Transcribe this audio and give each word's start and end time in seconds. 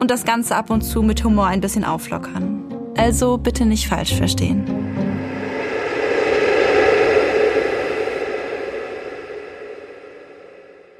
und 0.00 0.10
das 0.10 0.24
Ganze 0.24 0.56
ab 0.56 0.70
und 0.70 0.82
zu 0.82 1.02
mit 1.02 1.24
Humor 1.24 1.46
ein 1.46 1.60
bisschen 1.60 1.84
auflockern. 1.84 2.64
Also 2.96 3.38
bitte 3.38 3.64
nicht 3.66 3.88
falsch 3.88 4.14
verstehen. 4.14 4.64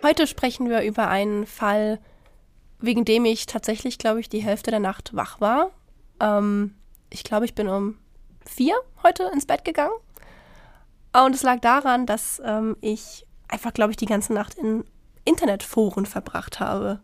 Heute 0.02 0.26
sprechen 0.26 0.68
wir 0.68 0.82
über 0.82 1.08
einen 1.08 1.46
Fall, 1.46 1.98
wegen 2.78 3.04
dem 3.04 3.24
ich 3.24 3.46
tatsächlich, 3.46 3.96
glaube 3.96 4.20
ich, 4.20 4.28
die 4.28 4.42
Hälfte 4.42 4.70
der 4.70 4.80
Nacht 4.80 5.16
wach 5.16 5.40
war. 5.40 5.70
Ähm, 6.20 6.74
ich 7.08 7.24
glaube, 7.24 7.46
ich 7.46 7.54
bin 7.54 7.68
um 7.68 7.96
vier 8.44 8.74
heute 9.02 9.30
ins 9.32 9.46
Bett 9.46 9.64
gegangen. 9.64 9.94
Und 11.14 11.34
es 11.34 11.42
lag 11.42 11.60
daran, 11.60 12.06
dass 12.06 12.42
ähm, 12.44 12.76
ich 12.80 13.24
einfach, 13.48 13.72
glaube 13.72 13.92
ich, 13.92 13.96
die 13.96 14.06
ganze 14.06 14.34
Nacht 14.34 14.54
in 14.54 14.84
Internetforen 15.24 16.06
verbracht 16.06 16.60
habe. 16.60 17.00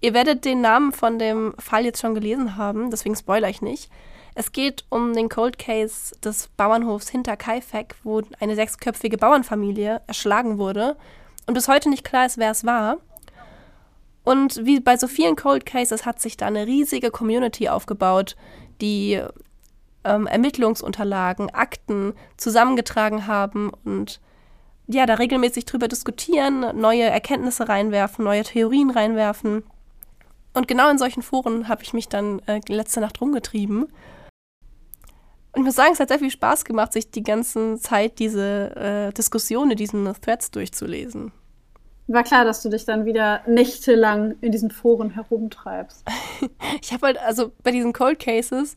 Ihr 0.00 0.14
werdet 0.14 0.44
den 0.44 0.60
Namen 0.60 0.92
von 0.92 1.18
dem 1.18 1.54
Fall 1.58 1.84
jetzt 1.84 2.00
schon 2.00 2.14
gelesen 2.14 2.56
haben, 2.56 2.90
deswegen 2.90 3.16
spoilere 3.16 3.50
ich 3.50 3.60
nicht. 3.60 3.90
Es 4.34 4.52
geht 4.52 4.84
um 4.88 5.12
den 5.12 5.28
Cold 5.28 5.58
Case 5.58 6.14
des 6.20 6.48
Bauernhofs 6.56 7.08
hinter 7.10 7.36
Kaifek, 7.36 7.96
wo 8.04 8.22
eine 8.38 8.54
sechsköpfige 8.54 9.18
Bauernfamilie 9.18 10.00
erschlagen 10.06 10.58
wurde 10.58 10.96
und 11.46 11.54
bis 11.54 11.68
heute 11.68 11.90
nicht 11.90 12.04
klar 12.04 12.26
ist, 12.26 12.38
wer 12.38 12.50
es 12.50 12.64
war. 12.64 12.98
Und 14.24 14.64
wie 14.64 14.80
bei 14.80 14.96
so 14.96 15.08
vielen 15.08 15.36
Cold 15.36 15.66
Cases 15.66 16.06
hat 16.06 16.20
sich 16.20 16.36
da 16.36 16.46
eine 16.46 16.66
riesige 16.66 17.10
Community 17.10 17.68
aufgebaut, 17.68 18.36
die 18.80 19.20
ähm, 20.04 20.26
Ermittlungsunterlagen, 20.26 21.50
Akten 21.50 22.14
zusammengetragen 22.36 23.26
haben 23.26 23.72
und 23.84 24.20
ja, 24.86 25.06
da 25.06 25.14
regelmäßig 25.14 25.66
drüber 25.66 25.88
diskutieren, 25.88 26.78
neue 26.80 27.04
Erkenntnisse 27.04 27.68
reinwerfen, 27.68 28.24
neue 28.24 28.42
Theorien 28.42 28.90
reinwerfen. 28.90 29.62
Und 30.54 30.68
genau 30.68 30.90
in 30.90 30.98
solchen 30.98 31.22
Foren 31.22 31.68
habe 31.68 31.82
ich 31.82 31.92
mich 31.92 32.08
dann 32.08 32.40
äh, 32.46 32.60
letzte 32.68 33.00
Nacht 33.00 33.20
rumgetrieben. 33.20 33.84
Und 35.52 35.62
ich 35.62 35.62
muss 35.62 35.74
sagen, 35.74 35.92
es 35.92 36.00
hat 36.00 36.08
sehr 36.08 36.18
viel 36.18 36.30
Spaß 36.30 36.64
gemacht, 36.64 36.92
sich 36.92 37.10
die 37.10 37.22
ganze 37.22 37.78
Zeit 37.78 38.18
diese 38.18 38.76
äh, 38.76 39.12
Diskussionen, 39.12 39.76
diesen 39.76 40.12
Threads 40.20 40.50
durchzulesen. 40.50 41.32
War 42.06 42.24
klar, 42.24 42.44
dass 42.44 42.62
du 42.62 42.68
dich 42.68 42.84
dann 42.84 43.04
wieder 43.04 43.42
nächtelang 43.46 44.34
in 44.40 44.50
diesen 44.50 44.70
Foren 44.70 45.10
herumtreibst. 45.10 46.04
ich 46.82 46.92
habe 46.92 47.06
halt, 47.06 47.18
also 47.18 47.52
bei 47.62 47.70
diesen 47.70 47.92
Cold 47.92 48.18
Cases, 48.18 48.76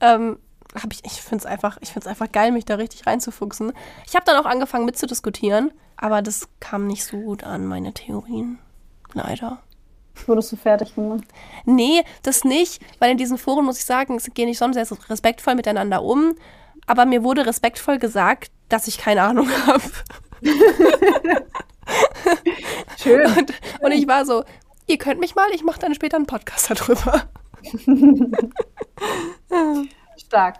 ähm, 0.00 0.38
habe 0.74 0.92
ich, 0.92 1.04
ich 1.04 1.22
finde 1.22 1.42
es 1.42 1.46
einfach, 1.46 1.78
ich 1.80 1.88
finde 1.88 2.00
es 2.00 2.06
einfach 2.06 2.30
geil, 2.30 2.52
mich 2.52 2.66
da 2.66 2.74
richtig 2.74 3.06
reinzufuchsen. 3.06 3.72
Ich 4.06 4.14
habe 4.14 4.26
dann 4.26 4.36
auch 4.36 4.46
angefangen 4.46 4.84
mitzudiskutieren, 4.84 5.72
aber 5.96 6.20
das 6.20 6.48
kam 6.60 6.86
nicht 6.86 7.04
so 7.04 7.18
gut 7.18 7.44
an, 7.44 7.66
meine 7.66 7.94
Theorien. 7.94 8.58
Leider. 9.14 9.62
Wurdest 10.26 10.52
du 10.52 10.56
fertig 10.56 10.94
gemacht? 10.94 11.24
Nee, 11.64 12.02
das 12.22 12.44
nicht, 12.44 12.80
weil 12.98 13.10
in 13.10 13.18
diesen 13.18 13.38
Foren, 13.38 13.64
muss 13.64 13.78
ich 13.78 13.84
sagen, 13.84 14.18
gehe 14.34 14.48
ich 14.48 14.58
sonst 14.58 14.74
sehr 14.74 14.98
respektvoll 15.10 15.54
miteinander 15.54 16.02
um. 16.02 16.34
Aber 16.86 17.04
mir 17.04 17.22
wurde 17.22 17.46
respektvoll 17.46 17.98
gesagt, 17.98 18.50
dass 18.68 18.88
ich 18.88 18.98
keine 18.98 19.22
Ahnung 19.22 19.48
habe. 19.66 19.82
Schön. 22.98 23.26
Und, 23.26 23.52
und, 23.80 23.92
ich 23.92 24.06
war 24.08 24.24
so, 24.24 24.44
ihr 24.86 24.98
könnt 24.98 25.20
mich 25.20 25.34
mal, 25.34 25.48
ich 25.52 25.64
mache 25.64 25.80
dann 25.80 25.94
später 25.94 26.16
einen 26.16 26.26
Podcast 26.26 26.70
darüber. 26.70 27.22
Stark. 30.16 30.56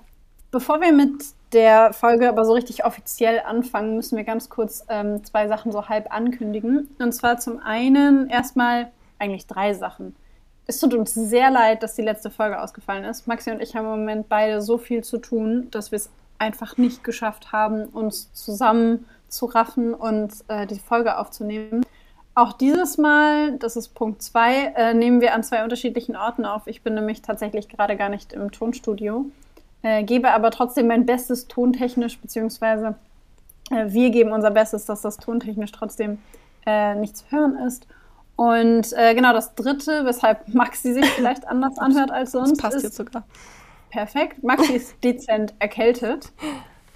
Bevor 0.51 0.81
wir 0.81 0.93
mit 0.93 1.13
der 1.53 1.93
Folge 1.93 2.29
aber 2.29 2.45
so 2.45 2.53
richtig 2.53 2.85
offiziell 2.85 3.41
anfangen, 3.41 3.97
müssen 3.97 4.17
wir 4.17 4.25
ganz 4.25 4.49
kurz 4.49 4.85
ähm, 4.89 5.25
zwei 5.25 5.49
Sachen 5.49 5.73
so 5.73 5.89
halb 5.89 6.13
ankündigen. 6.13 6.89
Und 6.99 7.13
zwar 7.13 7.39
zum 7.39 7.59
einen 7.61 8.29
erstmal 8.29 8.91
eigentlich 9.19 9.47
drei 9.47 9.75
Sachen. 9.75 10.15
Es 10.67 10.81
tut 10.81 10.95
uns 10.95 11.15
sehr 11.15 11.51
leid, 11.51 11.83
dass 11.83 11.95
die 11.95 12.03
letzte 12.03 12.31
Folge 12.31 12.61
ausgefallen 12.61 13.05
ist. 13.05 13.27
Maxi 13.27 13.51
und 13.51 13.63
ich 13.63 13.77
haben 13.77 13.85
im 13.85 14.01
Moment 14.01 14.29
beide 14.29 14.61
so 14.61 14.79
viel 14.79 15.05
zu 15.05 15.19
tun, 15.19 15.69
dass 15.71 15.93
wir 15.93 15.97
es 15.97 16.11
einfach 16.39 16.77
nicht 16.77 17.05
geschafft 17.05 17.53
haben, 17.53 17.85
uns 17.87 18.33
zusammen 18.33 19.07
zu 19.29 19.47
raffen 19.47 19.95
und 19.95 20.33
äh, 20.49 20.67
die 20.67 20.79
Folge 20.79 21.19
aufzunehmen. 21.19 21.85
Auch 22.35 22.53
dieses 22.53 22.99
Mal, 22.99 23.57
das 23.59 23.77
ist 23.77 23.95
Punkt 23.95 24.23
zwei, 24.23 24.73
äh, 24.77 24.93
nehmen 24.93 25.21
wir 25.21 25.35
an 25.35 25.43
zwei 25.43 25.65
unterschiedlichen 25.65 26.17
Orten 26.17 26.45
auf. 26.45 26.67
Ich 26.67 26.83
bin 26.83 26.95
nämlich 26.95 27.23
tatsächlich 27.23 27.69
gerade 27.69 27.97
gar 27.97 28.09
nicht 28.09 28.33
im 28.33 28.51
Tonstudio, 28.53 29.27
äh, 29.83 30.03
gebe 30.03 30.31
aber 30.33 30.51
trotzdem 30.51 30.89
mein 30.89 31.07
Bestes 31.07 31.49
tontechnisch, 31.49 32.19
beziehungsweise 32.19 32.97
äh, 33.71 33.87
wir 33.89 34.11
geben 34.11 34.33
unser 34.33 34.51
Bestes, 34.51 34.85
dass 34.85 35.03
das 35.03 35.17
tontechnisch 35.17 35.73
trotzdem 35.73 36.19
äh, 36.67 36.95
nicht 36.97 37.17
zu 37.17 37.25
hören 37.31 37.57
ist. 37.57 37.87
Und 38.37 38.93
äh, 38.93 39.15
genau 39.15 39.33
das 39.33 39.55
Dritte, 39.55 40.05
weshalb 40.05 40.53
Maxi 40.53 40.93
sich 40.93 41.07
vielleicht 41.07 41.49
anders 41.49 41.79
anhört 41.79 42.11
als 42.11 42.33
sonst. 42.33 42.53
Das 42.53 42.59
passt 42.59 42.83
jetzt 42.83 42.97
sogar. 42.97 43.25
Perfekt. 43.91 44.43
Maxi 44.43 44.75
ist 44.75 44.95
dezent 45.05 45.55
erkältet. 45.59 46.33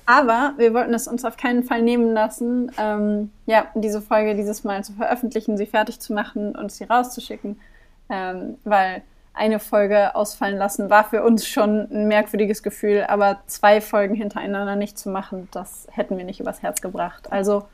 Aber 0.07 0.55
wir 0.57 0.75
wollten 0.75 0.93
es 0.93 1.07
uns 1.09 1.25
auf 1.25 1.37
keinen 1.37 1.63
Fall 1.63 1.83
nehmen 1.83 2.13
lassen, 2.13 2.73
ähm, 2.79 3.31
ja, 3.47 3.67
diese 3.75 4.03
Folge 4.03 4.35
dieses 4.35 4.65
Mal 4.65 4.83
zu 4.83 4.93
veröffentlichen, 4.95 5.57
sie 5.57 5.67
fertig 5.67 6.01
zu 6.01 6.13
machen 6.13 6.57
und 6.57 6.73
sie 6.73 6.85
rauszuschicken. 6.85 7.61
Ähm, 8.09 8.59
weil 8.65 9.03
eine 9.33 9.61
Folge 9.61 10.15
ausfallen 10.17 10.59
lassen 10.59 10.91
war 10.91 11.05
für 11.05 11.23
uns 11.23 11.47
schon 11.47 11.89
ein 11.91 12.09
merkwürdiges 12.09 12.63
Gefühl, 12.63 13.05
aber 13.09 13.41
zwei 13.47 13.81
Folgen 13.81 14.15
hintereinander 14.15 14.75
nicht 14.75 14.99
zu 14.99 15.09
machen, 15.09 15.49
das 15.53 15.87
hätten 15.93 16.19
wir 16.19 16.25
nicht 16.25 16.41
übers 16.41 16.63
Herz 16.63 16.81
gebracht. 16.81 17.31
Also 17.31 17.69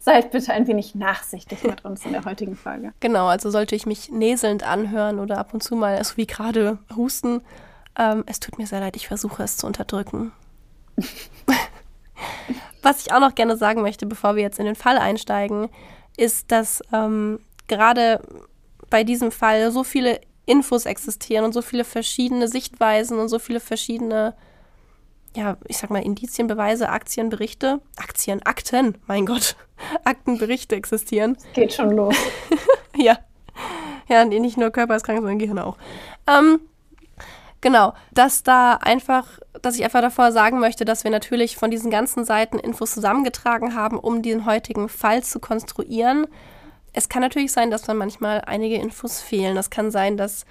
seid 0.00 0.30
bitte 0.30 0.52
ein 0.52 0.66
wenig 0.66 0.94
nachsichtig 0.94 1.62
mit 1.62 1.84
uns 1.84 2.04
in 2.04 2.12
der 2.12 2.24
heutigen 2.24 2.56
Folge. 2.56 2.92
Genau, 3.00 3.26
also 3.26 3.50
sollte 3.50 3.76
ich 3.76 3.86
mich 3.86 4.10
näselnd 4.10 4.64
anhören 4.64 5.20
oder 5.20 5.38
ab 5.38 5.54
und 5.54 5.62
zu 5.62 5.76
mal, 5.76 6.02
so 6.02 6.16
wie 6.16 6.26
gerade 6.26 6.78
husten, 6.96 7.42
ähm, 7.96 8.24
es 8.26 8.40
tut 8.40 8.58
mir 8.58 8.66
sehr 8.66 8.80
leid, 8.80 8.96
ich 8.96 9.06
versuche 9.06 9.42
es 9.42 9.58
zu 9.58 9.66
unterdrücken. 9.66 10.32
Was 12.82 13.04
ich 13.04 13.12
auch 13.12 13.20
noch 13.20 13.34
gerne 13.34 13.56
sagen 13.56 13.82
möchte, 13.82 14.06
bevor 14.06 14.36
wir 14.36 14.42
jetzt 14.42 14.58
in 14.58 14.64
den 14.64 14.74
Fall 14.74 14.96
einsteigen, 14.96 15.68
ist, 16.16 16.50
dass 16.50 16.82
ähm, 16.92 17.40
gerade 17.68 18.22
bei 18.88 19.04
diesem 19.04 19.30
Fall 19.30 19.70
so 19.70 19.84
viele 19.84 20.20
Infos 20.46 20.86
existieren 20.86 21.44
und 21.44 21.52
so 21.52 21.60
viele 21.62 21.84
verschiedene 21.84 22.48
Sichtweisen 22.48 23.18
und 23.18 23.28
so 23.28 23.38
viele 23.38 23.60
verschiedene 23.60 24.34
ja, 25.36 25.56
ich 25.68 25.78
sag 25.78 25.90
mal, 25.90 26.02
Indizien, 26.02 26.48
Beweise, 26.48 26.88
Aktien, 26.88 27.28
Berichte, 27.28 27.80
Aktien, 27.96 28.42
Akten, 28.42 28.96
mein 29.06 29.26
Gott, 29.26 29.56
Aktenberichte 30.04 30.74
existieren. 30.76 31.36
Geht 31.54 31.72
schon 31.72 31.90
los. 31.90 32.16
ja. 32.96 33.18
Ja, 34.08 34.24
nicht 34.24 34.56
nur 34.56 34.70
Körper 34.70 34.96
ist 34.96 35.04
krank, 35.04 35.18
sondern 35.18 35.38
Gehirn 35.38 35.60
auch. 35.60 35.76
Ähm, 36.26 36.58
genau, 37.60 37.94
dass 38.10 38.42
da 38.42 38.74
einfach, 38.74 39.38
dass 39.62 39.76
ich 39.76 39.84
einfach 39.84 40.00
davor 40.00 40.32
sagen 40.32 40.58
möchte, 40.58 40.84
dass 40.84 41.04
wir 41.04 41.12
natürlich 41.12 41.56
von 41.56 41.70
diesen 41.70 41.92
ganzen 41.92 42.24
Seiten 42.24 42.58
Infos 42.58 42.92
zusammengetragen 42.92 43.76
haben, 43.76 44.00
um 44.00 44.22
den 44.22 44.46
heutigen 44.46 44.88
Fall 44.88 45.22
zu 45.22 45.38
konstruieren. 45.38 46.26
Es 46.92 47.08
kann 47.08 47.22
natürlich 47.22 47.52
sein, 47.52 47.70
dass 47.70 47.82
dann 47.82 47.98
manchmal 47.98 48.42
einige 48.46 48.74
Infos 48.74 49.20
fehlen. 49.20 49.54
Das 49.54 49.70
kann 49.70 49.92
sein, 49.92 50.16
dass 50.16 50.44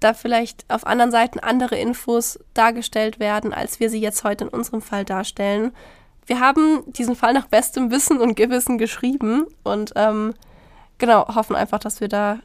da 0.00 0.14
vielleicht 0.14 0.64
auf 0.68 0.86
anderen 0.86 1.10
Seiten 1.10 1.38
andere 1.38 1.76
Infos 1.76 2.38
dargestellt 2.54 3.18
werden, 3.18 3.52
als 3.52 3.80
wir 3.80 3.90
sie 3.90 4.00
jetzt 4.00 4.24
heute 4.24 4.44
in 4.44 4.50
unserem 4.50 4.82
Fall 4.82 5.04
darstellen. 5.04 5.72
Wir 6.26 6.40
haben 6.40 6.82
diesen 6.92 7.16
Fall 7.16 7.32
nach 7.32 7.46
bestem 7.46 7.90
Wissen 7.90 8.20
und 8.20 8.34
Gewissen 8.34 8.78
geschrieben 8.78 9.46
und 9.62 9.92
ähm, 9.96 10.34
genau, 10.98 11.34
hoffen 11.34 11.56
einfach, 11.56 11.78
dass 11.78 12.00
wir 12.00 12.08
da 12.08 12.40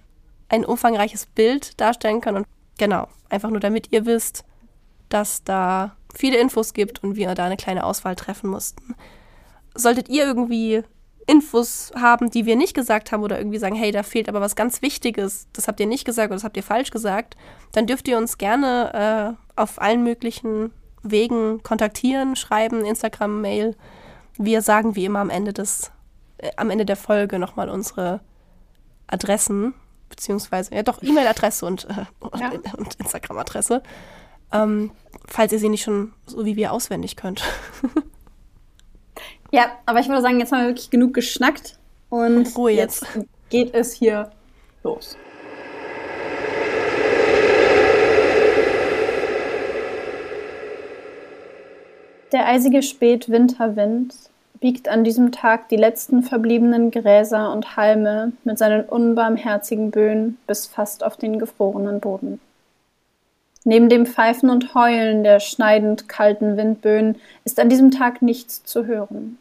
ein 0.49 0.65
umfangreiches 0.65 1.25
Bild 1.25 1.79
darstellen 1.79 2.21
können 2.21 2.37
und 2.37 2.47
genau, 2.77 3.07
einfach 3.29 3.49
nur 3.49 3.59
damit 3.59 3.91
ihr 3.91 4.05
wisst, 4.05 4.43
dass 5.09 5.43
da 5.43 5.95
viele 6.13 6.37
Infos 6.37 6.73
gibt 6.73 7.03
und 7.03 7.15
wir 7.15 7.33
da 7.35 7.45
eine 7.45 7.57
kleine 7.57 7.85
Auswahl 7.85 8.15
treffen 8.15 8.49
mussten. 8.49 8.95
Solltet 9.73 10.09
ihr 10.09 10.25
irgendwie 10.25 10.83
Infos 11.27 11.91
haben, 11.95 12.29
die 12.29 12.45
wir 12.45 12.55
nicht 12.55 12.73
gesagt 12.73 13.11
haben 13.11 13.23
oder 13.23 13.37
irgendwie 13.37 13.57
sagen, 13.57 13.75
hey, 13.75 13.91
da 13.91 14.03
fehlt 14.03 14.27
aber 14.27 14.41
was 14.41 14.55
ganz 14.55 14.81
Wichtiges, 14.81 15.47
das 15.53 15.67
habt 15.67 15.79
ihr 15.79 15.85
nicht 15.85 16.05
gesagt 16.05 16.29
oder 16.29 16.35
das 16.35 16.43
habt 16.43 16.57
ihr 16.57 16.63
falsch 16.63 16.91
gesagt, 16.91 17.37
dann 17.71 17.87
dürft 17.87 18.07
ihr 18.07 18.17
uns 18.17 18.37
gerne 18.37 19.37
äh, 19.57 19.59
auf 19.59 19.81
allen 19.81 20.03
möglichen 20.03 20.71
Wegen 21.03 21.63
kontaktieren, 21.63 22.35
schreiben, 22.35 22.85
Instagram, 22.85 23.41
Mail. 23.41 23.75
Wir 24.37 24.61
sagen 24.61 24.95
wie 24.95 25.05
immer 25.05 25.19
am 25.19 25.29
Ende 25.29 25.53
des, 25.53 25.91
äh, 26.37 26.51
am 26.57 26.69
Ende 26.69 26.85
der 26.85 26.97
Folge 26.97 27.39
nochmal 27.39 27.69
unsere 27.69 28.21
Adressen, 29.07 29.73
beziehungsweise, 30.09 30.73
ja 30.75 30.83
doch, 30.83 31.01
E-Mail-Adresse 31.01 31.65
und, 31.65 31.85
äh, 31.85 32.05
ja. 32.39 32.51
und 32.77 32.95
Instagram-Adresse, 32.95 33.83
ähm, 34.51 34.91
falls 35.27 35.51
ihr 35.53 35.59
sie 35.59 35.69
nicht 35.69 35.83
schon 35.83 36.13
so 36.25 36.45
wie 36.45 36.55
wir 36.55 36.71
auswendig 36.71 37.15
könnt. 37.15 37.43
ja, 39.51 39.71
aber 39.85 39.99
ich 39.99 40.07
würde 40.07 40.21
sagen, 40.21 40.39
jetzt 40.39 40.51
haben 40.51 40.61
wir 40.61 40.67
wirklich 40.69 40.89
genug 40.89 41.13
geschnackt 41.13 41.77
und 42.09 42.55
Ruhe 42.57 42.71
jetzt. 42.71 43.05
jetzt 43.13 43.27
geht 43.49 43.75
es 43.75 43.93
hier 43.93 44.31
los. 44.83 45.17
Der 52.31 52.47
eisige 52.47 52.81
Spätwinterwind 52.81 54.15
biegt 54.61 54.87
an 54.87 55.03
diesem 55.03 55.33
Tag 55.33 55.67
die 55.67 55.75
letzten 55.75 56.23
verbliebenen 56.23 56.89
Gräser 56.89 57.51
und 57.51 57.75
Halme 57.75 58.31
mit 58.45 58.57
seinen 58.57 58.85
unbarmherzigen 58.85 59.91
Böen 59.91 60.37
bis 60.47 60.65
fast 60.65 61.03
auf 61.03 61.17
den 61.17 61.39
gefrorenen 61.39 61.99
Boden. 61.99 62.39
Neben 63.63 63.89
dem 63.89 64.05
Pfeifen 64.05 64.49
und 64.49 64.73
Heulen 64.73 65.23
der 65.23 65.39
schneidend 65.39 66.07
kalten 66.07 66.57
Windböen 66.57 67.17
ist 67.43 67.59
an 67.59 67.69
diesem 67.69 67.91
Tag 67.91 68.21
nichts 68.21 68.63
zu 68.63 68.85
hören. 68.85 69.37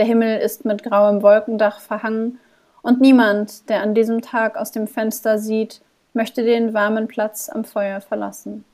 Der 0.00 0.06
Himmel 0.06 0.38
ist 0.38 0.64
mit 0.64 0.82
grauem 0.82 1.20
Wolkendach 1.20 1.78
verhangen, 1.78 2.38
und 2.80 3.02
niemand, 3.02 3.68
der 3.68 3.82
an 3.82 3.94
diesem 3.94 4.22
Tag 4.22 4.56
aus 4.56 4.72
dem 4.72 4.88
Fenster 4.88 5.38
sieht, 5.38 5.82
möchte 6.14 6.42
den 6.42 6.72
warmen 6.72 7.06
Platz 7.06 7.50
am 7.50 7.64
Feuer 7.64 8.00
verlassen. 8.00 8.64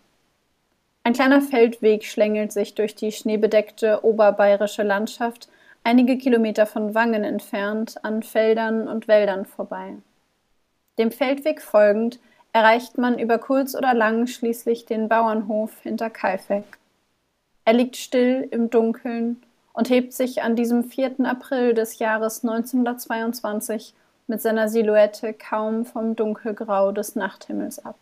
Ein 1.02 1.14
kleiner 1.14 1.40
Feldweg 1.40 2.04
schlängelt 2.04 2.52
sich 2.52 2.76
durch 2.76 2.94
die 2.94 3.10
schneebedeckte 3.10 4.04
oberbayerische 4.04 4.84
Landschaft 4.84 5.48
einige 5.82 6.16
Kilometer 6.16 6.64
von 6.64 6.94
Wangen 6.94 7.24
entfernt 7.24 7.96
an 8.04 8.22
Feldern 8.22 8.86
und 8.86 9.08
Wäldern 9.08 9.46
vorbei. 9.46 9.94
Dem 10.96 11.10
Feldweg 11.10 11.60
folgend 11.60 12.20
erreicht 12.52 12.98
man 12.98 13.18
über 13.18 13.38
kurz 13.38 13.74
oder 13.74 13.94
lang 13.94 14.28
schließlich 14.28 14.86
den 14.86 15.08
Bauernhof 15.08 15.72
hinter 15.82 16.08
Kaifeck. 16.08 16.78
Er 17.64 17.72
liegt 17.72 17.96
still 17.96 18.46
im 18.52 18.70
Dunkeln 18.70 19.42
und 19.76 19.90
hebt 19.90 20.14
sich 20.14 20.42
an 20.42 20.56
diesem 20.56 20.84
4. 20.84 21.20
April 21.24 21.74
des 21.74 21.98
Jahres 21.98 22.42
1922 22.42 23.92
mit 24.26 24.40
seiner 24.40 24.68
Silhouette 24.70 25.34
kaum 25.34 25.84
vom 25.84 26.16
Dunkelgrau 26.16 26.92
des 26.92 27.14
Nachthimmels 27.14 27.84
ab. 27.84 27.98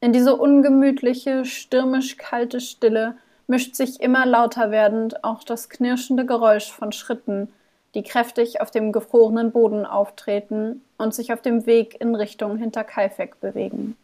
In 0.00 0.12
diese 0.12 0.36
ungemütliche, 0.36 1.46
stürmisch 1.46 2.18
kalte 2.18 2.60
Stille 2.60 3.16
mischt 3.46 3.74
sich 3.74 4.00
immer 4.00 4.26
lauter 4.26 4.70
werdend 4.70 5.24
auch 5.24 5.42
das 5.42 5.70
knirschende 5.70 6.26
Geräusch 6.26 6.70
von 6.70 6.92
Schritten, 6.92 7.48
die 7.94 8.02
kräftig 8.02 8.60
auf 8.60 8.70
dem 8.70 8.92
gefrorenen 8.92 9.52
Boden 9.52 9.86
auftreten 9.86 10.82
und 10.98 11.14
sich 11.14 11.32
auf 11.32 11.40
dem 11.40 11.64
Weg 11.64 11.98
in 11.98 12.14
Richtung 12.14 12.58
Hinterkaifeck 12.58 13.40
bewegen. 13.40 13.96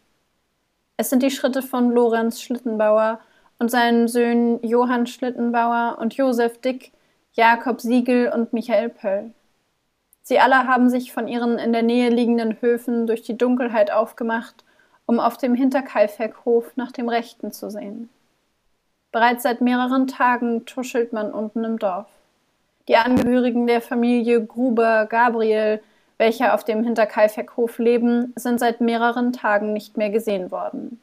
Es 0.97 1.11
sind 1.11 1.23
die 1.23 1.31
Schritte 1.31 1.61
von 1.61 1.91
Lorenz 1.91 2.41
Schlittenbauer 2.41 3.21
und 3.63 3.71
seinen 3.71 4.09
Söhnen 4.09 4.59
Johann 4.65 5.07
Schlittenbauer 5.07 5.99
und 6.01 6.15
Josef 6.15 6.61
Dick, 6.61 6.91
Jakob 7.33 7.81
Siegel 7.81 8.33
und 8.35 8.53
Michael 8.53 8.89
Pöll. 8.89 9.31
Sie 10.25 10.41
alle 10.41 10.67
haben 10.67 10.91
sich 10.91 11.13
von 11.13 11.29
ihren 11.29 11.61
in 11.61 11.73
der 11.73 11.83
Nähe 11.83 12.11
liegenden 12.11 12.61
Höfen 12.61 13.07
durch 13.07 13.23
die 13.23 13.39
Dunkelheit 13.39 13.93
aufgemacht 13.93 14.65
um 15.07 15.21
auf 15.21 15.37
dem 15.37 15.55
Hinterkaifeckhof 15.55 16.77
nach 16.77 16.93
dem 16.93 17.09
Rechten 17.09 17.53
zu 17.53 17.71
sehen. 17.71 18.09
Bereits 19.13 19.43
seit 19.43 19.61
mehreren 19.61 20.07
Tagen 20.07 20.65
tuschelt 20.65 21.13
man 21.13 21.33
unten 21.33 21.65
im 21.65 21.79
Dorf. 21.79 22.09
Die 22.89 22.97
Angehörigen 22.97 23.69
der 23.69 23.81
Familie 23.81 24.45
Gruber 24.45 25.07
Gabriel, 25.07 25.83
welche 26.19 26.53
auf 26.53 26.65
dem 26.65 26.83
Hinterkaifeckhof 26.83 27.79
leben, 27.79 28.33
sind 28.37 28.59
seit 28.59 28.81
mehreren 28.81 29.33
Tagen 29.33 29.73
nicht 29.73 29.97
mehr 29.97 30.11
gesehen 30.11 30.51
worden. 30.51 31.01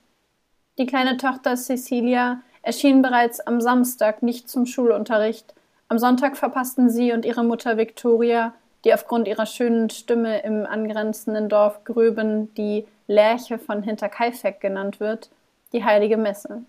Die 0.78 0.86
kleine 0.86 1.18
Tochter 1.18 1.56
Cecilia 1.56 2.42
erschien 2.62 3.02
bereits 3.02 3.40
am 3.40 3.62
Samstag 3.62 4.22
nicht 4.22 4.50
zum 4.50 4.66
Schulunterricht. 4.66 5.54
Am 5.88 5.98
Sonntag 5.98 6.38
verpassten 6.38 6.90
sie 6.90 7.12
und 7.12 7.26
ihre 7.26 7.44
Mutter 7.44 7.78
Victoria, 7.78 8.54
die 8.86 8.94
aufgrund 8.94 9.28
ihrer 9.28 9.46
schönen 9.46 9.90
Stimme 9.90 10.42
im 10.42 10.66
angrenzenden 10.66 11.50
Dorf 11.50 11.84
Gröben 11.84 12.54
die 12.56 12.86
Lerche 13.08 13.58
von 13.58 13.84
Hinterkaifeck 13.84 14.62
genannt 14.62 15.00
wird, 15.00 15.30
die 15.74 15.84
heilige 15.84 16.18
Messe. 16.18 16.64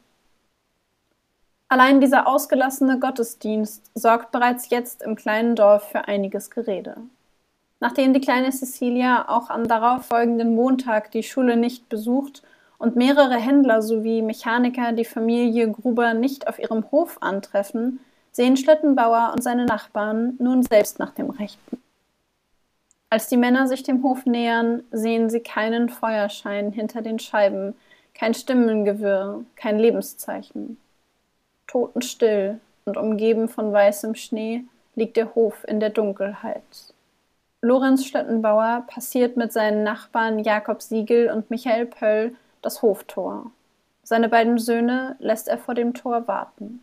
Allein 1.69 2.01
dieser 2.01 2.27
ausgelassene 2.27 2.99
Gottesdienst 2.99 3.91
sorgt 3.95 4.33
bereits 4.33 4.71
jetzt 4.71 5.03
im 5.03 5.15
kleinen 5.15 5.55
Dorf 5.55 5.91
für 5.91 6.09
einiges 6.09 6.51
Gerede. 6.51 6.97
Nachdem 7.79 8.13
die 8.13 8.21
kleine 8.21 8.51
Cecilia 8.51 9.29
auch 9.29 9.51
am 9.51 9.69
darauffolgenden 9.69 10.55
Montag 10.55 11.13
die 11.13 11.23
Schule 11.23 11.57
nicht 11.57 11.89
besucht 11.89 12.43
und 12.81 12.97
mehrere 12.97 13.37
Händler 13.37 13.82
sowie 13.82 14.23
Mechaniker 14.23 14.93
die 14.93 15.05
Familie 15.05 15.71
Gruber 15.71 16.15
nicht 16.15 16.49
auf 16.49 16.59
ihrem 16.59 16.91
Hof 16.91 17.19
antreffen, 17.21 18.00
sehen 18.32 18.56
Schlittenbauer 18.56 19.32
und 19.35 19.43
seine 19.43 19.67
Nachbarn 19.67 20.35
nun 20.38 20.62
selbst 20.62 20.99
nach 20.99 21.11
dem 21.11 21.29
Rechten. 21.29 21.81
Als 23.11 23.29
die 23.29 23.37
Männer 23.37 23.67
sich 23.67 23.82
dem 23.82 24.03
Hof 24.03 24.25
nähern, 24.25 24.82
sehen 24.91 25.29
sie 25.29 25.41
keinen 25.41 25.91
Feuerschein 25.91 26.73
hinter 26.73 27.03
den 27.03 27.19
Scheiben, 27.19 27.75
kein 28.15 28.32
Stimmengewirr, 28.32 29.44
kein 29.56 29.79
Lebenszeichen. 29.79 30.79
Totenstill 31.67 32.61
und 32.87 32.97
umgeben 32.97 33.49
von 33.49 33.73
weißem 33.73 34.15
Schnee 34.15 34.65
liegt 34.94 35.19
der 35.19 35.35
Hof 35.35 35.65
in 35.69 35.81
der 35.81 35.91
Dunkelheit. 35.91 36.94
Lorenz 37.61 38.06
Schlittenbauer 38.06 38.85
passiert 38.87 39.37
mit 39.37 39.53
seinen 39.53 39.82
Nachbarn 39.82 40.38
Jakob 40.38 40.81
Siegel 40.81 41.31
und 41.31 41.50
Michael 41.50 41.85
Pöll 41.85 42.35
das 42.62 42.83
Hoftor. 42.83 43.51
Seine 44.03 44.29
beiden 44.29 44.59
Söhne 44.59 45.17
lässt 45.19 45.49
er 45.49 45.58
vor 45.58 45.75
dem 45.75 45.94
Tor 45.94 46.27
warten. 46.27 46.82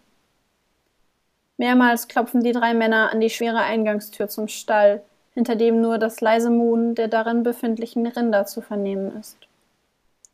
Mehrmals 1.58 2.08
klopfen 2.08 2.44
die 2.44 2.52
drei 2.52 2.74
Männer 2.74 3.12
an 3.12 3.20
die 3.20 3.30
schwere 3.30 3.60
Eingangstür 3.60 4.28
zum 4.28 4.48
Stall, 4.48 5.02
hinter 5.34 5.56
dem 5.56 5.82
nur 5.82 5.98
das 5.98 6.22
leise 6.22 6.50
Muhen 6.50 6.96
der 6.96 7.08
darin 7.08 7.44
befindlichen 7.44 8.08
Rinder 8.08 8.46
zu 8.46 8.62
vernehmen 8.62 9.18
ist. 9.20 9.38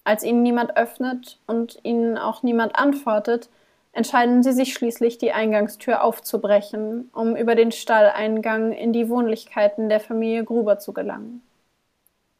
Als 0.03 0.23
ihnen 0.23 0.43
niemand 0.43 0.75
öffnet 0.75 1.39
und 1.47 1.79
ihnen 1.83 2.17
auch 2.17 2.43
niemand 2.43 2.75
antwortet, 2.75 3.49
entscheiden 3.93 4.43
sie 4.43 4.51
sich 4.51 4.73
schließlich, 4.73 5.17
die 5.17 5.31
Eingangstür 5.31 6.03
aufzubrechen, 6.03 7.09
um 7.13 7.35
über 7.35 7.55
den 7.55 7.71
Stalleingang 7.71 8.73
in 8.73 8.91
die 8.91 9.07
Wohnlichkeiten 9.07 9.87
der 9.87 9.99
Familie 9.99 10.43
Gruber 10.43 10.79
zu 10.79 10.93
gelangen. 10.93 11.41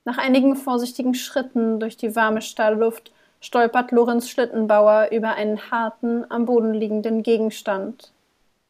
Nach 0.06 0.18
einigen 0.18 0.56
vorsichtigen 0.56 1.14
Schritten 1.14 1.80
durch 1.80 1.98
die 1.98 2.16
warme 2.16 2.42
Stallluft 2.42 3.12
stolpert 3.40 3.92
Lorenz 3.92 4.30
Schlittenbauer 4.30 5.10
über 5.12 5.36
einen 5.36 5.72
harten, 5.72 6.26
am 6.30 6.46
Boden 6.46 6.74
liegenden 6.74 7.24
Gegenstand, 7.24 8.14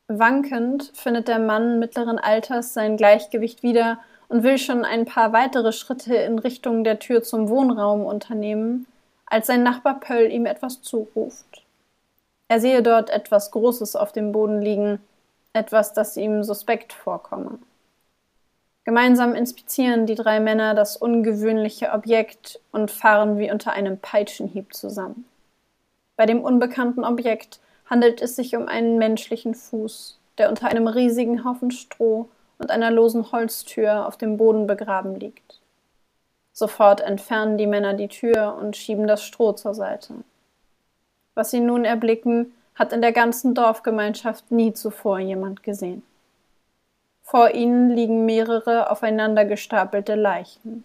Wankend 0.08 0.92
findet 0.94 1.30
der 1.30 1.40
Mann 1.40 1.80
mittleren 1.80 2.20
Alters 2.20 2.74
sein 2.74 2.98
Gleichgewicht 2.98 3.64
wieder 3.64 4.00
und 4.28 4.44
will 4.44 4.58
schon 4.58 4.84
ein 4.84 5.06
paar 5.06 5.32
weitere 5.32 5.72
Schritte 5.72 6.16
in 6.16 6.40
Richtung 6.40 6.84
der 6.84 7.00
Tür 7.00 7.24
zum 7.24 7.48
Wohnraum 7.50 8.06
unternehmen, 8.06 8.86
als 9.26 9.48
sein 9.48 9.64
Nachbar 9.64 10.00
Pöll 10.02 10.30
ihm 10.32 10.46
etwas 10.46 10.82
zuruft. 10.82 11.64
Er 12.50 12.60
sehe 12.60 12.84
dort 12.84 13.10
etwas 13.10 13.52
Großes 13.52 13.96
auf 13.96 14.12
dem 14.12 14.34
Boden 14.34 14.62
liegen, 14.62 15.00
etwas, 15.54 15.94
das 15.94 16.18
ihm 16.18 16.44
suspekt 16.44 16.92
vorkomme. 16.92 17.60
Gemeinsam 18.86 19.34
inspizieren 19.34 20.06
die 20.06 20.16
drei 20.16 20.40
Männer 20.40 20.74
das 20.74 20.98
ungewöhnliche 20.98 21.92
Objekt 21.92 22.60
und 22.72 22.92
fahren 22.92 23.38
wie 23.40 23.50
unter 23.52 23.72
einem 23.72 23.98
Peitschenhieb 23.98 24.74
zusammen. 24.74 25.26
Bei 26.18 26.26
dem 26.26 26.42
unbekannten 26.42 27.06
Objekt 27.06 27.60
handelt 27.90 28.22
es 28.22 28.36
sich 28.36 28.56
um 28.56 28.68
einen 28.68 28.98
menschlichen 28.98 29.56
Fuß, 29.56 30.20
der 30.38 30.50
unter 30.50 30.68
einem 30.68 30.88
riesigen 30.88 31.46
Haufen 31.46 31.72
Stroh 31.72 32.28
und 32.58 32.72
einer 32.72 32.92
losen 32.92 33.32
Holztür 33.32 34.06
auf 34.06 34.18
dem 34.18 34.38
Boden 34.38 34.68
begraben 34.68 35.16
liegt. 35.16 35.60
Sofort 36.52 37.02
entfernen 37.02 37.58
die 37.58 37.68
Männer 37.68 37.94
die 37.94 38.10
Tür 38.10 38.58
und 38.60 38.78
schieben 38.78 39.08
das 39.08 39.24
Stroh 39.24 39.54
zur 39.54 39.74
Seite. 39.74 40.14
Was 41.36 41.52
sie 41.52 41.62
nun 41.62 41.84
erblicken, 41.84 42.54
hat 42.76 42.94
in 42.94 43.02
der 43.02 43.12
ganzen 43.12 43.56
Dorfgemeinschaft 43.56 44.52
nie 44.52 44.74
zuvor 44.74 45.20
jemand 45.20 45.64
gesehen. 45.64 46.04
Vor 47.34 47.56
ihnen 47.56 47.90
liegen 47.90 48.28
mehrere 48.28 48.92
aufeinander 48.92 49.44
gestapelte 49.44 50.14
Leichen. 50.14 50.84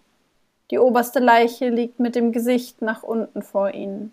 Die 0.71 0.79
oberste 0.79 1.19
Leiche 1.19 1.69
liegt 1.69 1.99
mit 1.99 2.15
dem 2.15 2.31
Gesicht 2.31 2.81
nach 2.81 3.03
unten 3.03 3.43
vor 3.43 3.75
ihnen. 3.75 4.11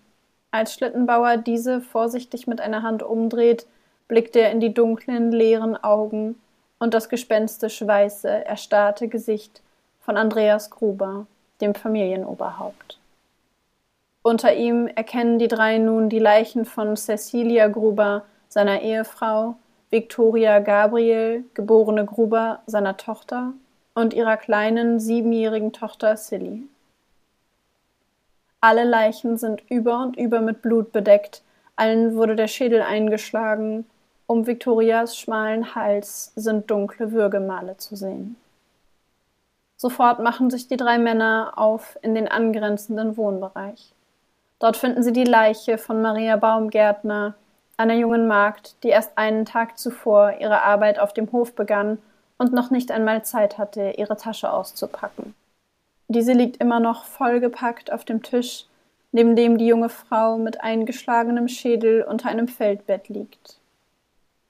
Als 0.51 0.75
Schlittenbauer 0.75 1.39
diese 1.39 1.81
vorsichtig 1.81 2.47
mit 2.47 2.61
einer 2.61 2.83
Hand 2.83 3.03
umdreht, 3.03 3.67
blickt 4.07 4.37
er 4.37 4.51
in 4.51 4.61
die 4.61 4.75
dunklen, 4.75 5.33
leeren 5.33 5.83
Augen 5.83 6.39
und 6.79 6.93
das 6.93 7.09
gespenstisch 7.09 7.87
weiße, 7.87 8.45
erstarrte 8.45 9.09
Gesicht 9.09 9.63
von 10.03 10.19
Andreas 10.19 10.69
Gruber, 10.69 11.27
dem 11.63 11.75
Familienoberhaupt. 11.75 12.99
Unter 14.21 14.55
ihm 14.55 14.89
erkennen 14.89 15.39
die 15.39 15.49
drei 15.49 15.79
nun 15.79 16.11
die 16.11 16.19
Leichen 16.19 16.67
von 16.67 16.99
Cecilia 16.99 17.69
Gruber, 17.69 18.27
seiner 18.51 18.83
Ehefrau, 18.83 19.57
Victoria 19.91 20.59
Gabriel, 20.59 21.45
geborene 21.55 22.05
Gruber, 22.05 22.61
seiner 22.67 22.97
Tochter, 22.97 23.53
und 23.95 24.13
ihrer 24.13 24.37
kleinen 24.37 25.01
siebenjährigen 25.01 25.73
Tochter 25.73 26.17
Silly. 26.17 26.69
Alle 28.61 28.85
Leichen 28.85 29.39
sind 29.39 29.63
über 29.71 30.03
und 30.03 30.17
über 30.17 30.41
mit 30.41 30.61
Blut 30.61 30.93
bedeckt, 30.93 31.43
allen 31.77 32.17
wurde 32.17 32.37
der 32.37 32.49
Schädel 32.49 32.83
eingeschlagen, 32.83 33.87
um 34.27 34.47
Victorias 34.47 35.17
schmalen 35.17 35.75
Hals 35.75 36.33
sind 36.35 36.71
dunkle 36.71 37.13
Würgemale 37.13 37.77
zu 37.77 37.95
sehen. 37.95 38.37
Sofort 39.77 40.21
machen 40.21 40.51
sich 40.51 40.69
die 40.69 40.77
drei 40.77 40.99
Männer 40.99 41.53
auf 41.57 41.99
in 42.03 42.15
den 42.15 42.29
angrenzenden 42.29 43.17
Wohnbereich. 43.17 43.93
Dort 44.59 44.77
finden 44.77 45.03
sie 45.03 45.13
die 45.13 45.25
Leiche 45.25 45.79
von 45.79 46.01
Maria 46.01 46.37
Baumgärtner, 46.37 47.35
einer 47.77 47.95
jungen 47.95 48.27
Magd, 48.27 48.83
die 48.83 48.89
erst 48.89 49.17
einen 49.17 49.45
Tag 49.45 49.79
zuvor 49.79 50.35
ihre 50.41 50.63
Arbeit 50.63 50.99
auf 50.99 51.13
dem 51.13 51.31
Hof 51.33 51.55
begann 51.55 51.99
und 52.39 52.53
noch 52.53 52.71
nicht 52.71 52.91
einmal 52.91 53.25
Zeit 53.25 53.59
hatte, 53.59 53.95
ihre 53.97 54.17
Tasche 54.17 54.53
auszupacken. 54.53 55.35
Diese 56.09 56.33
liegt 56.33 56.59
immer 56.59 56.81
noch 56.81 57.05
vollgepackt 57.05 57.93
auf 57.93 58.05
dem 58.05 58.23
Tisch, 58.23 58.67
neben 59.13 59.35
dem 59.37 59.59
die 59.59 59.67
junge 59.67 59.89
Frau 59.89 60.39
mit 60.39 60.61
eingeschlagenem 60.61 61.49
Schädel 61.49 62.03
unter 62.03 62.29
einem 62.29 62.49
Feldbett 62.49 63.09
liegt. 63.09 63.59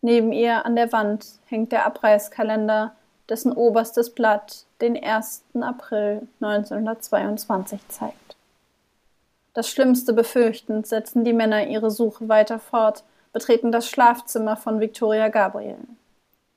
Neben 0.02 0.33
ihr 0.33 0.66
an 0.66 0.76
der 0.76 0.92
Wand 0.92 1.26
hängt 1.47 1.73
der 1.73 1.87
Abreißkalender, 1.87 2.95
dessen 3.28 3.52
oberstes 3.52 4.11
Blatt 4.11 4.64
den 4.80 5.02
1. 5.02 5.45
April 5.61 6.28
1922 6.40 7.80
zeigt. 7.88 8.37
Das 9.54 9.71
Schlimmste 9.71 10.12
befürchtend 10.12 10.87
setzen 10.87 11.25
die 11.25 11.33
Männer 11.33 11.66
ihre 11.66 11.90
Suche 11.90 12.28
weiter 12.28 12.59
fort, 12.59 13.04
betreten 13.36 13.70
das 13.70 13.90
Schlafzimmer 13.90 14.56
von 14.56 14.80
Victoria 14.80 15.28
Gabriel. 15.28 15.76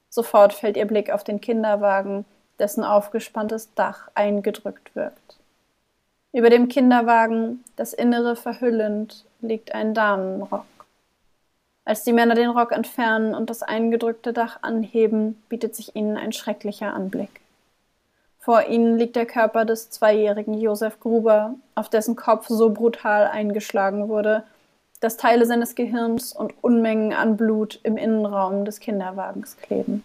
Sofort 0.10 0.54
fällt 0.54 0.78
ihr 0.78 0.86
Blick 0.86 1.12
auf 1.12 1.26
den 1.26 1.42
Kinderwagen, 1.42 2.24
dessen 2.58 2.86
aufgespanntes 2.86 3.74
Dach 3.74 4.10
eingedrückt 4.16 4.96
wirkt. 4.96 5.40
Über 6.32 6.50
dem 6.50 6.70
Kinderwagen, 6.70 7.66
das 7.76 7.92
Innere 7.92 8.38
verhüllend, 8.38 9.26
liegt 9.42 9.76
ein 9.76 9.94
Damenrock. 9.94 10.64
Als 11.84 12.06
die 12.06 12.14
Männer 12.14 12.36
den 12.36 12.50
Rock 12.50 12.72
entfernen 12.72 13.36
und 13.36 13.50
das 13.50 13.62
eingedrückte 13.62 14.32
Dach 14.32 14.60
anheben, 14.62 15.44
bietet 15.50 15.76
sich 15.76 15.98
ihnen 15.98 16.16
ein 16.16 16.32
schrecklicher 16.32 16.94
Anblick. 16.94 17.42
Vor 18.38 18.68
ihnen 18.68 18.98
liegt 18.98 19.18
der 19.18 19.26
Körper 19.26 19.66
des 19.66 19.90
zweijährigen 19.90 20.54
Josef 20.54 21.02
Gruber, 21.02 21.56
auf 21.76 21.90
dessen 21.90 22.16
Kopf 22.16 22.48
so 22.48 22.70
brutal 22.70 23.28
eingeschlagen 23.28 24.08
wurde, 24.08 24.46
dass 25.00 25.18
Teile 25.18 25.46
seines 25.46 25.76
Gehirns 25.76 26.34
und 26.34 26.54
Unmengen 26.62 27.14
an 27.14 27.38
Blut 27.38 27.80
im 27.84 27.98
Innenraum 27.98 28.66
des 28.66 28.80
Kinderwagens 28.80 29.58
kleben. 29.58 30.04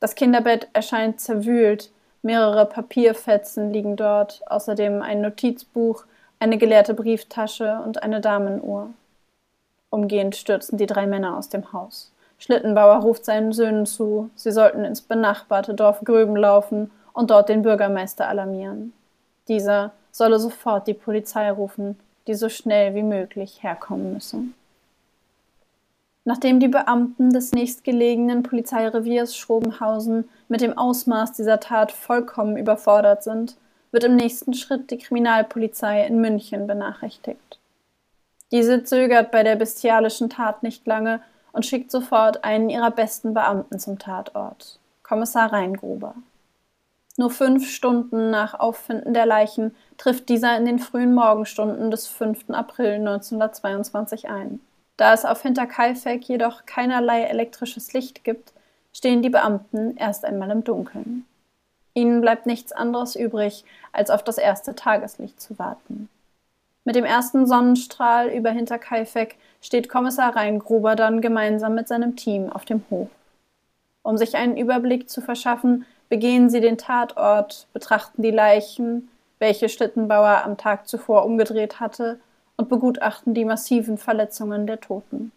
Das 0.00 0.14
Kinderbett 0.14 0.68
erscheint 0.72 1.20
zerwühlt, 1.20 1.90
mehrere 2.22 2.66
Papierfetzen 2.66 3.72
liegen 3.72 3.96
dort, 3.96 4.42
außerdem 4.46 5.02
ein 5.02 5.20
Notizbuch, 5.20 6.04
eine 6.38 6.58
geleerte 6.58 6.94
Brieftasche 6.94 7.80
und 7.84 8.02
eine 8.02 8.20
Damenuhr. 8.20 8.90
Umgehend 9.90 10.36
stürzen 10.36 10.78
die 10.78 10.86
drei 10.86 11.06
Männer 11.06 11.36
aus 11.36 11.48
dem 11.48 11.72
Haus. 11.72 12.12
Schlittenbauer 12.38 12.98
ruft 12.98 13.24
seinen 13.24 13.52
Söhnen 13.52 13.86
zu, 13.86 14.30
sie 14.36 14.52
sollten 14.52 14.84
ins 14.84 15.00
benachbarte 15.00 15.74
Dorf 15.74 16.02
Gröben 16.04 16.36
laufen 16.36 16.90
und 17.12 17.30
dort 17.32 17.48
den 17.48 17.62
Bürgermeister 17.62 18.28
alarmieren. 18.28 18.92
Dieser 19.48 19.90
solle 20.12 20.38
sofort 20.38 20.86
die 20.86 20.94
Polizei 20.94 21.50
rufen, 21.50 21.98
die 22.28 22.34
so 22.34 22.48
schnell 22.48 22.94
wie 22.94 23.02
möglich 23.02 23.62
herkommen 23.62 24.12
müssen. 24.12 24.54
Nachdem 26.24 26.60
die 26.60 26.68
Beamten 26.68 27.32
des 27.32 27.52
nächstgelegenen 27.52 28.42
Polizeireviers 28.42 29.34
Schrobenhausen 29.34 30.28
mit 30.48 30.60
dem 30.60 30.76
Ausmaß 30.76 31.32
dieser 31.32 31.58
Tat 31.58 31.90
vollkommen 31.90 32.58
überfordert 32.58 33.24
sind, 33.24 33.56
wird 33.92 34.04
im 34.04 34.14
nächsten 34.14 34.52
Schritt 34.52 34.90
die 34.90 34.98
Kriminalpolizei 34.98 36.06
in 36.06 36.20
München 36.20 36.66
benachrichtigt. 36.66 37.58
Diese 38.52 38.84
zögert 38.84 39.30
bei 39.30 39.42
der 39.42 39.56
bestialischen 39.56 40.28
Tat 40.28 40.62
nicht 40.62 40.86
lange 40.86 41.22
und 41.52 41.64
schickt 41.64 41.90
sofort 41.90 42.44
einen 42.44 42.68
ihrer 42.68 42.90
besten 42.90 43.32
Beamten 43.32 43.78
zum 43.78 43.98
Tatort, 43.98 44.78
Kommissar 45.02 45.52
Reingruber. 45.52 46.14
Nur 47.18 47.30
fünf 47.30 47.68
Stunden 47.68 48.30
nach 48.30 48.54
Auffinden 48.54 49.12
der 49.12 49.26
Leichen 49.26 49.74
trifft 49.96 50.28
dieser 50.28 50.56
in 50.56 50.64
den 50.64 50.78
frühen 50.78 51.16
Morgenstunden 51.16 51.90
des 51.90 52.06
5. 52.06 52.50
April 52.50 52.92
1922 52.92 54.28
ein. 54.28 54.60
Da 54.96 55.12
es 55.12 55.24
auf 55.24 55.42
Hinterkaifeck 55.42 56.22
jedoch 56.28 56.64
keinerlei 56.64 57.24
elektrisches 57.24 57.92
Licht 57.92 58.22
gibt, 58.22 58.52
stehen 58.92 59.20
die 59.20 59.30
Beamten 59.30 59.96
erst 59.96 60.24
einmal 60.24 60.48
im 60.52 60.62
Dunkeln. 60.62 61.26
Ihnen 61.92 62.20
bleibt 62.20 62.46
nichts 62.46 62.70
anderes 62.70 63.16
übrig, 63.16 63.64
als 63.92 64.10
auf 64.10 64.22
das 64.22 64.38
erste 64.38 64.76
Tageslicht 64.76 65.40
zu 65.40 65.58
warten. 65.58 66.08
Mit 66.84 66.94
dem 66.94 67.04
ersten 67.04 67.48
Sonnenstrahl 67.48 68.28
über 68.28 68.50
Hinterkaifeck 68.50 69.38
steht 69.60 69.88
Kommissar 69.88 70.36
Reingruber 70.36 70.94
dann 70.94 71.20
gemeinsam 71.20 71.74
mit 71.74 71.88
seinem 71.88 72.14
Team 72.14 72.48
auf 72.48 72.64
dem 72.64 72.84
Hof. 72.90 73.08
Um 74.04 74.16
sich 74.16 74.36
einen 74.36 74.56
Überblick 74.56 75.10
zu 75.10 75.20
verschaffen, 75.20 75.84
begehen 76.08 76.50
sie 76.50 76.60
den 76.60 76.78
Tatort, 76.78 77.66
betrachten 77.72 78.22
die 78.22 78.30
Leichen, 78.30 79.10
welche 79.38 79.68
Schlittenbauer 79.68 80.44
am 80.44 80.56
Tag 80.56 80.88
zuvor 80.88 81.24
umgedreht 81.24 81.80
hatte, 81.80 82.18
und 82.56 82.68
begutachten 82.68 83.34
die 83.34 83.44
massiven 83.44 83.98
Verletzungen 83.98 84.66
der 84.66 84.80
Toten. 84.80 85.30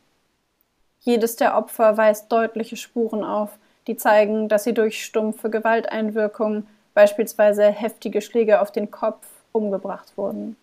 Jedes 1.02 1.36
der 1.36 1.56
Opfer 1.56 1.96
weist 1.96 2.32
deutliche 2.32 2.78
Spuren 2.78 3.24
auf, 3.24 3.58
die 3.86 3.96
zeigen, 3.96 4.50
dass 4.50 4.64
sie 4.64 4.74
durch 4.74 5.06
stumpfe 5.06 5.52
Gewalteinwirkung, 5.52 6.66
beispielsweise 6.96 7.66
heftige 7.66 8.22
Schläge 8.22 8.60
auf 8.60 8.72
den 8.72 8.90
Kopf, 8.90 9.28
umgebracht 9.52 10.14
wurden. 10.16 10.56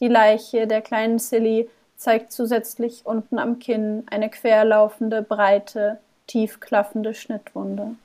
Die 0.00 0.08
Leiche 0.08 0.66
der 0.66 0.82
kleinen 0.82 1.18
Silly 1.18 1.68
zeigt 1.96 2.30
zusätzlich 2.30 3.04
unten 3.04 3.38
am 3.38 3.58
Kinn 3.58 4.04
eine 4.08 4.28
querlaufende, 4.28 5.22
breite, 5.22 5.98
tief 6.26 6.60
klaffende 6.60 7.14
Schnittwunde 7.14 7.96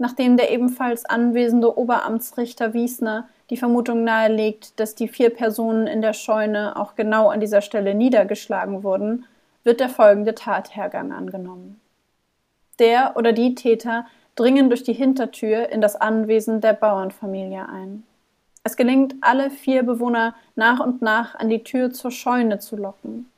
nachdem 0.00 0.38
der 0.38 0.50
ebenfalls 0.50 1.04
anwesende 1.04 1.76
Oberamtsrichter 1.76 2.72
Wiesner 2.72 3.28
die 3.50 3.58
Vermutung 3.58 4.02
nahelegt, 4.02 4.80
dass 4.80 4.94
die 4.94 5.08
vier 5.08 5.28
Personen 5.28 5.86
in 5.86 6.00
der 6.00 6.14
Scheune 6.14 6.74
auch 6.76 6.96
genau 6.96 7.28
an 7.28 7.40
dieser 7.40 7.60
Stelle 7.60 7.94
niedergeschlagen 7.94 8.82
wurden, 8.82 9.26
wird 9.62 9.78
der 9.78 9.90
folgende 9.90 10.34
Tathergang 10.34 11.12
angenommen. 11.12 11.78
Der 12.78 13.12
oder 13.16 13.34
die 13.34 13.54
Täter 13.54 14.06
dringen 14.36 14.70
durch 14.70 14.82
die 14.82 14.94
Hintertür 14.94 15.68
in 15.68 15.82
das 15.82 15.96
Anwesen 15.96 16.62
der 16.62 16.72
Bauernfamilie 16.72 17.68
ein. 17.68 18.04
Es 18.64 18.78
gelingt, 18.78 19.16
alle 19.20 19.50
vier 19.50 19.82
Bewohner 19.82 20.34
nach 20.54 20.80
und 20.80 21.02
nach 21.02 21.34
an 21.34 21.50
die 21.50 21.62
Tür 21.62 21.90
zur 21.90 22.10
Scheune 22.10 22.58
zu 22.58 22.76
locken. 22.76 23.30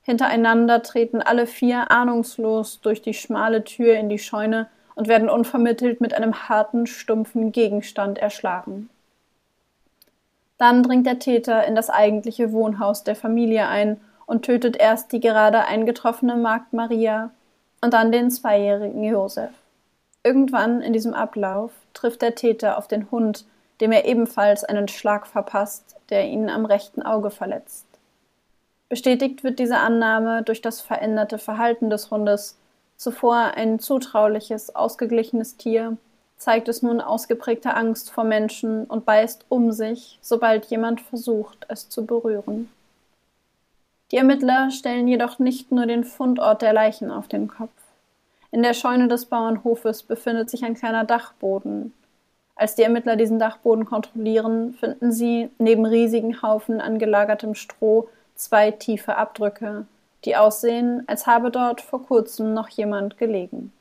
Hintereinander 0.00 0.82
treten 0.82 1.20
alle 1.20 1.46
vier 1.46 1.90
ahnungslos 1.90 2.80
durch 2.80 3.02
die 3.02 3.12
schmale 3.12 3.64
Tür 3.64 3.94
in 3.94 4.08
die 4.08 4.18
Scheune 4.18 4.68
und 4.98 5.06
werden 5.06 5.30
unvermittelt 5.30 6.00
mit 6.00 6.12
einem 6.12 6.48
harten, 6.48 6.88
stumpfen 6.88 7.52
Gegenstand 7.52 8.18
erschlagen. 8.18 8.90
Dann 10.58 10.82
dringt 10.82 11.06
der 11.06 11.20
Täter 11.20 11.64
in 11.68 11.76
das 11.76 11.88
eigentliche 11.88 12.50
Wohnhaus 12.50 13.04
der 13.04 13.14
Familie 13.14 13.68
ein 13.68 14.00
und 14.26 14.44
tötet 14.44 14.76
erst 14.76 15.12
die 15.12 15.20
gerade 15.20 15.64
eingetroffene 15.66 16.34
Magd 16.34 16.72
Maria 16.72 17.30
und 17.80 17.94
dann 17.94 18.10
den 18.10 18.32
zweijährigen 18.32 19.04
Josef. 19.04 19.52
Irgendwann 20.24 20.82
in 20.82 20.92
diesem 20.92 21.14
Ablauf 21.14 21.70
trifft 21.94 22.20
der 22.20 22.34
Täter 22.34 22.76
auf 22.76 22.88
den 22.88 23.08
Hund, 23.12 23.44
dem 23.80 23.92
er 23.92 24.04
ebenfalls 24.04 24.64
einen 24.64 24.88
Schlag 24.88 25.28
verpasst, 25.28 25.94
der 26.10 26.26
ihn 26.26 26.50
am 26.50 26.64
rechten 26.64 27.02
Auge 27.02 27.30
verletzt. 27.30 27.86
Bestätigt 28.88 29.44
wird 29.44 29.60
diese 29.60 29.78
Annahme 29.78 30.42
durch 30.42 30.60
das 30.60 30.80
veränderte 30.80 31.38
Verhalten 31.38 31.88
des 31.88 32.10
Hundes, 32.10 32.58
Zuvor 32.98 33.52
ein 33.54 33.78
zutrauliches, 33.78 34.74
ausgeglichenes 34.74 35.56
Tier, 35.56 35.96
zeigt 36.36 36.68
es 36.68 36.82
nun 36.82 37.00
ausgeprägte 37.00 37.74
Angst 37.74 38.10
vor 38.10 38.24
Menschen 38.24 38.84
und 38.86 39.04
beißt 39.04 39.46
um 39.48 39.70
sich, 39.70 40.18
sobald 40.20 40.66
jemand 40.66 41.00
versucht, 41.00 41.64
es 41.68 41.88
zu 41.88 42.04
berühren. 42.04 42.68
Die 44.10 44.16
Ermittler 44.16 44.72
stellen 44.72 45.06
jedoch 45.06 45.38
nicht 45.38 45.70
nur 45.70 45.86
den 45.86 46.02
Fundort 46.02 46.60
der 46.60 46.72
Leichen 46.72 47.12
auf 47.12 47.28
den 47.28 47.46
Kopf. 47.46 47.70
In 48.50 48.64
der 48.64 48.74
Scheune 48.74 49.06
des 49.06 49.26
Bauernhofes 49.26 50.02
befindet 50.02 50.50
sich 50.50 50.64
ein 50.64 50.74
kleiner 50.74 51.04
Dachboden. 51.04 51.92
Als 52.56 52.74
die 52.74 52.82
Ermittler 52.82 53.14
diesen 53.14 53.38
Dachboden 53.38 53.84
kontrollieren, 53.84 54.74
finden 54.74 55.12
sie 55.12 55.50
neben 55.58 55.86
riesigen 55.86 56.42
Haufen 56.42 56.80
an 56.80 56.98
gelagertem 56.98 57.54
Stroh 57.54 58.08
zwei 58.34 58.72
tiefe 58.72 59.16
Abdrücke, 59.16 59.86
die 60.24 60.36
aussehen, 60.36 61.04
als 61.06 61.26
habe 61.26 61.50
dort 61.50 61.80
vor 61.80 62.04
kurzem 62.04 62.54
noch 62.54 62.68
jemand 62.68 63.18
gelegen. 63.18 63.72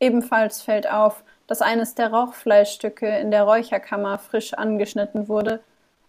Ebenfalls 0.00 0.62
fällt 0.62 0.90
auf, 0.90 1.22
dass 1.46 1.62
eines 1.62 1.94
der 1.94 2.12
Rauchfleischstücke 2.12 3.08
in 3.18 3.30
der 3.30 3.44
Räucherkammer 3.44 4.18
frisch 4.18 4.54
angeschnitten 4.54 5.28
wurde, 5.28 5.60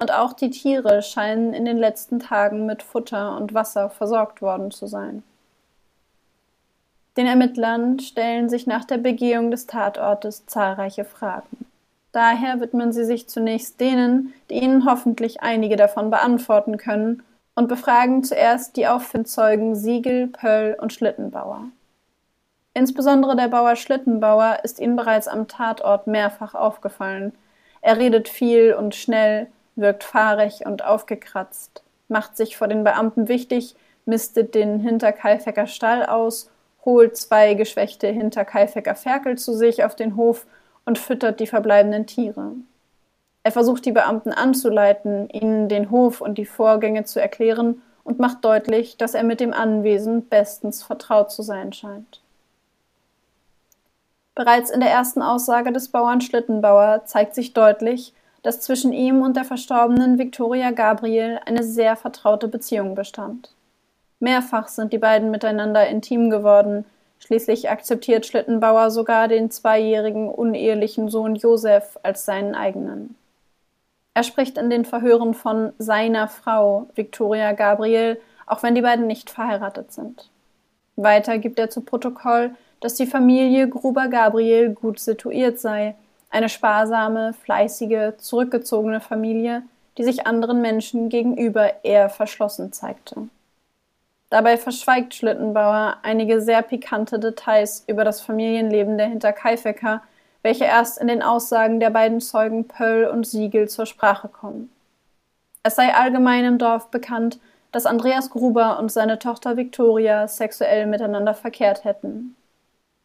und 0.02 0.14
auch 0.14 0.32
die 0.32 0.50
Tiere 0.50 1.02
scheinen 1.02 1.54
in 1.54 1.66
den 1.66 1.78
letzten 1.78 2.20
Tagen 2.20 2.66
mit 2.66 2.84
Futter 2.84 3.36
und 3.36 3.54
Wasser 3.54 3.90
versorgt 3.90 4.42
worden 4.42 4.72
zu 4.72 4.88
sein. 4.88 5.24
Den 7.18 7.28
Ermittlern 7.28 8.00
stellen 8.00 8.48
sich 8.48 8.66
nach 8.66 8.86
der 8.86 8.98
Begehung 8.98 9.52
des 9.52 9.68
Tatortes 9.68 10.46
zahlreiche 10.46 11.04
Fragen. 11.04 11.66
Daher 12.14 12.62
widmen 12.62 12.94
sie 12.94 13.04
sich 13.04 13.28
zunächst 13.28 13.82
denen, 13.82 14.34
die 14.50 14.56
ihnen 14.56 14.86
hoffentlich 14.90 15.42
einige 15.42 15.76
davon 15.76 16.10
beantworten 16.10 16.78
können, 16.78 17.22
und 17.60 17.68
befragen 17.68 18.24
zuerst 18.24 18.78
die 18.78 18.88
Auffindzeugen 18.88 19.76
Siegel, 19.76 20.28
Pöll 20.28 20.78
und 20.80 20.94
Schlittenbauer. 20.94 21.64
Insbesondere 22.74 23.36
der 23.36 23.50
Bauer 23.50 23.76
Schlittenbauer 23.76 24.60
ist 24.64 24.80
ihnen 24.80 24.96
bereits 24.96 25.28
am 25.28 25.50
Tatort 25.50 26.08
mehrfach 26.08 26.56
aufgefallen. 26.56 27.34
Er 27.82 27.98
redet 27.98 28.30
viel 28.30 28.74
und 28.74 28.96
schnell, 28.96 29.48
wirkt 29.76 30.06
fahrig 30.06 30.66
und 30.66 30.86
aufgekratzt, 30.86 31.84
macht 32.08 32.38
sich 32.38 32.56
vor 32.56 32.70
den 32.70 32.86
Beamten 32.86 33.28
wichtig, 33.28 33.76
mistet 34.06 34.56
den 34.56 34.80
Hinterkaifecker 34.80 35.68
Stall 35.68 36.06
aus, 36.06 36.50
holt 36.86 37.18
zwei 37.18 37.56
geschwächte 37.56 38.08
Hinterkaifecker 38.08 38.96
Ferkel 38.96 39.38
zu 39.38 39.54
sich 39.54 39.84
auf 39.84 39.98
den 39.98 40.16
Hof 40.16 40.48
und 40.86 40.98
füttert 40.98 41.42
die 41.42 41.48
verbleibenden 41.48 42.08
Tiere. 42.08 42.54
Er 43.44 43.52
versucht 43.52 43.86
die 43.86 43.92
Beamten 43.92 44.34
anzuleiten, 44.34 45.30
ihnen 45.30 45.70
den 45.70 45.92
Hof 45.92 46.22
und 46.22 46.38
die 46.38 46.46
Vorgänge 46.46 47.06
zu 47.06 47.22
erklären 47.22 47.82
und 48.04 48.20
macht 48.20 48.44
deutlich, 48.44 48.98
dass 48.98 49.14
er 49.14 49.24
mit 49.24 49.40
dem 49.40 49.54
Anwesen 49.54 50.28
bestens 50.28 50.84
vertraut 50.84 51.32
zu 51.32 51.42
sein 51.42 51.72
scheint. 51.74 52.22
Bereits 54.36 54.70
in 54.70 54.80
der 54.80 54.90
ersten 54.90 55.22
Aussage 55.22 55.72
des 55.72 55.90
Bauern 55.90 56.22
Schlittenbauer 56.22 57.04
zeigt 57.06 57.36
sich 57.36 57.54
deutlich, 57.54 58.14
dass 58.42 58.62
zwischen 58.62 58.94
ihm 58.94 59.22
und 59.22 59.36
der 59.36 59.44
verstorbenen 59.44 60.18
Victoria 60.18 60.72
Gabriel 60.72 61.40
eine 61.46 61.64
sehr 61.64 61.96
vertraute 61.96 62.48
Beziehung 62.48 62.96
bestand. 62.96 63.52
Mehrfach 64.20 64.68
sind 64.68 64.94
die 64.94 64.98
beiden 64.98 65.32
miteinander 65.32 65.88
intim 65.88 66.30
geworden, 66.30 66.86
schließlich 67.20 67.70
akzeptiert 67.70 68.26
Schlittenbauer 68.26 68.92
sogar 68.92 69.28
den 69.28 69.52
zweijährigen 69.52 70.30
unehelichen 70.30 71.10
Sohn 71.10 71.36
Josef 71.36 71.98
als 72.04 72.26
seinen 72.26 72.56
eigenen. 72.56 73.16
Er 74.14 74.24
spricht 74.24 74.58
in 74.58 74.70
den 74.70 74.86
Verhören 74.86 75.34
von 75.34 75.74
seiner 75.78 76.28
Frau, 76.28 76.90
Victoria 76.96 77.54
Gabriel, 77.54 78.20
auch 78.46 78.64
wenn 78.64 78.76
die 78.76 78.82
beiden 78.82 79.08
nicht 79.08 79.30
verheiratet 79.30 79.92
sind. 79.92 80.30
Weiter 80.96 81.38
gibt 81.38 81.60
er 81.60 81.70
zu 81.70 81.82
Protokoll, 81.82 82.52
dass 82.82 82.96
die 82.96 83.06
Familie 83.06 83.70
Gruber 83.70 84.08
Gabriel 84.08 84.72
gut 84.72 85.00
situiert 85.00 85.60
sei, 85.60 85.96
eine 86.30 86.50
sparsame, 86.50 87.34
fleißige, 87.34 88.18
zurückgezogene 88.18 89.02
Familie, 89.02 89.64
die 89.98 90.04
sich 90.04 90.28
anderen 90.28 90.62
Menschen 90.62 91.10
gegenüber 91.10 91.84
eher 91.84 92.10
verschlossen 92.10 92.72
zeigte. 92.72 93.28
Dabei 94.30 94.58
verschweigt 94.58 95.16
Schlittenbauer 95.16 95.98
einige 96.04 96.42
sehr 96.42 96.62
pikante 96.62 97.20
Details 97.20 97.84
über 97.88 98.04
das 98.04 98.22
Familienleben 98.22 98.98
der 98.98 99.08
Hinterkaifecker, 99.08 100.04
welche 100.42 100.66
erst 100.66 100.98
in 101.00 101.08
den 101.08 101.22
Aussagen 101.22 101.80
der 101.80 101.90
beiden 101.90 102.22
Zeugen 102.22 102.68
Pöll 102.68 103.06
und 103.06 103.28
Siegel 103.28 103.68
zur 103.68 103.86
Sprache 103.86 104.28
kommen. 104.28 104.72
Es 105.64 105.76
sei 105.76 105.94
allgemein 105.94 106.46
im 106.46 106.58
Dorf 106.58 106.90
bekannt, 106.90 107.40
dass 107.72 107.86
Andreas 107.86 108.30
Gruber 108.30 108.80
und 108.80 108.92
seine 108.92 109.20
Tochter 109.20 109.58
Victoria 109.58 110.28
sexuell 110.28 110.86
miteinander 110.86 111.34
verkehrt 111.34 111.84
hätten. 111.84 112.36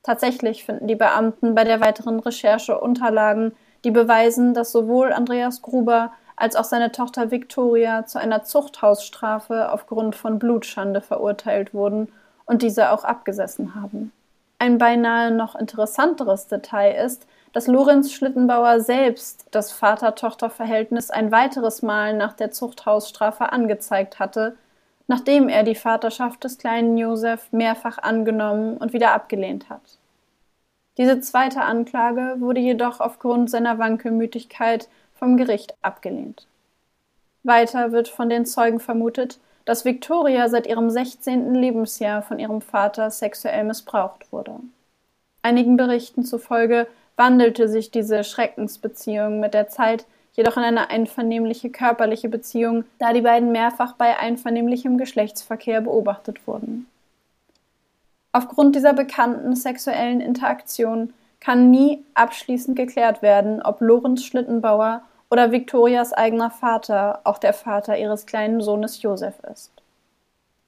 Tatsächlich 0.02 0.64
finden 0.64 0.87
die 0.87 0.96
Beamten 0.96 1.54
bei 1.54 1.64
der 1.64 1.80
weiteren 1.80 2.20
Recherche 2.20 2.78
Unterlagen, 2.78 3.52
die 3.85 3.90
beweisen, 3.90 4.54
dass 4.54 4.72
sowohl 4.72 5.12
Andreas 5.12 5.62
Gruber 5.62 6.12
als 6.37 6.56
auch 6.56 6.64
seine 6.64 6.92
Tochter 6.92 7.30
Victoria 7.30 8.06
zu 8.06 8.18
einer 8.18 8.44
Zuchthausstrafe 8.44 9.72
aufgrund 9.72 10.16
von 10.16 10.38
Blutschande 10.38 11.00
verurteilt 11.00 11.74
wurden 11.74 12.12
und 12.44 12.62
diese 12.62 12.90
auch 12.90 13.04
abgesessen 13.04 13.74
haben. 13.74 14.12
Ein 14.64 14.79
beinahe 14.79 15.31
noch 15.31 15.57
interessanteres 15.57 16.46
Detail 16.46 16.92
ist, 17.05 17.27
dass 17.53 17.66
Lorenz 17.66 18.12
Schlittenbauer 18.12 18.81
selbst 18.81 19.44
das 19.50 19.72
Vater-Tochter-Verhältnis 19.72 21.11
ein 21.11 21.31
weiteres 21.31 21.83
Mal 21.83 22.16
nach 22.16 22.33
der 22.33 22.50
Zuchthausstrafe 22.50 23.53
angezeigt 23.53 24.18
hatte, 24.18 24.57
nachdem 25.07 25.50
er 25.50 25.64
die 25.64 25.74
Vaterschaft 25.74 26.44
des 26.44 26.57
kleinen 26.57 26.96
Josef 26.96 27.53
mehrfach 27.53 27.98
angenommen 27.98 28.79
und 28.79 28.94
wieder 28.94 29.12
abgelehnt 29.12 29.68
hat. 29.68 29.98
Diese 30.96 31.20
zweite 31.20 31.61
Anklage 31.61 32.37
wurde 32.38 32.61
jedoch 32.61 33.00
aufgrund 33.00 33.50
seiner 33.50 33.79
Wankelmütigkeit 33.79 34.88
vom 35.12 35.37
Gericht 35.37 35.74
abgelehnt. 35.83 36.46
Weiter 37.42 37.92
wird 37.92 38.09
von 38.09 38.31
den 38.31 38.46
Zeugen 38.46 38.81
vermutet, 38.81 39.38
dass 39.64 39.85
Victoria 39.85 40.48
seit 40.48 40.66
ihrem 40.66 40.90
16. 40.90 41.55
Lebensjahr 41.55 42.22
von 42.22 42.38
ihrem 42.38 42.61
Vater 42.61 43.11
sexuell 43.11 43.64
missbraucht 43.64 44.31
wurde. 44.33 44.55
Einigen 45.42 45.77
Berichten 45.77 46.24
zufolge 46.24 46.87
wandelte 47.16 47.68
sich 47.68 47.90
diese 47.90 48.24
Schreckensbeziehung 48.24 49.40
mit 49.40 49.55
der 49.55 49.68
Zeit 49.68 50.07
jedoch 50.33 50.57
in 50.57 50.64
eine 50.64 50.90
einvernehmliche 50.90 51.70
körperliche 51.70 52.29
Beziehung, 52.29 52.85
da 52.98 53.12
die 53.12 53.20
beiden 53.20 53.53
mehrfach 53.53 53.92
bei 53.94 54.18
einvernehmlichem 54.18 54.98
Geschlechtsverkehr 54.98 55.81
beobachtet 55.81 56.46
wurden. 56.46 56.87
Aufgrund 58.33 58.74
dieser 58.74 58.94
bekannten 58.94 59.55
sexuellen 59.55 60.20
Interaktion 60.20 61.12
kann 61.38 61.70
nie 61.70 62.05
abschließend 62.14 62.77
geklärt 62.77 63.22
werden, 63.22 63.62
ob 63.62 63.81
Lorenz 63.81 64.24
Schlittenbauer 64.24 65.03
oder 65.30 65.52
Viktorias 65.52 66.12
eigener 66.12 66.50
Vater 66.50 67.20
auch 67.24 67.38
der 67.38 67.52
Vater 67.52 67.98
ihres 67.98 68.26
kleinen 68.26 68.60
Sohnes 68.60 69.02
Josef 69.02 69.34
ist. 69.52 69.72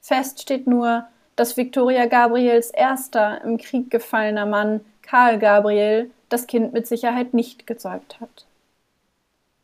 Fest 0.00 0.42
steht 0.42 0.66
nur, 0.66 1.04
dass 1.36 1.56
Viktoria 1.56 2.06
Gabriels 2.06 2.70
erster 2.70 3.42
im 3.42 3.58
Krieg 3.58 3.90
gefallener 3.90 4.46
Mann, 4.46 4.80
Karl 5.02 5.38
Gabriel, 5.38 6.10
das 6.28 6.46
Kind 6.46 6.72
mit 6.72 6.86
Sicherheit 6.86 7.34
nicht 7.34 7.66
gezeugt 7.66 8.20
hat. 8.20 8.46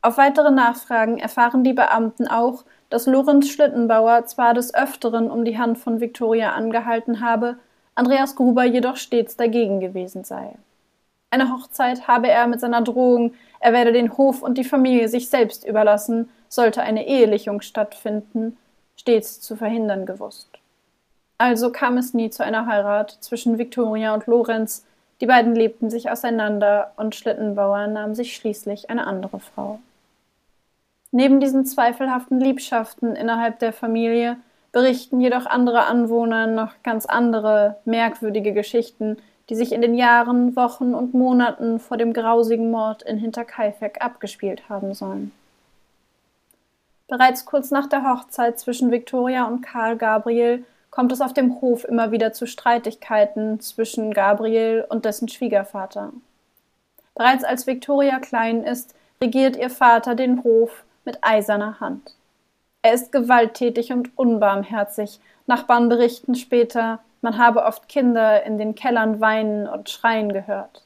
Auf 0.02 0.18
weitere 0.18 0.50
Nachfragen 0.50 1.18
erfahren 1.18 1.64
die 1.64 1.72
Beamten 1.72 2.26
auch, 2.26 2.64
dass 2.90 3.06
Lorenz 3.06 3.48
Schlittenbauer 3.48 4.26
zwar 4.26 4.52
des 4.52 4.74
Öfteren 4.74 5.30
um 5.30 5.44
die 5.44 5.58
Hand 5.58 5.78
von 5.78 6.00
Viktoria 6.00 6.52
angehalten 6.52 7.20
habe, 7.20 7.56
Andreas 7.94 8.36
Gruber 8.36 8.64
jedoch 8.64 8.96
stets 8.96 9.36
dagegen 9.36 9.80
gewesen 9.80 10.24
sei. 10.24 10.56
Eine 11.32 11.50
Hochzeit 11.50 12.06
habe 12.08 12.28
er 12.28 12.46
mit 12.46 12.60
seiner 12.60 12.82
Drohung, 12.82 13.32
er 13.58 13.72
werde 13.72 13.92
den 13.92 14.18
Hof 14.18 14.42
und 14.42 14.58
die 14.58 14.64
Familie 14.64 15.08
sich 15.08 15.30
selbst 15.30 15.66
überlassen, 15.66 16.28
sollte 16.50 16.82
eine 16.82 17.06
Ehelichung 17.06 17.62
stattfinden, 17.62 18.58
stets 18.96 19.40
zu 19.40 19.56
verhindern 19.56 20.04
gewusst. 20.04 20.50
Also 21.38 21.72
kam 21.72 21.96
es 21.96 22.12
nie 22.12 22.28
zu 22.28 22.44
einer 22.44 22.66
Heirat 22.66 23.16
zwischen 23.20 23.56
Viktoria 23.56 24.12
und 24.12 24.26
Lorenz, 24.26 24.84
die 25.22 25.26
beiden 25.26 25.54
lebten 25.54 25.88
sich 25.88 26.10
auseinander 26.10 26.92
und 26.98 27.14
Schlittenbauer 27.14 27.86
nahm 27.86 28.14
sich 28.14 28.36
schließlich 28.36 28.90
eine 28.90 29.06
andere 29.06 29.40
Frau. 29.40 29.78
Neben 31.12 31.40
diesen 31.40 31.64
zweifelhaften 31.64 32.40
Liebschaften 32.40 33.16
innerhalb 33.16 33.58
der 33.58 33.72
Familie 33.72 34.36
berichten 34.70 35.18
jedoch 35.22 35.46
andere 35.46 35.86
Anwohner 35.86 36.46
noch 36.46 36.74
ganz 36.82 37.06
andere, 37.06 37.78
merkwürdige 37.86 38.52
Geschichten, 38.52 39.16
die 39.48 39.54
sich 39.54 39.72
in 39.72 39.82
den 39.82 39.94
Jahren, 39.94 40.56
Wochen 40.56 40.94
und 40.94 41.14
Monaten 41.14 41.78
vor 41.78 41.96
dem 41.96 42.12
grausigen 42.12 42.70
Mord 42.70 43.02
in 43.02 43.18
Hinterkaifeck 43.18 44.02
abgespielt 44.02 44.68
haben 44.68 44.94
sollen. 44.94 45.32
Bereits 47.08 47.44
kurz 47.44 47.70
nach 47.70 47.88
der 47.88 48.04
Hochzeit 48.04 48.58
zwischen 48.58 48.90
Viktoria 48.90 49.46
und 49.46 49.60
Karl 49.60 49.96
Gabriel 49.96 50.64
kommt 50.90 51.12
es 51.12 51.20
auf 51.20 51.32
dem 51.32 51.60
Hof 51.60 51.84
immer 51.84 52.12
wieder 52.12 52.32
zu 52.32 52.46
Streitigkeiten 52.46 53.60
zwischen 53.60 54.12
Gabriel 54.14 54.86
und 54.88 55.04
dessen 55.04 55.28
Schwiegervater. 55.28 56.12
Bereits 57.14 57.44
als 57.44 57.66
Viktoria 57.66 58.18
klein 58.20 58.62
ist, 58.62 58.94
regiert 59.20 59.56
ihr 59.56 59.70
Vater 59.70 60.14
den 60.14 60.42
Hof 60.44 60.84
mit 61.04 61.18
eiserner 61.22 61.80
Hand. 61.80 62.14
Er 62.82 62.94
ist 62.94 63.12
gewalttätig 63.12 63.92
und 63.92 64.16
unbarmherzig. 64.16 65.20
Nachbarn 65.46 65.88
berichten 65.88 66.34
später, 66.34 66.98
man 67.22 67.38
habe 67.38 67.62
oft 67.64 67.88
Kinder 67.88 68.44
in 68.44 68.58
den 68.58 68.74
Kellern 68.74 69.20
weinen 69.20 69.66
und 69.66 69.88
schreien 69.88 70.32
gehört. 70.32 70.84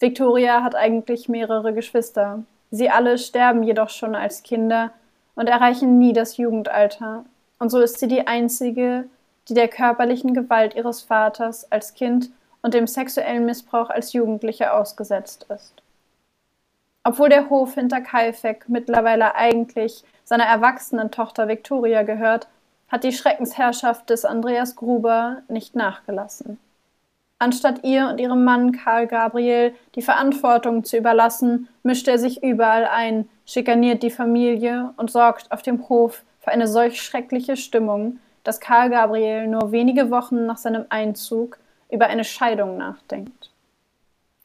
Victoria 0.00 0.62
hat 0.62 0.74
eigentlich 0.74 1.28
mehrere 1.28 1.72
Geschwister. 1.72 2.42
Sie 2.70 2.90
alle 2.90 3.16
sterben 3.16 3.62
jedoch 3.62 3.90
schon 3.90 4.14
als 4.14 4.42
Kinder 4.42 4.90
und 5.34 5.48
erreichen 5.48 5.98
nie 5.98 6.12
das 6.12 6.36
Jugendalter. 6.36 7.24
Und 7.58 7.70
so 7.70 7.80
ist 7.80 7.98
sie 7.98 8.08
die 8.08 8.26
einzige, 8.26 9.04
die 9.48 9.54
der 9.54 9.68
körperlichen 9.68 10.34
Gewalt 10.34 10.74
ihres 10.74 11.02
Vaters 11.02 11.70
als 11.70 11.94
Kind 11.94 12.30
und 12.62 12.74
dem 12.74 12.86
sexuellen 12.86 13.44
Missbrauch 13.44 13.90
als 13.90 14.12
Jugendliche 14.12 14.72
ausgesetzt 14.72 15.46
ist. 15.48 15.74
Obwohl 17.04 17.28
der 17.28 17.48
Hof 17.50 17.74
hinter 17.74 18.00
Kaifek 18.00 18.68
mittlerweile 18.68 19.34
eigentlich 19.34 20.04
seiner 20.24 20.44
erwachsenen 20.44 21.10
Tochter 21.10 21.48
Victoria 21.48 22.02
gehört, 22.02 22.48
hat 22.90 23.04
die 23.04 23.12
Schreckensherrschaft 23.12 24.10
des 24.10 24.24
Andreas 24.24 24.76
Gruber 24.76 25.42
nicht 25.48 25.76
nachgelassen. 25.76 26.58
Anstatt 27.38 27.84
ihr 27.84 28.08
und 28.08 28.20
ihrem 28.20 28.44
Mann 28.44 28.72
Karl 28.72 29.06
Gabriel 29.06 29.74
die 29.94 30.02
Verantwortung 30.02 30.84
zu 30.84 30.98
überlassen, 30.98 31.68
mischt 31.82 32.06
er 32.06 32.18
sich 32.18 32.42
überall 32.42 32.84
ein, 32.84 33.28
schikaniert 33.46 34.02
die 34.02 34.10
Familie 34.10 34.92
und 34.98 35.10
sorgt 35.10 35.50
auf 35.50 35.62
dem 35.62 35.88
Hof 35.88 36.22
für 36.40 36.50
eine 36.50 36.68
solch 36.68 37.00
schreckliche 37.00 37.56
Stimmung, 37.56 38.18
dass 38.44 38.60
Karl 38.60 38.90
Gabriel 38.90 39.46
nur 39.46 39.72
wenige 39.72 40.10
Wochen 40.10 40.44
nach 40.44 40.58
seinem 40.58 40.84
Einzug 40.90 41.58
über 41.90 42.08
eine 42.08 42.24
Scheidung 42.24 42.76
nachdenkt. 42.76 43.50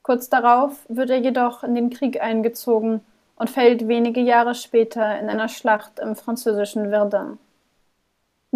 Kurz 0.01 0.29
darauf 0.29 0.86
wird 0.88 1.10
er 1.10 1.17
jedoch 1.17 1.63
in 1.63 1.75
den 1.75 1.89
Krieg 1.89 2.21
eingezogen 2.21 3.01
und 3.36 3.49
fällt 3.49 3.88
wenige 3.88 4.21
Jahre 4.21 4.55
später 4.55 5.19
in 5.19 5.29
einer 5.29 5.49
Schlacht 5.49 5.99
im 5.99 6.15
französischen 6.15 6.91
Verdun. 6.91 7.39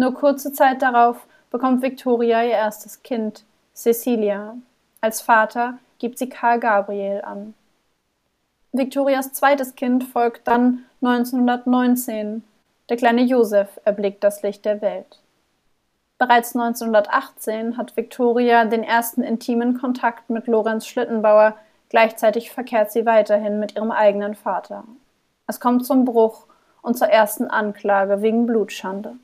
Nur 0.00 0.14
kurze 0.14 0.50
Zeit 0.50 0.80
darauf 0.80 1.26
bekommt 1.50 1.82
Victoria 1.82 2.42
ihr 2.42 2.52
erstes 2.52 3.02
Kind, 3.02 3.44
Cecilia. 3.74 4.56
Als 5.02 5.20
Vater 5.20 5.76
gibt 5.98 6.16
sie 6.16 6.30
Karl 6.30 6.58
Gabriel 6.58 7.20
an. 7.20 7.52
Victorias 8.72 9.34
zweites 9.34 9.74
Kind 9.74 10.04
folgt 10.04 10.48
dann 10.48 10.86
1919. 11.02 12.42
Der 12.88 12.96
kleine 12.96 13.20
Josef 13.20 13.78
erblickt 13.84 14.24
das 14.24 14.42
Licht 14.42 14.64
der 14.64 14.80
Welt. 14.80 15.20
Bereits 16.16 16.56
1918 16.56 17.76
hat 17.76 17.94
Victoria 17.94 18.64
den 18.64 18.82
ersten 18.82 19.22
intimen 19.22 19.78
Kontakt 19.78 20.30
mit 20.30 20.46
Lorenz 20.46 20.86
Schlittenbauer, 20.86 21.56
gleichzeitig 21.90 22.52
verkehrt 22.52 22.90
sie 22.90 23.04
weiterhin 23.04 23.60
mit 23.60 23.76
ihrem 23.76 23.90
eigenen 23.90 24.34
Vater. 24.34 24.84
Es 25.46 25.60
kommt 25.60 25.84
zum 25.84 26.06
Bruch 26.06 26.46
und 26.80 26.96
zur 26.96 27.08
ersten 27.08 27.48
Anklage 27.48 28.22
wegen 28.22 28.46
Blutschande. 28.46 29.16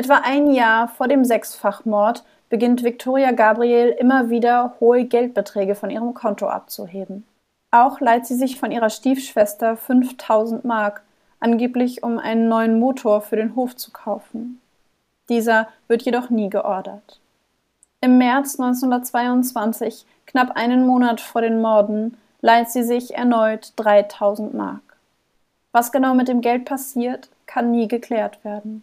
Etwa 0.00 0.22
ein 0.24 0.50
Jahr 0.50 0.88
vor 0.88 1.08
dem 1.08 1.26
Sechsfachmord 1.26 2.24
beginnt 2.48 2.82
Victoria 2.82 3.32
Gabriel 3.32 3.94
immer 3.98 4.30
wieder 4.30 4.74
hohe 4.80 5.04
Geldbeträge 5.04 5.74
von 5.74 5.90
ihrem 5.90 6.14
Konto 6.14 6.48
abzuheben. 6.48 7.26
Auch 7.70 8.00
leiht 8.00 8.24
sie 8.24 8.34
sich 8.34 8.58
von 8.58 8.72
ihrer 8.72 8.88
Stiefschwester 8.88 9.76
5000 9.76 10.64
Mark, 10.64 11.02
angeblich 11.38 12.02
um 12.02 12.18
einen 12.18 12.48
neuen 12.48 12.78
Motor 12.78 13.20
für 13.20 13.36
den 13.36 13.54
Hof 13.56 13.76
zu 13.76 13.90
kaufen. 13.90 14.62
Dieser 15.28 15.68
wird 15.86 16.00
jedoch 16.00 16.30
nie 16.30 16.48
geordert. 16.48 17.20
Im 18.00 18.16
März 18.16 18.58
1922, 18.58 20.06
knapp 20.24 20.56
einen 20.56 20.86
Monat 20.86 21.20
vor 21.20 21.42
den 21.42 21.60
Morden, 21.60 22.16
leiht 22.40 22.70
sie 22.70 22.84
sich 22.84 23.16
erneut 23.16 23.74
3000 23.76 24.54
Mark. 24.54 24.96
Was 25.72 25.92
genau 25.92 26.14
mit 26.14 26.28
dem 26.28 26.40
Geld 26.40 26.64
passiert, 26.64 27.28
kann 27.44 27.70
nie 27.70 27.86
geklärt 27.86 28.42
werden. 28.46 28.82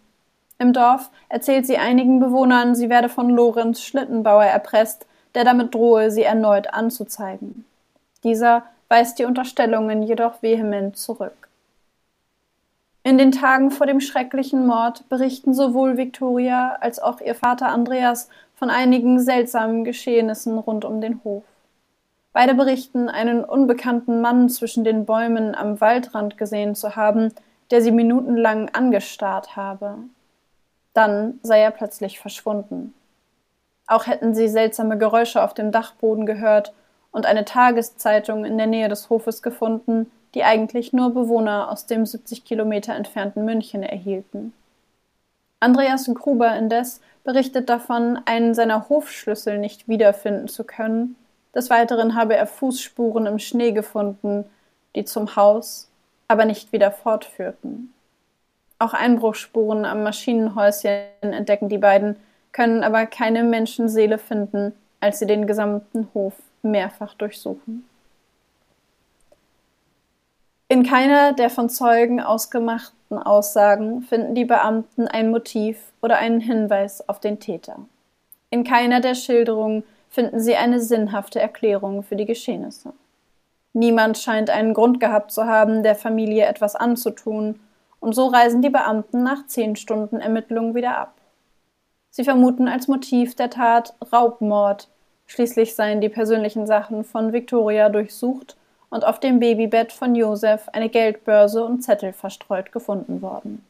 Im 0.58 0.72
Dorf 0.72 1.10
erzählt 1.28 1.66
sie 1.66 1.78
einigen 1.78 2.18
Bewohnern, 2.18 2.74
sie 2.74 2.90
werde 2.90 3.08
von 3.08 3.30
Lorenz 3.30 3.80
Schlittenbauer 3.80 4.44
erpresst, 4.44 5.06
der 5.34 5.44
damit 5.44 5.74
drohe, 5.74 6.10
sie 6.10 6.24
erneut 6.24 6.74
anzuzeigen. 6.74 7.64
Dieser 8.24 8.64
weist 8.88 9.18
die 9.18 9.24
Unterstellungen 9.24 10.02
jedoch 10.02 10.42
vehement 10.42 10.96
zurück. 10.96 11.48
In 13.04 13.16
den 13.16 13.32
Tagen 13.32 13.70
vor 13.70 13.86
dem 13.86 14.00
schrecklichen 14.00 14.66
Mord 14.66 15.08
berichten 15.08 15.54
sowohl 15.54 15.96
Victoria 15.96 16.76
als 16.80 16.98
auch 16.98 17.20
ihr 17.20 17.34
Vater 17.34 17.68
Andreas 17.68 18.28
von 18.54 18.70
einigen 18.70 19.20
seltsamen 19.20 19.84
Geschehnissen 19.84 20.58
rund 20.58 20.84
um 20.84 21.00
den 21.00 21.22
Hof. 21.22 21.44
Beide 22.32 22.54
berichten, 22.54 23.08
einen 23.08 23.44
unbekannten 23.44 24.20
Mann 24.20 24.48
zwischen 24.48 24.84
den 24.84 25.06
Bäumen 25.06 25.54
am 25.54 25.80
Waldrand 25.80 26.36
gesehen 26.36 26.74
zu 26.74 26.96
haben, 26.96 27.32
der 27.70 27.80
sie 27.80 27.92
minutenlang 27.92 28.68
angestarrt 28.70 29.56
habe. 29.56 29.98
Dann 30.98 31.38
sei 31.44 31.60
er 31.60 31.70
plötzlich 31.70 32.18
verschwunden. 32.18 32.92
Auch 33.86 34.08
hätten 34.08 34.34
sie 34.34 34.48
seltsame 34.48 34.98
Geräusche 34.98 35.44
auf 35.44 35.54
dem 35.54 35.70
Dachboden 35.70 36.26
gehört 36.26 36.72
und 37.12 37.24
eine 37.24 37.44
Tageszeitung 37.44 38.44
in 38.44 38.58
der 38.58 38.66
Nähe 38.66 38.88
des 38.88 39.08
Hofes 39.08 39.40
gefunden, 39.40 40.10
die 40.34 40.42
eigentlich 40.42 40.92
nur 40.92 41.14
Bewohner 41.14 41.70
aus 41.70 41.86
dem 41.86 42.04
70 42.04 42.44
Kilometer 42.44 42.96
entfernten 42.96 43.44
München 43.44 43.84
erhielten. 43.84 44.52
Andreas 45.60 46.10
Gruber 46.12 46.56
indes 46.56 47.00
berichtet 47.22 47.68
davon, 47.68 48.18
einen 48.24 48.56
seiner 48.56 48.88
Hofschlüssel 48.88 49.58
nicht 49.58 49.86
wiederfinden 49.86 50.48
zu 50.48 50.64
können. 50.64 51.14
Des 51.54 51.70
Weiteren 51.70 52.16
habe 52.16 52.34
er 52.34 52.48
Fußspuren 52.48 53.26
im 53.26 53.38
Schnee 53.38 53.70
gefunden, 53.70 54.46
die 54.96 55.04
zum 55.04 55.36
Haus, 55.36 55.88
aber 56.26 56.44
nicht 56.44 56.72
wieder 56.72 56.90
fortführten. 56.90 57.94
Auch 58.78 58.94
Einbruchsspuren 58.94 59.84
am 59.84 60.02
Maschinenhäuschen 60.04 61.08
entdecken 61.20 61.68
die 61.68 61.78
beiden, 61.78 62.16
können 62.52 62.84
aber 62.84 63.06
keine 63.06 63.42
Menschenseele 63.42 64.18
finden, 64.18 64.72
als 65.00 65.18
sie 65.18 65.26
den 65.26 65.46
gesamten 65.46 66.08
Hof 66.14 66.34
mehrfach 66.62 67.14
durchsuchen. 67.14 67.88
In 70.68 70.82
keiner 70.82 71.32
der 71.32 71.50
von 71.50 71.70
Zeugen 71.70 72.20
ausgemachten 72.20 73.18
Aussagen 73.18 74.02
finden 74.02 74.34
die 74.34 74.44
Beamten 74.44 75.08
ein 75.08 75.30
Motiv 75.30 75.78
oder 76.02 76.18
einen 76.18 76.40
Hinweis 76.40 77.08
auf 77.08 77.20
den 77.20 77.40
Täter. 77.40 77.78
In 78.50 78.64
keiner 78.64 79.00
der 79.00 79.14
Schilderungen 79.14 79.82
finden 80.10 80.40
sie 80.40 80.56
eine 80.56 80.80
sinnhafte 80.80 81.40
Erklärung 81.40 82.02
für 82.02 82.16
die 82.16 82.26
Geschehnisse. 82.26 82.92
Niemand 83.72 84.18
scheint 84.18 84.50
einen 84.50 84.74
Grund 84.74 85.00
gehabt 85.00 85.32
zu 85.32 85.46
haben, 85.46 85.82
der 85.82 85.94
Familie 85.94 86.46
etwas 86.46 86.74
anzutun 86.74 87.60
und 88.00 88.14
so 88.14 88.26
reisen 88.26 88.62
die 88.62 88.70
Beamten 88.70 89.22
nach 89.22 89.46
zehn 89.46 89.76
Stunden 89.76 90.20
Ermittlungen 90.20 90.74
wieder 90.74 90.96
ab. 90.96 91.14
Sie 92.10 92.24
vermuten 92.24 92.68
als 92.68 92.88
Motiv 92.88 93.34
der 93.34 93.50
Tat 93.50 93.94
Raubmord. 94.12 94.88
Schließlich 95.26 95.74
seien 95.74 96.00
die 96.00 96.08
persönlichen 96.08 96.66
Sachen 96.66 97.04
von 97.04 97.32
Victoria 97.32 97.88
durchsucht 97.90 98.56
und 98.90 99.04
auf 99.04 99.20
dem 99.20 99.38
Babybett 99.40 99.92
von 99.92 100.14
Josef 100.14 100.68
eine 100.72 100.88
Geldbörse 100.88 101.64
und 101.64 101.82
Zettel 101.82 102.12
verstreut 102.12 102.72
gefunden 102.72 103.20
worden. 103.20 103.64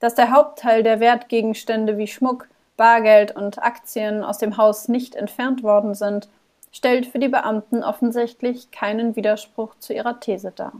Dass 0.00 0.14
der 0.14 0.32
Hauptteil 0.32 0.82
der 0.82 1.00
Wertgegenstände 1.00 1.96
wie 1.98 2.08
Schmuck, 2.08 2.48
Bargeld 2.76 3.34
und 3.34 3.62
Aktien 3.62 4.22
aus 4.22 4.38
dem 4.38 4.56
Haus 4.56 4.88
nicht 4.88 5.14
entfernt 5.14 5.62
worden 5.62 5.94
sind, 5.94 6.28
stellt 6.72 7.06
für 7.06 7.18
die 7.18 7.28
Beamten 7.28 7.82
offensichtlich 7.82 8.70
keinen 8.70 9.16
Widerspruch 9.16 9.76
zu 9.78 9.94
ihrer 9.94 10.20
These 10.20 10.52
dar. 10.54 10.72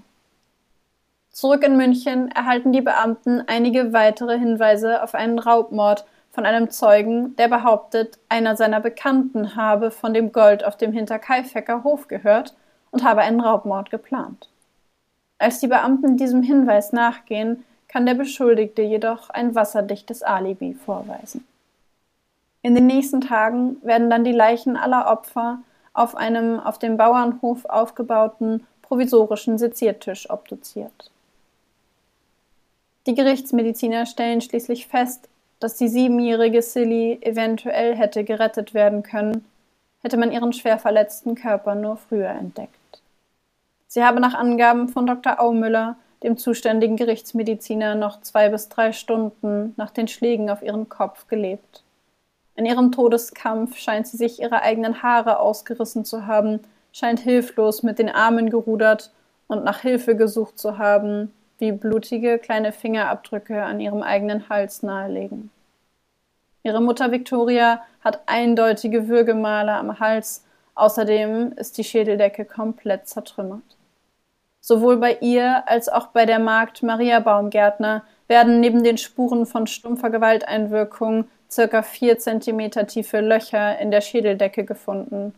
Zurück 1.36 1.64
in 1.64 1.76
München 1.76 2.30
erhalten 2.30 2.72
die 2.72 2.80
Beamten 2.80 3.42
einige 3.46 3.92
weitere 3.92 4.38
Hinweise 4.38 5.02
auf 5.02 5.14
einen 5.14 5.38
Raubmord 5.38 6.06
von 6.30 6.46
einem 6.46 6.70
Zeugen, 6.70 7.36
der 7.36 7.48
behauptet, 7.48 8.18
einer 8.30 8.56
seiner 8.56 8.80
Bekannten 8.80 9.54
habe 9.54 9.90
von 9.90 10.14
dem 10.14 10.32
Gold 10.32 10.64
auf 10.64 10.78
dem 10.78 10.92
Hinterkaifecker 10.92 11.84
Hof 11.84 12.08
gehört 12.08 12.54
und 12.90 13.04
habe 13.04 13.20
einen 13.20 13.42
Raubmord 13.42 13.90
geplant. 13.90 14.48
Als 15.36 15.60
die 15.60 15.66
Beamten 15.66 16.16
diesem 16.16 16.42
Hinweis 16.42 16.94
nachgehen, 16.94 17.66
kann 17.86 18.06
der 18.06 18.14
Beschuldigte 18.14 18.80
jedoch 18.80 19.28
ein 19.28 19.54
wasserdichtes 19.54 20.22
Alibi 20.22 20.72
vorweisen. 20.72 21.46
In 22.62 22.74
den 22.74 22.86
nächsten 22.86 23.20
Tagen 23.20 23.76
werden 23.82 24.08
dann 24.08 24.24
die 24.24 24.32
Leichen 24.32 24.78
aller 24.78 25.06
Opfer 25.10 25.58
auf 25.92 26.14
einem 26.14 26.58
auf 26.58 26.78
dem 26.78 26.96
Bauernhof 26.96 27.66
aufgebauten 27.66 28.66
provisorischen 28.80 29.58
Seziertisch 29.58 30.30
obduziert. 30.30 31.10
Die 33.06 33.14
Gerichtsmediziner 33.14 34.04
stellen 34.04 34.40
schließlich 34.40 34.88
fest, 34.88 35.28
dass 35.60 35.76
die 35.76 35.88
siebenjährige 35.88 36.60
Silly 36.60 37.18
eventuell 37.22 37.94
hätte 37.94 38.24
gerettet 38.24 38.74
werden 38.74 39.04
können, 39.04 39.44
hätte 40.02 40.16
man 40.16 40.32
ihren 40.32 40.52
schwer 40.52 40.78
verletzten 40.78 41.36
Körper 41.36 41.76
nur 41.76 41.96
früher 41.96 42.30
entdeckt. 42.30 42.72
Sie 43.86 44.02
habe 44.02 44.20
nach 44.20 44.34
Angaben 44.34 44.88
von 44.88 45.06
Dr. 45.06 45.40
Aumüller, 45.40 45.96
dem 46.22 46.36
zuständigen 46.36 46.96
Gerichtsmediziner, 46.96 47.94
noch 47.94 48.20
zwei 48.22 48.48
bis 48.48 48.68
drei 48.68 48.92
Stunden 48.92 49.74
nach 49.76 49.90
den 49.90 50.08
Schlägen 50.08 50.50
auf 50.50 50.62
ihren 50.62 50.88
Kopf 50.88 51.28
gelebt. 51.28 51.84
In 52.56 52.66
ihrem 52.66 52.90
Todeskampf 52.90 53.76
scheint 53.76 54.08
sie 54.08 54.16
sich 54.16 54.40
ihre 54.40 54.62
eigenen 54.62 55.02
Haare 55.02 55.38
ausgerissen 55.38 56.04
zu 56.04 56.26
haben, 56.26 56.60
scheint 56.92 57.20
hilflos 57.20 57.82
mit 57.82 57.98
den 57.98 58.08
Armen 58.08 58.50
gerudert 58.50 59.12
und 59.46 59.64
nach 59.64 59.80
Hilfe 59.80 60.16
gesucht 60.16 60.58
zu 60.58 60.78
haben, 60.78 61.32
wie 61.58 61.72
blutige 61.72 62.38
kleine 62.38 62.72
Fingerabdrücke 62.72 63.62
an 63.62 63.80
ihrem 63.80 64.02
eigenen 64.02 64.48
Hals 64.48 64.82
nahelegen. 64.82 65.50
Ihre 66.62 66.80
Mutter 66.80 67.12
Victoria 67.12 67.82
hat 68.02 68.20
eindeutige 68.26 69.08
Würgemale 69.08 69.72
am 69.72 70.00
Hals, 70.00 70.44
außerdem 70.74 71.52
ist 71.52 71.78
die 71.78 71.84
Schädeldecke 71.84 72.44
komplett 72.44 73.08
zertrümmert. 73.08 73.76
Sowohl 74.60 74.96
bei 74.96 75.18
ihr 75.20 75.68
als 75.68 75.88
auch 75.88 76.08
bei 76.08 76.26
der 76.26 76.40
Magd 76.40 76.82
Maria 76.82 77.20
Baumgärtner 77.20 78.02
werden 78.26 78.58
neben 78.60 78.82
den 78.82 78.98
Spuren 78.98 79.46
von 79.46 79.68
stumpfer 79.68 80.10
Gewalteinwirkung 80.10 81.28
circa 81.48 81.82
vier 81.82 82.18
Zentimeter 82.18 82.86
tiefe 82.88 83.20
Löcher 83.20 83.78
in 83.78 83.92
der 83.92 84.00
Schädeldecke 84.00 84.64
gefunden. 84.64 85.34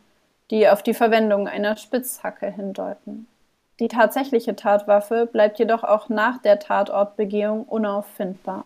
die 0.50 0.68
auf 0.68 0.82
die 0.82 0.94
Verwendung 0.94 1.46
einer 1.46 1.76
Spitzhacke 1.76 2.50
hindeuten. 2.50 3.26
Die 3.80 3.88
tatsächliche 3.88 4.56
Tatwaffe 4.56 5.26
bleibt 5.26 5.58
jedoch 5.58 5.84
auch 5.84 6.08
nach 6.08 6.38
der 6.38 6.58
Tatortbegehung 6.58 7.64
unauffindbar. 7.64 8.64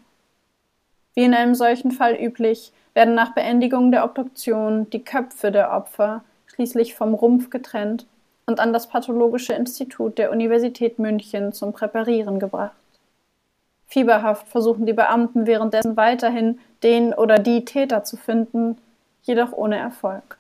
Wie 1.15 1.25
in 1.25 1.35
einem 1.35 1.55
solchen 1.55 1.91
Fall 1.91 2.15
üblich, 2.15 2.73
werden 2.95 3.15
nach 3.15 3.35
Beendigung 3.35 3.91
der 3.91 4.05
Obduktion 4.05 4.89
die 4.91 5.05
Köpfe 5.05 5.51
der 5.51 5.73
Opfer 5.73 6.23
schließlich 6.47 6.95
vom 6.95 7.15
Rumpf 7.15 7.51
getrennt 7.51 8.07
und 8.47 8.61
an 8.61 8.73
das 8.73 8.89
Pathologische 8.89 9.55
Institut 9.55 10.19
der 10.19 10.31
Universität 10.31 10.99
München 10.99 11.53
zum 11.53 11.73
Präparieren 11.73 12.39
gebracht. 12.39 12.77
Fieberhaft 13.87 14.49
versuchen 14.49 14.87
die 14.87 14.93
Beamten 14.93 15.47
währenddessen 15.47 15.97
weiterhin 15.97 16.59
den 16.83 17.13
oder 17.15 17.39
die 17.39 17.65
Täter 17.65 18.05
zu 18.05 18.17
finden, 18.17 18.79
jedoch 19.23 19.53
ohne 19.53 19.77
Erfolg. 19.77 20.39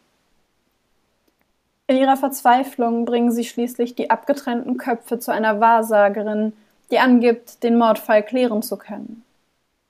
In 1.92 1.98
ihrer 1.98 2.16
Verzweiflung 2.16 3.04
bringen 3.04 3.30
sie 3.30 3.44
schließlich 3.44 3.94
die 3.94 4.08
abgetrennten 4.08 4.78
Köpfe 4.78 5.18
zu 5.18 5.30
einer 5.30 5.60
Wahrsagerin, 5.60 6.54
die 6.90 6.98
angibt, 6.98 7.62
den 7.62 7.76
Mordfall 7.76 8.22
klären 8.22 8.62
zu 8.62 8.78
können. 8.78 9.22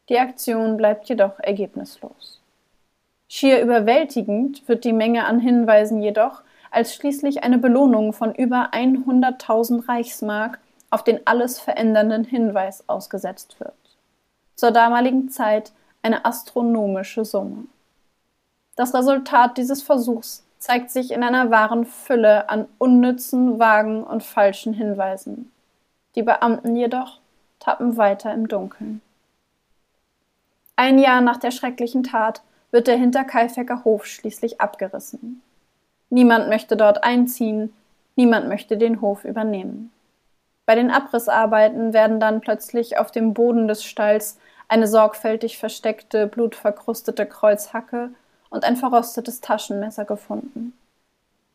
Die 0.09 0.19
Aktion 0.19 0.77
bleibt 0.77 1.09
jedoch 1.09 1.38
ergebnislos. 1.38 2.41
Schier 3.29 3.62
überwältigend 3.62 4.67
wird 4.67 4.83
die 4.83 4.93
Menge 4.93 5.27
an 5.27 5.38
Hinweisen 5.38 6.03
jedoch, 6.03 6.43
als 6.73 6.93
schließlich 6.93 7.45
eine 7.45 7.59
Belohnung 7.59 8.12
von 8.12 8.35
über 8.35 8.71
100.000 8.73 9.88
Reichsmark 9.88 10.59
auf 10.91 11.05
den 11.05 11.25
alles 11.25 11.61
verändernden 11.61 12.25
Hinweis 12.25 12.83
ausgesetzt 12.88 13.61
wird. 13.61 13.75
Zur 14.57 14.73
damaligen 14.73 15.29
Zeit 15.29 15.71
eine 16.03 16.25
astronomische 16.25 17.25
Summe. 17.25 17.67
Das 18.75 18.93
Resultat 18.93 19.57
dieses 19.57 19.85
Versuchs 19.85 20.45
zeigt 20.62 20.92
sich 20.92 21.11
in 21.11 21.25
einer 21.25 21.51
wahren 21.51 21.85
Fülle 21.85 22.48
an 22.48 22.68
unnützen, 22.79 23.59
vagen 23.59 24.05
und 24.05 24.22
falschen 24.22 24.72
Hinweisen. 24.72 25.51
Die 26.14 26.22
Beamten 26.22 26.77
jedoch 26.77 27.18
tappen 27.59 27.96
weiter 27.96 28.33
im 28.33 28.46
Dunkeln. 28.46 29.03
Ein 30.77 31.01
Jahr 31.01 31.20
nach 31.20 31.38
der 31.38 31.51
schrecklichen 31.51 32.05
Tat 32.05 32.42
wird 32.70 32.87
der 32.87 32.96
Hinterkaifecker 32.96 33.83
Hof 33.83 34.07
schließlich 34.07 34.61
abgerissen. 34.61 35.42
Niemand 36.11 36.48
möchte 36.48 36.77
dort 36.77 37.03
einziehen, 37.03 37.72
niemand 38.14 38.48
möchte 38.48 38.77
den 38.77 39.01
Hof 39.01 39.25
übernehmen. 39.25 39.90
Bei 40.64 40.77
den 40.77 40.92
Abrissarbeiten 40.92 41.92
werden 41.92 42.20
dann 42.20 42.40
plötzlich 42.40 42.98
auf 42.98 43.11
dem 43.11 43.35
Boden 43.35 43.66
des 43.66 43.83
Stalls 43.83 44.38
eine 44.68 44.87
sorgfältig 44.87 45.59
versteckte, 45.59 46.29
blutverkrustete 46.29 47.27
Kreuzhacke 47.27 48.11
und 48.53 48.65
ein 48.65 48.77
verrostetes 48.77 49.41
Taschenmesser 49.41 50.05
gefunden. 50.05 50.75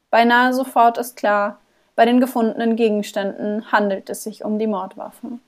Beinahe 0.10 0.54
sofort 0.54 0.98
ist 0.98 1.16
klar, 1.16 1.60
bei 1.96 2.06
den 2.06 2.20
gefundenen 2.20 2.76
Gegenständen 2.76 3.72
handelt 3.72 4.10
es 4.10 4.24
sich 4.24 4.44
um 4.44 4.60
die 4.60 4.68
Mordwaffe. 4.68 5.40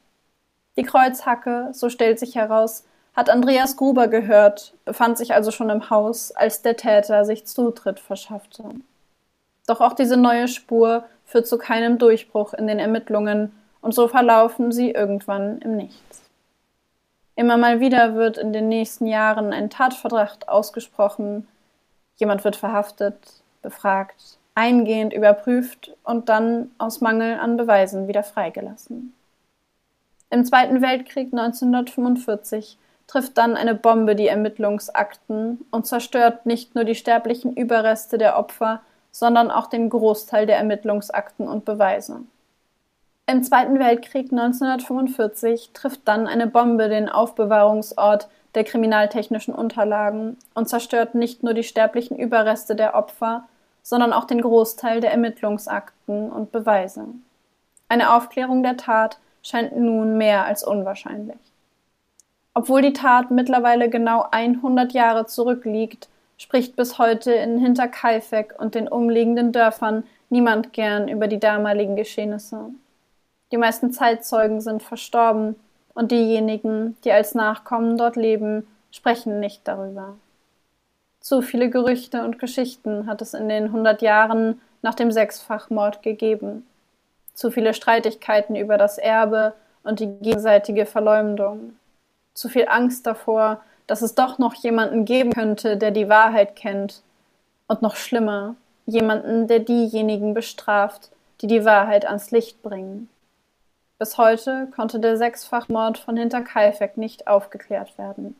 Die 0.78 0.84
Kreuzhacke, 0.84 1.70
so 1.74 1.90
stellt 1.90 2.20
sich 2.20 2.36
heraus, 2.36 2.84
hat 3.16 3.30
Andreas 3.30 3.76
Gruber 3.76 4.08
gehört, 4.08 4.74
befand 4.86 5.18
sich 5.18 5.34
also 5.34 5.52
schon 5.52 5.70
im 5.70 5.90
Haus, 5.90 6.32
als 6.32 6.62
der 6.62 6.78
Täter 6.78 7.26
sich 7.26 7.46
Zutritt 7.46 8.00
verschaffte. 8.00 8.64
Doch 9.68 9.82
auch 9.82 9.94
diese 9.94 10.18
neue 10.18 10.48
Spur 10.48 11.04
führt 11.26 11.48
zu 11.48 11.58
keinem 11.58 11.98
Durchbruch 11.98 12.54
in 12.54 12.68
den 12.68 12.80
Ermittlungen 12.80 13.52
und 13.82 13.94
so 13.94 14.08
verlaufen 14.08 14.72
sie 14.72 14.92
irgendwann 14.92 15.60
im 15.60 15.76
Nichts. 15.76 16.29
Immer 17.40 17.56
mal 17.56 17.80
wieder 17.80 18.16
wird 18.16 18.38
in 18.38 18.52
den 18.52 18.68
nächsten 18.68 19.06
Jahren 19.06 19.54
ein 19.54 19.70
Tatverdacht 19.70 20.50
ausgesprochen, 20.50 21.48
jemand 22.18 22.44
wird 22.44 22.58
verhaftet, 22.58 23.16
befragt, 23.62 24.38
eingehend 24.56 25.14
überprüft 25.14 25.96
und 26.04 26.28
dann 26.28 26.70
aus 26.80 27.00
Mangel 27.00 27.40
an 27.40 27.56
Beweisen 27.56 28.10
wieder 28.10 28.24
freigelassen. 28.24 29.14
Im 30.30 30.44
Zweiten 30.44 30.82
Weltkrieg 30.82 31.32
1945 31.32 32.78
trifft 33.08 33.38
dann 33.38 33.56
eine 33.56 33.74
Bombe 33.74 34.18
die 34.18 34.28
Ermittlungsakten 34.28 35.64
und 35.72 35.88
zerstört 35.88 36.46
nicht 36.46 36.76
nur 36.76 36.84
die 36.84 36.94
sterblichen 36.94 37.56
Überreste 37.56 38.18
der 38.18 38.38
Opfer, 38.38 38.82
sondern 39.14 39.50
auch 39.50 39.68
den 39.68 39.90
Großteil 39.90 40.46
der 40.46 40.58
Ermittlungsakten 40.58 41.48
und 41.48 41.64
Beweise. 41.64 42.20
Im 43.30 43.44
Zweiten 43.44 43.78
Weltkrieg 43.78 44.32
1945 44.32 45.70
trifft 45.76 46.02
dann 46.06 46.26
eine 46.26 46.48
Bombe 46.48 46.90
den 46.90 47.10
Aufbewahrungsort 47.10 48.28
der 48.56 48.64
kriminaltechnischen 48.64 49.54
Unterlagen 49.54 50.36
und 50.56 50.68
zerstört 50.68 51.14
nicht 51.14 51.44
nur 51.44 51.54
die 51.54 51.62
sterblichen 51.62 52.18
Überreste 52.18 52.76
der 52.76 52.96
Opfer, 52.96 53.48
sondern 53.84 54.14
auch 54.14 54.26
den 54.26 54.42
Großteil 54.42 55.00
der 55.00 55.12
Ermittlungsakten 55.12 56.32
und 56.32 56.52
Beweise. 56.52 57.06
Eine 57.88 58.16
Aufklärung 58.16 58.64
der 58.64 58.78
Tat 58.78 59.20
scheint 59.44 59.78
nun 59.78 60.18
mehr 60.18 60.46
als 60.46 60.64
unwahrscheinlich. 60.64 61.38
Obwohl 62.56 62.82
die 62.82 62.94
Tat 62.94 63.30
mittlerweile 63.30 63.92
genau 63.92 64.26
100 64.32 64.92
Jahre 64.94 65.28
zurückliegt, 65.28 66.10
spricht 66.40 66.76
bis 66.76 66.98
heute 66.98 67.34
in 67.34 67.60
Hinterkaifeck 67.60 68.56
und 68.58 68.74
den 68.74 68.88
umliegenden 68.88 69.52
Dörfern 69.52 70.04
niemand 70.32 70.74
gern 70.74 71.08
über 71.08 71.28
die 71.28 71.40
damaligen 71.40 71.96
Geschehnisse. 71.96 72.72
Die 73.52 73.58
meisten 73.58 73.92
Zeitzeugen 73.92 74.62
sind 74.62 74.84
verstorben 74.84 75.56
und 75.94 76.12
diejenigen, 76.12 76.98
die 77.04 77.12
als 77.12 77.36
Nachkommen 77.36 77.98
dort 77.98 78.16
leben, 78.16 78.68
sprechen 78.92 79.40
nicht 79.40 79.68
darüber. 79.68 80.16
Zu 81.20 81.42
viele 81.42 81.70
Gerüchte 81.70 82.24
und 82.24 82.40
Geschichten 82.40 83.08
hat 83.08 83.22
es 83.22 83.34
in 83.34 83.50
den 83.50 83.72
hundert 83.72 84.02
Jahren 84.02 84.62
nach 84.82 84.96
dem 84.96 85.12
Sechsfachmord 85.12 86.02
gegeben. 86.02 86.66
Zu 87.34 87.52
viele 87.52 87.74
Streitigkeiten 87.74 88.56
über 88.56 88.78
das 88.78 88.98
Erbe 88.98 89.54
und 89.84 90.00
die 90.00 90.08
gegenseitige 90.08 90.86
Verleumdung. 90.86 91.74
Zu 92.34 92.50
viel 92.50 92.68
Angst 92.68 93.06
davor, 93.06 93.62
dass 93.88 94.02
es 94.02 94.16
doch 94.16 94.38
noch 94.38 94.54
jemanden 94.54 95.06
geben 95.06 95.34
könnte, 95.34 95.76
der 95.76 95.92
die 95.92 96.10
Wahrheit 96.10 96.56
kennt. 96.56 97.02
Und 97.68 97.82
noch 97.82 97.96
schlimmer, 97.96 98.56
jemanden, 98.86 99.48
der 99.48 99.60
diejenigen 99.60 100.34
bestraft, 100.34 101.10
die 101.42 101.48
die 101.48 101.66
Wahrheit 101.66 102.06
ans 102.06 102.32
Licht 102.32 102.62
bringen. 102.62 103.10
Bis 104.00 104.18
heute 104.18 104.68
konnte 104.74 105.00
der 105.00 105.18
Sechsfachmord 105.18 105.98
von 105.98 106.16
Hinterkaifeck 106.16 106.96
nicht 106.98 107.28
aufgeklärt 107.28 107.98
werden. 107.98 108.38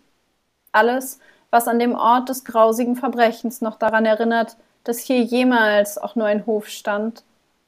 Alles, 0.72 1.20
was 1.52 1.68
an 1.68 1.80
dem 1.80 1.96
Ort 1.96 2.30
des 2.30 2.46
grausigen 2.46 2.96
Verbrechens 2.96 3.60
noch 3.60 3.76
daran 3.76 4.06
erinnert, 4.06 4.56
dass 4.86 5.00
hier 5.00 5.22
jemals 5.22 5.98
auch 5.98 6.16
nur 6.16 6.28
ein 6.28 6.46
Hof 6.46 6.68
stand, 6.68 7.24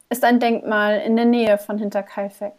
ist 0.09 0.23
ein 0.23 0.39
Denkmal 0.39 1.01
in 1.01 1.17
der 1.17 1.25
Nähe 1.25 1.57
von 1.57 1.77
Hinterkaifeck. 1.77 2.53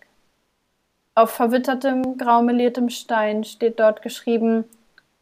Auf 1.15 1.31
verwittertem, 1.31 2.19
graumeliertem 2.19 2.91
Stein 2.91 3.45
steht 3.45 3.81
dort 3.81 4.03
geschrieben 4.03 4.67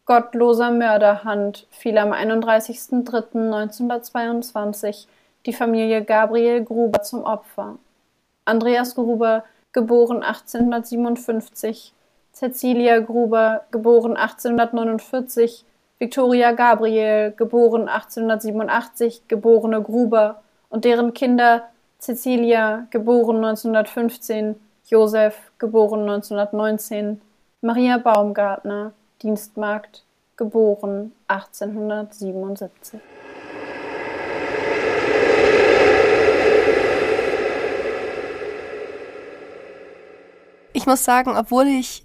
Gottloser 0.07 0.73
Mörderhand 0.73 1.69
fiel 1.71 1.97
am 1.97 2.13
31.03.1922 2.13 5.07
die 5.47 5.53
Familie 5.53 6.05
Gabriel 6.05 6.65
Gruber 6.65 7.03
zum 7.03 7.23
Opfer. 7.23 7.79
Andreas 8.45 8.97
Gruber, 8.97 9.45
geboren 9.73 10.23
1857, 10.23 11.93
Cecilia 12.33 13.01
Gruber, 13.01 13.63
geboren 13.71 14.17
1849, 14.17 15.65
Victoria 15.99 16.53
Gabriel, 16.53 17.33
geboren 17.33 17.89
1887, 17.89 19.23
geborene 19.29 19.83
Gruber 19.83 20.43
und 20.71 20.85
deren 20.85 21.13
Kinder 21.13 21.69
Cecilia, 21.99 22.87
geboren 22.91 23.37
1915, 23.45 24.57
Josef, 24.87 25.53
geboren 25.59 26.09
1919, 26.09 27.21
Maria 27.61 27.99
Baumgartner, 27.99 28.93
Dienstmagd, 29.23 30.05
geboren 30.37 31.13
1877. 31.29 33.01
Ich 40.81 40.87
muss 40.87 41.05
sagen, 41.05 41.37
obwohl 41.37 41.67
ich 41.67 42.05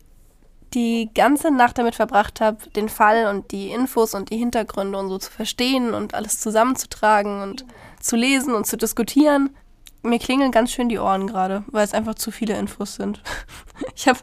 die 0.74 1.10
ganze 1.16 1.50
Nacht 1.50 1.78
damit 1.78 1.96
verbracht 1.96 2.42
habe, 2.42 2.58
den 2.72 2.90
Fall 2.90 3.34
und 3.34 3.52
die 3.52 3.70
Infos 3.70 4.14
und 4.14 4.32
die 4.32 4.38
Hintergründe 4.38 5.00
und 5.00 5.08
so 5.08 5.18
zu 5.18 5.32
verstehen 5.32 5.94
und 5.94 6.14
alles 6.14 6.42
zusammenzutragen 6.42 7.42
und 7.42 7.66
zu 8.02 8.18
lesen 8.18 8.54
und 8.54 8.68
zu 8.68 8.76
diskutieren, 8.76 9.56
mir 10.04 10.20
klingeln 10.20 10.52
ganz 10.52 10.74
schön 10.74 10.90
die 10.90 11.00
Ohren 11.00 11.26
gerade, 11.26 11.64
weil 11.68 11.86
es 11.86 11.94
einfach 11.94 12.16
zu 12.16 12.32
viele 12.32 12.58
Infos 12.58 12.96
sind. 12.96 13.22
Ich 13.96 14.10
habe 14.10 14.20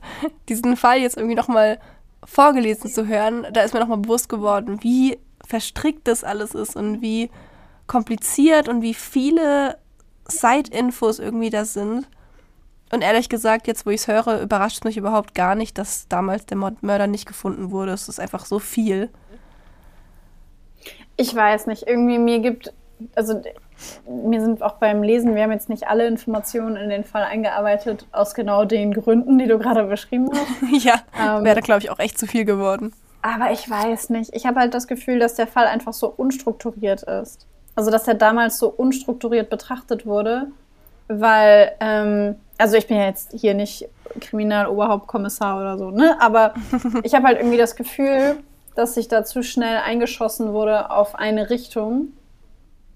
diesen 0.50 0.76
Fall 0.76 0.98
jetzt 0.98 1.16
irgendwie 1.16 1.34
nochmal 1.34 1.78
vorgelesen 2.22 2.90
zu 2.90 3.06
hören, 3.06 3.46
da 3.54 3.62
ist 3.62 3.72
mir 3.72 3.80
nochmal 3.80 3.98
bewusst 3.98 4.28
geworden, 4.28 4.80
wie 4.82 5.18
verstrickt 5.46 6.06
das 6.06 6.24
alles 6.24 6.54
ist 6.54 6.76
und 6.76 7.00
wie 7.00 7.30
kompliziert 7.86 8.68
und 8.68 8.82
wie 8.82 8.92
viele 8.92 9.78
Side-Infos 10.28 11.20
irgendwie 11.20 11.48
da 11.48 11.64
sind. 11.64 12.06
Und 12.92 13.00
ehrlich 13.00 13.30
gesagt, 13.30 13.66
jetzt 13.66 13.86
wo 13.86 13.90
ich 13.90 14.02
es 14.02 14.08
höre, 14.08 14.42
überrascht 14.42 14.78
es 14.78 14.84
mich 14.84 14.98
überhaupt 14.98 15.34
gar 15.34 15.54
nicht, 15.54 15.78
dass 15.78 16.08
damals 16.08 16.44
der 16.44 16.58
Mörder 16.58 17.06
nicht 17.06 17.26
gefunden 17.26 17.70
wurde. 17.70 17.92
Es 17.92 18.08
ist 18.08 18.20
einfach 18.20 18.44
so 18.44 18.58
viel. 18.58 19.08
Ich 21.16 21.34
weiß 21.34 21.66
nicht, 21.68 21.86
irgendwie 21.86 22.18
mir 22.18 22.40
gibt, 22.40 22.72
also 23.14 23.42
mir 24.06 24.42
sind 24.42 24.62
auch 24.62 24.74
beim 24.74 25.02
Lesen, 25.02 25.34
wir 25.34 25.42
haben 25.42 25.52
jetzt 25.52 25.70
nicht 25.70 25.88
alle 25.88 26.06
Informationen 26.06 26.76
in 26.76 26.90
den 26.90 27.04
Fall 27.04 27.22
eingearbeitet, 27.22 28.06
aus 28.12 28.34
genau 28.34 28.66
den 28.66 28.92
Gründen, 28.92 29.38
die 29.38 29.46
du 29.46 29.58
gerade 29.58 29.84
beschrieben 29.84 30.28
hast. 30.30 30.84
ja, 30.84 31.00
ähm, 31.18 31.44
wäre, 31.44 31.62
glaube 31.62 31.80
ich, 31.80 31.90
auch 31.90 31.98
echt 31.98 32.18
zu 32.18 32.26
viel 32.26 32.44
geworden. 32.44 32.92
Aber 33.22 33.52
ich 33.52 33.70
weiß 33.70 34.10
nicht. 34.10 34.34
Ich 34.34 34.44
habe 34.44 34.60
halt 34.60 34.74
das 34.74 34.86
Gefühl, 34.86 35.18
dass 35.18 35.34
der 35.34 35.46
Fall 35.46 35.66
einfach 35.66 35.94
so 35.94 36.08
unstrukturiert 36.08 37.04
ist. 37.04 37.46
Also, 37.74 37.90
dass 37.90 38.06
er 38.06 38.14
damals 38.14 38.58
so 38.58 38.68
unstrukturiert 38.68 39.48
betrachtet 39.48 40.04
wurde, 40.04 40.48
weil, 41.20 41.72
ähm, 41.80 42.36
also 42.58 42.76
ich 42.76 42.86
bin 42.86 42.96
ja 42.96 43.06
jetzt 43.06 43.32
hier 43.32 43.54
nicht 43.54 43.88
Kriminaloberhauptkommissar 44.20 45.60
oder 45.60 45.78
so, 45.78 45.90
ne? 45.90 46.16
Aber 46.20 46.54
ich 47.02 47.14
habe 47.14 47.26
halt 47.26 47.38
irgendwie 47.38 47.58
das 47.58 47.76
Gefühl, 47.76 48.36
dass 48.74 48.94
sich 48.94 49.08
da 49.08 49.24
zu 49.24 49.42
schnell 49.42 49.78
eingeschossen 49.78 50.52
wurde 50.52 50.90
auf 50.90 51.14
eine 51.14 51.50
Richtung 51.50 52.08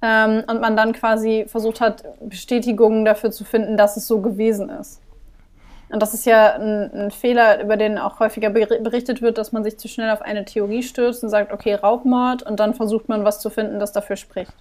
ähm, 0.02 0.44
und 0.46 0.60
man 0.60 0.76
dann 0.76 0.92
quasi 0.92 1.46
versucht 1.48 1.80
hat, 1.80 2.04
Bestätigungen 2.20 3.04
dafür 3.04 3.30
zu 3.30 3.44
finden, 3.44 3.76
dass 3.76 3.96
es 3.96 4.06
so 4.06 4.20
gewesen 4.20 4.70
ist. 4.70 5.00
Und 5.88 6.02
das 6.02 6.14
ist 6.14 6.26
ja 6.26 6.54
ein, 6.54 6.90
ein, 6.92 7.10
Fehler, 7.12 7.62
über 7.62 7.76
den 7.76 7.96
auch 7.98 8.18
häufiger 8.18 8.50
berichtet 8.50 9.22
wird, 9.22 9.38
dass 9.38 9.52
man 9.52 9.62
sich 9.62 9.78
zu 9.78 9.86
schnell 9.86 10.10
auf 10.10 10.20
eine 10.20 10.44
Theorie 10.44 10.82
stürzt 10.82 11.22
und 11.22 11.30
sagt, 11.30 11.52
okay, 11.52 11.74
Raubmord, 11.74 12.42
und 12.42 12.58
dann 12.58 12.74
versucht 12.74 13.08
man 13.08 13.24
was 13.24 13.40
zu 13.40 13.50
finden, 13.50 13.78
das 13.78 13.92
dafür 13.92 14.16
spricht. 14.16 14.52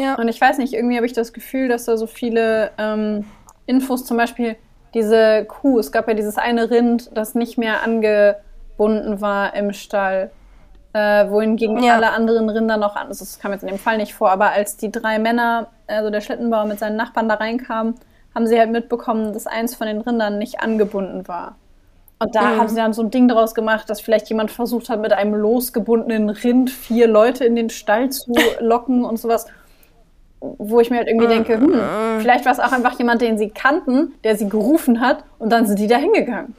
Ja. 0.00 0.14
Und 0.14 0.28
ich 0.28 0.40
weiß 0.40 0.58
nicht, 0.58 0.72
irgendwie 0.72 0.96
habe 0.96 1.06
ich 1.06 1.12
das 1.12 1.32
Gefühl, 1.32 1.68
dass 1.68 1.84
da 1.84 1.96
so 1.96 2.06
viele 2.06 2.70
ähm, 2.78 3.24
Infos, 3.66 4.04
zum 4.04 4.16
Beispiel 4.16 4.56
diese 4.94 5.44
Kuh, 5.44 5.78
es 5.78 5.92
gab 5.92 6.08
ja 6.08 6.14
dieses 6.14 6.38
eine 6.38 6.70
Rind, 6.70 7.10
das 7.14 7.34
nicht 7.34 7.58
mehr 7.58 7.82
angebunden 7.82 9.20
war 9.20 9.54
im 9.54 9.72
Stall 9.72 10.30
äh, 10.92 11.30
wohingegen 11.30 11.82
ja. 11.82 11.96
alle 11.96 12.10
anderen 12.10 12.48
Rinder 12.48 12.76
noch 12.76 12.96
an. 12.96 13.08
Also 13.08 13.24
das 13.24 13.38
kam 13.38 13.52
jetzt 13.52 13.62
in 13.62 13.68
dem 13.68 13.78
Fall 13.78 13.98
nicht 13.98 14.14
vor, 14.14 14.30
aber 14.30 14.50
als 14.50 14.76
die 14.76 14.90
drei 14.90 15.18
Männer, 15.18 15.68
also 15.86 16.10
der 16.10 16.20
Schlittenbauer 16.20 16.64
mit 16.64 16.78
seinen 16.78 16.96
Nachbarn 16.96 17.28
da 17.28 17.36
reinkamen, 17.36 17.94
haben 18.34 18.46
sie 18.46 18.58
halt 18.58 18.70
mitbekommen, 18.70 19.32
dass 19.32 19.46
eins 19.46 19.74
von 19.74 19.86
den 19.86 20.00
Rindern 20.00 20.38
nicht 20.38 20.60
angebunden 20.60 21.28
war. 21.28 21.56
Und 22.18 22.34
da 22.34 22.42
mhm. 22.42 22.56
haben 22.58 22.68
sie 22.68 22.76
dann 22.76 22.92
so 22.92 23.02
ein 23.02 23.10
Ding 23.10 23.28
draus 23.28 23.54
gemacht, 23.54 23.88
dass 23.88 24.00
vielleicht 24.00 24.28
jemand 24.28 24.50
versucht 24.50 24.88
hat, 24.88 25.00
mit 25.00 25.12
einem 25.12 25.34
losgebundenen 25.34 26.28
Rind 26.28 26.70
vier 26.70 27.06
Leute 27.06 27.44
in 27.44 27.56
den 27.56 27.70
Stall 27.70 28.10
zu 28.10 28.32
locken 28.60 29.04
und 29.04 29.18
sowas. 29.18 29.46
Wo 30.40 30.80
ich 30.80 30.90
mir 30.90 30.96
halt 30.96 31.08
irgendwie 31.08 31.26
denke, 31.26 31.60
hm, 31.60 32.20
vielleicht 32.20 32.46
war 32.46 32.52
es 32.52 32.60
auch 32.60 32.72
einfach 32.72 32.98
jemand, 32.98 33.20
den 33.20 33.36
sie 33.36 33.50
kannten, 33.50 34.14
der 34.24 34.36
sie 34.36 34.48
gerufen 34.48 35.00
hat 35.00 35.24
und 35.38 35.50
dann 35.50 35.66
sind 35.66 35.78
die 35.78 35.86
da 35.86 35.96
hingegangen. 35.96 36.54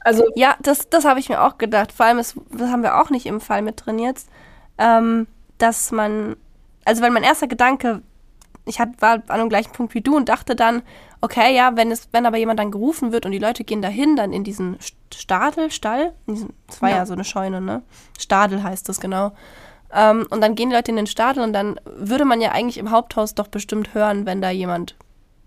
Also 0.00 0.24
ja, 0.36 0.54
das, 0.62 0.88
das 0.88 1.04
habe 1.04 1.20
ich 1.20 1.28
mir 1.28 1.42
auch 1.42 1.58
gedacht. 1.58 1.92
Vor 1.92 2.06
allem, 2.06 2.18
ist, 2.18 2.36
das 2.52 2.70
haben 2.70 2.82
wir 2.82 3.00
auch 3.00 3.10
nicht 3.10 3.26
im 3.26 3.40
Fall 3.40 3.60
mit 3.60 3.84
drin 3.84 3.98
jetzt, 3.98 4.28
ähm, 4.78 5.26
dass 5.58 5.90
man, 5.90 6.36
also 6.84 7.02
weil 7.02 7.10
mein 7.10 7.24
erster 7.24 7.48
Gedanke, 7.48 8.02
ich 8.66 8.78
hat, 8.80 8.90
war 9.00 9.22
an 9.26 9.40
dem 9.40 9.48
gleichen 9.48 9.72
Punkt 9.72 9.94
wie 9.94 10.00
du 10.00 10.16
und 10.16 10.28
dachte 10.28 10.54
dann, 10.54 10.82
okay, 11.20 11.54
ja, 11.54 11.76
wenn 11.76 11.90
es, 11.90 12.08
wenn 12.12 12.24
aber 12.24 12.36
jemand 12.36 12.60
dann 12.60 12.70
gerufen 12.70 13.12
wird 13.12 13.26
und 13.26 13.32
die 13.32 13.38
Leute 13.38 13.64
gehen 13.64 13.82
dahin, 13.82 14.16
dann 14.16 14.32
in 14.32 14.44
diesen 14.44 14.78
Stadel, 15.12 15.70
Stall, 15.70 16.12
das 16.26 16.80
war 16.80 16.90
ja. 16.90 16.96
ja 16.98 17.06
so 17.06 17.14
eine 17.14 17.24
Scheune, 17.24 17.60
ne? 17.60 17.82
Stadel 18.18 18.62
heißt 18.62 18.88
das 18.88 19.00
genau. 19.00 19.32
Ähm, 19.96 20.26
und 20.28 20.42
dann 20.42 20.54
gehen 20.54 20.68
die 20.68 20.76
Leute 20.76 20.90
in 20.90 20.96
den 20.96 21.06
Stadel 21.06 21.42
und 21.42 21.54
dann 21.54 21.80
würde 21.86 22.26
man 22.26 22.42
ja 22.42 22.52
eigentlich 22.52 22.76
im 22.76 22.90
Haupthaus 22.90 23.34
doch 23.34 23.48
bestimmt 23.48 23.94
hören, 23.94 24.26
wenn 24.26 24.42
da 24.42 24.50
jemand 24.50 24.94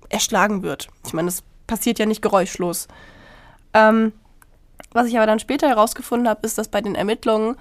erschlagen 0.09 0.63
wird. 0.63 0.87
Ich 1.05 1.13
meine, 1.13 1.27
das 1.27 1.43
passiert 1.67 1.99
ja 1.99 2.07
nicht 2.07 2.23
geräuschlos. 2.23 2.87
Ähm, 3.75 4.11
was 4.91 5.05
ich 5.05 5.17
aber 5.17 5.27
dann 5.27 5.37
später 5.37 5.69
herausgefunden 5.69 6.27
habe, 6.27 6.47
ist, 6.47 6.57
dass 6.57 6.67
bei 6.67 6.81
den 6.81 6.95
Ermittlungen, 6.95 7.57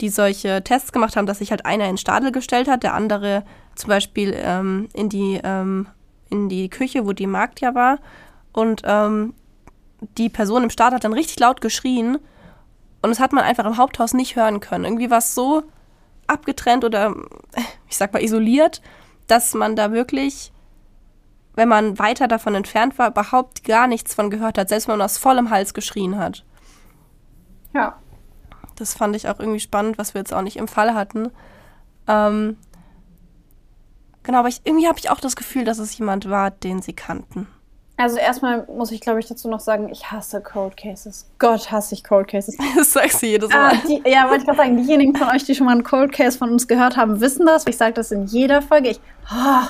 die 0.00 0.08
solche 0.08 0.64
Tests 0.64 0.90
gemacht 0.90 1.14
haben, 1.14 1.26
dass 1.26 1.38
sich 1.38 1.52
halt 1.52 1.64
einer 1.64 1.88
in 1.88 1.96
Stadel 1.96 2.32
gestellt 2.32 2.66
hat, 2.66 2.82
der 2.82 2.94
andere 2.94 3.44
zum 3.76 3.88
Beispiel 3.88 4.34
ähm, 4.36 4.88
in, 4.94 5.08
die, 5.08 5.40
ähm, 5.44 5.86
in 6.28 6.48
die 6.48 6.68
Küche, 6.68 7.06
wo 7.06 7.12
die 7.12 7.28
Magd 7.28 7.60
ja 7.60 7.76
war. 7.76 8.00
Und 8.52 8.82
ähm, 8.84 9.34
die 10.18 10.28
Person 10.28 10.64
im 10.64 10.70
Stadel 10.70 10.96
hat 10.96 11.04
dann 11.04 11.12
richtig 11.12 11.38
laut 11.38 11.60
geschrien. 11.60 12.16
Und 13.00 13.10
das 13.10 13.20
hat 13.20 13.32
man 13.32 13.44
einfach 13.44 13.64
im 13.64 13.76
Haupthaus 13.76 14.12
nicht 14.12 14.34
hören 14.34 14.58
können. 14.58 14.84
Irgendwie 14.84 15.10
war 15.10 15.18
es 15.18 15.36
so 15.36 15.62
abgetrennt 16.26 16.84
oder, 16.84 17.14
ich 17.88 17.96
sag 17.96 18.12
mal, 18.12 18.22
isoliert, 18.22 18.80
dass 19.26 19.54
man 19.54 19.76
da 19.76 19.92
wirklich, 19.92 20.52
wenn 21.54 21.68
man 21.68 21.98
weiter 21.98 22.28
davon 22.28 22.54
entfernt 22.54 22.98
war, 22.98 23.08
überhaupt 23.08 23.64
gar 23.64 23.86
nichts 23.86 24.14
von 24.14 24.30
gehört 24.30 24.58
hat, 24.58 24.68
selbst 24.68 24.88
wenn 24.88 24.98
man 24.98 25.04
aus 25.04 25.18
vollem 25.18 25.50
Hals 25.50 25.74
geschrien 25.74 26.18
hat. 26.18 26.44
Ja. 27.74 27.98
Das 28.76 28.94
fand 28.94 29.14
ich 29.16 29.28
auch 29.28 29.38
irgendwie 29.38 29.60
spannend, 29.60 29.98
was 29.98 30.14
wir 30.14 30.20
jetzt 30.20 30.32
auch 30.32 30.42
nicht 30.42 30.56
im 30.56 30.68
Fall 30.68 30.94
hatten. 30.94 31.30
Ähm, 32.08 32.56
genau, 34.22 34.38
aber 34.38 34.48
ich, 34.48 34.62
irgendwie 34.64 34.88
habe 34.88 34.98
ich 34.98 35.10
auch 35.10 35.20
das 35.20 35.36
Gefühl, 35.36 35.64
dass 35.64 35.78
es 35.78 35.96
jemand 35.96 36.28
war, 36.28 36.50
den 36.50 36.82
sie 36.82 36.94
kannten. 36.94 37.46
Also 37.96 38.16
erstmal 38.16 38.66
muss 38.74 38.90
ich, 38.90 39.00
glaube 39.00 39.20
ich, 39.20 39.26
dazu 39.26 39.48
noch 39.48 39.60
sagen, 39.60 39.88
ich 39.90 40.10
hasse 40.10 40.40
Cold 40.40 40.76
Cases. 40.76 41.26
Gott, 41.38 41.70
hasse 41.70 41.94
ich 41.94 42.02
Cold 42.02 42.28
Cases. 42.28 42.56
Das 42.76 42.92
sagst 42.92 43.22
du 43.22 43.26
jedes 43.26 43.50
Mal. 43.50 43.72
Ah, 43.72 43.76
die, 43.86 44.02
ja, 44.10 44.24
wollte 44.24 44.38
ich 44.38 44.44
gerade 44.46 44.58
sagen, 44.58 44.76
diejenigen 44.76 45.14
von 45.14 45.28
euch, 45.28 45.44
die 45.44 45.54
schon 45.54 45.66
mal 45.66 45.72
einen 45.72 45.84
Cold 45.84 46.12
Case 46.12 46.38
von 46.38 46.50
uns 46.50 46.66
gehört 46.66 46.96
haben, 46.96 47.20
wissen 47.20 47.46
das. 47.46 47.66
Ich 47.66 47.76
sage 47.76 47.92
das 47.92 48.10
in 48.10 48.24
jeder 48.26 48.62
Folge. 48.62 48.88
Ich, 48.88 49.00
oh, 49.30 49.68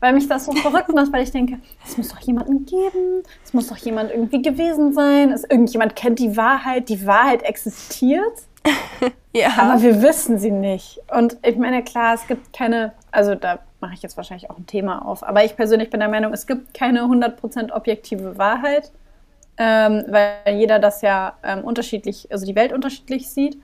weil 0.00 0.14
mich 0.14 0.26
das 0.26 0.46
so 0.46 0.52
verrückt 0.52 0.92
macht, 0.94 1.12
weil 1.12 1.22
ich 1.22 1.30
denke, 1.30 1.58
es 1.86 1.96
muss 1.96 2.08
doch 2.08 2.20
jemanden 2.20 2.64
geben, 2.64 3.22
es 3.44 3.52
muss 3.52 3.68
doch 3.68 3.76
jemand 3.76 4.10
irgendwie 4.10 4.42
gewesen 4.42 4.92
sein, 4.94 5.30
es, 5.30 5.44
irgendjemand 5.44 5.94
kennt 5.94 6.18
die 6.18 6.36
Wahrheit, 6.36 6.88
die 6.88 7.06
Wahrheit 7.06 7.42
existiert. 7.42 8.32
ja. 9.34 9.50
Aber 9.58 9.82
wir 9.82 10.02
wissen 10.02 10.38
sie 10.38 10.50
nicht. 10.50 11.00
Und 11.14 11.36
ich 11.42 11.56
meine, 11.56 11.84
klar, 11.84 12.14
es 12.14 12.26
gibt 12.26 12.52
keine, 12.52 12.92
also 13.12 13.34
da 13.34 13.60
mache 13.80 13.94
ich 13.94 14.02
jetzt 14.02 14.16
wahrscheinlich 14.16 14.50
auch 14.50 14.58
ein 14.58 14.66
Thema 14.66 15.04
auf, 15.06 15.22
aber 15.22 15.44
ich 15.44 15.56
persönlich 15.56 15.90
bin 15.90 16.00
der 16.00 16.08
Meinung, 16.08 16.32
es 16.32 16.46
gibt 16.46 16.74
keine 16.74 17.02
100% 17.02 17.72
objektive 17.72 18.38
Wahrheit, 18.38 18.92
ähm, 19.56 20.04
weil 20.08 20.56
jeder 20.56 20.78
das 20.78 21.02
ja 21.02 21.36
ähm, 21.42 21.64
unterschiedlich, 21.64 22.30
also 22.30 22.46
die 22.46 22.54
Welt 22.54 22.72
unterschiedlich 22.72 23.28
sieht. 23.28 23.58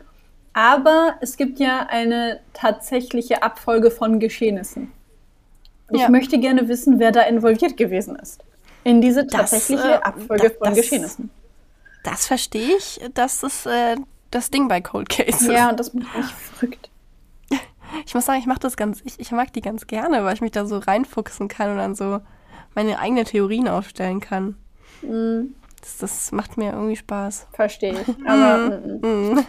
Aber 0.52 1.16
es 1.20 1.36
gibt 1.36 1.58
ja 1.58 1.86
eine 1.90 2.40
tatsächliche 2.54 3.42
Abfolge 3.42 3.90
von 3.90 4.18
Geschehnissen. 4.18 4.90
Ich 5.90 6.00
ja. 6.00 6.08
möchte 6.08 6.38
gerne 6.38 6.68
wissen, 6.68 6.98
wer 6.98 7.12
da 7.12 7.22
involviert 7.22 7.76
gewesen 7.76 8.16
ist. 8.16 8.42
In 8.82 9.00
diese 9.00 9.26
tatsächliche 9.26 9.82
das, 9.82 10.00
äh, 10.00 10.02
Abfolge 10.02 10.48
das, 10.48 10.58
von 10.58 10.68
das, 10.68 10.76
Geschehnissen. 10.76 11.30
Das 12.04 12.26
verstehe 12.26 12.76
ich. 12.76 13.00
Das 13.14 13.42
ist 13.42 13.66
äh, 13.66 13.96
das 14.30 14.50
Ding 14.50 14.68
bei 14.68 14.80
Cold 14.80 15.08
Cases. 15.08 15.46
Ja, 15.46 15.70
und 15.70 15.80
das 15.80 15.92
macht 15.92 16.16
mich 16.16 16.26
verrückt. 16.26 16.90
Ich 18.04 18.14
muss 18.14 18.26
sagen, 18.26 18.38
ich 18.38 18.46
mache 18.46 18.60
das 18.60 18.76
ganz, 18.76 19.00
ich, 19.04 19.18
ich 19.18 19.30
mag 19.32 19.52
die 19.52 19.60
ganz 19.60 19.86
gerne, 19.86 20.24
weil 20.24 20.34
ich 20.34 20.40
mich 20.40 20.52
da 20.52 20.66
so 20.66 20.78
reinfuchsen 20.78 21.48
kann 21.48 21.70
und 21.70 21.78
dann 21.78 21.94
so 21.94 22.20
meine 22.74 22.98
eigenen 22.98 23.24
Theorien 23.24 23.68
aufstellen 23.68 24.20
kann. 24.20 24.56
Mm. 25.02 25.54
Das, 25.80 25.98
das, 25.98 26.32
macht 26.32 26.56
mir 26.56 26.72
irgendwie 26.72 26.96
Spaß. 26.96 27.48
Verstehe 27.52 28.00
ich. 28.00 28.08
Aber. 28.26 28.80
Mm. 28.80 29.44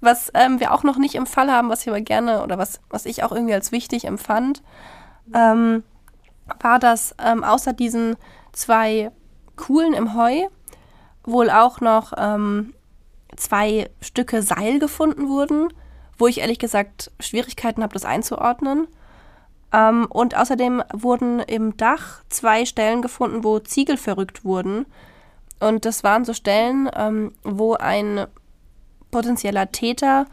Was 0.00 0.30
ähm, 0.34 0.60
wir 0.60 0.72
auch 0.72 0.82
noch 0.82 0.96
nicht 0.96 1.14
im 1.14 1.26
Fall 1.26 1.52
haben, 1.52 1.68
was 1.68 1.82
ich 1.82 1.88
aber 1.88 2.00
gerne 2.00 2.42
oder 2.42 2.56
was, 2.56 2.80
was 2.88 3.04
ich 3.04 3.22
auch 3.22 3.32
irgendwie 3.32 3.52
als 3.52 3.70
wichtig 3.70 4.06
empfand, 4.06 4.62
ähm, 5.34 5.82
war, 6.58 6.78
dass 6.78 7.14
ähm, 7.22 7.44
außer 7.44 7.74
diesen 7.74 8.16
zwei 8.52 9.10
Kuhlen 9.56 9.92
im 9.92 10.14
Heu 10.14 10.48
wohl 11.24 11.50
auch 11.50 11.82
noch 11.82 12.14
ähm, 12.16 12.72
zwei 13.36 13.90
Stücke 14.00 14.42
Seil 14.42 14.78
gefunden 14.78 15.28
wurden, 15.28 15.68
wo 16.20 16.26
ich 16.26 16.38
ehrlich 16.38 16.58
gesagt 16.58 17.10
Schwierigkeiten 17.18 17.82
habe, 17.82 17.94
das 17.94 18.04
einzuordnen. 18.04 18.86
Ähm, 19.72 20.06
und 20.08 20.36
außerdem 20.36 20.82
wurden 20.92 21.40
im 21.40 21.76
Dach 21.76 22.22
zwei 22.28 22.64
Stellen 22.64 23.02
gefunden, 23.02 23.44
wo 23.44 23.58
Ziegel 23.58 23.96
verrückt 23.96 24.44
wurden. 24.44 24.86
Und 25.60 25.84
das 25.84 26.04
waren 26.04 26.24
so 26.24 26.32
Stellen, 26.32 26.90
ähm, 26.94 27.32
wo 27.42 27.74
ein 27.74 28.26
potenzieller 29.10 29.70
Täter, 29.72 30.26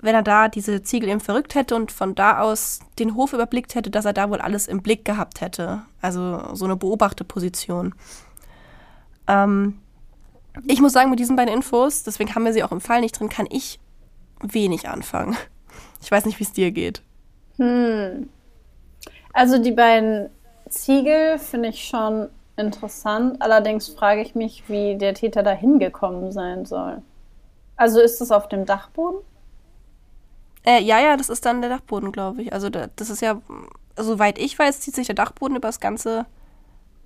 wenn 0.00 0.14
er 0.14 0.22
da 0.22 0.48
diese 0.48 0.82
Ziegel 0.82 1.08
eben 1.08 1.20
verrückt 1.20 1.54
hätte 1.54 1.74
und 1.74 1.90
von 1.90 2.14
da 2.14 2.40
aus 2.40 2.80
den 2.98 3.14
Hof 3.14 3.32
überblickt 3.32 3.74
hätte, 3.74 3.90
dass 3.90 4.04
er 4.04 4.12
da 4.12 4.30
wohl 4.30 4.40
alles 4.40 4.68
im 4.68 4.82
Blick 4.82 5.04
gehabt 5.04 5.40
hätte. 5.40 5.82
Also 6.00 6.54
so 6.54 6.64
eine 6.64 6.76
Beobachterposition. 6.76 7.94
Ähm, 9.26 9.80
ich 10.66 10.80
muss 10.80 10.92
sagen, 10.92 11.10
mit 11.10 11.18
diesen 11.18 11.36
beiden 11.36 11.54
Infos, 11.54 12.02
deswegen 12.04 12.34
haben 12.34 12.44
wir 12.44 12.52
sie 12.52 12.62
auch 12.62 12.72
im 12.72 12.80
Fall 12.80 13.00
nicht 13.00 13.18
drin, 13.18 13.28
kann 13.28 13.46
ich 13.50 13.78
wenig 14.40 14.88
anfangen. 14.88 15.36
Ich 16.00 16.10
weiß 16.10 16.26
nicht, 16.26 16.38
wie 16.38 16.44
es 16.44 16.52
dir 16.52 16.70
geht. 16.70 17.02
Hm. 17.56 18.28
Also 19.32 19.58
die 19.58 19.72
beiden 19.72 20.30
Ziegel 20.68 21.38
finde 21.38 21.70
ich 21.70 21.84
schon 21.84 22.28
interessant. 22.56 23.40
Allerdings 23.40 23.88
frage 23.88 24.22
ich 24.22 24.34
mich, 24.34 24.68
wie 24.68 24.96
der 24.96 25.14
Täter 25.14 25.42
da 25.42 25.52
hingekommen 25.52 26.32
sein 26.32 26.66
soll. 26.66 27.02
Also 27.76 28.00
ist 28.00 28.20
das 28.20 28.30
auf 28.30 28.48
dem 28.48 28.66
Dachboden? 28.66 29.20
Äh, 30.64 30.82
ja, 30.82 30.98
ja, 30.98 31.16
das 31.16 31.28
ist 31.28 31.46
dann 31.46 31.60
der 31.60 31.70
Dachboden, 31.70 32.12
glaube 32.12 32.42
ich. 32.42 32.52
Also 32.52 32.68
das 32.68 33.10
ist 33.10 33.22
ja, 33.22 33.40
soweit 33.96 34.38
ich 34.38 34.58
weiß, 34.58 34.80
zieht 34.80 34.94
sich 34.94 35.06
der 35.06 35.14
Dachboden 35.14 35.56
über 35.56 35.68
das 35.68 35.80
ganze 35.80 36.26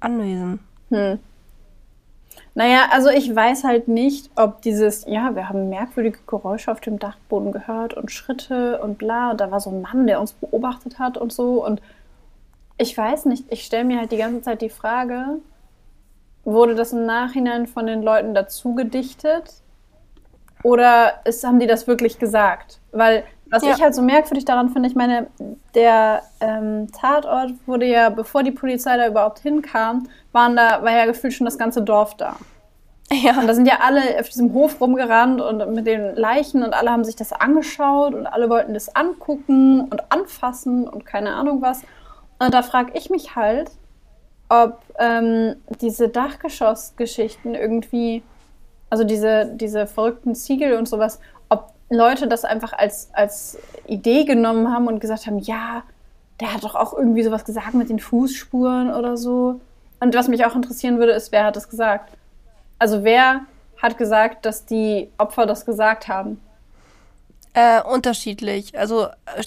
Anwesen. 0.01 0.61
Hm. 0.91 1.19
Naja, 2.55 2.89
also 2.91 3.09
ich 3.09 3.35
weiß 3.35 3.65
halt 3.65 3.89
nicht, 3.89 4.31
ob 4.37 4.61
dieses, 4.61 5.07
ja, 5.07 5.35
wir 5.35 5.49
haben 5.49 5.71
merkwürdige 5.71 6.19
Geräusche 6.27 6.71
auf 6.71 6.81
dem 6.81 6.99
Dachboden 6.99 7.51
gehört 7.51 7.95
und 7.95 8.11
Schritte 8.11 8.79
und 8.83 8.99
bla. 8.99 9.31
Und 9.31 9.41
da 9.41 9.51
war 9.51 9.61
so 9.61 9.71
ein 9.71 9.81
Mann, 9.81 10.07
der 10.07 10.21
uns 10.21 10.33
beobachtet 10.33 10.99
hat 10.99 11.17
und 11.17 11.33
so. 11.33 11.65
Und 11.65 11.81
ich 12.77 12.97
weiß 12.97 13.25
nicht, 13.27 13.45
ich 13.51 13.65
stelle 13.65 13.85
mir 13.85 13.99
halt 13.99 14.13
die 14.13 14.19
ganze 14.19 14.43
Zeit 14.43 14.61
die 14.61 14.69
Frage, 14.69 15.39
wurde 16.45 16.75
das 16.75 16.93
im 16.93 17.07
Nachhinein 17.07 17.67
von 17.67 17.87
den 17.87 18.03
Leuten 18.03 18.35
dazu 18.35 18.75
gedichtet? 18.75 19.55
Oder 20.63 21.21
ist, 21.25 21.45
haben 21.45 21.59
die 21.59 21.67
das 21.67 21.87
wirklich 21.87 22.19
gesagt? 22.19 22.81
Weil 22.93 23.25
was 23.53 23.63
ja. 23.63 23.75
ich 23.75 23.83
halt 23.83 23.95
so 23.95 24.01
merkwürdig 24.01 24.47
daran 24.47 24.71
finde, 24.71 24.89
ich 24.89 24.95
meine, 24.95 25.27
der 25.75 26.23
ähm, 26.41 26.91
Tatort 26.91 27.53
wurde 27.67 27.85
ja, 27.85 28.09
bevor 28.09 28.43
die 28.43 28.51
Polizei 28.51 28.97
da 28.97 29.07
überhaupt 29.07 29.41
hinkam, 29.41 30.09
waren 30.33 30.57
da, 30.57 30.83
war 30.83 30.91
ja 30.91 31.05
gefühlt 31.05 31.35
schon 31.35 31.45
das 31.45 31.59
ganze 31.59 31.83
Dorf 31.83 32.17
da. 32.17 32.37
Ja. 33.13 33.39
Und 33.39 33.47
da 33.47 33.53
sind 33.53 33.69
ja 33.69 33.81
alle 33.83 34.01
auf 34.19 34.31
diesem 34.31 34.55
Hof 34.55 34.81
rumgerannt 34.81 35.43
und 35.43 35.75
mit 35.75 35.87
den 35.87 36.17
Leichen 36.17 36.63
und 36.63 36.73
alle 36.73 36.91
haben 36.91 37.05
sich 37.05 37.15
das 37.15 37.35
angeschaut 37.35 38.15
und 38.15 38.27
alle 38.27 38.49
wollten 38.49 38.73
das 38.73 38.97
angucken 38.97 39.83
und 39.83 40.11
anfassen 40.11 40.89
und 40.89 41.05
keine 41.05 41.35
Ahnung 41.35 41.61
was. 41.61 41.83
Und 42.39 42.55
da 42.55 42.63
frage 42.63 42.93
ich 42.95 43.11
mich 43.11 43.37
halt, 43.37 43.71
ob 44.49 44.81
ähm, 44.99 45.57
diese 45.83 46.09
Dachgeschossgeschichten 46.09 47.55
irgendwie, 47.55 48.23
also 48.89 49.05
diese, 49.05 49.51
diese 49.57 49.87
verrückten 49.87 50.35
Ziegel 50.35 50.79
und 50.79 50.89
sowas, 50.89 51.21
Leute 51.93 52.27
das 52.27 52.45
einfach 52.45 52.73
als, 52.73 53.11
als 53.13 53.59
Idee 53.87 54.25
genommen 54.25 54.73
haben 54.73 54.87
und 54.87 55.01
gesagt 55.01 55.27
haben, 55.27 55.39
ja, 55.39 55.83
der 56.41 56.55
hat 56.55 56.65
doch 56.65 56.75
auch 56.75 56.93
irgendwie 56.93 57.23
sowas 57.23 57.45
gesagt 57.45 57.75
mit 57.75 57.89
den 57.89 57.99
Fußspuren 58.01 58.93
oder 58.93 59.17
so. 59.17 59.61
Und 60.01 60.15
was 60.15 60.29
mich 60.29 60.45
auch 60.45 60.57
interessieren 60.57 60.99
würde, 60.99 61.13
ist, 61.13 61.31
wer 61.33 61.45
hat 61.45 61.57
das 61.57 61.69
gesagt? 61.69 62.13
Also 62.79 63.05
wer 63.05 63.43
hat 63.81 63.99
gesagt, 63.99 64.47
dass 64.47 64.65
die 64.67 65.11
Opfer 65.19 65.47
das 65.47 65.65
gesagt 65.65 66.09
haben? 66.09 66.41
Äh, 67.55 67.83
unterschiedlich. 67.83 68.77
Also 68.79 69.07
äh, 69.07 69.45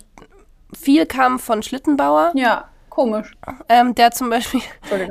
viel 0.74 1.06
kam 1.06 1.40
von 1.40 1.64
Schlittenbauer. 1.64 2.32
Ja, 2.36 2.70
komisch. 2.90 3.36
Ähm, 3.68 3.96
der 3.96 4.12
zum 4.12 4.30
Beispiel, 4.30 4.62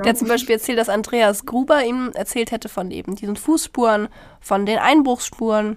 der 0.05 0.15
zum 0.15 0.29
Beispiel 0.29 0.55
erzählt, 0.55 0.79
dass 0.79 0.89
Andreas 0.89 1.45
Gruber 1.45 1.85
ihm 1.85 2.13
erzählt 2.15 2.51
hätte 2.53 2.69
von 2.69 2.91
eben 2.91 3.17
diesen 3.17 3.37
Fußspuren, 3.37 4.09
von 4.41 4.65
den 4.65 4.79
Einbruchsspuren. 4.79 5.77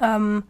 Ähm, 0.00 0.44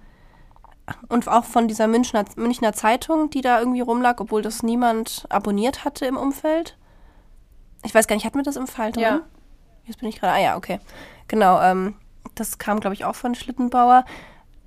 und 1.08 1.28
auch 1.28 1.44
von 1.44 1.68
dieser 1.68 1.86
Münchner, 1.86 2.24
Münchner 2.36 2.72
Zeitung, 2.72 3.30
die 3.30 3.40
da 3.40 3.58
irgendwie 3.58 3.80
rumlag, 3.80 4.20
obwohl 4.20 4.42
das 4.42 4.62
niemand 4.62 5.26
abonniert 5.28 5.84
hatte 5.84 6.06
im 6.06 6.16
Umfeld. 6.16 6.76
Ich 7.84 7.94
weiß 7.94 8.06
gar 8.06 8.16
nicht, 8.16 8.24
hatten 8.24 8.38
wir 8.38 8.44
das 8.44 8.56
im 8.56 8.66
Fall 8.66 8.92
drin? 8.92 9.02
Ja. 9.02 9.20
Jetzt 9.84 10.00
bin 10.00 10.08
ich 10.08 10.20
gerade. 10.20 10.34
Ah 10.34 10.40
ja, 10.40 10.56
okay. 10.56 10.80
Genau, 11.28 11.60
ähm, 11.60 11.96
das 12.34 12.58
kam, 12.58 12.80
glaube 12.80 12.94
ich, 12.94 13.04
auch 13.04 13.14
von 13.14 13.34
Schlittenbauer. 13.34 14.04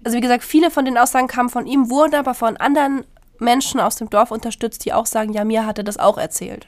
Also 0.04 0.18
wie 0.18 0.22
gesagt, 0.22 0.44
viele 0.44 0.72
von 0.72 0.86
den 0.86 0.98
Aussagen 0.98 1.28
kamen 1.28 1.50
von 1.50 1.68
ihm, 1.68 1.90
wurden 1.90 2.16
aber 2.16 2.34
von 2.34 2.58
anderen 2.58 3.06
Menschen 3.40 3.80
aus 3.80 3.96
dem 3.96 4.10
Dorf 4.10 4.32
unterstützt, 4.32 4.86
die 4.86 4.94
auch 4.94 5.06
sagen, 5.06 5.34
ja, 5.34 5.44
mir 5.44 5.66
hatte 5.66 5.84
das 5.84 5.98
auch 5.98 6.18
erzählt. 6.18 6.68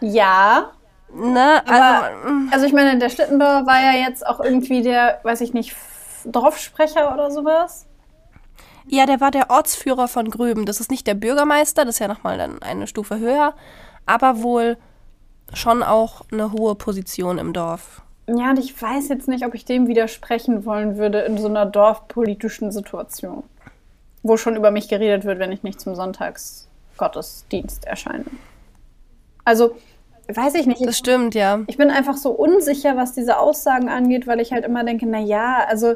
Ja. 0.00 0.70
Ne? 1.12 1.62
Also, 1.66 1.82
aber, 1.82 2.10
also 2.50 2.66
ich 2.66 2.72
meine, 2.72 2.98
der 2.98 3.08
Schlittenbauer 3.08 3.66
war 3.66 3.80
ja 3.80 3.92
jetzt 4.06 4.26
auch 4.26 4.40
irgendwie 4.40 4.82
der, 4.82 5.20
weiß 5.22 5.40
ich 5.40 5.54
nicht, 5.54 5.74
Dorfsprecher 6.24 7.12
oder 7.14 7.30
sowas. 7.30 7.87
Ja, 8.90 9.06
der 9.06 9.20
war 9.20 9.30
der 9.30 9.50
Ortsführer 9.50 10.08
von 10.08 10.30
Gröben. 10.30 10.66
Das 10.66 10.80
ist 10.80 10.90
nicht 10.90 11.06
der 11.06 11.14
Bürgermeister, 11.14 11.84
das 11.84 11.96
ist 11.96 11.98
ja 11.98 12.08
nochmal 12.08 12.38
dann 12.38 12.62
eine 12.62 12.86
Stufe 12.86 13.18
höher, 13.18 13.54
aber 14.06 14.42
wohl 14.42 14.76
schon 15.54 15.82
auch 15.82 16.22
eine 16.32 16.52
hohe 16.52 16.74
Position 16.74 17.38
im 17.38 17.52
Dorf. 17.52 18.02
Ja, 18.26 18.50
und 18.50 18.58
ich 18.58 18.80
weiß 18.80 19.08
jetzt 19.08 19.28
nicht, 19.28 19.44
ob 19.46 19.54
ich 19.54 19.64
dem 19.64 19.88
widersprechen 19.88 20.66
wollen 20.66 20.98
würde 20.98 21.20
in 21.20 21.38
so 21.38 21.48
einer 21.48 21.64
dorfpolitischen 21.64 22.72
Situation, 22.72 23.42
wo 24.22 24.36
schon 24.36 24.56
über 24.56 24.70
mich 24.70 24.88
geredet 24.88 25.24
wird, 25.24 25.38
wenn 25.38 25.52
ich 25.52 25.62
nicht 25.62 25.80
zum 25.80 25.94
Sonntagsgottesdienst 25.94 27.86
erscheine. 27.86 28.26
Also, 29.46 29.76
weiß 30.28 30.56
ich 30.56 30.66
nicht. 30.66 30.84
Das 30.84 30.98
stimmt, 30.98 31.34
ja. 31.34 31.60
Ich 31.68 31.78
bin 31.78 31.90
einfach 31.90 32.18
so 32.18 32.30
unsicher, 32.30 32.98
was 32.98 33.14
diese 33.14 33.38
Aussagen 33.38 33.88
angeht, 33.88 34.26
weil 34.26 34.40
ich 34.40 34.52
halt 34.52 34.66
immer 34.66 34.84
denke, 34.84 35.06
na 35.06 35.20
ja, 35.20 35.64
also 35.66 35.94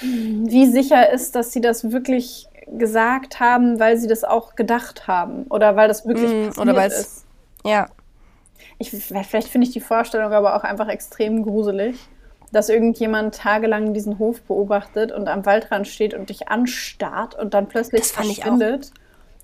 wie 0.00 0.66
sicher 0.66 1.10
ist, 1.10 1.34
dass 1.34 1.52
sie 1.52 1.60
das 1.60 1.90
wirklich 1.90 2.48
gesagt 2.66 3.40
haben, 3.40 3.78
weil 3.78 3.96
sie 3.96 4.08
das 4.08 4.24
auch 4.24 4.56
gedacht 4.56 5.06
haben 5.06 5.44
oder 5.44 5.76
weil 5.76 5.88
das 5.88 6.06
wirklich 6.06 6.30
mm, 6.30 6.46
passiert 6.48 6.68
oder 6.68 6.86
ist. 6.86 7.24
Ja. 7.64 7.88
Ich, 8.78 8.90
vielleicht 8.90 9.48
finde 9.48 9.66
ich 9.66 9.72
die 9.72 9.80
Vorstellung 9.80 10.32
aber 10.32 10.56
auch 10.56 10.64
einfach 10.64 10.88
extrem 10.88 11.42
gruselig, 11.42 11.96
dass 12.52 12.68
irgendjemand 12.68 13.36
tagelang 13.36 13.94
diesen 13.94 14.18
Hof 14.18 14.42
beobachtet 14.42 15.12
und 15.12 15.28
am 15.28 15.46
Waldrand 15.46 15.88
steht 15.88 16.12
und 16.12 16.28
dich 16.28 16.48
anstarrt 16.48 17.38
und 17.38 17.54
dann 17.54 17.68
plötzlich 17.68 18.04
verschwindet 18.04 18.92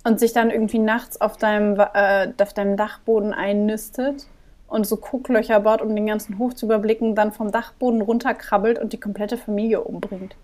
und 0.04 0.20
sich 0.20 0.32
dann 0.32 0.50
irgendwie 0.50 0.78
nachts 0.78 1.20
auf 1.20 1.36
deinem, 1.36 1.78
äh, 1.78 2.32
auf 2.40 2.52
deinem 2.52 2.76
Dachboden 2.76 3.32
einnistet 3.32 4.26
und 4.72 4.86
so 4.86 4.96
Gucklöcher 4.96 5.60
baut, 5.60 5.82
um 5.82 5.94
den 5.94 6.06
ganzen 6.06 6.38
Hof 6.38 6.54
zu 6.54 6.66
überblicken, 6.66 7.14
dann 7.14 7.32
vom 7.32 7.52
Dachboden 7.52 8.00
runterkrabbelt 8.00 8.78
und 8.78 8.92
die 8.92 9.00
komplette 9.00 9.36
Familie 9.36 9.82
umbringt. 9.82 10.34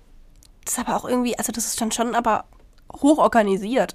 Das 0.64 0.74
ist 0.74 0.78
aber 0.78 0.96
auch 0.96 1.08
irgendwie, 1.08 1.36
also 1.38 1.50
das 1.50 1.66
ist 1.66 1.80
dann 1.80 1.92
schon 1.92 2.14
aber 2.14 2.44
hoch 3.00 3.18
organisiert. 3.18 3.92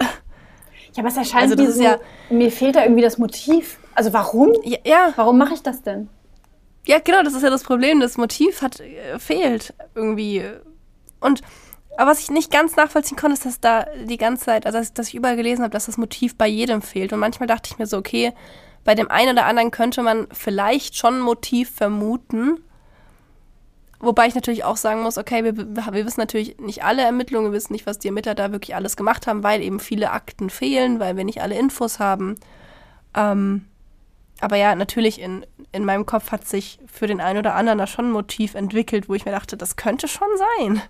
Ja, 0.95 0.99
aber 0.99 1.07
es 1.07 1.17
erscheint 1.17 1.51
also, 1.51 1.71
so, 1.71 1.81
ja, 1.81 1.97
mir 2.29 2.51
fehlt 2.51 2.75
da 2.75 2.83
irgendwie 2.83 3.01
das 3.01 3.17
Motiv. 3.17 3.79
Also 3.95 4.13
warum? 4.13 4.53
Ja. 4.63 4.77
ja. 4.83 5.13
Warum 5.15 5.37
mache 5.37 5.53
ich 5.53 5.63
das 5.63 5.81
denn? 5.81 6.07
Ja, 6.85 6.99
genau, 6.99 7.23
das 7.23 7.33
ist 7.33 7.41
ja 7.41 7.49
das 7.49 7.63
Problem. 7.63 7.99
Das 7.99 8.17
Motiv 8.17 8.61
hat 8.61 8.79
äh, 8.79 9.17
fehlt 9.17 9.73
irgendwie. 9.95 10.43
Und 11.19 11.41
aber 11.97 12.11
was 12.11 12.19
ich 12.19 12.31
nicht 12.31 12.51
ganz 12.51 12.75
nachvollziehen 12.75 13.17
konnte, 13.17 13.35
ist, 13.35 13.45
dass 13.45 13.59
da 13.59 13.85
die 14.05 14.17
ganze 14.17 14.45
Zeit, 14.45 14.65
also 14.65 14.79
dass, 14.79 14.93
dass 14.93 15.07
ich 15.09 15.15
überall 15.15 15.35
gelesen 15.35 15.63
habe, 15.63 15.71
dass 15.71 15.85
das 15.85 15.97
Motiv 15.97 16.35
bei 16.37 16.47
jedem 16.47 16.81
fehlt. 16.81 17.13
Und 17.13 17.19
manchmal 17.19 17.47
dachte 17.47 17.69
ich 17.71 17.77
mir 17.77 17.85
so, 17.85 17.97
okay, 17.97 18.33
bei 18.83 18.95
dem 18.95 19.09
einen 19.09 19.33
oder 19.37 19.45
anderen 19.45 19.71
könnte 19.71 20.03
man 20.03 20.27
vielleicht 20.31 20.97
schon 20.97 21.15
ein 21.15 21.21
Motiv 21.21 21.69
vermuten. 21.69 22.63
Wobei 23.99 24.27
ich 24.27 24.35
natürlich 24.35 24.65
auch 24.65 24.75
sagen 24.75 25.01
muss, 25.01 25.17
okay, 25.17 25.45
wir, 25.45 25.55
wir 25.55 26.05
wissen 26.05 26.19
natürlich 26.19 26.59
nicht 26.59 26.83
alle 26.83 27.03
Ermittlungen, 27.03 27.51
wir 27.51 27.55
wissen 27.55 27.71
nicht, 27.71 27.85
was 27.85 27.99
die 27.99 28.09
Ermittler 28.09 28.35
da 28.35 28.51
wirklich 28.51 28.75
alles 28.75 28.97
gemacht 28.97 29.27
haben, 29.27 29.43
weil 29.43 29.61
eben 29.61 29.79
viele 29.79 30.11
Akten 30.11 30.49
fehlen, 30.49 30.99
weil 30.99 31.15
wir 31.15 31.23
nicht 31.23 31.41
alle 31.41 31.57
Infos 31.57 31.99
haben. 31.99 32.35
Ähm, 33.15 33.65
aber 34.41 34.57
ja, 34.57 34.75
natürlich 34.75 35.21
in, 35.21 35.45
in 35.71 35.85
meinem 35.85 36.05
Kopf 36.05 36.31
hat 36.31 36.45
sich 36.45 36.79
für 36.85 37.07
den 37.07 37.21
einen 37.21 37.39
oder 37.39 37.55
anderen 37.55 37.79
da 37.79 37.87
schon 37.87 38.07
ein 38.07 38.11
Motiv 38.11 38.55
entwickelt, 38.55 39.07
wo 39.07 39.13
ich 39.13 39.23
mir 39.23 39.31
dachte, 39.31 39.55
das 39.55 39.77
könnte 39.77 40.09
schon 40.09 40.27
sein. 40.35 40.81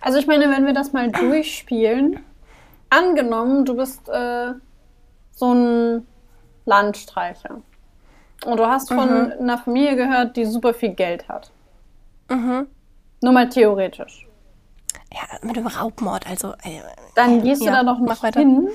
Also 0.00 0.18
ich 0.18 0.28
meine, 0.28 0.48
wenn 0.48 0.64
wir 0.66 0.72
das 0.72 0.92
mal 0.92 1.10
durchspielen, 1.12 2.20
angenommen, 2.90 3.64
du 3.64 3.74
bist 3.74 4.08
äh, 4.08 4.52
so 5.32 5.52
ein 5.52 6.06
Landstreicher. 6.64 7.60
Und 8.44 8.56
du 8.56 8.66
hast 8.66 8.88
von 8.88 9.26
mhm. 9.26 9.32
einer 9.40 9.58
Familie 9.58 9.96
gehört, 9.96 10.36
die 10.36 10.44
super 10.44 10.74
viel 10.74 10.90
Geld 10.90 11.28
hat. 11.28 11.50
Mhm. 12.28 12.66
Nur 13.22 13.32
mal 13.32 13.48
theoretisch. 13.48 14.26
Ja, 15.12 15.38
mit 15.42 15.56
dem 15.56 15.66
Raubmord, 15.66 16.26
also. 16.26 16.52
Äh, 16.62 16.80
Dann 17.14 17.42
gehst 17.42 17.62
ja, 17.62 17.70
du 17.70 17.76
da 17.76 17.82
noch 17.82 17.98
nicht 17.98 18.34
hin 18.34 18.68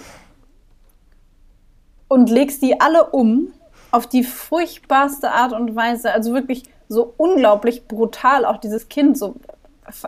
und 2.08 2.30
legst 2.30 2.62
die 2.62 2.80
alle 2.80 3.08
um 3.08 3.52
auf 3.92 4.08
die 4.08 4.24
furchtbarste 4.24 5.32
Art 5.32 5.54
und 5.54 5.76
Weise. 5.76 6.14
Also 6.14 6.34
wirklich 6.34 6.64
so 6.88 7.14
unglaublich 7.18 7.88
brutal. 7.88 8.46
Auch 8.46 8.58
dieses 8.58 8.88
Kind, 8.90 9.18
so. 9.18 9.36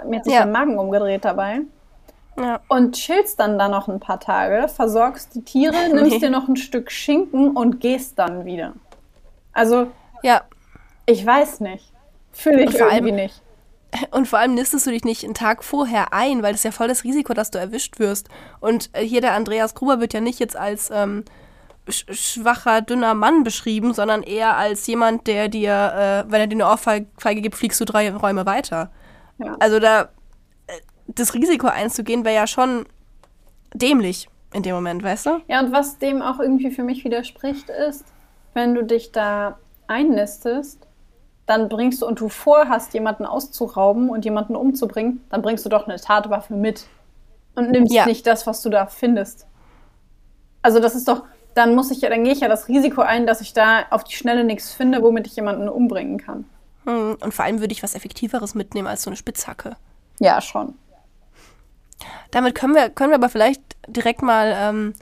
Mir 0.06 0.18
hat 0.18 0.26
sich 0.26 0.34
ja. 0.34 0.44
der 0.44 0.52
Magen 0.52 0.78
umgedreht 0.78 1.26
dabei. 1.26 1.62
Ja. 2.38 2.62
Und 2.68 2.96
chillst 2.96 3.40
dann 3.40 3.60
da 3.60 3.68
noch 3.68 3.88
ein 3.88 4.00
paar 4.00 4.20
Tage, 4.20 4.68
versorgst 4.68 5.36
die 5.36 5.44
Tiere, 5.44 5.76
nimmst 5.94 6.12
nee. 6.12 6.20
dir 6.20 6.30
noch 6.30 6.48
ein 6.48 6.56
Stück 6.56 6.92
Schinken 6.92 7.52
und 7.52 7.80
gehst 7.80 8.18
dann 8.18 8.46
wieder. 8.46 8.74
Also, 9.54 9.88
ja. 10.24 10.42
ich 11.06 11.26
weiß 11.26 11.60
nicht. 11.62 11.92
Fühle 12.32 12.64
ich 12.64 12.76
irgendwie 12.76 13.12
allem, 13.12 13.16
nicht. 13.16 13.42
Und 14.12 14.28
vor 14.28 14.40
allem 14.40 14.54
nistest 14.54 14.86
du 14.86 14.92
dich 14.92 15.04
nicht 15.04 15.24
einen 15.24 15.34
Tag 15.34 15.64
vorher 15.64 16.14
ein, 16.14 16.44
weil 16.44 16.52
das 16.52 16.62
ist 16.62 16.66
ja 16.66 16.72
voll 16.72 16.88
das 16.88 17.04
Risiko, 17.04 17.34
dass 17.34 17.52
du 17.52 17.58
erwischt 17.58 18.00
wirst. 18.00 18.30
Und 18.60 18.90
äh, 18.94 19.04
hier 19.04 19.22
der 19.22 19.34
Andreas 19.34 19.74
Gruber 19.74 20.00
wird 20.00 20.14
ja 20.14 20.22
nicht 20.22 20.40
jetzt 20.40 20.56
als 20.56 20.90
ähm, 20.92 21.26
schwacher, 21.90 22.82
dünner 22.82 23.14
Mann 23.14 23.44
beschrieben, 23.44 23.94
sondern 23.94 24.24
eher 24.24 24.58
als 24.58 24.86
jemand, 24.88 25.28
der 25.28 25.48
dir, 25.48 26.26
äh, 26.28 26.32
wenn 26.32 26.42
er 26.42 26.48
dir 26.48 26.56
eine 26.56 26.68
Ohrfeige 26.68 27.42
gibt, 27.42 27.56
fliegst 27.56 27.82
du 27.82 27.86
drei 27.86 28.12
Räume 28.12 28.46
weiter. 28.46 28.92
Ja. 29.40 29.56
Also 29.60 29.80
da 29.80 30.10
das 31.16 31.34
Risiko 31.34 31.68
einzugehen, 31.68 32.26
wäre 32.26 32.36
ja 32.36 32.48
schon 32.48 32.86
dämlich 33.74 34.30
in 34.54 34.64
dem 34.64 34.76
Moment, 34.76 35.04
weißt 35.04 35.26
du? 35.28 35.42
Ja, 35.48 35.60
und 35.60 35.72
was 35.72 35.98
dem 36.00 36.22
auch 36.22 36.40
irgendwie 36.40 36.72
für 36.72 36.84
mich 36.84 37.04
widerspricht, 37.04 37.70
ist, 37.70 38.06
wenn 38.54 38.74
du 38.74 38.84
dich 38.84 39.12
da 39.12 39.60
einnistest, 39.88 40.88
dann 41.46 41.70
bringst 41.70 42.02
du 42.02 42.08
und 42.08 42.20
du 42.20 42.30
vorhast, 42.30 42.94
jemanden 42.94 43.26
auszurauben 43.26 44.10
und 44.10 44.26
jemanden 44.26 44.56
umzubringen, 44.56 45.24
dann 45.30 45.42
bringst 45.42 45.66
du 45.66 45.70
doch 45.70 45.88
eine 45.88 46.00
Tatwaffe 46.00 46.54
mit 46.54 46.86
und 47.56 47.72
nimmst 47.72 47.94
ja. 47.94 48.06
nicht 48.06 48.26
das, 48.28 48.46
was 48.46 48.62
du 48.62 48.70
da 48.70 48.86
findest. 48.86 49.48
Also 50.62 50.80
das 50.80 50.96
ist 50.96 51.08
doch, 51.08 51.24
dann 51.56 51.76
muss 51.76 51.90
ich 51.92 52.02
ja, 52.02 52.10
dann 52.10 52.24
gehe 52.24 52.34
ich 52.34 52.42
ja 52.42 52.48
das 52.48 52.68
Risiko 52.68 53.02
ein, 53.02 53.26
dass 53.26 53.42
ich 53.42 53.54
da 53.54 53.86
auf 53.90 54.04
die 54.04 54.16
Schnelle 54.16 54.44
nichts 54.44 54.72
finde, 54.72 55.02
womit 55.02 55.26
ich 55.26 55.36
jemanden 55.36 55.70
umbringen 55.70 56.20
kann. 56.20 56.46
Hm, 56.86 57.18
und 57.20 57.34
vor 57.34 57.46
allem 57.46 57.60
würde 57.60 57.72
ich 57.72 57.82
was 57.82 57.96
Effektiveres 57.96 58.56
mitnehmen 58.56 58.88
als 58.88 59.04
so 59.04 59.10
eine 59.10 59.18
Spitzhacke. 59.18 59.76
Ja, 60.20 60.42
schon. 60.42 60.76
Damit 62.32 62.56
können 62.56 62.76
wir, 62.76 62.90
können 62.90 63.12
wir 63.12 63.18
aber 63.18 63.30
vielleicht 63.30 63.62
direkt 63.88 64.22
mal 64.22 64.54
ähm, 64.56 64.94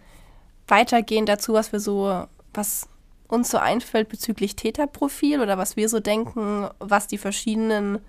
weitergehen 0.68 1.26
dazu, 1.26 1.54
was 1.54 1.72
wir 1.72 1.80
so, 1.80 2.26
was 2.54 2.88
uns 3.28 3.50
so 3.50 3.58
einfällt 3.58 4.10
bezüglich 4.10 4.56
Täterprofil 4.56 5.42
oder 5.42 5.58
was 5.58 5.76
wir 5.76 5.90
so 5.90 6.00
denken, 6.00 6.70
was 6.80 7.08
die 7.08 7.18
verschiedenen 7.18 8.00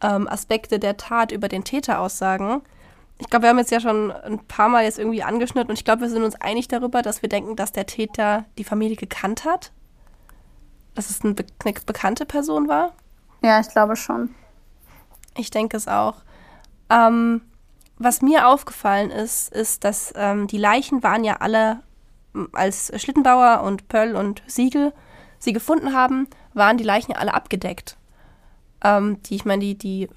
ähm, 0.00 0.26
Aspekte 0.28 0.78
der 0.78 0.96
Tat 0.96 1.32
über 1.32 1.48
den 1.48 1.64
Täter 1.64 2.00
aussagen. 2.00 2.62
Ich 3.18 3.28
glaube, 3.28 3.44
wir 3.44 3.50
haben 3.50 3.58
jetzt 3.58 3.70
ja 3.70 3.80
schon 3.80 4.10
ein 4.10 4.44
paar 4.46 4.68
Mal 4.68 4.84
jetzt 4.84 4.98
irgendwie 4.98 5.22
angeschnitten 5.22 5.70
und 5.70 5.78
ich 5.78 5.84
glaube, 5.84 6.02
wir 6.02 6.08
sind 6.08 6.24
uns 6.24 6.34
einig 6.40 6.68
darüber, 6.68 7.02
dass 7.02 7.22
wir 7.22 7.28
denken, 7.28 7.56
dass 7.56 7.72
der 7.72 7.86
Täter 7.86 8.46
die 8.58 8.64
Familie 8.64 8.96
gekannt 8.96 9.44
hat. 9.44 9.70
Dass 10.94 11.08
es 11.08 11.22
eine, 11.22 11.34
be 11.34 11.44
eine 11.64 11.74
bekannte 11.86 12.26
Person 12.26 12.68
war. 12.68 12.92
Ja, 13.42 13.60
ich 13.60 13.68
glaube 13.68 13.96
schon. 13.96 14.34
Ich 15.36 15.50
denke 15.50 15.76
es 15.76 15.88
auch. 15.88 16.16
Ähm, 16.90 17.42
was 18.02 18.22
mir 18.22 18.48
aufgefallen 18.48 19.10
ist, 19.10 19.52
ist, 19.52 19.84
dass 19.84 20.12
ähm, 20.16 20.46
die 20.46 20.58
Leichen 20.58 21.02
waren 21.02 21.24
ja 21.24 21.36
alle, 21.36 21.80
als 22.52 22.92
Schlittenbauer 23.00 23.62
und 23.62 23.88
Pöll 23.88 24.16
und 24.16 24.42
Siegel 24.46 24.92
sie 25.38 25.52
gefunden 25.52 25.92
haben, 25.92 26.28
waren 26.54 26.78
die 26.78 26.84
Leichen 26.84 27.14
alle 27.14 27.34
abgedeckt. 27.34 27.96
Ähm, 28.82 29.22
die, 29.24 29.36
ich 29.36 29.44
meine, 29.44 29.60
die, 29.62 29.76
die 29.76 30.08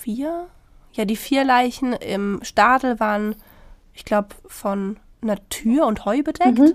vier, 0.00 0.46
ja, 0.92 1.04
die 1.04 1.16
vier 1.16 1.44
Leichen 1.44 1.92
im 1.92 2.40
Stadel 2.42 2.98
waren, 3.00 3.36
ich 3.92 4.04
glaube, 4.04 4.34
von 4.46 4.98
einer 5.20 5.36
Tür 5.48 5.86
und 5.86 6.04
Heu 6.04 6.22
bedeckt. 6.22 6.58
Mhm. 6.58 6.72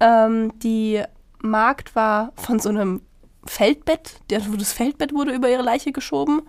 Ähm, 0.00 0.58
die 0.58 1.02
Magd 1.40 1.94
war 1.94 2.32
von 2.36 2.58
so 2.58 2.68
einem 2.68 3.02
Feldbett, 3.46 4.20
das 4.28 4.72
Feldbett 4.72 5.14
wurde 5.14 5.32
über 5.32 5.48
ihre 5.48 5.62
Leiche 5.62 5.92
geschoben. 5.92 6.42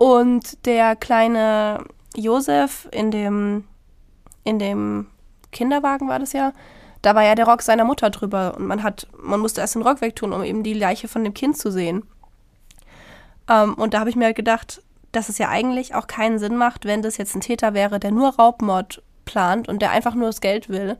Und 0.00 0.64
der 0.64 0.96
kleine 0.96 1.84
Josef 2.16 2.88
in 2.90 3.10
dem, 3.10 3.64
in 4.44 4.58
dem 4.58 5.08
Kinderwagen 5.52 6.08
war 6.08 6.18
das 6.18 6.32
ja, 6.32 6.54
da 7.02 7.14
war 7.14 7.22
ja 7.22 7.34
der 7.34 7.44
Rock 7.44 7.60
seiner 7.60 7.84
Mutter 7.84 8.08
drüber 8.08 8.54
und 8.56 8.66
man 8.66 8.82
hat, 8.82 9.08
man 9.22 9.40
musste 9.40 9.60
erst 9.60 9.74
den 9.74 9.82
Rock 9.82 10.00
wegtun, 10.00 10.32
um 10.32 10.42
eben 10.42 10.62
die 10.62 10.72
Leiche 10.72 11.06
von 11.06 11.22
dem 11.22 11.34
Kind 11.34 11.58
zu 11.58 11.70
sehen. 11.70 12.04
Ähm, 13.46 13.74
und 13.74 13.92
da 13.92 14.00
habe 14.00 14.08
ich 14.08 14.16
mir 14.16 14.24
halt 14.24 14.36
gedacht, 14.36 14.82
dass 15.12 15.28
es 15.28 15.36
ja 15.36 15.50
eigentlich 15.50 15.94
auch 15.94 16.06
keinen 16.06 16.38
Sinn 16.38 16.56
macht, 16.56 16.86
wenn 16.86 17.02
das 17.02 17.18
jetzt 17.18 17.34
ein 17.34 17.42
Täter 17.42 17.74
wäre, 17.74 18.00
der 18.00 18.10
nur 18.10 18.36
Raubmord 18.36 19.02
plant 19.26 19.68
und 19.68 19.82
der 19.82 19.90
einfach 19.90 20.14
nur 20.14 20.28
das 20.28 20.40
Geld 20.40 20.70
will. 20.70 20.96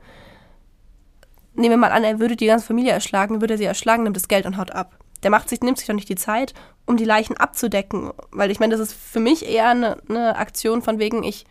Nehmen 1.55 1.71
wir 1.71 1.77
mal 1.77 1.91
an, 1.91 2.03
er 2.03 2.19
würde 2.19 2.35
die 2.35 2.45
ganze 2.45 2.67
Familie 2.67 2.91
erschlagen, 2.91 3.41
würde 3.41 3.57
sie 3.57 3.65
erschlagen, 3.65 4.03
nimmt 4.03 4.15
das 4.15 4.27
Geld 4.27 4.45
und 4.45 4.57
haut 4.57 4.69
ab 4.69 5.00
der 5.23 5.31
macht 5.31 5.49
sich, 5.49 5.61
nimmt 5.61 5.77
sich 5.77 5.87
doch 5.87 5.93
nicht 5.93 6.09
die 6.09 6.15
Zeit, 6.15 6.53
um 6.85 6.97
die 6.97 7.05
Leichen 7.05 7.37
abzudecken. 7.37 8.11
Weil 8.31 8.51
ich 8.51 8.59
meine, 8.59 8.75
das 8.75 8.81
ist 8.81 8.93
für 8.93 9.19
mich 9.19 9.47
eher 9.47 9.69
eine, 9.69 9.97
eine 10.09 10.35
Aktion 10.35 10.81
von 10.81 10.99
wegen, 10.99 11.23
ich 11.23 11.45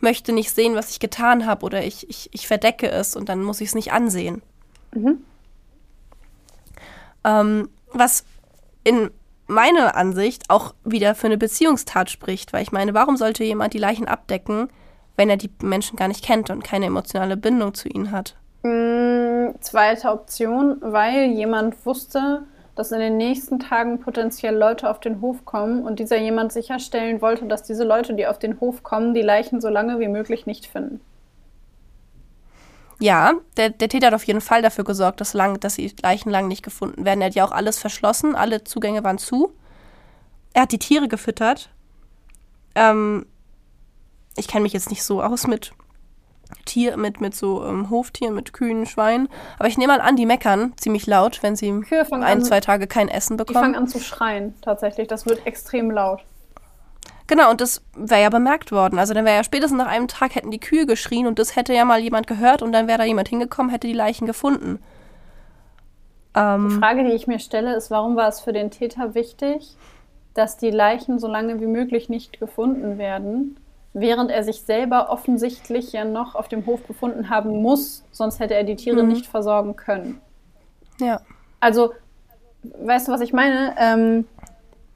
möchte 0.00 0.32
nicht 0.32 0.50
sehen, 0.50 0.74
was 0.74 0.90
ich 0.90 1.00
getan 1.00 1.46
habe 1.46 1.64
oder 1.64 1.84
ich, 1.84 2.08
ich, 2.08 2.28
ich 2.32 2.46
verdecke 2.46 2.90
es 2.90 3.16
und 3.16 3.28
dann 3.28 3.42
muss 3.42 3.60
ich 3.60 3.68
es 3.68 3.74
nicht 3.74 3.92
ansehen. 3.92 4.42
Mhm. 4.94 5.18
Ähm, 7.24 7.68
was 7.92 8.24
in 8.84 9.10
meiner 9.46 9.96
Ansicht 9.96 10.48
auch 10.48 10.74
wieder 10.84 11.14
für 11.14 11.26
eine 11.26 11.38
Beziehungstat 11.38 12.10
spricht, 12.10 12.52
weil 12.52 12.62
ich 12.62 12.72
meine, 12.72 12.94
warum 12.94 13.16
sollte 13.16 13.44
jemand 13.44 13.74
die 13.74 13.78
Leichen 13.78 14.08
abdecken, 14.08 14.68
wenn 15.16 15.30
er 15.30 15.36
die 15.36 15.50
Menschen 15.62 15.96
gar 15.96 16.08
nicht 16.08 16.24
kennt 16.24 16.50
und 16.50 16.62
keine 16.62 16.86
emotionale 16.86 17.36
Bindung 17.36 17.74
zu 17.74 17.88
ihnen 17.88 18.12
hat? 18.12 18.36
Mm, 18.62 19.54
zweite 19.60 20.10
Option, 20.10 20.78
weil 20.80 21.30
jemand 21.30 21.86
wusste, 21.86 22.42
dass 22.76 22.92
in 22.92 23.00
den 23.00 23.16
nächsten 23.16 23.58
Tagen 23.58 23.98
potenziell 23.98 24.54
Leute 24.54 24.88
auf 24.88 25.00
den 25.00 25.20
Hof 25.20 25.44
kommen 25.44 25.82
und 25.82 25.98
dieser 25.98 26.18
jemand 26.18 26.52
sicherstellen 26.52 27.22
wollte, 27.22 27.46
dass 27.46 27.62
diese 27.62 27.84
Leute, 27.84 28.14
die 28.14 28.26
auf 28.26 28.38
den 28.38 28.60
Hof 28.60 28.82
kommen, 28.82 29.14
die 29.14 29.22
Leichen 29.22 29.60
so 29.60 29.68
lange 29.68 29.98
wie 29.98 30.08
möglich 30.08 30.46
nicht 30.46 30.66
finden. 30.66 31.00
Ja, 32.98 33.32
der, 33.56 33.70
der 33.70 33.88
Täter 33.88 34.08
hat 34.08 34.14
auf 34.14 34.24
jeden 34.24 34.40
Fall 34.40 34.62
dafür 34.62 34.84
gesorgt, 34.84 35.20
dass, 35.20 35.34
lang, 35.34 35.58
dass 35.60 35.74
die 35.76 35.94
Leichen 36.02 36.30
lang 36.30 36.48
nicht 36.48 36.62
gefunden 36.62 37.04
werden. 37.04 37.20
Er 37.20 37.28
hat 37.28 37.34
ja 37.34 37.46
auch 37.46 37.52
alles 37.52 37.78
verschlossen, 37.78 38.34
alle 38.34 38.64
Zugänge 38.64 39.02
waren 39.04 39.18
zu. 39.18 39.54
Er 40.52 40.62
hat 40.62 40.72
die 40.72 40.78
Tiere 40.78 41.08
gefüttert. 41.08 41.70
Ähm, 42.74 43.26
ich 44.36 44.48
kenne 44.48 44.62
mich 44.62 44.74
jetzt 44.74 44.90
nicht 44.90 45.02
so 45.02 45.22
aus 45.22 45.46
mit 45.46 45.72
Tier, 46.64 46.96
mit, 46.96 47.20
mit 47.20 47.34
so 47.34 47.64
ähm, 47.64 47.90
Hoftieren, 47.90 48.34
mit 48.34 48.52
Kühen, 48.52 48.86
Schweinen. 48.86 49.28
Aber 49.58 49.68
ich 49.68 49.78
nehme 49.78 49.96
mal 49.96 50.00
an, 50.00 50.16
die 50.16 50.26
meckern 50.26 50.72
ziemlich 50.76 51.06
laut, 51.06 51.42
wenn 51.42 51.56
sie 51.56 51.70
ein, 51.70 52.22
an, 52.22 52.42
zwei 52.42 52.60
Tage 52.60 52.86
kein 52.86 53.08
Essen 53.08 53.36
bekommen. 53.36 53.56
Die 53.56 53.60
fangen 53.60 53.74
an 53.76 53.88
zu 53.88 54.00
schreien, 54.00 54.54
tatsächlich. 54.62 55.08
Das 55.08 55.26
wird 55.26 55.46
extrem 55.46 55.90
laut. 55.90 56.22
Genau, 57.28 57.50
und 57.50 57.60
das 57.60 57.82
wäre 57.96 58.22
ja 58.22 58.30
bemerkt 58.30 58.70
worden. 58.70 58.98
Also 58.98 59.14
dann 59.14 59.24
wäre 59.24 59.36
ja 59.36 59.44
spätestens 59.44 59.78
nach 59.78 59.88
einem 59.88 60.06
Tag 60.06 60.34
hätten 60.34 60.50
die 60.50 60.60
Kühe 60.60 60.86
geschrien 60.86 61.26
und 61.26 61.38
das 61.38 61.56
hätte 61.56 61.74
ja 61.74 61.84
mal 61.84 61.98
jemand 61.98 62.26
gehört 62.26 62.62
und 62.62 62.72
dann 62.72 62.86
wäre 62.86 62.98
da 62.98 63.04
jemand 63.04 63.28
hingekommen, 63.28 63.70
hätte 63.70 63.88
die 63.88 63.92
Leichen 63.92 64.26
gefunden. 64.26 64.78
Ähm, 66.34 66.68
die 66.68 66.78
Frage, 66.78 67.04
die 67.04 67.12
ich 67.12 67.26
mir 67.26 67.40
stelle, 67.40 67.74
ist, 67.74 67.90
warum 67.90 68.14
war 68.14 68.28
es 68.28 68.40
für 68.40 68.52
den 68.52 68.70
Täter 68.70 69.14
wichtig, 69.14 69.76
dass 70.34 70.56
die 70.56 70.70
Leichen 70.70 71.18
so 71.18 71.26
lange 71.26 71.60
wie 71.60 71.66
möglich 71.66 72.08
nicht 72.08 72.38
gefunden 72.38 72.98
werden? 72.98 73.56
Während 73.98 74.30
er 74.30 74.44
sich 74.44 74.60
selber 74.60 75.08
offensichtlich 75.08 75.92
ja 75.92 76.04
noch 76.04 76.34
auf 76.34 76.48
dem 76.48 76.66
Hof 76.66 76.82
befunden 76.82 77.30
haben 77.30 77.62
muss, 77.62 78.04
sonst 78.12 78.40
hätte 78.40 78.52
er 78.54 78.62
die 78.62 78.76
Tiere 78.76 79.02
mhm. 79.02 79.08
nicht 79.08 79.26
versorgen 79.26 79.74
können. 79.74 80.20
Ja. 81.00 81.22
Also, 81.60 81.94
weißt 82.62 83.08
du, 83.08 83.12
was 83.12 83.22
ich 83.22 83.32
meine? 83.32 83.74
Ähm, 83.78 84.26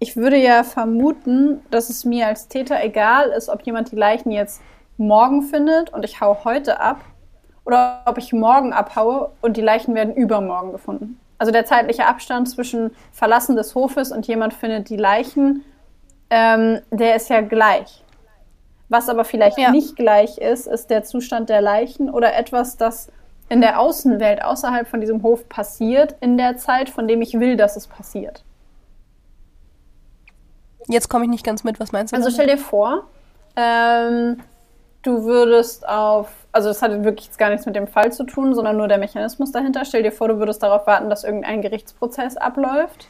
ich 0.01 0.17
würde 0.17 0.37
ja 0.37 0.65
vermuten, 0.65 1.63
dass 1.71 1.89
es 1.89 2.05
mir 2.05 2.27
als 2.27 2.49
Täter 2.49 2.83
egal 2.85 3.31
ist, 3.31 3.49
ob 3.49 3.63
jemand 3.63 3.91
die 3.91 3.97
Leichen 3.97 4.33
jetzt 4.33 4.61
morgen 4.99 5.43
findet 5.45 5.95
und 5.95 6.05
ich 6.05 6.21
hau 6.21 6.45
heute 6.45 6.79
ab 6.79 7.01
oder 7.65 8.03
ob 8.05 8.19
ich 8.19 8.35
morgen 8.35 8.75
abhaue 8.75 9.31
und 9.41 9.57
die 9.57 9.63
Leichen 9.63 9.95
werden 9.95 10.15
übermorgen 10.15 10.73
gefunden. 10.73 11.19
Also 11.39 11.53
der 11.53 11.65
zeitliche 11.65 12.07
Abstand 12.07 12.51
zwischen 12.51 12.91
Verlassen 13.13 13.57
des 13.57 13.75
Hofes 13.75 14.13
und 14.13 14.27
jemand 14.27 14.53
findet 14.53 14.91
die 14.91 14.99
Leichen, 14.99 15.65
ähm, 16.29 16.81
der 16.91 17.17
ist 17.17 17.31
ja 17.31 17.41
gleich. 17.41 18.05
Was 18.91 19.09
aber 19.09 19.25
vielleicht 19.25 19.57
ja. 19.57 19.71
nicht 19.71 19.95
gleich 19.95 20.37
ist, 20.39 20.67
ist 20.67 20.91
der 20.91 21.05
Zustand 21.05 21.49
der 21.49 21.61
Leichen 21.61 22.11
oder 22.11 22.35
etwas, 22.35 22.77
das 22.77 23.09
in 23.49 23.61
der 23.61 23.79
Außenwelt 23.79 24.43
außerhalb 24.43 24.87
von 24.87 25.01
diesem 25.01 25.23
Hof 25.23 25.49
passiert, 25.49 26.17
in 26.21 26.37
der 26.37 26.57
Zeit, 26.57 26.91
von 26.91 27.07
dem 27.07 27.23
ich 27.23 27.39
will, 27.39 27.57
dass 27.57 27.77
es 27.77 27.87
passiert. 27.87 28.45
Jetzt 30.89 31.09
komme 31.09 31.25
ich 31.25 31.31
nicht 31.31 31.45
ganz 31.45 31.63
mit, 31.63 31.79
was 31.79 31.93
meinst 31.93 32.13
du? 32.13 32.17
Also 32.17 32.31
damit? 32.31 32.35
stell 32.35 32.57
dir 32.57 32.61
vor, 32.61 33.05
ähm, 33.55 34.41
du 35.03 35.23
würdest 35.23 35.89
auf, 35.89 36.29
also 36.51 36.69
das 36.69 36.83
hat 36.83 37.05
wirklich 37.05 37.27
jetzt 37.27 37.39
gar 37.39 37.51
nichts 37.51 37.67
mit 37.67 37.77
dem 37.77 37.87
Fall 37.87 38.13
zu 38.13 38.25
tun, 38.25 38.57
sondern 38.57 38.77
nur 38.77 38.89
der 38.89 38.99
Mechanismus 38.99 39.53
dahinter. 39.53 39.85
Stell 39.85 40.03
dir 40.03 40.13
vor, 40.13 40.27
du 40.27 40.39
würdest 40.39 40.65
darauf 40.65 40.89
warten, 40.89 41.09
dass 41.09 41.23
irgendein 41.23 41.63
Gerichtsprozess 41.63 42.37
abläuft. 42.37 43.07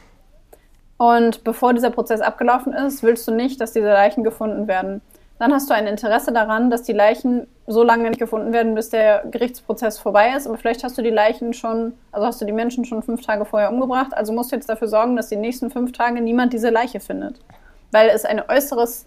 Und 0.99 1.43
bevor 1.43 1.73
dieser 1.73 1.91
Prozess 1.91 2.21
abgelaufen 2.21 2.75
ist, 2.75 3.03
willst 3.03 3.27
du 3.27 3.33
nicht, 3.33 3.63
dass 3.63 3.73
diese 3.73 3.89
Leichen 3.89 4.25
gefunden 4.25 4.69
werden 4.69 5.01
dann 5.41 5.55
hast 5.55 5.71
du 5.71 5.75
ein 5.75 5.87
Interesse 5.87 6.33
daran, 6.33 6.69
dass 6.69 6.83
die 6.83 6.93
Leichen 6.93 7.47
so 7.67 7.83
lange 7.83 8.07
nicht 8.11 8.19
gefunden 8.19 8.53
werden, 8.53 8.75
bis 8.75 8.91
der 8.91 9.25
Gerichtsprozess 9.31 9.99
vorbei 9.99 10.35
ist. 10.37 10.47
Aber 10.47 10.59
vielleicht 10.59 10.85
hast 10.85 10.99
du 10.99 11.03
die 11.03 11.09
Leichen 11.09 11.55
schon, 11.55 11.95
also 12.13 12.27
hast 12.27 12.43
du 12.43 12.45
die 12.45 12.53
Menschen 12.53 12.85
schon 12.85 13.03
fünf 13.03 13.25
Tage 13.25 13.47
vorher 13.47 13.73
umgebracht. 13.73 14.13
Also 14.13 14.35
musst 14.35 14.53
du 14.53 14.57
jetzt 14.57 14.69
dafür 14.69 14.87
sorgen, 14.87 15.17
dass 15.17 15.31
die 15.31 15.37
nächsten 15.37 15.71
fünf 15.71 15.93
Tage 15.93 16.21
niemand 16.21 16.53
diese 16.53 16.69
Leiche 16.69 17.01
findet. 17.01 17.41
Weil 17.91 18.11
es 18.11 18.27
ein 18.27 18.43
äußeres, 18.47 19.07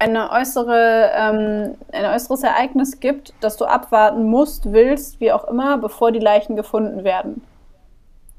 eine 0.00 0.32
äußere, 0.32 1.12
ähm, 1.14 1.74
ein 1.92 2.04
äußeres 2.04 2.42
Ereignis 2.42 2.98
gibt, 2.98 3.32
das 3.40 3.56
du 3.56 3.64
abwarten 3.64 4.24
musst, 4.24 4.72
willst, 4.72 5.20
wie 5.20 5.30
auch 5.30 5.44
immer, 5.44 5.78
bevor 5.78 6.10
die 6.10 6.18
Leichen 6.18 6.56
gefunden 6.56 7.04
werden. 7.04 7.44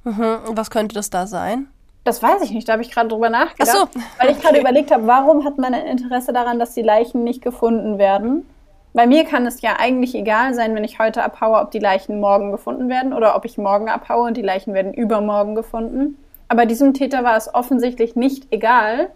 Mhm. 0.03 0.39
Was 0.51 0.69
könnte 0.69 0.95
das 0.95 1.09
da 1.11 1.27
sein? 1.27 1.69
Das 2.05 2.21
weiß 2.21 2.43
ich 2.43 2.51
nicht, 2.51 2.69
da 2.69 2.73
habe 2.73 2.83
ich 2.83 2.91
gerade 2.91 3.09
drüber 3.09 3.29
nachgedacht. 3.29 3.75
Ach 3.75 3.87
so. 3.91 3.99
Weil 4.19 4.31
ich 4.31 4.39
gerade 4.39 4.59
überlegt 4.59 4.91
habe, 4.91 5.07
warum 5.07 5.43
hat 5.43 5.57
man 5.57 5.73
ein 5.73 5.87
Interesse 5.87 6.31
daran, 6.33 6.59
dass 6.59 6.75
die 6.75 6.83
Leichen 6.83 7.23
nicht 7.23 7.41
gefunden 7.41 7.97
werden? 7.97 8.47
Bei 8.93 9.07
mir 9.07 9.25
kann 9.25 9.45
es 9.47 9.61
ja 9.61 9.77
eigentlich 9.79 10.13
egal 10.13 10.53
sein, 10.53 10.75
wenn 10.75 10.83
ich 10.83 10.99
heute 10.99 11.23
abhaue, 11.23 11.59
ob 11.59 11.71
die 11.71 11.79
Leichen 11.79 12.19
morgen 12.19 12.51
gefunden 12.51 12.89
werden 12.89 13.11
oder 13.11 13.35
ob 13.35 13.43
ich 13.43 13.57
morgen 13.57 13.89
abhaue 13.89 14.27
und 14.27 14.37
die 14.37 14.43
Leichen 14.43 14.73
werden 14.75 14.93
übermorgen 14.93 15.55
gefunden. 15.55 16.17
Aber 16.47 16.67
diesem 16.67 16.93
Täter 16.93 17.23
war 17.23 17.35
es 17.35 17.53
offensichtlich 17.53 18.15
nicht 18.15 18.53
egal, 18.53 19.09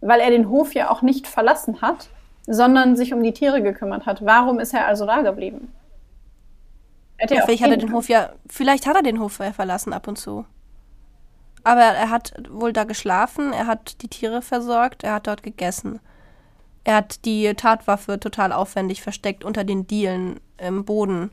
weil 0.00 0.20
er 0.20 0.30
den 0.30 0.48
Hof 0.48 0.72
ja 0.74 0.90
auch 0.90 1.02
nicht 1.02 1.26
verlassen 1.26 1.82
hat, 1.82 2.08
sondern 2.46 2.96
sich 2.96 3.12
um 3.12 3.22
die 3.22 3.32
Tiere 3.32 3.62
gekümmert 3.62 4.06
hat. 4.06 4.24
Warum 4.24 4.60
ist 4.60 4.72
er 4.72 4.86
also 4.86 5.06
da 5.06 5.22
geblieben? 5.22 5.72
Ja, 7.18 7.42
vielleicht 7.44 7.64
hat 7.64 7.70
er 7.70 7.76
den 7.76 7.92
Hof 7.92 8.08
ja, 8.08 8.30
vielleicht 8.48 8.86
hat 8.86 8.94
er 8.94 9.02
den 9.02 9.20
Hof 9.20 9.32
verlassen 9.32 9.92
ab 9.92 10.06
und 10.06 10.16
zu. 10.16 10.46
Aber 11.64 11.80
er 11.82 12.10
hat 12.10 12.32
wohl 12.50 12.72
da 12.72 12.84
geschlafen, 12.84 13.52
er 13.52 13.66
hat 13.66 14.02
die 14.02 14.08
Tiere 14.08 14.42
versorgt, 14.42 15.04
er 15.04 15.14
hat 15.14 15.26
dort 15.26 15.42
gegessen. 15.42 16.00
Er 16.84 16.96
hat 16.96 17.24
die 17.26 17.52
Tatwaffe 17.54 18.18
total 18.18 18.52
aufwendig 18.52 19.02
versteckt 19.02 19.44
unter 19.44 19.64
den 19.64 19.86
Dielen 19.86 20.40
im 20.56 20.84
Boden. 20.84 21.30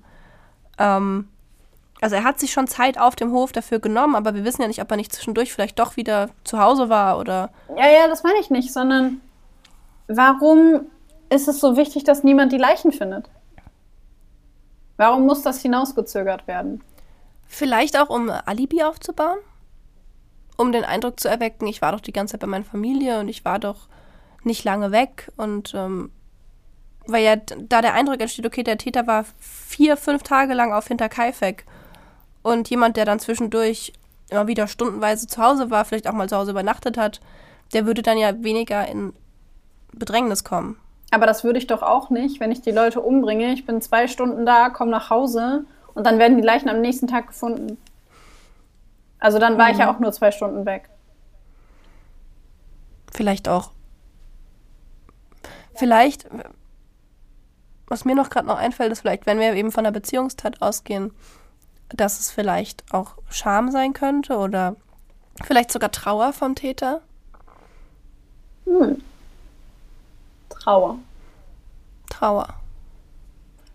Ähm, 0.78 1.30
Also 2.01 2.15
er 2.15 2.23
hat 2.25 2.39
sich 2.39 2.51
schon 2.51 2.67
Zeit 2.67 2.99
auf 2.99 3.15
dem 3.15 3.32
Hof 3.32 3.51
dafür 3.53 3.80
genommen, 3.80 4.15
aber 4.15 4.36
wir 4.36 4.43
wissen 4.43 4.61
ja 4.61 4.67
nicht, 4.67 4.82
ob 4.82 4.91
er 4.91 4.97
nicht 4.97 5.13
zwischendurch 5.13 5.51
vielleicht 5.53 5.80
doch 5.80 5.95
wieder 5.97 6.30
zu 6.43 6.59
Hause 6.59 6.89
war 6.89 7.17
oder. 7.17 7.49
Ja, 7.75 7.88
ja, 7.88 8.07
das 8.07 8.21
meine 8.23 8.39
ich 8.39 8.49
nicht, 8.51 8.71
sondern 8.71 9.19
warum 10.07 10.82
ist 11.30 11.47
es 11.47 11.59
so 11.59 11.75
wichtig, 11.75 12.03
dass 12.03 12.23
niemand 12.23 12.51
die 12.51 12.57
Leichen 12.59 12.91
findet? 12.91 13.30
Warum 14.97 15.25
muss 15.25 15.41
das 15.41 15.61
hinausgezögert 15.61 16.47
werden? 16.47 16.84
Vielleicht 17.45 17.97
auch, 17.97 18.09
um 18.09 18.30
Alibi 18.30 18.84
aufzubauen? 18.84 19.38
Um 20.57 20.71
den 20.71 20.83
Eindruck 20.83 21.19
zu 21.19 21.29
erwecken, 21.29 21.67
ich 21.67 21.81
war 21.81 21.91
doch 21.91 22.01
die 22.01 22.13
ganze 22.13 22.33
Zeit 22.33 22.41
bei 22.41 22.47
meiner 22.47 22.65
Familie 22.65 23.19
und 23.19 23.27
ich 23.27 23.45
war 23.45 23.59
doch 23.59 23.87
nicht 24.43 24.63
lange 24.63 24.91
weg 24.91 25.31
und 25.37 25.73
ähm, 25.75 26.11
weil 27.05 27.23
ja 27.23 27.35
da 27.35 27.81
der 27.81 27.93
Eindruck 27.93 28.19
entsteht, 28.19 28.45
okay, 28.45 28.63
der 28.63 28.77
Täter 28.77 29.07
war 29.07 29.25
vier, 29.39 29.97
fünf 29.97 30.23
Tage 30.23 30.53
lang 30.53 30.73
auf 30.73 30.87
Hinterkaifeck 30.87 31.65
und 32.43 32.69
jemand, 32.69 32.97
der 32.97 33.05
dann 33.05 33.19
zwischendurch 33.19 33.93
immer 34.29 34.47
wieder 34.47 34.67
stundenweise 34.67 35.27
zu 35.27 35.41
Hause 35.41 35.69
war, 35.69 35.85
vielleicht 35.85 36.07
auch 36.07 36.13
mal 36.13 36.29
zu 36.29 36.37
Hause 36.37 36.51
übernachtet 36.51 36.97
hat, 36.97 37.21
der 37.73 37.85
würde 37.85 38.01
dann 38.01 38.17
ja 38.17 38.43
weniger 38.43 38.87
in 38.87 39.13
Bedrängnis 39.93 40.43
kommen. 40.43 40.77
Aber 41.11 41.25
das 41.25 41.43
würde 41.43 41.59
ich 41.59 41.67
doch 41.67 41.81
auch 41.81 42.09
nicht, 42.09 42.39
wenn 42.39 42.51
ich 42.51 42.61
die 42.61 42.71
Leute 42.71 43.01
umbringe. 43.01 43.53
Ich 43.53 43.65
bin 43.65 43.81
zwei 43.81 44.07
Stunden 44.07 44.45
da, 44.45 44.69
komme 44.69 44.91
nach 44.91 45.09
Hause 45.09 45.65
und 45.93 46.05
dann 46.05 46.19
werden 46.19 46.37
die 46.37 46.43
Leichen 46.43 46.69
am 46.69 46.81
nächsten 46.81 47.07
Tag 47.07 47.27
gefunden. 47.27 47.77
Also 49.20 49.39
dann 49.39 49.57
war 49.57 49.68
mhm. 49.68 49.72
ich 49.72 49.78
ja 49.80 49.86
mhm. 49.86 49.95
auch 49.95 49.99
nur 49.99 50.11
zwei 50.11 50.32
Stunden 50.32 50.65
weg. 50.65 50.89
Vielleicht 53.13 53.49
auch. 53.49 53.72
Vielleicht, 55.74 56.28
was 57.88 58.05
mir 58.05 58.15
noch 58.15 58.30
gerade 58.30 58.47
noch 58.47 58.57
einfällt, 58.57 58.91
ist 58.91 59.01
vielleicht, 59.01 59.26
wenn 59.26 59.39
wir 59.39 59.53
eben 59.53 59.72
von 59.72 59.84
der 59.84 59.91
Beziehungstat 59.91 60.61
ausgehen, 60.61 61.11
dass 61.89 62.20
es 62.20 62.32
vielleicht 62.32 62.84
auch 62.93 63.15
Scham 63.30 63.72
sein 63.72 63.93
könnte 63.93 64.38
oder 64.38 64.76
vielleicht 65.43 65.72
sogar 65.72 65.91
Trauer 65.91 66.34
vom 66.34 66.55
Täter. 66.55 67.01
Hm. 68.65 69.01
Trauer. 70.49 70.99
Trauer. 72.09 72.47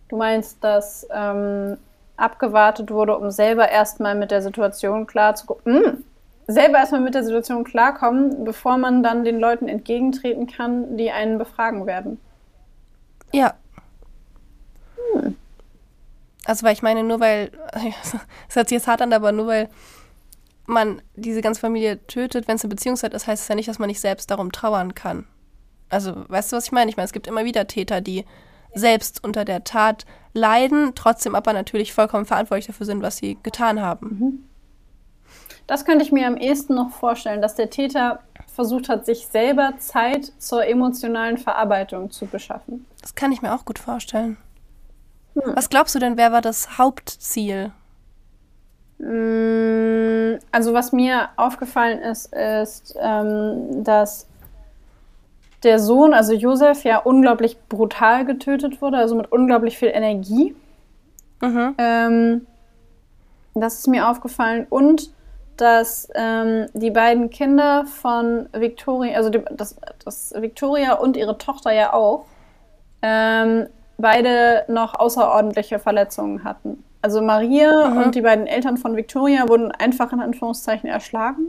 Du 0.09 0.17
meinst, 0.17 0.63
dass 0.63 1.07
ähm, 1.11 1.77
abgewartet 2.23 2.89
wurde, 2.89 3.17
um 3.17 3.29
selber 3.31 3.69
erstmal 3.69 4.15
mit 4.15 4.31
der 4.31 4.41
Situation 4.41 5.05
klarzukommen. 5.05 5.83
Hm. 5.85 6.03
Selber 6.47 6.77
erstmal 6.77 7.01
mit 7.01 7.15
der 7.15 7.23
Situation 7.23 7.63
klarkommen, 7.63 8.43
bevor 8.43 8.77
man 8.77 9.03
dann 9.03 9.23
den 9.23 9.39
Leuten 9.39 9.67
entgegentreten 9.67 10.47
kann, 10.47 10.97
die 10.97 11.11
einen 11.11 11.37
befragen 11.37 11.85
werden. 11.85 12.19
Ja. 13.33 13.53
Hm. 15.13 15.35
Also, 16.45 16.65
weil 16.65 16.73
ich 16.73 16.81
meine, 16.81 17.03
nur 17.03 17.19
weil, 17.19 17.51
es 18.49 18.55
hört 18.55 18.69
sich 18.69 18.77
jetzt 18.77 18.87
hart 18.87 19.01
an, 19.01 19.13
aber 19.13 19.31
nur 19.31 19.47
weil 19.47 19.69
man 20.65 21.01
diese 21.15 21.41
ganze 21.41 21.59
Familie 21.59 22.05
tötet, 22.07 22.47
wenn 22.47 22.55
es 22.55 22.63
eine 22.63 22.69
Beziehungszeit 22.69 23.13
ist, 23.13 23.27
heißt 23.27 23.43
es 23.43 23.47
ja 23.49 23.55
nicht, 23.55 23.67
dass 23.67 23.79
man 23.79 23.87
nicht 23.87 23.99
selbst 23.99 24.31
darum 24.31 24.51
trauern 24.51 24.95
kann. 24.95 25.25
Also, 25.89 26.23
weißt 26.29 26.51
du, 26.51 26.55
was 26.55 26.65
ich 26.65 26.71
meine? 26.71 26.89
Ich 26.89 26.97
meine, 26.97 27.05
es 27.05 27.13
gibt 27.13 27.27
immer 27.27 27.43
wieder 27.45 27.67
Täter, 27.67 28.01
die 28.01 28.25
selbst 28.73 29.23
unter 29.23 29.45
der 29.45 29.63
Tat 29.63 30.05
leiden, 30.33 30.93
trotzdem 30.95 31.35
aber 31.35 31.53
natürlich 31.53 31.93
vollkommen 31.93 32.25
verantwortlich 32.25 32.67
dafür 32.67 32.85
sind, 32.85 33.01
was 33.01 33.17
sie 33.17 33.37
getan 33.43 33.81
haben. 33.81 34.07
Mhm. 34.07 34.43
Das 35.67 35.85
könnte 35.85 36.03
ich 36.03 36.11
mir 36.11 36.27
am 36.27 36.37
ehesten 36.37 36.75
noch 36.75 36.91
vorstellen, 36.91 37.41
dass 37.41 37.55
der 37.55 37.69
Täter 37.69 38.19
versucht 38.53 38.89
hat, 38.89 39.05
sich 39.05 39.27
selber 39.27 39.73
Zeit 39.79 40.31
zur 40.37 40.65
emotionalen 40.65 41.37
Verarbeitung 41.37 42.11
zu 42.11 42.25
beschaffen. 42.25 42.85
Das 43.01 43.15
kann 43.15 43.31
ich 43.31 43.41
mir 43.41 43.53
auch 43.53 43.65
gut 43.65 43.79
vorstellen. 43.79 44.37
Hm. 45.35 45.55
Was 45.55 45.69
glaubst 45.69 45.95
du 45.95 45.99
denn, 45.99 46.17
wer 46.17 46.31
war 46.31 46.41
das 46.41 46.77
Hauptziel? 46.77 47.71
Mm, 48.99 50.39
also 50.51 50.73
was 50.73 50.91
mir 50.91 51.29
aufgefallen 51.37 51.99
ist, 51.99 52.33
ist, 52.33 52.95
ähm, 53.01 53.83
dass 53.83 54.27
der 55.63 55.79
Sohn, 55.79 56.13
also 56.13 56.33
Josef, 56.33 56.83
ja 56.83 56.97
unglaublich 56.97 57.57
brutal 57.69 58.25
getötet 58.25 58.81
wurde, 58.81 58.97
also 58.97 59.15
mit 59.15 59.31
unglaublich 59.31 59.77
viel 59.77 59.89
Energie. 59.89 60.55
Mhm. 61.41 61.75
Ähm, 61.77 62.47
das 63.53 63.79
ist 63.79 63.87
mir 63.87 64.09
aufgefallen. 64.09 64.65
Und 64.69 65.11
dass 65.57 66.09
ähm, 66.15 66.65
die 66.73 66.91
beiden 66.91 67.29
Kinder 67.29 67.85
von 67.85 68.49
Victoria, 68.53 69.15
also 69.17 69.29
die, 69.29 69.41
das, 69.51 69.75
das 70.03 70.33
Victoria 70.35 70.93
und 70.93 71.15
ihre 71.15 71.37
Tochter 71.37 71.71
ja 71.71 71.93
auch, 71.93 72.25
ähm, 73.01 73.67
beide 73.97 74.65
noch 74.67 74.95
außerordentliche 74.95 75.77
Verletzungen 75.79 76.43
hatten. 76.43 76.83
Also 77.01 77.21
Maria 77.21 77.89
mhm. 77.89 77.97
und 77.97 78.15
die 78.15 78.21
beiden 78.21 78.47
Eltern 78.47 78.77
von 78.77 78.95
Victoria 78.95 79.47
wurden 79.47 79.71
einfach 79.71 80.11
in 80.13 80.21
Anführungszeichen 80.21 80.89
erschlagen. 80.89 81.47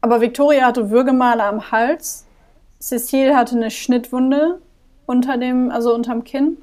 Aber 0.00 0.20
Victoria 0.20 0.66
hatte 0.66 0.90
Würgemale 0.90 1.44
am 1.44 1.70
Hals. 1.70 2.26
Cecile 2.80 3.36
hatte 3.36 3.56
eine 3.56 3.70
Schnittwunde 3.70 4.60
unter 5.06 5.36
dem, 5.36 5.70
also 5.70 5.94
unterm 5.94 6.24
Kinn. 6.24 6.58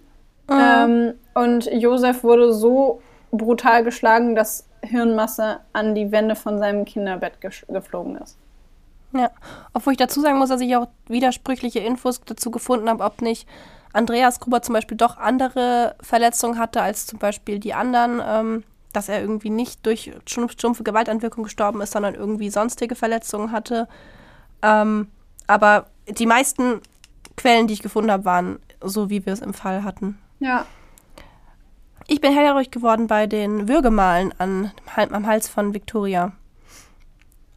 Mhm. 0.50 0.60
Ähm, 0.60 1.14
und 1.34 1.66
Josef 1.72 2.24
wurde 2.24 2.54
so 2.54 3.02
brutal 3.32 3.84
geschlagen, 3.84 4.36
dass 4.36 4.66
Hirnmasse 4.82 5.60
an 5.74 5.96
die 5.96 6.12
Wände 6.12 6.36
von 6.36 6.60
seinem 6.60 6.86
Kinderbett 6.86 7.40
geflogen 7.42 8.18
ist. 8.18 8.38
Ja, 9.14 9.32
obwohl 9.74 9.94
ich 9.94 9.98
dazu 9.98 10.22
sagen 10.22 10.38
muss, 10.38 10.50
dass 10.50 10.62
ich 10.62 10.76
auch 10.76 10.88
widersprüchliche 11.08 11.80
Infos 11.80 12.22
dazu 12.26 12.52
gefunden 12.52 12.90
habe, 12.90 13.04
ob 13.04 13.22
nicht 13.22 13.48
Andreas 13.94 14.40
Gruber 14.40 14.62
zum 14.62 14.74
Beispiel 14.74 14.98
doch 14.98 15.18
andere 15.18 15.96
Verletzungen 16.02 16.60
hatte 16.60 16.82
als 16.82 17.08
zum 17.08 17.20
Beispiel 17.20 17.60
die 17.60 17.74
anderen, 17.74 18.22
ähm, 18.26 18.64
dass 18.94 19.10
er 19.10 19.22
irgendwie 19.22 19.50
nicht 19.50 19.86
durch 19.86 20.12
stumpfe 20.26 20.84
Gewalteinwirkung 20.84 21.44
gestorben 21.44 21.82
ist, 21.82 21.94
sondern 21.94 22.16
irgendwie 22.16 22.50
sonstige 22.50 22.96
Verletzungen 22.96 23.52
hatte. 23.52 23.88
Ähm, 24.62 25.08
aber 25.48 25.88
die 26.10 26.26
meisten 26.26 26.82
Quellen, 27.36 27.68
die 27.68 27.74
ich 27.74 27.82
gefunden 27.82 28.12
habe, 28.12 28.26
waren 28.26 28.60
so, 28.82 29.10
wie 29.10 29.26
wir 29.26 29.34
es 29.34 29.42
im 29.42 29.54
Fall 29.54 29.84
hatten. 29.84 30.18
Ja. 30.40 30.66
Ich 32.08 32.22
bin 32.22 32.34
hellhörig 32.34 32.72
geworden 32.72 33.08
bei 33.08 33.28
den 33.28 33.68
Würgemalen 33.68 34.34
an, 34.40 34.72
am 34.96 35.28
Hals 35.28 35.48
von 35.50 35.74
Victoria. 35.74 36.32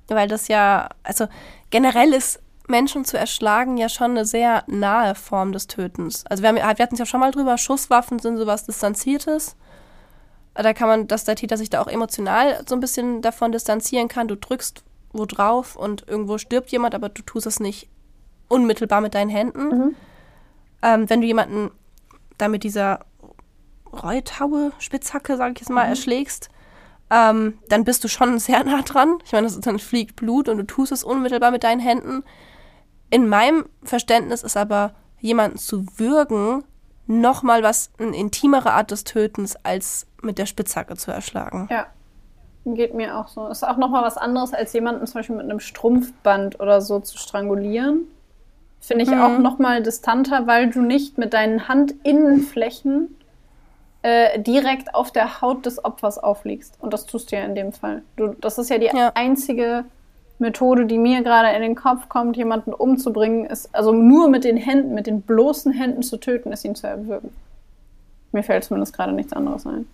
Weil 0.09 0.29
das 0.29 0.49
ja, 0.49 0.89
also 1.05 1.29
generell 1.71 2.13
ist 2.13 2.41
Menschen 2.67 3.05
zu 3.05 3.17
erschlagen 3.17 3.77
ja 3.77 3.89
schon 3.89 4.13
eine 4.13 4.25
sehr 4.25 4.65
nahe 4.67 5.15
Form 5.15 5.53
des 5.53 5.67
Tötens. 5.67 6.25
Also 6.27 6.43
wir, 6.43 6.49
haben, 6.49 6.57
wir 6.57 6.65
hatten 6.65 6.95
es 6.95 6.99
ja 6.99 7.07
schon 7.07 7.21
mal 7.21 7.31
drüber, 7.31 7.59
Schusswaffen 7.59 8.19
sind 8.19 8.39
sowas 8.39 8.65
Distanziertes. 8.65 9.57
Da 10.55 10.73
kann 10.75 10.89
man, 10.89 11.07
dass 11.07 11.25
der 11.25 11.37
Täter 11.37 11.57
sich 11.57 11.71
da 11.71 11.81
auch 11.81 11.87
emotional 11.87 12.63
so 12.69 12.75
ein 12.75 12.81
bisschen 12.81 13.23
davon 13.23 13.53
distanzieren 13.53 14.09
kann. 14.09 14.29
Du 14.29 14.37
drückst 14.37 14.85
wo 15.13 15.27
drauf 15.27 15.77
und 15.77 16.07
irgendwo 16.07 16.39
stirbt 16.39 16.71
jemand, 16.71 16.95
aber 16.95 17.09
du 17.09 17.23
tust 17.23 17.47
es 17.47 17.61
nicht 17.61 17.89
unmittelbar 18.51 19.01
mit 19.01 19.15
deinen 19.15 19.31
Händen. 19.31 19.69
Mhm. 19.69 19.97
Ähm, 20.83 21.11
wenn 21.11 21.21
du 21.21 21.27
jemanden 21.27 21.71
da 22.39 22.49
mit 22.49 22.65
dieser 22.65 23.01
Reutaue, 23.93 24.73
Spitzhacke, 24.79 25.37
sag 25.37 25.53
ich 25.53 25.61
jetzt 25.61 25.71
mal, 25.71 25.85
mhm. 25.85 25.91
erschlägst, 25.91 26.49
ähm, 27.11 27.59
dann 27.69 27.85
bist 27.85 28.05
du 28.05 28.09
schon 28.09 28.39
sehr 28.39 28.63
nah 28.65 28.83
dran. 28.83 29.19
Ich 29.25 29.33
meine, 29.33 29.49
dann 29.51 29.79
fliegt 29.79 30.17
Blut 30.17 30.49
und 30.49 30.59
du 30.59 30.67
tust 30.67 30.93
es 30.93 31.05
unmittelbar 31.05 31.51
mit 31.51 31.65
deinen 31.65 31.81
Händen. 31.81 32.23
In 33.11 33.29
meinem 33.29 33.67
Verständnis 33.83 34.43
ist 34.43 34.57
aber 34.57 34.95
jemanden 35.21 35.59
zu 35.59 35.87
würgen 35.97 36.65
nochmal 37.07 37.63
was, 37.63 37.91
eine 37.99 38.17
intimere 38.17 38.73
Art 38.73 38.93
des 38.93 39.03
Tötens, 39.05 39.57
als 39.65 40.07
mit 40.23 40.39
der 40.39 40.47
Spitzhacke 40.47 40.97
zu 40.97 41.11
erschlagen. 41.11 41.67
Ja, 41.71 41.87
geht 42.65 42.95
mir 42.95 43.19
auch 43.19 43.29
so. 43.29 43.49
Ist 43.49 43.67
auch 43.67 43.77
nochmal 43.77 44.05
was 44.05 44.17
anderes, 44.17 44.55
als 44.55 44.73
jemanden 44.73 45.07
zum 45.07 45.19
Beispiel 45.19 45.37
mit 45.37 45.45
einem 45.45 45.61
Strumpfband 45.61 46.61
oder 46.61 46.81
so 46.81 47.01
zu 47.01 47.19
strangulieren. 47.19 48.07
Finde 48.81 49.05
ich 49.05 49.11
mhm. 49.11 49.21
auch 49.21 49.39
nochmal 49.39 49.83
distanter, 49.83 50.47
weil 50.47 50.71
du 50.71 50.81
nicht 50.81 51.19
mit 51.19 51.35
deinen 51.35 51.69
Handinnenflächen 51.69 53.15
äh, 54.03 54.41
direkt 54.41 54.95
auf 54.95 55.13
der 55.13 55.43
Haut 55.43 55.67
des 55.67 55.85
Opfers 55.85 56.19
aufliegst. 56.19 56.77
Und 56.81 56.93
das 56.93 57.07
tust 57.07 57.31
du 57.31 57.37
ja 57.37 57.45
in 57.45 57.55
dem 57.55 57.73
Fall. 57.73 58.03
Du, 58.17 58.35
das 58.41 58.59
ist 58.59 58.71
ja 58.71 58.79
die 58.79 58.87
ja. 58.87 59.13
einzige 59.15 59.85
Methode, 60.39 60.87
die 60.87 60.97
mir 60.97 61.23
gerade 61.23 61.55
in 61.55 61.61
den 61.61 61.75
Kopf 61.75 62.09
kommt, 62.09 62.37
jemanden 62.37 62.73
umzubringen, 62.73 63.45
ist, 63.45 63.69
also 63.75 63.93
nur 63.93 64.29
mit 64.29 64.45
den 64.45 64.57
Händen, 64.57 64.95
mit 64.95 65.07
den 65.07 65.21
bloßen 65.21 65.73
Händen 65.73 66.03
zu 66.03 66.17
töten, 66.17 66.51
ist 66.51 66.65
ihn 66.65 66.75
zu 66.75 66.87
erwürgen. 66.87 67.31
Mir 68.33 68.43
fällt 68.43 68.65
zumindest 68.65 68.97
gerade 68.97 69.13
nichts 69.13 69.35
anderes 69.35 69.67
ein. 69.67 69.87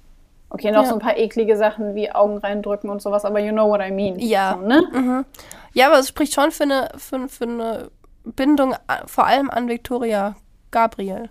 Okay, 0.48 0.70
noch 0.70 0.82
ja. 0.82 0.88
so 0.88 0.94
ein 0.94 1.00
paar 1.00 1.16
eklige 1.16 1.56
Sachen 1.56 1.96
wie 1.96 2.12
Augen 2.12 2.38
reindrücken 2.38 2.88
und 2.88 3.02
sowas, 3.02 3.24
aber 3.24 3.40
you 3.40 3.50
know 3.50 3.68
what 3.68 3.80
I 3.80 3.90
mean. 3.90 4.20
Ja. 4.20 4.56
So, 4.60 4.66
ne? 4.66 4.82
Mhm. 4.92 5.24
Ja, 5.72 5.88
aber 5.88 5.98
es 5.98 6.08
spricht 6.08 6.32
schon 6.32 6.52
für 6.52 6.62
eine, 6.62 6.88
für, 6.96 7.28
für 7.28 7.44
eine 7.44 7.90
Bindung 8.34 8.74
vor 9.06 9.26
allem 9.26 9.50
an 9.50 9.68
Victoria 9.68 10.36
Gabriel. 10.70 11.30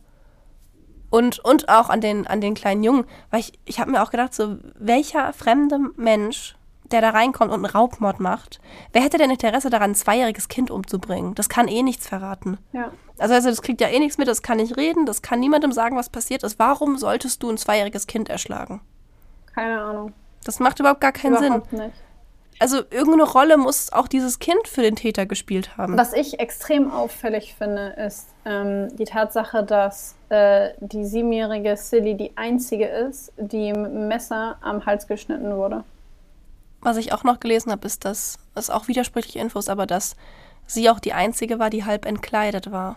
Und, 1.09 1.39
und 1.39 1.69
auch 1.69 1.89
an 1.89 2.01
den, 2.01 2.27
an 2.27 2.41
den 2.41 2.55
kleinen 2.55 2.83
Jungen. 2.83 3.05
Weil 3.29 3.41
ich, 3.41 3.53
ich 3.65 3.79
habe 3.79 3.91
mir 3.91 4.01
auch 4.01 4.11
gedacht, 4.11 4.33
so, 4.33 4.57
welcher 4.75 5.31
fremde 5.33 5.79
Mensch 5.95 6.55
der 6.91 7.01
da 7.01 7.09
reinkommt 7.09 7.51
und 7.51 7.65
einen 7.65 7.73
Raubmord 7.73 8.19
macht, 8.19 8.59
wer 8.93 9.01
hätte 9.01 9.17
denn 9.17 9.31
Interesse 9.31 9.69
daran, 9.69 9.91
ein 9.91 9.95
zweijähriges 9.95 10.49
Kind 10.49 10.69
umzubringen? 10.69 11.33
Das 11.35 11.49
kann 11.49 11.67
eh 11.67 11.81
nichts 11.81 12.07
verraten. 12.07 12.57
Ja. 12.73 12.91
Also, 13.17 13.33
also 13.33 13.49
das 13.49 13.61
kriegt 13.61 13.81
ja 13.81 13.87
eh 13.87 13.99
nichts 13.99 14.17
mit, 14.17 14.27
das 14.27 14.41
kann 14.43 14.57
nicht 14.57 14.77
reden, 14.77 15.05
das 15.05 15.21
kann 15.21 15.39
niemandem 15.39 15.71
sagen, 15.71 15.95
was 15.97 16.09
passiert 16.09 16.43
ist. 16.43 16.59
Warum 16.59 16.97
solltest 16.97 17.41
du 17.41 17.49
ein 17.49 17.57
zweijähriges 17.57 18.07
Kind 18.07 18.29
erschlagen? 18.29 18.81
Keine 19.53 19.81
Ahnung. 19.81 20.13
Das 20.43 20.59
macht 20.59 20.79
überhaupt 20.79 21.01
gar 21.01 21.11
keinen 21.11 21.37
Überhaupt 21.37 21.69
Sinn. 21.69 21.79
nicht. 21.79 21.95
Also 22.59 22.77
irgendeine 22.89 23.23
Rolle 23.23 23.57
muss 23.57 23.91
auch 23.91 24.07
dieses 24.07 24.39
Kind 24.39 24.67
für 24.67 24.81
den 24.81 24.95
Täter 24.95 25.25
gespielt 25.25 25.77
haben. 25.77 25.97
Was 25.97 26.13
ich 26.13 26.39
extrem 26.39 26.89
auffällig 26.89 27.53
finde, 27.57 27.89
ist 27.89 28.29
ähm, 28.45 28.95
die 28.95 29.03
Tatsache, 29.03 29.63
dass 29.63 30.15
äh, 30.29 30.69
die 30.79 31.05
siebenjährige 31.05 31.75
Silly 31.75 32.15
die 32.15 32.35
einzige 32.37 32.87
ist, 32.87 33.33
die 33.37 33.73
mit 33.73 33.91
dem 33.91 34.07
Messer 34.07 34.57
am 34.61 34.85
Hals 34.85 35.07
geschnitten 35.07 35.55
wurde. 35.57 35.83
Was 36.81 36.97
ich 36.97 37.11
auch 37.11 37.23
noch 37.23 37.39
gelesen 37.39 37.71
habe, 37.71 37.85
ist, 37.85 38.05
dass, 38.05 38.37
das 38.53 38.65
ist 38.65 38.69
auch 38.69 38.87
widersprüchliche 38.87 39.39
Infos, 39.39 39.67
aber 39.67 39.85
dass 39.85 40.15
sie 40.65 40.89
auch 40.89 40.99
die 40.99 41.13
einzige 41.13 41.59
war, 41.59 41.69
die 41.69 41.83
halb 41.83 42.05
entkleidet 42.05 42.71
war. 42.71 42.95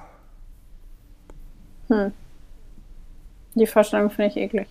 Hm. 1.89 2.13
Die 3.55 3.67
Vorstellung 3.67 4.11
finde 4.11 4.31
ich 4.31 4.37
eklig. 4.37 4.69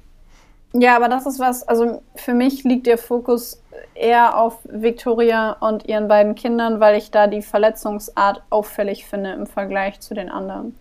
Ja, 0.74 0.96
aber 0.96 1.08
das 1.10 1.26
ist 1.26 1.40
was, 1.40 1.68
also 1.68 2.04
für 2.16 2.34
mich 2.34 2.64
liegt 2.64 2.88
der 2.88 2.98
Fokus 2.98 3.62
eher 3.96 4.38
auf 4.38 4.60
Victoria 4.64 5.54
und 5.54 5.88
ihren 5.88 6.08
beiden 6.08 6.36
Kindern, 6.36 6.80
weil 6.80 6.98
ich 6.98 7.10
da 7.10 7.28
die 7.28 7.42
Verletzungsart 7.42 8.44
auffällig 8.50 9.06
finde 9.06 9.32
im 9.32 9.48
Vergleich 9.48 10.00
zu 10.00 10.14
den 10.14 10.30
anderen. 10.30 10.78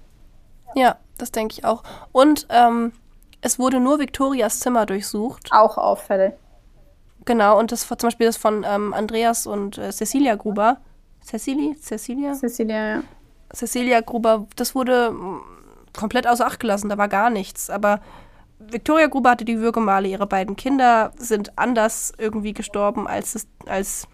Ja, 0.74 0.96
das 1.18 1.32
denke 1.32 1.54
ich 1.54 1.64
auch. 1.64 1.82
Und 2.12 2.46
ähm, 2.50 2.92
es 3.40 3.58
wurde 3.58 3.80
nur 3.80 3.98
Victorias 3.98 4.60
Zimmer 4.60 4.86
durchsucht. 4.86 5.50
Auch 5.52 5.78
auffällig. 5.78 6.34
Genau, 7.24 7.58
und 7.58 7.72
das 7.72 7.88
war 7.90 7.98
zum 7.98 8.08
Beispiel 8.08 8.26
das 8.26 8.36
von 8.36 8.64
ähm, 8.68 8.92
Andreas 8.92 9.46
und 9.46 9.78
äh, 9.78 9.90
Cecilia 9.90 10.36
Gruber. 10.36 10.78
Cecily? 11.24 11.76
Cecilia? 11.80 12.34
Cecilia, 12.34 12.88
ja. 12.88 13.02
Cecilia 13.52 14.00
Gruber, 14.00 14.46
das 14.56 14.74
wurde 14.74 15.10
mm, 15.10 15.40
komplett 15.98 16.26
außer 16.26 16.46
Acht 16.46 16.60
gelassen, 16.60 16.88
da 16.88 16.98
war 16.98 17.08
gar 17.08 17.30
nichts. 17.30 17.68
Aber 17.68 18.00
Victoria 18.58 19.06
Gruber 19.06 19.30
hatte 19.30 19.44
die 19.44 19.60
Würgemale, 19.60 20.08
ihre 20.08 20.26
beiden 20.26 20.56
Kinder 20.56 21.12
sind 21.16 21.58
anders 21.58 22.12
irgendwie 22.18 22.54
gestorben 22.54 23.06
als, 23.06 23.34
es, 23.34 23.48
als 23.66 24.08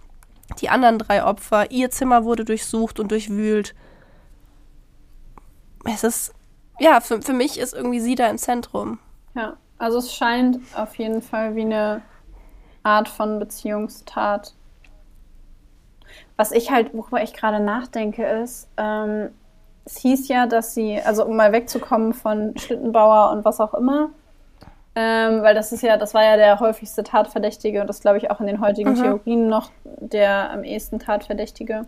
die 0.60 0.68
anderen 0.68 0.98
drei 0.98 1.24
Opfer. 1.24 1.70
Ihr 1.70 1.90
Zimmer 1.90 2.24
wurde 2.24 2.44
durchsucht 2.44 2.98
und 2.98 3.10
durchwühlt. 3.10 3.74
Es 5.84 6.04
ist, 6.04 6.34
ja, 6.78 7.00
für, 7.00 7.22
für 7.22 7.32
mich 7.32 7.58
ist 7.58 7.72
irgendwie 7.72 8.00
sie 8.00 8.14
da 8.14 8.28
im 8.28 8.38
Zentrum. 8.38 8.98
Ja, 9.34 9.56
also 9.78 9.98
es 9.98 10.14
scheint 10.14 10.60
auf 10.76 10.96
jeden 10.96 11.22
Fall 11.22 11.54
wie 11.56 11.62
eine 11.62 12.02
Art 12.82 13.08
von 13.08 13.38
Beziehungstat. 13.38 14.54
Was 16.36 16.52
ich 16.52 16.70
halt, 16.70 16.92
worüber 16.94 17.22
ich 17.22 17.32
gerade 17.32 17.60
nachdenke, 17.60 18.24
ist, 18.24 18.68
ähm, 18.76 19.30
es 19.84 19.98
hieß 19.98 20.28
ja, 20.28 20.46
dass 20.46 20.74
sie, 20.74 21.00
also 21.00 21.24
um 21.24 21.36
mal 21.36 21.52
wegzukommen 21.52 22.14
von 22.14 22.56
Schlittenbauer 22.56 23.32
und 23.32 23.44
was 23.44 23.60
auch 23.60 23.74
immer, 23.74 24.10
ähm, 24.94 25.42
weil 25.42 25.54
das 25.54 25.72
ist 25.72 25.82
ja, 25.82 25.96
das 25.96 26.14
war 26.14 26.22
ja 26.24 26.36
der 26.36 26.60
häufigste 26.60 27.02
Tatverdächtige 27.02 27.80
und 27.80 27.86
das 27.86 28.00
glaube 28.00 28.18
ich 28.18 28.30
auch 28.30 28.40
in 28.40 28.46
den 28.46 28.60
heutigen 28.60 28.90
Mhm. 28.90 28.96
Theorien 29.02 29.48
noch 29.48 29.70
der 29.84 30.50
am 30.50 30.64
ehesten 30.64 30.98
Tatverdächtige. 30.98 31.86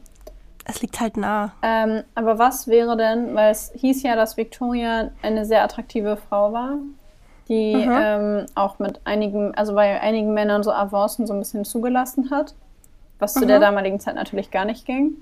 Es 0.67 0.81
liegt 0.81 0.99
halt 1.01 1.17
nah. 1.19 1.53
Ähm, 1.63 2.05
aber 2.15 2.39
was 2.39 2.69
wäre 2.69 2.97
denn, 2.97 3.35
weil 3.35 3.51
es 3.51 3.71
hieß 3.75 4.03
ja, 4.03 4.17
dass 4.17 4.37
Victoria 4.39 5.11
eine 5.21 5.45
sehr 5.45 5.63
attraktive 5.63 6.17
Frau 6.17 6.53
war, 6.55 6.77
die 7.49 7.75
Mhm. 7.87 7.93
ähm, 7.95 8.47
auch 8.55 8.79
mit 8.79 9.01
einigen, 9.05 9.55
also 9.55 9.75
bei 9.75 10.01
einigen 10.01 10.33
Männern 10.33 10.63
so 10.63 10.73
Avancen 10.73 11.27
so 11.27 11.35
ein 11.35 11.39
bisschen 11.41 11.67
zugelassen 11.67 12.31
hat, 12.31 12.55
was 13.19 13.35
zu 13.35 13.45
Mhm. 13.45 13.49
der 13.49 13.61
damaligen 13.61 14.01
Zeit 14.01 14.15
natürlich 14.15 14.51
gar 14.51 14.65
nicht 14.65 14.87
ging. 14.87 15.17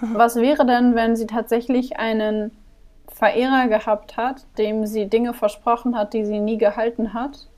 Was 0.00 0.34
wäre 0.36 0.66
denn, 0.66 0.96
wenn 0.96 1.14
sie 1.14 1.26
tatsächlich 1.28 1.98
einen 1.98 2.50
Verehrer 3.14 3.68
gehabt 3.68 4.16
hat, 4.16 4.44
dem 4.58 4.86
sie 4.86 5.06
Dinge 5.06 5.34
versprochen 5.34 5.96
hat, 5.96 6.12
die 6.12 6.24
sie 6.24 6.40
nie 6.40 6.58
gehalten 6.58 7.14
hat 7.14 7.48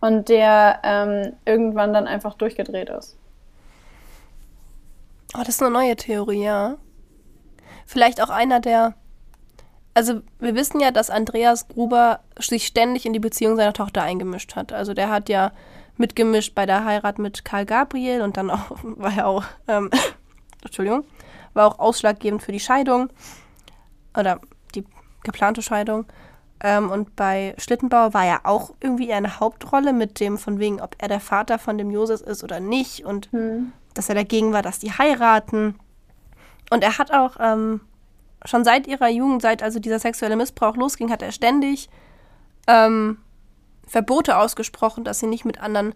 und 0.00 0.30
der 0.30 0.80
ähm, 0.82 1.34
irgendwann 1.44 1.92
dann 1.92 2.06
einfach 2.06 2.34
durchgedreht 2.34 2.88
ist? 2.88 3.18
Oh, 5.34 5.40
das 5.40 5.50
ist 5.50 5.62
eine 5.62 5.70
neue 5.70 5.96
Theorie, 5.96 6.44
ja. 6.44 6.76
Vielleicht 7.86 8.22
auch 8.22 8.30
einer 8.30 8.60
der. 8.60 8.94
Also, 9.92 10.22
wir 10.38 10.54
wissen 10.54 10.80
ja, 10.80 10.92
dass 10.92 11.10
Andreas 11.10 11.68
Gruber 11.68 12.20
sich 12.38 12.66
ständig 12.66 13.04
in 13.04 13.12
die 13.12 13.18
Beziehung 13.18 13.56
seiner 13.56 13.72
Tochter 13.72 14.02
eingemischt 14.02 14.56
hat. 14.56 14.72
Also, 14.72 14.94
der 14.94 15.10
hat 15.10 15.28
ja 15.28 15.52
mitgemischt 15.98 16.54
bei 16.54 16.64
der 16.64 16.84
Heirat 16.84 17.18
mit 17.18 17.44
Karl 17.44 17.66
Gabriel 17.66 18.22
und 18.22 18.38
dann 18.38 18.50
auch, 18.50 18.70
war 18.82 19.12
ja 19.12 19.26
auch, 19.26 19.44
ähm, 19.68 19.90
Entschuldigung, 20.64 21.04
war 21.52 21.66
auch 21.66 21.78
ausschlaggebend 21.78 22.42
für 22.42 22.52
die 22.52 22.60
Scheidung 22.60 23.10
oder 24.16 24.40
geplante 25.22 25.62
Scheidung. 25.62 26.06
Ähm, 26.62 26.90
und 26.90 27.16
bei 27.16 27.54
Schlittenbauer 27.58 28.14
war 28.14 28.26
ja 28.26 28.40
auch 28.44 28.74
irgendwie 28.80 29.12
eine 29.12 29.40
Hauptrolle 29.40 29.92
mit 29.92 30.20
dem, 30.20 30.38
von 30.38 30.58
wegen, 30.58 30.80
ob 30.80 30.96
er 30.98 31.08
der 31.08 31.20
Vater 31.20 31.58
von 31.58 31.78
dem 31.78 31.90
Josef 31.90 32.20
ist 32.20 32.44
oder 32.44 32.60
nicht 32.60 33.04
und 33.04 33.30
dass 33.94 34.08
er 34.08 34.14
dagegen 34.14 34.52
war, 34.52 34.62
dass 34.62 34.78
die 34.78 34.92
heiraten. 34.92 35.74
Und 36.70 36.84
er 36.84 36.98
hat 36.98 37.12
auch 37.12 37.36
ähm, 37.40 37.80
schon 38.44 38.64
seit 38.64 38.86
ihrer 38.86 39.08
Jugend, 39.08 39.42
seit 39.42 39.62
also 39.62 39.78
dieser 39.78 39.98
sexuelle 39.98 40.36
Missbrauch 40.36 40.76
losging, 40.76 41.10
hat 41.10 41.22
er 41.22 41.32
ständig 41.32 41.88
ähm, 42.66 43.18
Verbote 43.86 44.36
ausgesprochen, 44.36 45.04
dass 45.04 45.18
sie 45.18 45.26
nicht 45.26 45.44
mit 45.44 45.60
anderen, 45.60 45.94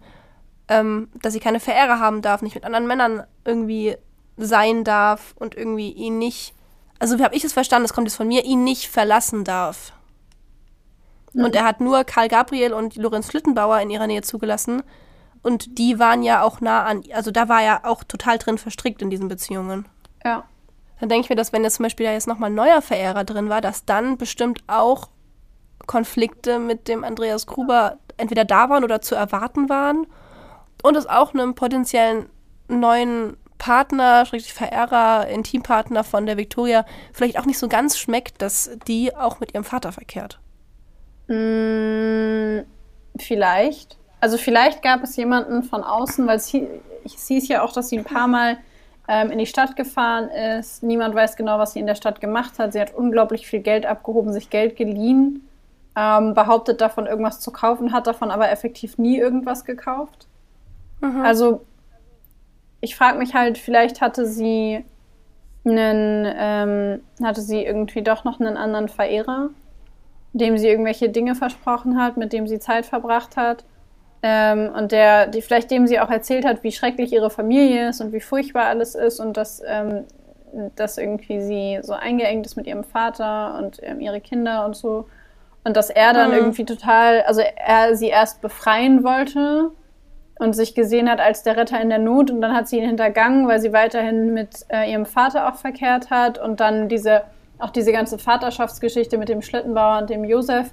ähm, 0.67 1.09
dass 1.21 1.33
sie 1.33 1.39
keine 1.39 1.59
Verehrer 1.59 1.99
haben 1.99 2.21
darf, 2.21 2.41
nicht 2.41 2.55
mit 2.55 2.65
anderen 2.65 2.87
Männern 2.87 3.23
irgendwie 3.45 3.95
sein 4.37 4.83
darf 4.83 5.33
und 5.37 5.55
irgendwie 5.55 5.91
ihn 5.91 6.17
nicht, 6.17 6.53
also 6.99 7.19
wie 7.19 7.23
habe 7.23 7.35
ich 7.35 7.43
es 7.43 7.53
verstanden, 7.53 7.83
das 7.83 7.93
kommt 7.93 8.07
jetzt 8.07 8.17
von 8.17 8.27
mir, 8.27 8.45
ihn 8.45 8.63
nicht 8.63 8.87
verlassen 8.87 9.43
darf. 9.43 9.93
Und 11.33 11.53
er 11.53 11.65
hat 11.65 11.81
nur 11.81 12.05
Karl 12.05 12.29
Gabriel 12.29 12.73
und 12.73 12.95
Lorenz 12.95 13.29
Schlittenbauer 13.29 13.81
in 13.81 13.89
ihrer 13.89 14.07
Nähe 14.07 14.21
zugelassen. 14.21 14.83
Und 15.41 15.77
die 15.77 15.99
waren 15.99 16.23
ja 16.23 16.41
auch 16.41 16.61
nah 16.61 16.83
an, 16.83 17.03
also 17.13 17.29
da 17.29 17.49
war 17.49 17.61
er 17.61 17.85
auch 17.85 18.03
total 18.03 18.37
drin 18.37 18.57
verstrickt 18.57 19.01
in 19.01 19.09
diesen 19.09 19.27
Beziehungen. 19.27 19.85
Ja. 20.23 20.45
Dann 20.99 21.09
denke 21.09 21.25
ich 21.25 21.29
mir, 21.29 21.35
dass 21.35 21.51
wenn 21.51 21.63
jetzt 21.63 21.75
zum 21.75 21.83
Beispiel 21.83 22.05
da 22.05 22.13
jetzt 22.13 22.27
nochmal 22.27 22.49
ein 22.49 22.55
neuer 22.55 22.81
Verehrer 22.81 23.25
drin 23.25 23.49
war, 23.49 23.61
dass 23.61 23.85
dann 23.85 24.17
bestimmt 24.17 24.63
auch 24.67 25.09
Konflikte 25.85 26.57
mit 26.57 26.87
dem 26.87 27.03
Andreas 27.03 27.45
Gruber 27.45 27.97
entweder 28.17 28.45
da 28.45 28.69
waren 28.69 28.83
oder 28.83 29.01
zu 29.01 29.13
erwarten 29.13 29.69
waren. 29.69 30.07
Und 30.81 30.95
es 30.95 31.05
auch 31.05 31.33
einem 31.33 31.53
potenziellen 31.53 32.29
neuen 32.67 33.37
Partner, 33.57 34.25
Verehrer, 34.25 35.27
Intimpartner 35.27 36.03
von 36.03 36.25
der 36.25 36.37
Victoria 36.37 36.85
vielleicht 37.13 37.39
auch 37.39 37.45
nicht 37.45 37.59
so 37.59 37.67
ganz 37.67 37.97
schmeckt, 37.97 38.41
dass 38.41 38.71
die 38.87 39.15
auch 39.15 39.39
mit 39.39 39.53
ihrem 39.53 39.63
Vater 39.63 39.91
verkehrt. 39.91 40.39
Mm, 41.27 42.59
vielleicht. 43.17 43.97
Also 44.19 44.37
vielleicht 44.37 44.81
gab 44.81 45.03
es 45.03 45.15
jemanden 45.15 45.63
von 45.63 45.83
außen, 45.83 46.27
weil 46.27 46.37
es, 46.37 46.47
hie 46.47 46.67
es 47.03 47.27
hieß 47.27 47.47
ja 47.47 47.61
auch, 47.61 47.71
dass 47.71 47.89
sie 47.89 47.99
ein 47.99 48.03
paar 48.03 48.27
Mal 48.27 48.57
ähm, 49.07 49.29
in 49.29 49.37
die 49.37 49.45
Stadt 49.45 49.75
gefahren 49.75 50.29
ist. 50.29 50.81
Niemand 50.81 51.13
weiß 51.13 51.35
genau, 51.35 51.59
was 51.59 51.73
sie 51.73 51.79
in 51.79 51.85
der 51.85 51.95
Stadt 51.95 52.21
gemacht 52.21 52.57
hat. 52.57 52.73
Sie 52.73 52.81
hat 52.81 52.93
unglaublich 52.93 53.47
viel 53.47 53.59
Geld 53.59 53.85
abgehoben, 53.85 54.33
sich 54.33 54.49
Geld 54.49 54.75
geliehen, 54.75 55.47
ähm, 55.95 56.33
behauptet 56.33 56.81
davon 56.81 57.05
irgendwas 57.05 57.39
zu 57.39 57.51
kaufen, 57.51 57.93
hat 57.93 58.07
davon 58.07 58.31
aber 58.31 58.51
effektiv 58.51 58.97
nie 58.97 59.17
irgendwas 59.17 59.65
gekauft. 59.65 60.27
Also 61.23 61.65
ich 62.85 62.95
frage 62.95 63.17
mich 63.17 63.33
halt, 63.33 63.57
vielleicht 63.57 63.99
hatte 63.99 64.27
sie 64.27 64.85
einen, 65.65 66.31
ähm, 66.37 67.01
hatte 67.23 67.41
sie 67.41 67.65
irgendwie 67.65 68.03
doch 68.03 68.23
noch 68.23 68.39
einen 68.39 68.57
anderen 68.57 68.89
Verehrer, 68.89 69.49
dem 70.33 70.59
sie 70.59 70.67
irgendwelche 70.67 71.09
Dinge 71.09 71.33
versprochen 71.33 71.99
hat, 71.99 72.15
mit 72.15 72.31
dem 72.31 72.45
sie 72.47 72.59
Zeit 72.59 72.85
verbracht 72.85 73.37
hat. 73.37 73.65
Ähm, 74.21 74.69
und 74.75 74.91
der, 74.91 75.25
die, 75.25 75.41
vielleicht 75.41 75.71
dem 75.71 75.87
sie 75.87 75.99
auch 75.99 76.11
erzählt 76.11 76.45
hat, 76.45 76.63
wie 76.63 76.71
schrecklich 76.71 77.11
ihre 77.11 77.31
Familie 77.31 77.89
ist 77.89 78.01
und 78.01 78.13
wie 78.13 78.21
furchtbar 78.21 78.65
alles 78.65 78.93
ist 78.93 79.19
und 79.19 79.35
dass, 79.35 79.63
ähm, 79.65 80.05
dass 80.75 80.99
irgendwie 80.99 81.41
sie 81.41 81.79
so 81.81 81.93
eingeengt 81.93 82.45
ist 82.45 82.55
mit 82.55 82.67
ihrem 82.67 82.83
Vater 82.83 83.57
und 83.57 83.79
ähm, 83.81 83.99
ihre 83.99 84.21
Kinder 84.21 84.63
und 84.65 84.75
so. 84.75 85.07
Und 85.63 85.75
dass 85.75 85.89
er 85.89 86.13
dann 86.13 86.29
Mhm. 86.29 86.37
irgendwie 86.37 86.65
total, 86.65 87.23
also 87.23 87.41
er 87.41 87.95
sie 87.95 88.09
erst 88.09 88.41
befreien 88.41 89.03
wollte 89.03 89.71
und 90.39 90.53
sich 90.53 90.75
gesehen 90.75 91.09
hat 91.09 91.19
als 91.19 91.43
der 91.43 91.57
Retter 91.57 91.79
in 91.79 91.89
der 91.89 91.99
Not. 91.99 92.31
Und 92.31 92.41
dann 92.41 92.55
hat 92.55 92.67
sie 92.67 92.77
ihn 92.77 92.87
hintergangen, 92.87 93.47
weil 93.47 93.59
sie 93.59 93.73
weiterhin 93.73 94.33
mit 94.33 94.65
äh, 94.69 94.91
ihrem 94.91 95.05
Vater 95.05 95.47
auch 95.47 95.55
verkehrt 95.55 96.09
hat. 96.09 96.37
Und 96.37 96.59
dann 96.59 96.89
diese 96.89 97.23
auch 97.59 97.69
diese 97.69 97.91
ganze 97.91 98.17
Vaterschaftsgeschichte 98.17 99.17
mit 99.17 99.29
dem 99.29 99.41
Schlittenbauer 99.41 99.99
und 99.99 100.09
dem 100.09 100.23
Josef, 100.23 100.71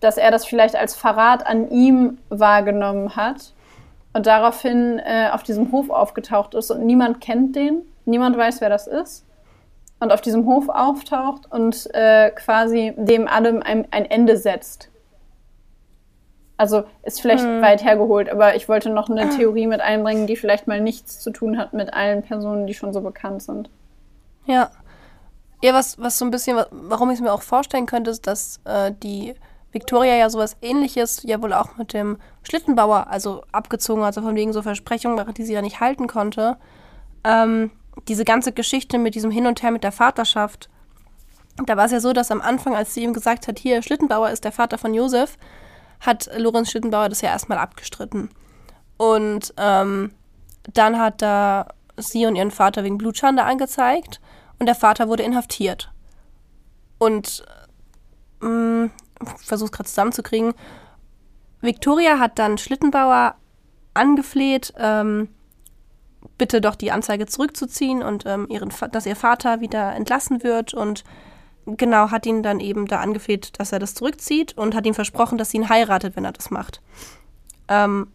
dass 0.00 0.16
er 0.16 0.30
das 0.30 0.44
vielleicht 0.44 0.76
als 0.76 0.94
Verrat 0.94 1.46
an 1.46 1.70
ihm 1.70 2.18
wahrgenommen 2.28 3.16
hat 3.16 3.52
und 4.12 4.26
daraufhin 4.26 4.98
äh, 4.98 5.30
auf 5.32 5.42
diesem 5.42 5.72
Hof 5.72 5.90
aufgetaucht 5.90 6.54
ist. 6.54 6.70
Und 6.70 6.84
niemand 6.84 7.20
kennt 7.20 7.56
den, 7.56 7.82
niemand 8.04 8.36
weiß, 8.36 8.60
wer 8.60 8.68
das 8.68 8.86
ist. 8.86 9.24
Und 9.98 10.12
auf 10.12 10.20
diesem 10.20 10.44
Hof 10.44 10.68
auftaucht 10.68 11.50
und 11.50 11.88
äh, 11.94 12.30
quasi 12.30 12.92
dem 12.98 13.26
allem 13.26 13.62
ein, 13.62 13.86
ein 13.90 14.04
Ende 14.04 14.36
setzt. 14.36 14.90
Also 16.58 16.84
ist 17.02 17.20
vielleicht 17.20 17.44
weit 17.44 17.84
hergeholt, 17.84 18.30
aber 18.30 18.56
ich 18.56 18.66
wollte 18.68 18.88
noch 18.88 19.10
eine 19.10 19.28
Theorie 19.28 19.66
mit 19.66 19.80
einbringen, 19.80 20.26
die 20.26 20.36
vielleicht 20.36 20.66
mal 20.66 20.80
nichts 20.80 21.20
zu 21.20 21.30
tun 21.30 21.58
hat 21.58 21.74
mit 21.74 21.92
allen 21.92 22.22
Personen, 22.22 22.66
die 22.66 22.72
schon 22.74 22.94
so 22.94 23.02
bekannt 23.02 23.42
sind. 23.42 23.68
Ja. 24.46 24.70
Ja, 25.62 25.74
was, 25.74 25.98
was 25.98 26.18
so 26.18 26.24
ein 26.24 26.30
bisschen, 26.30 26.56
wa- 26.56 26.66
warum 26.70 27.10
ich 27.10 27.16
es 27.16 27.22
mir 27.22 27.32
auch 27.32 27.42
vorstellen 27.42 27.86
könnte, 27.86 28.10
ist, 28.10 28.26
dass 28.26 28.60
äh, 28.64 28.92
die 29.02 29.34
Victoria 29.72 30.14
ja 30.14 30.30
sowas 30.30 30.56
ähnliches 30.62 31.22
ja 31.24 31.42
wohl 31.42 31.52
auch 31.52 31.76
mit 31.76 31.92
dem 31.92 32.18
Schlittenbauer, 32.42 33.08
also 33.08 33.42
abgezogen, 33.52 34.02
also 34.02 34.22
von 34.22 34.34
wegen 34.36 34.52
so 34.54 34.62
Versprechungen, 34.62 35.34
die 35.34 35.42
sie 35.44 35.52
ja 35.54 35.62
nicht 35.62 35.80
halten 35.80 36.06
konnte. 36.06 36.56
Ähm, 37.24 37.70
diese 38.08 38.24
ganze 38.24 38.52
Geschichte 38.52 38.98
mit 38.98 39.14
diesem 39.14 39.30
Hin 39.30 39.46
und 39.46 39.62
Her 39.62 39.70
mit 39.72 39.84
der 39.84 39.92
Vaterschaft, 39.92 40.70
da 41.66 41.76
war 41.76 41.86
es 41.86 41.92
ja 41.92 42.00
so, 42.00 42.12
dass 42.12 42.30
am 42.30 42.40
Anfang, 42.42 42.74
als 42.74 42.94
sie 42.94 43.02
ihm 43.02 43.12
gesagt 43.14 43.48
hat, 43.48 43.58
hier, 43.58 43.82
Schlittenbauer 43.82 44.30
ist 44.30 44.44
der 44.44 44.52
Vater 44.52 44.78
von 44.78 44.94
Josef, 44.94 45.36
hat 46.00 46.30
Lorenz 46.36 46.70
Schlittenbauer 46.70 47.08
das 47.08 47.20
ja 47.20 47.30
erstmal 47.30 47.58
abgestritten. 47.58 48.30
Und 48.96 49.52
ähm, 49.56 50.12
dann 50.72 50.98
hat 50.98 51.22
da 51.22 51.68
sie 51.96 52.26
und 52.26 52.36
ihren 52.36 52.50
Vater 52.50 52.84
wegen 52.84 52.98
Blutschande 52.98 53.44
angezeigt 53.44 54.20
und 54.58 54.66
der 54.66 54.74
Vater 54.74 55.08
wurde 55.08 55.22
inhaftiert. 55.22 55.90
Und 56.98 57.44
ähm, 58.42 58.90
versuche 59.36 59.70
gerade 59.70 59.88
zusammenzukriegen. 59.88 60.54
Victoria 61.60 62.18
hat 62.18 62.38
dann 62.38 62.58
Schlittenbauer 62.58 63.34
angefleht, 63.94 64.72
ähm, 64.78 65.28
bitte 66.38 66.60
doch 66.60 66.74
die 66.74 66.92
Anzeige 66.92 67.26
zurückzuziehen 67.26 68.02
und 68.02 68.24
ähm, 68.26 68.46
ihren, 68.50 68.70
dass 68.92 69.06
ihr 69.06 69.16
Vater 69.16 69.60
wieder 69.60 69.94
entlassen 69.94 70.42
wird 70.42 70.74
und 70.74 71.04
genau 71.66 72.10
hat 72.10 72.26
ihn 72.26 72.42
dann 72.42 72.60
eben 72.60 72.86
da 72.86 73.00
angefleht, 73.00 73.58
dass 73.58 73.72
er 73.72 73.78
das 73.78 73.94
zurückzieht 73.94 74.56
und 74.56 74.74
hat 74.74 74.86
ihm 74.86 74.94
versprochen, 74.94 75.38
dass 75.38 75.50
sie 75.50 75.58
ihn 75.58 75.68
heiratet, 75.68 76.16
wenn 76.16 76.24
er 76.24 76.32
das 76.32 76.50
macht. 76.50 76.80
Ähm, 77.68 78.08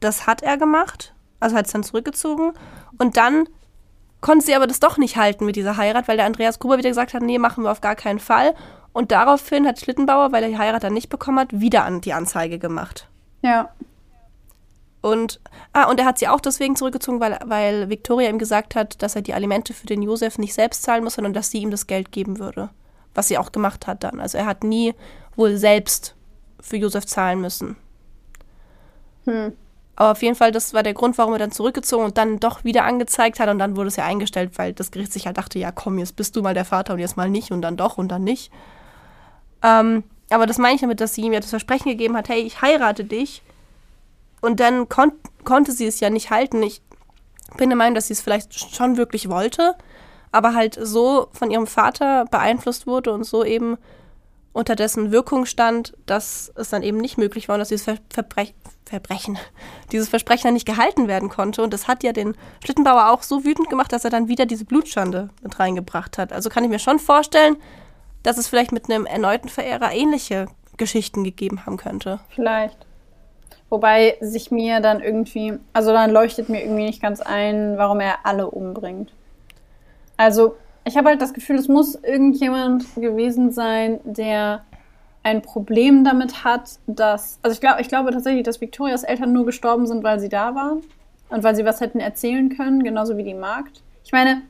das 0.00 0.26
hat 0.26 0.42
er 0.42 0.56
gemacht, 0.56 1.14
also 1.40 1.56
hat 1.56 1.66
es 1.66 1.72
dann 1.72 1.82
zurückgezogen 1.82 2.52
und 2.98 3.16
dann 3.16 3.48
konnte 4.20 4.46
sie 4.46 4.54
aber 4.54 4.66
das 4.66 4.80
doch 4.80 4.98
nicht 4.98 5.16
halten 5.16 5.44
mit 5.44 5.56
dieser 5.56 5.76
Heirat, 5.76 6.08
weil 6.08 6.16
der 6.16 6.26
Andreas 6.26 6.58
Gruber 6.58 6.78
wieder 6.78 6.88
gesagt 6.88 7.14
hat, 7.14 7.22
nee, 7.22 7.38
machen 7.38 7.64
wir 7.64 7.70
auf 7.70 7.80
gar 7.80 7.94
keinen 7.94 8.18
Fall. 8.18 8.54
Und 8.92 9.12
daraufhin 9.12 9.66
hat 9.66 9.78
Schlittenbauer, 9.78 10.32
weil 10.32 10.42
er 10.42 10.48
die 10.48 10.58
Heirat 10.58 10.82
dann 10.82 10.94
nicht 10.94 11.08
bekommen 11.08 11.38
hat, 11.38 11.60
wieder 11.60 11.84
an 11.84 12.00
die 12.00 12.12
Anzeige 12.12 12.58
gemacht. 12.58 13.08
Ja. 13.42 13.70
Und, 15.00 15.40
ah, 15.72 15.88
und 15.88 16.00
er 16.00 16.06
hat 16.06 16.18
sie 16.18 16.28
auch 16.28 16.40
deswegen 16.40 16.74
zurückgezogen, 16.74 17.20
weil, 17.20 17.38
weil 17.44 17.88
Victoria 17.88 18.28
ihm 18.28 18.38
gesagt 18.38 18.74
hat, 18.74 19.00
dass 19.02 19.14
er 19.14 19.22
die 19.22 19.34
Alimente 19.34 19.72
für 19.72 19.86
den 19.86 20.02
Josef 20.02 20.38
nicht 20.38 20.54
selbst 20.54 20.82
zahlen 20.82 21.04
muss, 21.04 21.14
sondern 21.14 21.34
dass 21.34 21.50
sie 21.50 21.58
ihm 21.58 21.70
das 21.70 21.86
Geld 21.86 22.10
geben 22.10 22.38
würde. 22.38 22.70
Was 23.14 23.28
sie 23.28 23.38
auch 23.38 23.52
gemacht 23.52 23.86
hat 23.86 24.02
dann. 24.02 24.20
Also 24.20 24.38
er 24.38 24.46
hat 24.46 24.64
nie 24.64 24.94
wohl 25.36 25.56
selbst 25.56 26.14
für 26.60 26.76
Josef 26.76 27.06
zahlen 27.06 27.40
müssen. 27.40 27.76
Hm. 29.24 29.52
Aber 29.94 30.12
auf 30.12 30.22
jeden 30.22 30.36
Fall, 30.36 30.52
das 30.52 30.74
war 30.74 30.84
der 30.84 30.94
Grund, 30.94 31.18
warum 31.18 31.32
er 31.32 31.40
dann 31.40 31.50
zurückgezogen 31.50 32.04
und 32.04 32.18
dann 32.18 32.38
doch 32.38 32.62
wieder 32.62 32.84
angezeigt 32.84 33.40
hat. 33.40 33.48
Und 33.48 33.58
dann 33.58 33.76
wurde 33.76 33.88
es 33.88 33.96
ja 33.96 34.04
eingestellt, 34.04 34.52
weil 34.56 34.72
das 34.72 34.90
Gericht 34.92 35.12
sich 35.12 35.26
halt 35.26 35.38
dachte, 35.38 35.58
ja 35.58 35.72
komm, 35.72 35.98
jetzt 35.98 36.14
bist 36.14 36.36
du 36.36 36.42
mal 36.42 36.54
der 36.54 36.64
Vater 36.64 36.92
und 36.92 37.00
jetzt 37.00 37.16
mal 37.16 37.28
nicht 37.28 37.50
und 37.50 37.62
dann 37.62 37.76
doch 37.76 37.98
und 37.98 38.08
dann 38.08 38.22
nicht. 38.22 38.52
Ähm, 39.62 40.04
aber 40.30 40.46
das 40.46 40.58
meine 40.58 40.76
ich 40.76 40.80
damit, 40.80 41.00
dass 41.00 41.14
sie 41.14 41.22
ihm 41.22 41.32
ja 41.32 41.40
das 41.40 41.50
Versprechen 41.50 41.90
gegeben 41.90 42.16
hat, 42.16 42.28
hey, 42.28 42.40
ich 42.40 42.62
heirate 42.62 43.04
dich. 43.04 43.42
Und 44.40 44.60
dann 44.60 44.88
kon 44.88 45.12
konnte 45.44 45.72
sie 45.72 45.86
es 45.86 46.00
ja 46.00 46.10
nicht 46.10 46.30
halten. 46.30 46.62
Ich 46.62 46.82
bin 47.56 47.70
der 47.70 47.76
Meinung, 47.76 47.94
dass 47.94 48.08
sie 48.08 48.12
es 48.12 48.20
vielleicht 48.20 48.74
schon 48.74 48.96
wirklich 48.96 49.28
wollte, 49.30 49.74
aber 50.30 50.54
halt 50.54 50.78
so 50.80 51.28
von 51.32 51.50
ihrem 51.50 51.66
Vater 51.66 52.26
beeinflusst 52.30 52.86
wurde 52.86 53.12
und 53.12 53.24
so 53.24 53.44
eben 53.44 53.78
unter 54.52 54.76
dessen 54.76 55.12
Wirkung 55.12 55.46
stand, 55.46 55.94
dass 56.04 56.52
es 56.56 56.70
dann 56.70 56.82
eben 56.82 56.98
nicht 56.98 57.16
möglich 57.16 57.48
war 57.48 57.54
und 57.54 57.60
dass 57.60 57.68
dieses 57.68 57.84
Ver 57.84 57.98
Verbrech 58.10 58.54
Verbrechen, 58.84 59.38
dieses 59.92 60.08
Versprechen 60.08 60.44
dann 60.44 60.54
nicht 60.54 60.66
gehalten 60.66 61.08
werden 61.08 61.28
konnte. 61.28 61.62
Und 61.62 61.72
das 61.72 61.88
hat 61.88 62.02
ja 62.02 62.12
den 62.12 62.34
Schlittenbauer 62.64 63.10
auch 63.10 63.22
so 63.22 63.44
wütend 63.44 63.70
gemacht, 63.70 63.92
dass 63.92 64.04
er 64.04 64.10
dann 64.10 64.28
wieder 64.28 64.46
diese 64.46 64.64
Blutschande 64.64 65.28
mit 65.42 65.58
reingebracht 65.58 66.18
hat. 66.18 66.32
Also 66.32 66.48
kann 66.50 66.64
ich 66.64 66.70
mir 66.70 66.78
schon 66.78 66.98
vorstellen, 66.98 67.56
dass 68.22 68.38
es 68.38 68.48
vielleicht 68.48 68.72
mit 68.72 68.90
einem 68.90 69.06
erneuten 69.06 69.48
Verehrer 69.48 69.92
ähnliche 69.92 70.46
Geschichten 70.76 71.22
gegeben 71.24 71.66
haben 71.66 71.76
könnte. 71.76 72.20
Vielleicht. 72.30 72.87
Wobei 73.70 74.16
sich 74.20 74.50
mir 74.50 74.80
dann 74.80 75.00
irgendwie, 75.00 75.58
also 75.72 75.92
dann 75.92 76.10
leuchtet 76.10 76.48
mir 76.48 76.62
irgendwie 76.62 76.84
nicht 76.84 77.02
ganz 77.02 77.20
ein, 77.20 77.76
warum 77.76 78.00
er 78.00 78.24
alle 78.24 78.50
umbringt. 78.50 79.12
Also, 80.16 80.56
ich 80.84 80.96
habe 80.96 81.10
halt 81.10 81.20
das 81.20 81.34
Gefühl, 81.34 81.56
es 81.56 81.68
muss 81.68 81.94
irgendjemand 81.96 82.94
gewesen 82.94 83.52
sein, 83.52 84.00
der 84.04 84.64
ein 85.22 85.42
Problem 85.42 86.02
damit 86.04 86.44
hat, 86.44 86.78
dass, 86.86 87.38
also 87.42 87.52
ich 87.52 87.60
glaube, 87.60 87.82
ich 87.82 87.88
glaube 87.88 88.10
tatsächlich, 88.10 88.44
dass 88.44 88.60
Victorias 88.60 89.04
Eltern 89.04 89.32
nur 89.32 89.44
gestorben 89.44 89.86
sind, 89.86 90.02
weil 90.02 90.18
sie 90.18 90.30
da 90.30 90.54
waren 90.54 90.82
und 91.28 91.44
weil 91.44 91.54
sie 91.54 91.66
was 91.66 91.80
hätten 91.82 92.00
erzählen 92.00 92.48
können, 92.48 92.82
genauso 92.82 93.18
wie 93.18 93.24
die 93.24 93.34
Magd. 93.34 93.82
Ich 94.04 94.12
meine, 94.12 94.42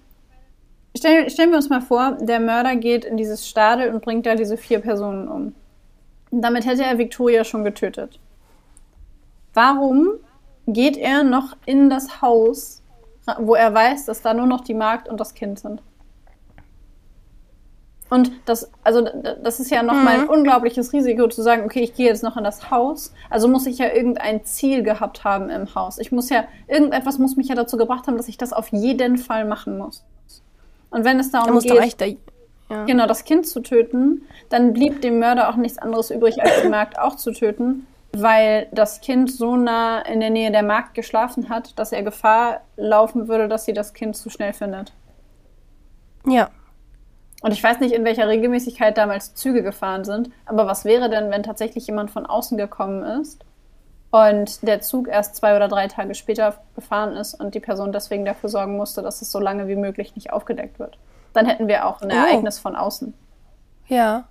Stell, 0.96 1.30
stellen 1.30 1.50
wir 1.50 1.58
uns 1.58 1.68
mal 1.68 1.80
vor, 1.80 2.18
der 2.20 2.40
Mörder 2.40 2.74
geht 2.74 3.04
in 3.04 3.16
dieses 3.16 3.48
Stadel 3.48 3.94
und 3.94 4.02
bringt 4.02 4.26
da 4.26 4.34
diese 4.34 4.56
vier 4.56 4.80
Personen 4.80 5.28
um. 5.28 5.54
Damit 6.30 6.66
hätte 6.66 6.84
er 6.84 6.98
Victoria 6.98 7.44
schon 7.44 7.62
getötet. 7.62 8.18
Warum 9.58 10.10
geht 10.68 10.96
er 10.96 11.24
noch 11.24 11.56
in 11.66 11.90
das 11.90 12.22
Haus, 12.22 12.80
wo 13.40 13.56
er 13.56 13.74
weiß, 13.74 14.04
dass 14.04 14.22
da 14.22 14.32
nur 14.32 14.46
noch 14.46 14.60
die 14.60 14.72
Magd 14.72 15.08
und 15.08 15.18
das 15.18 15.34
Kind 15.34 15.58
sind? 15.58 15.82
Und 18.08 18.30
das, 18.44 18.70
also 18.84 19.02
das 19.42 19.58
ist 19.58 19.72
ja 19.72 19.82
nochmal 19.82 20.18
mhm. 20.18 20.22
ein 20.22 20.28
unglaubliches 20.28 20.92
Risiko 20.92 21.26
zu 21.26 21.42
sagen, 21.42 21.64
okay, 21.64 21.80
ich 21.80 21.94
gehe 21.94 22.06
jetzt 22.06 22.22
noch 22.22 22.36
in 22.36 22.44
das 22.44 22.70
Haus. 22.70 23.12
Also 23.30 23.48
muss 23.48 23.66
ich 23.66 23.78
ja 23.78 23.92
irgendein 23.92 24.44
Ziel 24.44 24.84
gehabt 24.84 25.24
haben 25.24 25.50
im 25.50 25.74
Haus. 25.74 25.98
Ich 25.98 26.12
muss 26.12 26.30
ja, 26.30 26.44
irgendetwas 26.68 27.18
muss 27.18 27.36
mich 27.36 27.48
ja 27.48 27.56
dazu 27.56 27.76
gebracht 27.76 28.06
haben, 28.06 28.16
dass 28.16 28.28
ich 28.28 28.38
das 28.38 28.52
auf 28.52 28.68
jeden 28.68 29.18
Fall 29.18 29.44
machen 29.44 29.76
muss. 29.76 30.04
Und 30.90 31.04
wenn 31.04 31.18
es 31.18 31.32
darum 31.32 31.58
geht, 31.58 32.00
da, 32.00 32.06
ja. 32.06 32.84
genau 32.84 33.06
das 33.06 33.24
Kind 33.24 33.44
zu 33.44 33.58
töten, 33.58 34.22
dann 34.50 34.72
blieb 34.72 35.02
dem 35.02 35.18
Mörder 35.18 35.48
auch 35.48 35.56
nichts 35.56 35.78
anderes 35.78 36.12
übrig, 36.12 36.40
als 36.40 36.62
die 36.62 36.68
Magd 36.68 36.96
auch 36.96 37.16
zu 37.16 37.32
töten, 37.32 37.88
weil 38.12 38.68
das 38.72 39.00
Kind 39.00 39.30
so 39.30 39.56
nah 39.56 40.00
in 40.00 40.20
der 40.20 40.30
Nähe 40.30 40.50
der 40.50 40.62
Magd 40.62 40.94
geschlafen 40.94 41.48
hat, 41.48 41.78
dass 41.78 41.92
er 41.92 42.02
Gefahr 42.02 42.62
laufen 42.76 43.28
würde, 43.28 43.48
dass 43.48 43.64
sie 43.64 43.72
das 43.72 43.92
Kind 43.92 44.16
zu 44.16 44.30
schnell 44.30 44.52
findet. 44.52 44.92
Ja. 46.26 46.50
Und 47.42 47.52
ich 47.52 47.62
weiß 47.62 47.80
nicht, 47.80 47.92
in 47.92 48.04
welcher 48.04 48.26
Regelmäßigkeit 48.28 48.98
damals 48.98 49.34
Züge 49.34 49.62
gefahren 49.62 50.04
sind, 50.04 50.30
aber 50.46 50.66
was 50.66 50.84
wäre 50.84 51.08
denn, 51.08 51.30
wenn 51.30 51.42
tatsächlich 51.42 51.86
jemand 51.86 52.10
von 52.10 52.26
außen 52.26 52.58
gekommen 52.58 53.02
ist 53.20 53.44
und 54.10 54.66
der 54.66 54.80
Zug 54.80 55.06
erst 55.06 55.36
zwei 55.36 55.54
oder 55.54 55.68
drei 55.68 55.86
Tage 55.86 56.14
später 56.14 56.56
gefahren 56.74 57.12
ist 57.12 57.34
und 57.34 57.54
die 57.54 57.60
Person 57.60 57.92
deswegen 57.92 58.24
dafür 58.24 58.48
sorgen 58.48 58.76
musste, 58.76 59.02
dass 59.02 59.22
es 59.22 59.30
so 59.30 59.38
lange 59.38 59.68
wie 59.68 59.76
möglich 59.76 60.16
nicht 60.16 60.32
aufgedeckt 60.32 60.78
wird. 60.78 60.98
Dann 61.32 61.46
hätten 61.46 61.68
wir 61.68 61.86
auch 61.86 62.00
ein 62.00 62.10
oh. 62.10 62.14
Ereignis 62.14 62.58
von 62.58 62.74
außen. 62.74 63.14
Ja. 63.86 64.24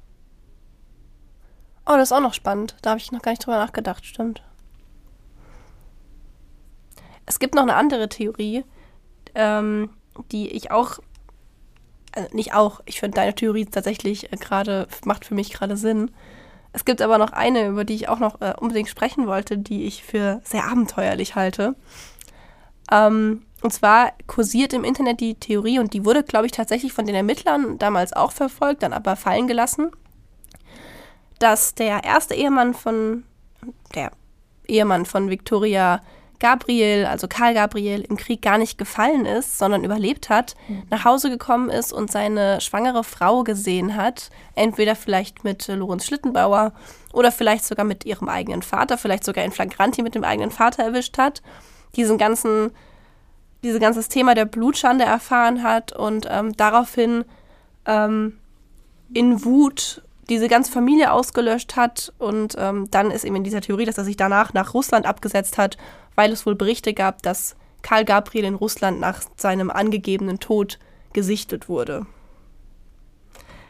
Oh, 1.88 1.94
das 1.94 2.10
ist 2.10 2.12
auch 2.12 2.22
noch 2.22 2.34
spannend. 2.34 2.76
Da 2.82 2.90
habe 2.92 3.00
ich 3.00 3.12
noch 3.14 3.22
gar 3.22 3.32
nicht 3.32 3.46
drüber 3.46 3.58
nachgedacht, 3.58 4.06
stimmt. 4.06 4.44
Es 7.26 7.40
gibt 7.40 7.56
noch 7.56 7.64
eine 7.64 7.76
andere 7.76 8.10
Theorie, 8.10 8.66
ähm, 9.36 9.90
die 10.32 10.50
ich 10.50 10.72
auch, 10.72 11.00
also 12.14 12.36
nicht 12.36 12.54
auch, 12.54 12.82
ich 12.86 13.00
finde 13.00 13.16
deine 13.16 13.36
Theorie 13.36 13.66
tatsächlich 13.66 14.34
äh, 14.34 14.36
gerade, 14.36 14.88
macht 15.06 15.26
für 15.26 15.34
mich 15.34 15.54
gerade 15.54 15.78
Sinn. 15.78 16.12
Es 16.74 16.84
gibt 16.84 17.02
aber 17.02 17.18
noch 17.18 17.32
eine, 17.32 17.68
über 17.68 17.86
die 17.86 17.96
ich 17.96 18.10
auch 18.10 18.20
noch 18.20 18.42
äh, 18.42 18.54
unbedingt 18.60 18.90
sprechen 18.90 19.26
wollte, 19.26 19.58
die 19.58 19.86
ich 19.86 20.04
für 20.04 20.42
sehr 20.44 20.66
abenteuerlich 20.66 21.36
halte. 21.36 21.76
Ähm, 22.92 23.44
und 23.62 23.72
zwar 23.72 24.12
kursiert 24.28 24.74
im 24.74 24.84
Internet 24.84 25.22
die 25.22 25.36
Theorie, 25.36 25.80
und 25.80 25.94
die 25.94 26.06
wurde, 26.06 26.24
glaube 26.24 26.46
ich, 26.46 26.52
tatsächlich 26.52 26.92
von 26.92 27.06
den 27.06 27.16
Ermittlern 27.16 27.78
damals 27.78 28.14
auch 28.14 28.32
verfolgt, 28.32 28.84
dann 28.84 28.94
aber 28.94 29.16
fallen 29.16 29.48
gelassen, 29.48 29.92
dass 31.40 31.76
der 31.76 32.04
erste 32.04 32.36
Ehemann 32.36 32.74
von, 32.74 33.24
der 33.96 34.12
Ehemann 34.68 35.06
von 35.06 35.30
Victoria 35.30 36.02
Gabriel, 36.40 37.06
also 37.06 37.28
Karl 37.28 37.54
Gabriel, 37.54 38.02
im 38.02 38.16
Krieg 38.16 38.42
gar 38.42 38.58
nicht 38.58 38.78
gefallen 38.78 39.26
ist, 39.26 39.58
sondern 39.58 39.84
überlebt 39.84 40.30
hat, 40.30 40.56
mhm. 40.68 40.84
nach 40.90 41.04
Hause 41.04 41.30
gekommen 41.30 41.70
ist 41.70 41.92
und 41.92 42.12
seine 42.12 42.62
schwangere 42.62 43.04
Frau 43.04 43.44
gesehen 43.44 43.96
hat, 43.96 44.30
entweder 44.54 44.96
vielleicht 44.96 45.44
mit 45.44 45.68
Lorenz 45.68 46.06
Schlittenbauer 46.06 46.74
oder 47.12 47.32
vielleicht 47.32 47.66
sogar 47.66 47.86
mit 47.86 48.06
ihrem 48.06 48.30
eigenen 48.30 48.62
Vater, 48.62 48.98
vielleicht 48.98 49.24
sogar 49.24 49.44
in 49.44 49.52
Flagranti 49.52 50.04
mit 50.04 50.14
dem 50.14 50.24
eigenen 50.24 50.52
Vater 50.52 50.84
erwischt 50.84 51.18
hat, 51.18 51.42
diesen 51.96 52.20
ganzen, 52.20 52.72
dieses 53.64 53.80
ganze 53.80 54.08
Thema 54.08 54.36
der 54.36 54.46
Blutschande 54.46 55.06
erfahren 55.06 55.64
hat 55.64 55.92
und 55.92 56.28
ähm, 56.30 56.56
daraufhin 56.56 57.26
ähm, 57.88 58.38
in 59.12 59.44
Wut 59.44 60.04
diese 60.30 60.48
ganze 60.48 60.72
Familie 60.72 61.12
ausgelöscht 61.12 61.76
hat 61.76 62.14
und 62.18 62.56
ähm, 62.58 62.90
dann 62.92 63.12
ist 63.12 63.24
eben 63.24 63.36
in 63.38 63.44
dieser 63.44 63.62
Theorie, 63.62 63.86
dass 63.86 63.98
er 63.98 64.04
sich 64.04 64.18
danach 64.18 64.54
nach 64.54 64.74
Russland 64.74 65.06
abgesetzt 65.06 65.58
hat 65.58 65.78
weil 66.18 66.34
es 66.34 66.46
wohl 66.46 66.56
Berichte 66.56 66.94
gab, 66.94 67.22
dass 67.22 67.56
Karl 67.84 68.04
Gabriel 68.04 68.44
in 68.44 68.56
Russland 68.56 69.00
nach 69.00 69.22
seinem 69.38 69.70
angegebenen 69.70 70.40
Tod 70.40 70.80
gesichtet 71.14 71.70
wurde. 71.70 72.06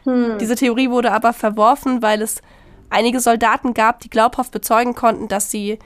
Hm. 0.04 0.38
Diese 0.38 0.56
Theorie 0.56 0.90
wurde 0.90 1.12
aber 1.12 1.34
verworfen, 1.34 2.02
weil 2.02 2.22
es 2.22 2.40
einige 2.88 3.20
Soldaten 3.20 3.74
gab, 3.74 4.00
die 4.00 4.08
glaubhaft 4.08 4.50
bezeugen 4.50 4.94
konnten, 4.94 5.28
dass 5.28 5.50
sie 5.50 5.78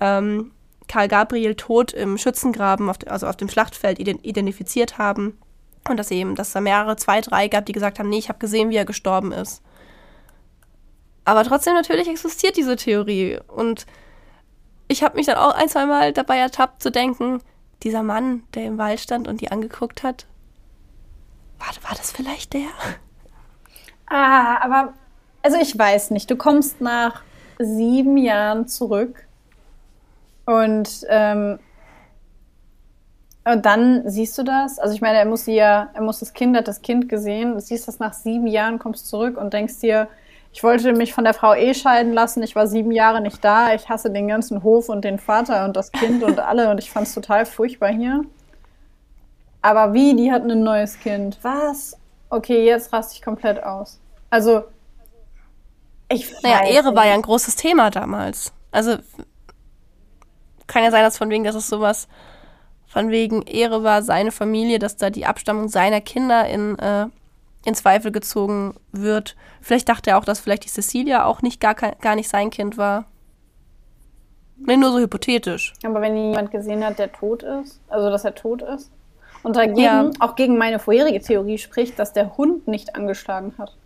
ähm, 0.00 0.50
Karl 0.88 1.06
Gabriel 1.06 1.54
tot 1.54 1.92
im 1.92 2.18
Schützengraben, 2.18 2.90
auf, 2.90 2.96
also 3.06 3.28
auf 3.28 3.36
dem 3.36 3.48
Schlachtfeld, 3.48 4.00
identifiziert 4.00 4.98
haben. 4.98 5.38
Und 5.88 5.98
dass 5.98 6.10
eben, 6.10 6.34
dass 6.34 6.52
da 6.52 6.60
mehrere, 6.60 6.96
zwei, 6.96 7.20
drei 7.20 7.46
gab, 7.46 7.64
die 7.66 7.72
gesagt 7.72 8.00
haben, 8.00 8.08
nee, 8.08 8.18
ich 8.18 8.28
habe 8.28 8.40
gesehen, 8.40 8.70
wie 8.70 8.76
er 8.76 8.84
gestorben 8.84 9.30
ist. 9.30 9.62
Aber 11.28 11.44
trotzdem 11.44 11.74
natürlich 11.74 12.08
existiert 12.08 12.56
diese 12.56 12.76
Theorie. 12.76 13.38
Und 13.48 13.84
ich 14.88 15.02
habe 15.02 15.16
mich 15.16 15.26
dann 15.26 15.36
auch 15.36 15.54
ein, 15.54 15.68
zwei 15.68 15.84
Mal 15.84 16.14
dabei 16.14 16.38
ertappt 16.38 16.82
zu 16.82 16.90
denken, 16.90 17.42
dieser 17.82 18.02
Mann, 18.02 18.44
der 18.54 18.64
im 18.64 18.78
Wald 18.78 18.98
stand 18.98 19.28
und 19.28 19.42
die 19.42 19.52
angeguckt 19.52 20.02
hat, 20.02 20.24
war, 21.58 21.68
war 21.86 21.94
das 21.94 22.12
vielleicht 22.12 22.54
der? 22.54 22.68
Ah, 24.06 24.56
aber, 24.64 24.94
also 25.42 25.58
ich 25.60 25.78
weiß 25.78 26.12
nicht, 26.12 26.30
du 26.30 26.36
kommst 26.36 26.80
nach 26.80 27.20
sieben 27.58 28.16
Jahren 28.16 28.66
zurück 28.66 29.26
und, 30.46 31.04
ähm, 31.10 31.58
und 33.44 33.66
dann 33.66 34.08
siehst 34.08 34.38
du 34.38 34.44
das. 34.44 34.78
Also 34.78 34.94
ich 34.94 35.02
meine, 35.02 35.18
er 35.18 35.26
muss 35.26 35.44
ja, 35.44 35.90
er 35.92 36.00
muss 36.00 36.20
das 36.20 36.32
Kind, 36.32 36.56
hat 36.56 36.68
das 36.68 36.80
Kind 36.80 37.10
gesehen, 37.10 37.60
siehst 37.60 37.86
das 37.86 37.98
nach 37.98 38.14
sieben 38.14 38.46
Jahren, 38.46 38.78
kommst 38.78 39.08
zurück 39.08 39.36
und 39.36 39.52
denkst 39.52 39.80
dir, 39.80 40.08
ich 40.58 40.64
wollte 40.64 40.92
mich 40.92 41.14
von 41.14 41.22
der 41.22 41.34
Frau 41.34 41.54
eh 41.54 41.72
scheiden 41.72 42.12
lassen. 42.12 42.42
Ich 42.42 42.56
war 42.56 42.66
sieben 42.66 42.90
Jahre 42.90 43.20
nicht 43.20 43.44
da. 43.44 43.74
Ich 43.74 43.88
hasse 43.88 44.10
den 44.10 44.26
ganzen 44.26 44.64
Hof 44.64 44.88
und 44.88 45.04
den 45.04 45.20
Vater 45.20 45.64
und 45.64 45.76
das 45.76 45.92
Kind 45.92 46.24
und 46.24 46.40
alle. 46.40 46.68
Und 46.68 46.78
ich 46.78 46.90
fand 46.90 47.06
es 47.06 47.14
total 47.14 47.46
furchtbar 47.46 47.90
hier. 47.90 48.24
Aber 49.62 49.92
wie? 49.94 50.16
Die 50.16 50.32
hatten 50.32 50.50
ein 50.50 50.64
neues 50.64 50.98
Kind. 50.98 51.38
Was? 51.42 51.96
Okay, 52.28 52.66
jetzt 52.66 52.92
raste 52.92 53.14
ich 53.14 53.22
komplett 53.22 53.62
aus. 53.62 54.00
Also, 54.30 54.64
ich 56.08 56.28
Naja, 56.42 56.66
Ehre 56.66 56.88
nicht. 56.88 56.96
war 56.96 57.06
ja 57.06 57.14
ein 57.14 57.22
großes 57.22 57.54
Thema 57.54 57.90
damals. 57.90 58.52
Also, 58.72 58.96
kann 60.66 60.82
ja 60.82 60.90
sein, 60.90 61.04
dass 61.04 61.18
von 61.18 61.30
wegen, 61.30 61.44
dass 61.44 61.54
es 61.54 61.68
sowas 61.68 62.08
von 62.88 63.10
wegen 63.10 63.42
Ehre 63.42 63.84
war, 63.84 64.02
seine 64.02 64.32
Familie, 64.32 64.80
dass 64.80 64.96
da 64.96 65.10
die 65.10 65.24
Abstammung 65.24 65.68
seiner 65.68 66.00
Kinder 66.00 66.48
in 66.48 66.76
äh, 66.80 67.06
in 67.68 67.74
Zweifel 67.74 68.10
gezogen 68.10 68.74
wird. 68.92 69.36
Vielleicht 69.60 69.88
dachte 69.88 70.10
er 70.10 70.18
auch, 70.18 70.24
dass 70.24 70.40
vielleicht 70.40 70.64
die 70.64 70.68
Cecilia 70.68 71.24
auch 71.24 71.42
nicht 71.42 71.60
gar, 71.60 71.74
gar 71.74 72.14
nicht 72.14 72.28
sein 72.28 72.50
Kind 72.50 72.76
war. 72.76 73.04
Nee, 74.56 74.76
nur 74.76 74.90
so 74.90 74.98
hypothetisch. 74.98 75.72
Aber 75.84 76.00
wenn 76.00 76.16
jemand 76.16 76.50
gesehen 76.50 76.84
hat, 76.84 76.98
der 76.98 77.12
tot 77.12 77.42
ist, 77.44 77.80
also 77.88 78.10
dass 78.10 78.24
er 78.24 78.34
tot 78.34 78.62
ist, 78.62 78.90
und 79.44 79.56
dagegen 79.56 79.78
ja. 79.80 80.10
auch 80.18 80.34
gegen 80.34 80.58
meine 80.58 80.80
vorherige 80.80 81.20
Theorie 81.20 81.58
spricht, 81.58 81.98
dass 81.98 82.12
der 82.12 82.36
Hund 82.36 82.66
nicht 82.66 82.96
angeschlagen 82.96 83.54
hat. 83.56 83.76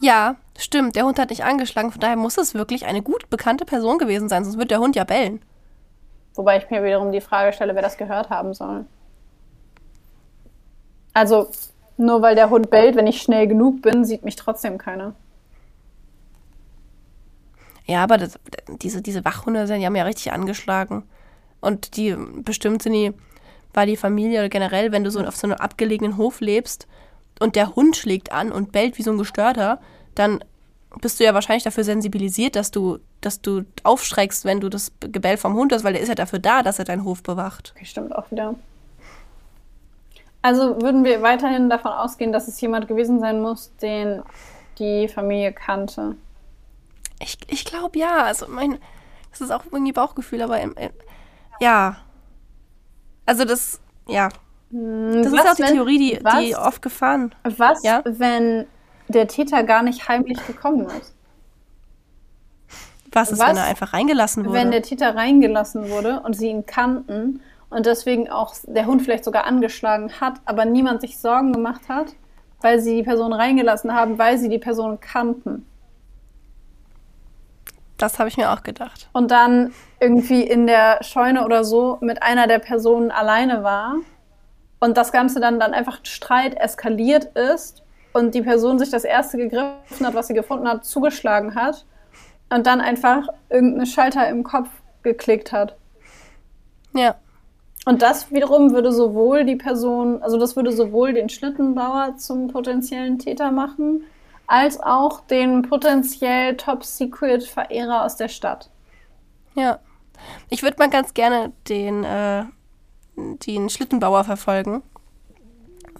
Ja, 0.00 0.36
stimmt, 0.58 0.96
der 0.96 1.04
Hund 1.04 1.18
hat 1.18 1.30
nicht 1.30 1.44
angeschlagen, 1.44 1.92
von 1.92 2.00
daher 2.00 2.16
muss 2.16 2.38
es 2.38 2.54
wirklich 2.54 2.86
eine 2.86 3.02
gut 3.02 3.30
bekannte 3.30 3.64
Person 3.64 3.98
gewesen 3.98 4.28
sein, 4.28 4.44
sonst 4.44 4.58
wird 4.58 4.70
der 4.70 4.80
Hund 4.80 4.96
ja 4.96 5.04
bellen. 5.04 5.44
Wobei 6.34 6.56
ich 6.56 6.70
mir 6.70 6.82
wiederum 6.82 7.12
die 7.12 7.20
Frage 7.20 7.52
stelle, 7.52 7.74
wer 7.74 7.82
das 7.82 7.98
gehört 7.98 8.30
haben 8.30 8.54
soll. 8.54 8.86
Also, 11.12 11.50
nur 11.96 12.22
weil 12.22 12.34
der 12.34 12.50
Hund 12.50 12.70
bellt, 12.70 12.96
wenn 12.96 13.06
ich 13.06 13.22
schnell 13.22 13.46
genug 13.46 13.82
bin, 13.82 14.04
sieht 14.04 14.24
mich 14.24 14.36
trotzdem 14.36 14.78
keiner. 14.78 15.14
Ja, 17.86 18.02
aber 18.02 18.18
das, 18.18 18.38
diese, 18.68 19.02
diese 19.02 19.24
Wachhunde, 19.24 19.66
die 19.66 19.84
haben 19.84 19.96
ja 19.96 20.04
richtig 20.04 20.32
angeschlagen. 20.32 21.02
Und 21.60 21.96
die, 21.96 22.16
bestimmt 22.42 22.82
sind 22.82 22.92
die, 22.92 23.12
war 23.74 23.86
die 23.86 23.96
Familie 23.96 24.40
oder 24.40 24.48
generell, 24.48 24.92
wenn 24.92 25.04
du 25.04 25.10
so 25.10 25.20
auf 25.20 25.36
so 25.36 25.46
einem 25.46 25.56
abgelegenen 25.56 26.16
Hof 26.16 26.40
lebst 26.40 26.86
und 27.40 27.56
der 27.56 27.74
Hund 27.74 27.96
schlägt 27.96 28.32
an 28.32 28.52
und 28.52 28.72
bellt 28.72 28.98
wie 28.98 29.02
so 29.02 29.10
ein 29.10 29.18
Gestörter, 29.18 29.80
dann 30.14 30.44
bist 31.00 31.18
du 31.18 31.24
ja 31.24 31.34
wahrscheinlich 31.34 31.64
dafür 31.64 31.84
sensibilisiert, 31.84 32.56
dass 32.56 32.70
du, 32.70 32.98
dass 33.20 33.40
du 33.40 33.64
aufschreckst, 33.82 34.44
wenn 34.44 34.60
du 34.60 34.68
das 34.68 34.92
Gebell 35.00 35.38
vom 35.38 35.54
Hund 35.54 35.72
hast, 35.72 35.84
weil 35.84 35.94
der 35.94 36.02
ist 36.02 36.08
ja 36.08 36.14
dafür 36.14 36.38
da, 36.38 36.62
dass 36.62 36.78
er 36.78 36.84
deinen 36.84 37.04
Hof 37.04 37.22
bewacht. 37.22 37.72
Okay, 37.76 37.86
stimmt 37.86 38.14
auch 38.14 38.30
wieder. 38.30 38.54
Also 40.42 40.82
würden 40.82 41.04
wir 41.04 41.22
weiterhin 41.22 41.70
davon 41.70 41.92
ausgehen, 41.92 42.32
dass 42.32 42.48
es 42.48 42.60
jemand 42.60 42.88
gewesen 42.88 43.20
sein 43.20 43.40
muss, 43.40 43.74
den 43.76 44.22
die 44.78 45.06
Familie 45.08 45.52
kannte? 45.52 46.16
Ich, 47.20 47.38
ich 47.46 47.64
glaube 47.64 47.98
ja. 47.98 48.24
Also 48.24 48.46
mein, 48.48 48.78
das 49.30 49.40
ist 49.40 49.52
auch 49.52 49.64
irgendwie 49.70 49.92
Bauchgefühl, 49.92 50.42
aber 50.42 50.60
im, 50.60 50.74
ja. 51.60 51.96
Also 53.24 53.44
das, 53.44 53.80
ja. 54.08 54.28
Hm, 54.70 55.22
das 55.22 55.32
was, 55.32 55.44
ist 55.44 55.50
auch 55.50 55.54
die 55.54 55.62
wenn, 55.62 55.74
Theorie, 55.74 55.98
die, 55.98 56.24
was, 56.24 56.40
die 56.40 56.56
oft 56.56 56.82
gefahren. 56.82 57.34
Was, 57.44 57.84
ja? 57.84 58.02
wenn 58.04 58.66
der 59.08 59.28
Täter 59.28 59.62
gar 59.62 59.82
nicht 59.82 60.08
heimlich 60.08 60.44
gekommen 60.46 60.86
ist? 61.00 61.14
Was 63.12 63.30
ist, 63.30 63.38
was, 63.38 63.50
wenn 63.50 63.56
er 63.58 63.64
einfach 63.64 63.92
reingelassen 63.92 64.44
wurde? 64.44 64.58
Wenn 64.58 64.70
der 64.70 64.82
Täter 64.82 65.14
reingelassen 65.14 65.90
wurde 65.90 66.20
und 66.20 66.34
sie 66.34 66.48
ihn 66.48 66.66
kannten 66.66 67.40
und 67.72 67.86
deswegen 67.86 68.30
auch 68.30 68.54
der 68.64 68.86
Hund 68.86 69.02
vielleicht 69.02 69.24
sogar 69.24 69.44
angeschlagen 69.44 70.20
hat, 70.20 70.34
aber 70.44 70.64
niemand 70.64 71.00
sich 71.00 71.18
Sorgen 71.18 71.52
gemacht 71.52 71.88
hat, 71.88 72.14
weil 72.60 72.80
sie 72.80 72.96
die 72.96 73.02
Person 73.02 73.32
reingelassen 73.32 73.94
haben, 73.94 74.18
weil 74.18 74.38
sie 74.38 74.48
die 74.48 74.58
Person 74.58 75.00
kannten. 75.00 75.66
Das 77.98 78.18
habe 78.18 78.28
ich 78.28 78.36
mir 78.36 78.50
auch 78.50 78.62
gedacht. 78.62 79.08
Und 79.12 79.30
dann 79.30 79.72
irgendwie 80.00 80.42
in 80.42 80.66
der 80.66 81.02
Scheune 81.02 81.44
oder 81.44 81.64
so 81.64 81.98
mit 82.00 82.22
einer 82.22 82.46
der 82.46 82.58
Personen 82.58 83.10
alleine 83.10 83.62
war 83.62 83.94
und 84.80 84.96
das 84.96 85.12
Ganze 85.12 85.40
dann, 85.40 85.60
dann 85.60 85.72
einfach 85.72 86.00
Streit 86.02 86.54
eskaliert 86.58 87.36
ist 87.36 87.82
und 88.12 88.34
die 88.34 88.42
Person 88.42 88.78
sich 88.78 88.90
das 88.90 89.04
erste 89.04 89.38
gegriffen 89.38 90.06
hat, 90.06 90.14
was 90.14 90.26
sie 90.26 90.34
gefunden 90.34 90.68
hat, 90.68 90.84
zugeschlagen 90.84 91.54
hat 91.54 91.86
und 92.50 92.66
dann 92.66 92.80
einfach 92.80 93.28
irgendeine 93.48 93.86
Schalter 93.86 94.28
im 94.28 94.42
Kopf 94.42 94.68
geklickt 95.02 95.52
hat. 95.52 95.76
Ja. 96.94 97.14
Und 97.84 98.02
das 98.02 98.30
wiederum 98.30 98.72
würde 98.72 98.92
sowohl 98.92 99.44
die 99.44 99.56
Person, 99.56 100.22
also 100.22 100.38
das 100.38 100.54
würde 100.54 100.72
sowohl 100.72 101.12
den 101.12 101.28
Schlittenbauer 101.28 102.16
zum 102.16 102.48
potenziellen 102.48 103.18
Täter 103.18 103.50
machen, 103.50 104.04
als 104.46 104.80
auch 104.80 105.20
den 105.20 105.62
potenziell 105.62 106.56
Top-Secret-Verehrer 106.56 108.04
aus 108.04 108.16
der 108.16 108.28
Stadt. 108.28 108.70
Ja. 109.54 109.80
Ich 110.48 110.62
würde 110.62 110.76
mal 110.78 110.90
ganz 110.90 111.14
gerne 111.14 111.52
den, 111.68 112.04
äh, 112.04 112.44
den 113.16 113.68
Schlittenbauer 113.68 114.22
verfolgen, 114.22 114.82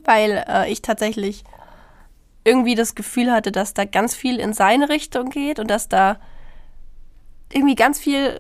weil 0.05 0.45
äh, 0.47 0.71
ich 0.71 0.83
tatsächlich 0.83 1.43
irgendwie 2.45 2.77
das 2.77 2.95
Gefühl 2.95 3.33
hatte, 3.33 3.51
dass 3.51 3.75
da 3.75 3.85
ganz 3.85 4.15
viel 4.15 4.39
in 4.39 4.53
seine 4.53 4.89
Richtung 4.89 5.31
geht 5.31 5.59
und 5.59 5.69
dass 5.69 5.89
da 5.89 6.19
irgendwie 7.53 7.75
ganz 7.75 7.99
viel, 7.99 8.39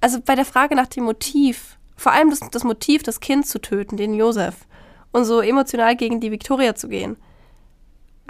also 0.00 0.20
bei 0.20 0.34
der 0.34 0.44
Frage 0.44 0.76
nach 0.76 0.86
dem 0.86 1.04
Motiv 1.04 1.75
vor 1.96 2.12
allem 2.12 2.30
das, 2.30 2.40
das 2.50 2.64
Motiv, 2.64 3.02
das 3.02 3.20
Kind 3.20 3.46
zu 3.46 3.60
töten, 3.60 3.96
den 3.96 4.14
Josef, 4.14 4.66
und 5.12 5.24
so 5.24 5.40
emotional 5.40 5.96
gegen 5.96 6.20
die 6.20 6.30
Victoria 6.30 6.74
zu 6.74 6.88
gehen, 6.88 7.16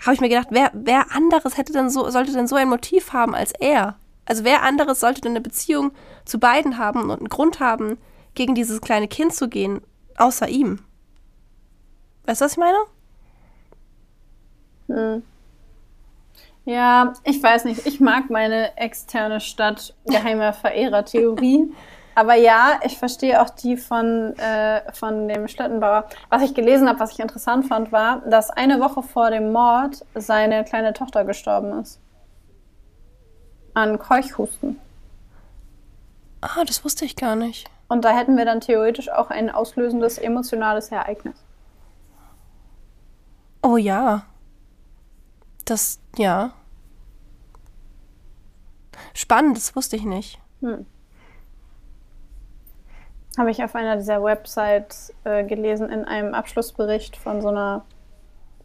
habe 0.00 0.14
ich 0.14 0.20
mir 0.20 0.28
gedacht, 0.28 0.48
wer, 0.50 0.70
wer 0.72 1.10
anderes 1.12 1.56
hätte 1.56 1.72
denn 1.72 1.90
so, 1.90 2.08
sollte 2.10 2.32
denn 2.32 2.46
so 2.46 2.56
ein 2.56 2.68
Motiv 2.68 3.12
haben 3.12 3.34
als 3.34 3.52
er? 3.52 3.96
Also 4.24 4.44
wer 4.44 4.62
anderes 4.62 5.00
sollte 5.00 5.20
denn 5.20 5.32
eine 5.32 5.40
Beziehung 5.40 5.92
zu 6.24 6.38
beiden 6.38 6.78
haben 6.78 7.10
und 7.10 7.18
einen 7.18 7.28
Grund 7.28 7.60
haben, 7.60 7.98
gegen 8.34 8.54
dieses 8.54 8.80
kleine 8.80 9.08
Kind 9.08 9.34
zu 9.34 9.48
gehen, 9.48 9.80
außer 10.16 10.48
ihm? 10.48 10.80
Weißt 12.26 12.40
du, 12.40 12.44
was 12.44 12.52
ich 12.52 12.58
meine? 12.58 12.78
Hm. 14.88 15.22
Ja, 16.66 17.14
ich 17.24 17.42
weiß 17.42 17.64
nicht. 17.64 17.86
Ich 17.86 18.00
mag 18.00 18.28
meine 18.28 18.76
externe 18.76 19.40
Stadt 19.40 19.94
geheimer 20.04 20.52
Verehrer-Theorie. 20.52 21.72
Aber 22.16 22.34
ja, 22.34 22.80
ich 22.82 22.96
verstehe 22.96 23.42
auch 23.42 23.50
die 23.50 23.76
von, 23.76 24.34
äh, 24.38 24.90
von 24.94 25.28
dem 25.28 25.48
Schlittenbauer. 25.48 26.08
Was 26.30 26.40
ich 26.40 26.54
gelesen 26.54 26.88
habe, 26.88 26.98
was 26.98 27.12
ich 27.12 27.20
interessant 27.20 27.68
fand, 27.68 27.92
war, 27.92 28.20
dass 28.20 28.48
eine 28.48 28.80
Woche 28.80 29.02
vor 29.02 29.30
dem 29.30 29.52
Mord 29.52 30.02
seine 30.14 30.64
kleine 30.64 30.94
Tochter 30.94 31.26
gestorben 31.26 31.78
ist. 31.78 32.00
An 33.74 33.98
Keuchhusten. 33.98 34.80
Ah, 36.40 36.64
das 36.64 36.82
wusste 36.86 37.04
ich 37.04 37.16
gar 37.16 37.36
nicht. 37.36 37.68
Und 37.86 38.06
da 38.06 38.16
hätten 38.16 38.38
wir 38.38 38.46
dann 38.46 38.62
theoretisch 38.62 39.10
auch 39.10 39.28
ein 39.28 39.50
auslösendes 39.50 40.16
emotionales 40.16 40.88
Ereignis. 40.88 41.36
Oh 43.62 43.76
ja. 43.76 44.24
Das, 45.66 46.00
ja. 46.16 46.52
Spannend, 49.12 49.58
das 49.58 49.76
wusste 49.76 49.96
ich 49.96 50.04
nicht. 50.04 50.38
Hm. 50.62 50.86
Habe 53.36 53.50
ich 53.50 53.62
auf 53.62 53.74
einer 53.74 53.96
dieser 53.96 54.22
Websites 54.22 55.12
äh, 55.24 55.44
gelesen, 55.44 55.90
in 55.90 56.04
einem 56.04 56.34
Abschlussbericht 56.34 57.16
von 57.16 57.42
so 57.42 57.48
einer 57.48 57.84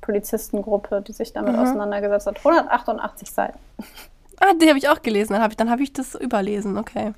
Polizistengruppe, 0.02 1.02
die 1.02 1.14
sich 1.14 1.34
damit 1.34 1.54
mhm. 1.54 1.60
auseinandergesetzt 1.60 2.28
hat. 2.28 2.38
188 2.38 3.32
Seiten. 3.32 3.60
Ah, 4.40 4.54
die 4.60 4.68
habe 4.68 4.80
ich 4.80 4.90
auch 4.90 5.02
gelesen. 5.02 5.34
Dann 5.34 5.44
habe 5.44 5.54
ich, 5.54 5.70
hab 5.70 5.80
ich 5.80 5.94
das 5.94 6.16
überlesen, 6.16 6.78
okay. 6.78 7.14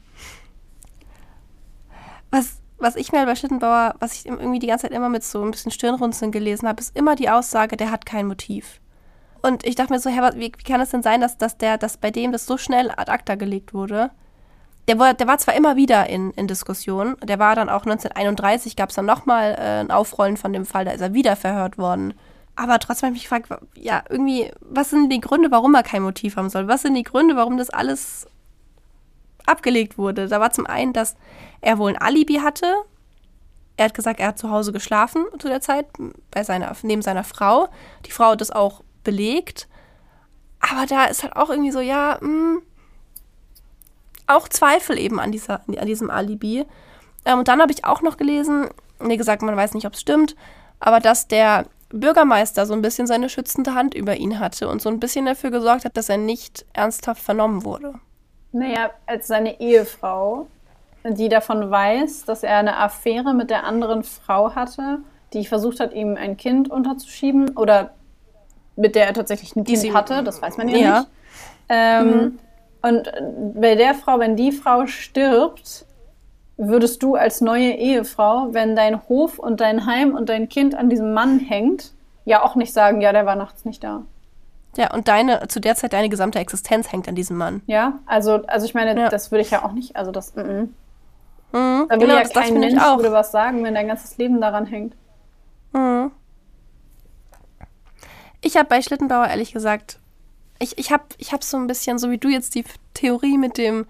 Was, 2.31 2.57
was 2.77 2.95
ich 2.95 3.11
mir 3.11 3.25
bei 3.25 3.35
Schlittenbauer, 3.35 3.95
was 3.99 4.13
ich 4.13 4.25
irgendwie 4.25 4.59
die 4.59 4.67
ganze 4.67 4.87
Zeit 4.87 4.91
immer 4.91 5.09
mit 5.09 5.23
so 5.23 5.41
ein 5.41 5.51
bisschen 5.51 5.71
Stirnrunzeln 5.71 6.31
gelesen 6.31 6.67
habe, 6.67 6.81
ist 6.81 6.97
immer 6.97 7.15
die 7.15 7.29
Aussage, 7.29 7.77
der 7.77 7.91
hat 7.91 8.05
kein 8.05 8.27
Motiv. 8.27 8.81
Und 9.41 9.65
ich 9.65 9.75
dachte 9.75 9.93
mir 9.93 9.99
so, 9.99 10.09
Herbert, 10.09 10.35
wie, 10.35 10.51
wie 10.57 10.63
kann 10.63 10.81
es 10.81 10.89
denn 10.89 11.03
sein, 11.03 11.21
dass, 11.21 11.37
dass, 11.37 11.57
der, 11.57 11.77
dass 11.77 11.97
bei 11.97 12.11
dem 12.11 12.31
das 12.31 12.45
so 12.45 12.57
schnell 12.57 12.91
ad 12.91 13.11
acta 13.11 13.35
gelegt 13.35 13.73
wurde? 13.73 14.11
Der 14.87 14.99
war, 14.99 15.13
der 15.13 15.27
war 15.27 15.37
zwar 15.37 15.55
immer 15.55 15.75
wieder 15.75 16.09
in, 16.09 16.31
in 16.31 16.47
Diskussion, 16.47 17.15
der 17.23 17.39
war 17.39 17.55
dann 17.55 17.69
auch 17.69 17.85
1931, 17.85 18.75
gab 18.75 18.89
es 18.89 18.95
dann 18.95 19.05
nochmal 19.05 19.55
äh, 19.57 19.79
ein 19.79 19.91
Aufrollen 19.91 20.37
von 20.37 20.51
dem 20.51 20.65
Fall, 20.65 20.85
da 20.85 20.91
ist 20.91 21.01
er 21.01 21.13
wieder 21.13 21.35
verhört 21.35 21.77
worden 21.77 22.13
Aber 22.55 22.79
trotzdem 22.79 23.07
habe 23.07 23.15
ich 23.15 23.31
mich 23.31 23.39
gefragt, 23.39 23.63
ja, 23.75 24.03
irgendwie, 24.09 24.51
was 24.59 24.89
sind 24.89 25.09
die 25.09 25.21
Gründe, 25.21 25.51
warum 25.51 25.73
er 25.75 25.83
kein 25.83 26.03
Motiv 26.03 26.35
haben 26.35 26.49
soll? 26.49 26.67
Was 26.67 26.81
sind 26.81 26.95
die 26.95 27.03
Gründe, 27.03 27.35
warum 27.35 27.57
das 27.57 27.69
alles 27.69 28.27
abgelegt 29.45 29.97
wurde? 29.97 30.27
Da 30.27 30.39
war 30.39 30.51
zum 30.51 30.65
einen, 30.65 30.93
dass 30.93 31.15
er 31.61 31.77
wohl 31.77 31.91
ein 31.91 31.97
Alibi 31.97 32.35
hatte. 32.35 32.67
Er 33.77 33.85
hat 33.85 33.93
gesagt, 33.93 34.19
er 34.19 34.27
hat 34.27 34.37
zu 34.37 34.51
Hause 34.51 34.71
geschlafen 34.71 35.25
zu 35.39 35.47
der 35.47 35.61
Zeit, 35.61 35.87
bei 36.29 36.43
seiner, 36.43 36.75
neben 36.83 37.01
seiner 37.01 37.23
Frau. 37.23 37.69
Die 38.05 38.11
Frau 38.11 38.31
hat 38.31 38.41
das 38.41 38.51
auch 38.51 38.83
belegt. 39.03 39.67
Aber 40.59 40.85
da 40.85 41.05
ist 41.05 41.23
halt 41.23 41.35
auch 41.35 41.49
irgendwie 41.49 41.71
so, 41.71 41.79
ja, 41.79 42.17
mh, 42.21 42.27
hm, 42.27 42.61
auch 44.27 44.47
Zweifel 44.47 44.97
eben 44.97 45.19
an, 45.19 45.31
dieser, 45.31 45.61
an 45.67 45.85
diesem 45.85 46.09
Alibi. 46.09 46.65
Ähm, 47.25 47.39
und 47.39 47.47
dann 47.47 47.61
habe 47.61 47.71
ich 47.71 47.85
auch 47.85 48.01
noch 48.01 48.17
gelesen, 48.17 48.69
wie 48.99 49.17
gesagt, 49.17 49.41
man 49.41 49.55
weiß 49.55 49.73
nicht, 49.73 49.85
ob 49.85 49.93
es 49.93 50.01
stimmt, 50.01 50.35
aber 50.79 50.99
dass 50.99 51.27
der 51.27 51.65
Bürgermeister 51.89 52.65
so 52.65 52.73
ein 52.73 52.81
bisschen 52.81 53.05
seine 53.05 53.29
schützende 53.29 53.75
Hand 53.75 53.93
über 53.93 54.15
ihn 54.15 54.39
hatte 54.39 54.67
und 54.67 54.81
so 54.81 54.89
ein 54.89 54.99
bisschen 54.99 55.25
dafür 55.25 55.51
gesorgt 55.51 55.85
hat, 55.85 55.95
dass 55.95 56.09
er 56.09 56.17
nicht 56.17 56.65
ernsthaft 56.73 57.21
vernommen 57.21 57.63
wurde. 57.63 57.93
Naja, 58.51 58.91
als 59.05 59.27
seine 59.27 59.59
Ehefrau, 59.59 60.47
die 61.03 61.29
davon 61.29 61.69
weiß, 61.69 62.25
dass 62.25 62.43
er 62.43 62.57
eine 62.57 62.77
Affäre 62.77 63.33
mit 63.33 63.49
der 63.49 63.63
anderen 63.63 64.03
Frau 64.03 64.55
hatte, 64.55 64.99
die 65.33 65.45
versucht 65.45 65.79
hat, 65.79 65.93
ihm 65.93 66.15
ein 66.15 66.37
Kind 66.37 66.69
unterzuschieben 66.69 67.57
oder 67.57 67.93
mit 68.75 68.95
der 68.95 69.07
er 69.07 69.13
tatsächlich 69.13 69.55
ein 69.55 69.63
Kind 69.63 69.93
hatte, 69.93 70.23
das 70.23 70.41
weiß 70.41 70.57
man 70.57 70.67
ja, 70.69 70.77
ja. 70.77 70.99
nicht. 70.99 71.09
Ähm, 71.69 72.07
mhm. 72.07 72.39
Und 72.83 73.09
bei 73.55 73.75
der 73.75 73.95
Frau, 73.95 74.19
wenn 74.19 74.35
die 74.35 74.51
Frau 74.51 74.85
stirbt, 74.87 75.85
würdest 76.57 77.01
du 77.01 77.15
als 77.15 77.39
neue 77.39 77.71
Ehefrau, 77.71 78.49
wenn 78.51 78.75
dein 78.75 79.07
Hof 79.07 79.39
und 79.39 79.61
dein 79.61 79.85
Heim 79.85 80.13
und 80.13 80.27
dein 80.27 80.49
Kind 80.49 80.75
an 80.75 80.89
diesem 80.89 81.13
Mann 81.13 81.39
hängt, 81.39 81.93
ja 82.25 82.43
auch 82.43 82.55
nicht 82.55 82.73
sagen, 82.73 82.99
ja, 82.99 83.13
der 83.13 83.25
war 83.25 83.37
nachts 83.37 83.63
nicht 83.63 83.83
da. 83.83 84.03
Ja, 84.75 84.93
und 84.93 85.07
deine, 85.07 85.47
zu 85.47 85.61
der 85.61 85.75
Zeit 85.75 85.93
deine 85.93 86.09
gesamte 86.09 86.39
Existenz 86.39 86.91
hängt 86.91 87.07
an 87.07 87.15
diesem 87.15 87.37
Mann. 87.37 87.61
Ja, 87.67 87.99
also, 88.05 88.43
also 88.47 88.65
ich 88.65 88.73
meine, 88.73 88.99
ja. 88.99 89.09
das 89.09 89.31
würde 89.31 89.43
ich 89.43 89.51
ja 89.51 89.63
auch 89.63 89.71
nicht, 89.71 89.95
also 89.95 90.11
das, 90.11 90.35
mm, 90.35 90.39
-mm. 90.39 90.67
Mhm, 91.53 91.87
da 91.87 91.95
würde 91.95 91.99
genau, 91.99 92.15
ja 92.15 92.27
kein 92.27 92.59
Mensch 92.59 92.81
würde 92.81 93.11
was 93.11 93.31
sagen, 93.31 93.63
wenn 93.63 93.75
dein 93.75 93.87
ganzes 93.87 94.17
Leben 94.17 94.41
daran 94.41 94.65
hängt. 94.65 94.95
Mhm. 95.71 96.11
Ich 98.41 98.57
habe 98.57 98.67
bei 98.67 98.81
Schlittenbauer 98.81 99.27
ehrlich 99.27 99.53
gesagt 99.53 99.99
ich, 100.63 100.77
ich 100.77 100.91
habe 100.91 101.03
ich 101.17 101.33
hab 101.33 101.43
so 101.43 101.57
ein 101.57 101.67
bisschen, 101.67 101.99
so 101.99 102.09
wie 102.09 102.17
du 102.17 102.29
jetzt 102.29 102.55
die 102.55 102.63
Theorie 102.93 103.37
mit 103.37 103.57
dem, 103.57 103.85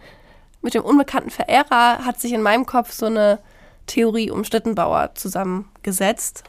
mit 0.61 0.73
dem 0.73 0.83
unbekannten 0.83 1.29
Verehrer, 1.29 2.03
hat 2.03 2.19
sich 2.19 2.33
in 2.33 2.41
meinem 2.41 2.65
Kopf 2.65 2.91
so 2.91 3.05
eine 3.05 3.39
Theorie 3.85 4.31
um 4.31 4.43
Schlittenbauer 4.43 5.13
zusammengesetzt. 5.15 6.43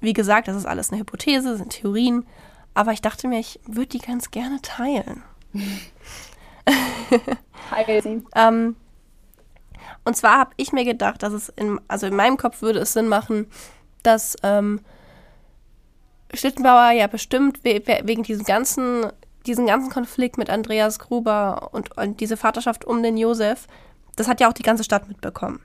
Wie 0.00 0.12
gesagt, 0.12 0.48
das 0.48 0.56
ist 0.56 0.66
alles 0.66 0.90
eine 0.90 1.00
Hypothese, 1.00 1.56
sind 1.56 1.70
Theorien. 1.70 2.26
Aber 2.74 2.92
ich 2.92 3.00
dachte 3.02 3.26
mir, 3.26 3.40
ich 3.40 3.58
würde 3.66 3.88
die 3.88 3.98
ganz 3.98 4.30
gerne 4.30 4.60
teilen. 4.62 5.22
Teil 7.70 8.02
sie. 8.02 8.22
ähm, 8.34 8.76
und 10.04 10.16
zwar 10.16 10.38
habe 10.38 10.50
ich 10.56 10.72
mir 10.72 10.84
gedacht, 10.84 11.22
dass 11.22 11.32
es 11.32 11.48
in, 11.50 11.80
also 11.88 12.06
in 12.06 12.14
meinem 12.14 12.36
Kopf 12.36 12.62
würde 12.62 12.78
es 12.80 12.92
Sinn 12.92 13.08
machen, 13.08 13.46
dass 14.02 14.36
ähm, 14.42 14.80
Schlittenbauer 16.32 16.92
ja 16.92 17.06
bestimmt 17.06 17.64
we 17.64 17.82
wegen 18.04 18.22
diesem 18.22 18.44
ganzen 18.44 19.10
diesen 19.46 19.66
ganzen 19.66 19.90
Konflikt 19.90 20.38
mit 20.38 20.50
Andreas 20.50 20.98
Gruber 20.98 21.70
und, 21.72 21.96
und 21.96 22.20
diese 22.20 22.36
Vaterschaft 22.36 22.84
um 22.84 23.02
den 23.02 23.16
Josef, 23.16 23.66
das 24.16 24.28
hat 24.28 24.40
ja 24.40 24.48
auch 24.48 24.52
die 24.52 24.62
ganze 24.62 24.84
Stadt 24.84 25.08
mitbekommen. 25.08 25.60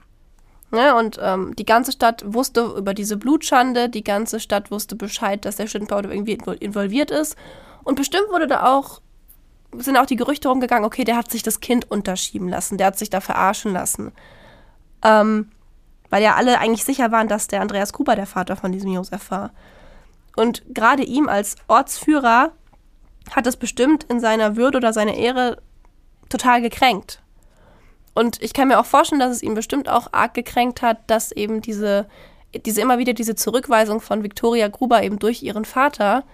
Ne, 0.72 0.96
und 0.96 1.18
ähm, 1.22 1.54
die 1.54 1.64
ganze 1.64 1.92
Stadt 1.92 2.24
wusste 2.26 2.74
über 2.76 2.92
diese 2.92 3.16
Blutschande, 3.16 3.88
die 3.88 4.02
ganze 4.02 4.40
Stadt 4.40 4.72
wusste 4.72 4.96
Bescheid, 4.96 5.44
dass 5.44 5.56
der 5.56 5.68
Schüttenbauer 5.68 6.04
irgendwie 6.04 6.38
involviert 6.58 7.12
ist. 7.12 7.36
Und 7.84 7.94
bestimmt 7.94 8.28
wurde 8.30 8.48
da 8.48 8.74
auch, 8.74 9.00
sind 9.76 9.96
auch 9.96 10.06
die 10.06 10.16
Gerüchte 10.16 10.48
rumgegangen, 10.48 10.84
okay, 10.84 11.04
der 11.04 11.16
hat 11.16 11.30
sich 11.30 11.44
das 11.44 11.60
Kind 11.60 11.88
unterschieben 11.88 12.48
lassen, 12.48 12.78
der 12.78 12.88
hat 12.88 12.98
sich 12.98 13.10
da 13.10 13.20
verarschen 13.20 13.72
lassen. 13.72 14.10
Ähm, 15.04 15.50
weil 16.10 16.22
ja 16.22 16.34
alle 16.34 16.58
eigentlich 16.58 16.84
sicher 16.84 17.12
waren, 17.12 17.28
dass 17.28 17.46
der 17.46 17.60
Andreas 17.60 17.92
Gruber 17.92 18.16
der 18.16 18.26
Vater 18.26 18.56
von 18.56 18.72
diesem 18.72 18.90
Josef 18.90 19.30
war. 19.30 19.52
Und 20.34 20.62
gerade 20.68 21.04
ihm 21.04 21.28
als 21.28 21.54
Ortsführer 21.68 22.52
hat 23.34 23.46
es 23.46 23.56
bestimmt 23.56 24.04
in 24.04 24.20
seiner 24.20 24.56
Würde 24.56 24.78
oder 24.78 24.92
seiner 24.92 25.14
Ehre 25.14 25.58
total 26.28 26.60
gekränkt. 26.60 27.22
Und 28.14 28.42
ich 28.42 28.54
kann 28.54 28.68
mir 28.68 28.80
auch 28.80 28.86
vorstellen, 28.86 29.20
dass 29.20 29.30
es 29.30 29.42
ihn 29.42 29.54
bestimmt 29.54 29.88
auch 29.88 30.12
arg 30.12 30.34
gekränkt 30.34 30.82
hat, 30.82 30.98
dass 31.06 31.32
eben 31.32 31.60
diese, 31.60 32.06
diese 32.64 32.80
immer 32.80 32.98
wieder 32.98 33.12
diese 33.12 33.34
Zurückweisung 33.34 34.00
von 34.00 34.22
Victoria 34.22 34.68
Gruber 34.68 35.02
eben 35.02 35.18
durch 35.18 35.42
ihren 35.42 35.64
Vater, 35.64 36.24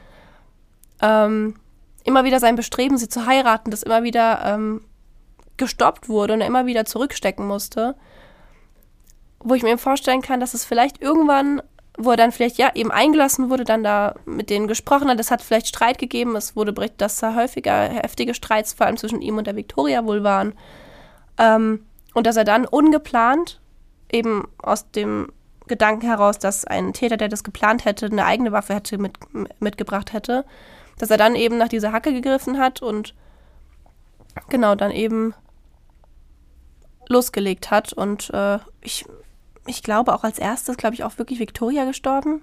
ähm, 1.01 1.57
immer 2.05 2.25
wieder 2.25 2.41
sein 2.41 2.57
Bestreben, 2.57 2.99
sie 2.99 3.09
zu 3.09 3.27
heiraten, 3.27 3.71
das 3.71 3.83
immer 3.83 4.05
wieder 4.05 4.43
ähm, 4.45 4.85
gestoppt 5.57 6.09
wurde 6.09 6.35
und 6.35 6.41
er 6.41 6.47
immer 6.47 6.67
wieder 6.67 6.85
zurückstecken 6.85 7.47
musste. 7.47 7.97
Wo 9.41 9.55
ich 9.55 9.65
mir 9.65 9.77
vorstellen 9.77 10.23
kann, 10.23 10.39
dass 10.39 10.55
es 10.55 10.65
vielleicht 10.65 11.03
irgendwann 11.03 11.63
wo 11.99 12.11
er 12.11 12.17
dann 12.17 12.33
vielleicht 12.33 12.59
ja 12.59 12.71
eben 12.75 12.91
eingelassen 12.91 13.51
wurde, 13.51 13.65
dann 13.65 13.85
da 13.85 14.15
mit 14.25 14.51
denen 14.51 14.67
gesprochen 14.67 15.09
hat. 15.09 15.21
Es 15.21 15.31
hat 15.31 15.43
vielleicht 15.43 15.69
Streit 15.69 15.99
gegeben. 15.99 16.37
Es 16.37 16.57
wurde 16.57 16.73
berichtet, 16.73 17.01
dass 17.01 17.19
da 17.19 17.35
häufiger 17.35 17.89
heftige 17.89 18.35
Streits 18.35 18.73
vor 18.73 18.87
allem 18.87 18.97
zwischen 18.97 19.21
ihm 19.21 19.39
und 19.39 19.47
der 19.47 19.57
Victoria 19.57 20.05
wohl 20.05 20.25
waren. 20.25 20.55
Ähm, 21.39 21.85
und 22.15 22.27
dass 22.27 22.37
er 22.37 22.45
dann 22.45 22.67
ungeplant 22.67 23.61
eben 24.11 24.49
aus 24.59 24.91
dem 24.91 25.29
Gedanken 25.67 26.07
heraus, 26.07 26.39
dass 26.39 26.65
ein 26.65 26.93
Täter, 26.93 27.17
der 27.17 27.29
das 27.29 27.45
geplant 27.45 27.85
hätte, 27.85 28.07
eine 28.07 28.25
eigene 28.25 28.53
Waffe 28.53 28.75
hätte 28.75 28.99
mit, 28.99 29.15
mitgebracht 29.61 30.13
hätte, 30.13 30.45
dass 30.99 31.11
er 31.11 31.17
dann 31.17 31.35
eben 31.35 31.57
nach 31.57 31.69
dieser 31.69 31.93
Hacke 31.93 32.13
gegriffen 32.13 32.59
hat 32.59 32.83
und 32.83 33.15
genau 34.49 34.75
dann 34.75 34.91
eben 34.91 35.35
losgelegt 37.09 37.71
hat. 37.71 37.93
Und 37.93 38.31
äh, 38.31 38.59
ich 38.81 39.05
ich 39.67 39.83
glaube 39.83 40.15
auch 40.15 40.25
als 40.25 40.39
erstes, 40.39 40.77
glaube 40.77 40.95
ich, 40.95 41.05
auch 41.05 41.19
wirklich 41.19 41.39
Victoria 41.39 41.85
gestorben. 41.85 42.43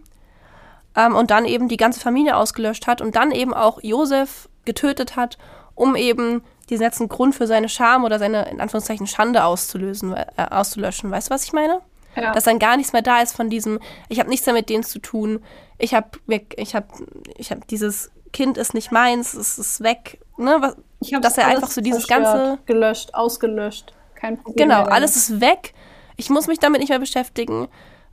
Ähm, 0.95 1.15
und 1.15 1.31
dann 1.31 1.45
eben 1.45 1.67
die 1.67 1.77
ganze 1.77 1.99
Familie 1.99 2.35
ausgelöscht 2.35 2.87
hat 2.87 3.01
und 3.01 3.15
dann 3.15 3.31
eben 3.31 3.53
auch 3.53 3.81
Josef 3.83 4.49
getötet 4.65 5.15
hat, 5.15 5.37
um 5.75 5.95
eben 5.95 6.43
diesen 6.69 6.83
letzten 6.83 7.09
Grund 7.09 7.35
für 7.35 7.47
seine 7.47 7.69
Scham 7.69 8.03
oder 8.03 8.19
seine, 8.19 8.49
in 8.49 8.61
Anführungszeichen, 8.61 9.07
Schande 9.07 9.43
auszulösen, 9.43 10.13
äh, 10.13 10.25
auszulöschen. 10.49 11.11
Weißt 11.11 11.29
du, 11.29 11.33
was 11.33 11.43
ich 11.43 11.53
meine? 11.53 11.81
Ja. 12.15 12.33
Dass 12.33 12.43
dann 12.43 12.59
gar 12.59 12.75
nichts 12.75 12.93
mehr 12.93 13.01
da 13.01 13.21
ist 13.21 13.35
von 13.35 13.49
diesem, 13.49 13.79
ich 14.07 14.19
habe 14.19 14.29
nichts 14.29 14.45
mehr 14.45 14.55
mit 14.55 14.69
denen 14.69 14.83
zu 14.83 14.99
tun, 14.99 15.43
ich 15.77 15.93
habe 15.93 16.09
ich 16.27 16.75
hab, 16.75 16.89
ich 17.37 17.51
hab 17.51 17.67
dieses 17.67 18.11
Kind 18.33 18.57
ist 18.57 18.73
nicht 18.73 18.91
meins, 18.91 19.33
es 19.33 19.57
ist 19.57 19.81
weg. 19.81 20.19
Ne? 20.37 20.57
Was, 20.59 20.75
ich 20.99 21.17
dass 21.21 21.37
er 21.37 21.47
einfach 21.47 21.71
so 21.71 21.81
dieses 21.81 22.07
ganze. 22.07 22.59
Gelöscht, 22.65 23.13
ausgelöscht. 23.13 23.93
Kein 24.15 24.37
Problem. 24.37 24.67
Genau, 24.67 24.83
alles 24.83 25.15
ist 25.15 25.39
weg 25.39 25.73
ich 26.19 26.29
muss 26.29 26.47
mich 26.47 26.59
damit 26.59 26.81
nicht 26.81 26.89
mehr 26.89 26.99
beschäftigen. 26.99 27.69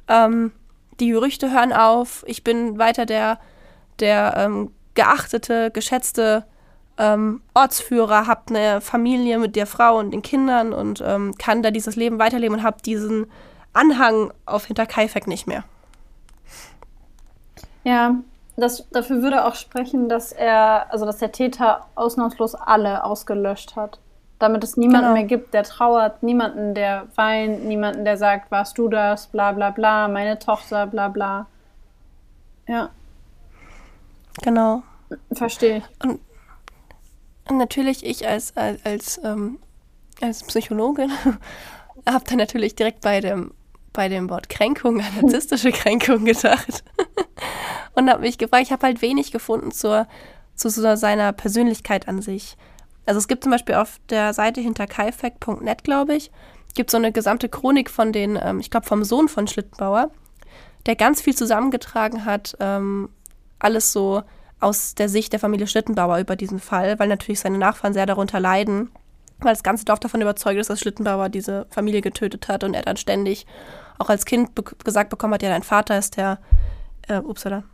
Ähm, 0.06 0.52
die 1.00 1.08
Gerüchte 1.08 1.50
hören 1.50 1.72
auf. 1.72 2.24
Ich 2.28 2.44
bin 2.44 2.78
weiter 2.78 3.04
der, 3.04 3.40
der 3.98 4.34
ähm, 4.36 4.70
geachtete, 4.94 5.72
geschätzte 5.72 6.44
ähm, 6.98 7.42
Ortsführer, 7.52 8.28
habe 8.28 8.42
eine 8.50 8.80
Familie 8.80 9.38
mit 9.38 9.56
der 9.56 9.66
Frau 9.66 9.98
und 9.98 10.12
den 10.12 10.22
Kindern 10.22 10.72
und 10.72 11.02
ähm, 11.04 11.34
kann 11.36 11.64
da 11.64 11.72
dieses 11.72 11.96
Leben 11.96 12.20
weiterleben 12.20 12.58
und 12.58 12.62
habe 12.62 12.80
diesen 12.80 13.26
Anhang 13.72 14.32
auf 14.46 14.66
Hinterkaifeck 14.66 15.26
nicht 15.26 15.48
mehr. 15.48 15.64
Ja, 17.82 18.14
das, 18.56 18.86
dafür 18.92 19.20
würde 19.20 19.44
auch 19.44 19.56
sprechen, 19.56 20.08
dass 20.08 20.30
er, 20.30 20.92
also 20.92 21.04
dass 21.04 21.18
der 21.18 21.32
Täter 21.32 21.86
ausnahmslos 21.96 22.54
alle 22.54 23.02
ausgelöscht 23.02 23.74
hat 23.74 23.98
damit 24.38 24.62
es 24.64 24.76
niemanden 24.76 25.08
genau. 25.08 25.14
mehr 25.14 25.24
gibt, 25.24 25.54
der 25.54 25.62
trauert, 25.62 26.22
niemanden, 26.22 26.74
der 26.74 27.08
weint, 27.14 27.64
niemanden, 27.64 28.04
der 28.04 28.16
sagt, 28.16 28.50
warst 28.50 28.76
du 28.78 28.88
das, 28.88 29.28
bla 29.28 29.52
bla 29.52 29.70
bla, 29.70 30.08
meine 30.08 30.38
Tochter, 30.38 30.86
bla 30.86 31.08
bla. 31.08 31.46
Ja. 32.68 32.90
Genau. 34.42 34.82
Verstehe. 35.32 35.82
Und, 36.02 36.20
und, 37.48 37.58
natürlich 37.58 38.04
ich 38.04 38.26
als, 38.28 38.56
als, 38.56 38.84
als, 38.84 39.20
ähm, 39.24 39.58
als 40.20 40.42
Psychologin 40.42 41.10
habe 42.08 42.24
dann 42.24 42.38
natürlich 42.38 42.74
direkt 42.74 43.00
bei 43.00 43.20
dem, 43.20 43.52
bei 43.92 44.08
dem 44.08 44.28
Wort 44.28 44.48
Kränkung, 44.50 44.96
narzisstische 45.20 45.72
Kränkung 45.72 46.26
gedacht. 46.26 46.84
und 47.94 48.10
habe 48.10 48.22
mich 48.22 48.36
gefragt, 48.36 48.64
ich 48.64 48.72
habe 48.72 48.86
halt 48.86 49.00
wenig 49.00 49.32
gefunden 49.32 49.70
zur, 49.70 50.06
zu 50.54 50.68
so 50.68 50.94
seiner 50.96 51.32
Persönlichkeit 51.32 52.08
an 52.08 52.20
sich. 52.20 52.56
Also 53.06 53.18
es 53.18 53.28
gibt 53.28 53.44
zum 53.44 53.52
Beispiel 53.52 53.76
auf 53.76 54.00
der 54.10 54.34
Seite 54.34 54.60
hinter 54.60 54.86
kaifek.net, 54.86 55.84
glaube 55.84 56.14
ich, 56.14 56.30
gibt 56.74 56.90
so 56.90 56.96
eine 56.96 57.10
gesamte 57.10 57.48
Chronik 57.48 57.90
von 57.90 58.12
den, 58.12 58.38
ähm, 58.40 58.60
ich 58.60 58.70
glaube 58.70 58.86
vom 58.86 59.02
Sohn 59.04 59.28
von 59.28 59.46
Schlittenbauer, 59.46 60.10
der 60.84 60.94
ganz 60.94 61.20
viel 61.20 61.34
zusammengetragen 61.34 62.24
hat, 62.24 62.56
ähm, 62.60 63.08
alles 63.58 63.92
so 63.92 64.22
aus 64.60 64.94
der 64.94 65.08
Sicht 65.08 65.32
der 65.32 65.40
Familie 65.40 65.66
Schlittenbauer 65.66 66.18
über 66.18 66.36
diesen 66.36 66.60
Fall, 66.60 66.98
weil 66.98 67.08
natürlich 67.08 67.40
seine 67.40 67.58
Nachfahren 67.58 67.94
sehr 67.94 68.06
darunter 68.06 68.40
leiden, 68.40 68.90
weil 69.38 69.52
das 69.52 69.62
ganze 69.62 69.84
Dorf 69.84 70.00
davon 70.00 70.22
überzeugt 70.22 70.58
ist, 70.58 70.70
dass 70.70 70.80
Schlittenbauer 70.80 71.28
diese 71.28 71.66
Familie 71.70 72.00
getötet 72.00 72.48
hat 72.48 72.64
und 72.64 72.74
er 72.74 72.82
dann 72.82 72.96
ständig 72.96 73.46
auch 73.98 74.08
als 74.08 74.24
Kind 74.24 74.54
be 74.54 74.62
gesagt 74.62 75.10
bekommen 75.10 75.34
hat, 75.34 75.42
ja, 75.42 75.48
dein 75.48 75.62
Vater 75.62 75.98
ist 75.98 76.16
der, 76.16 76.38
äh, 77.08 77.18
upsala, 77.18 77.64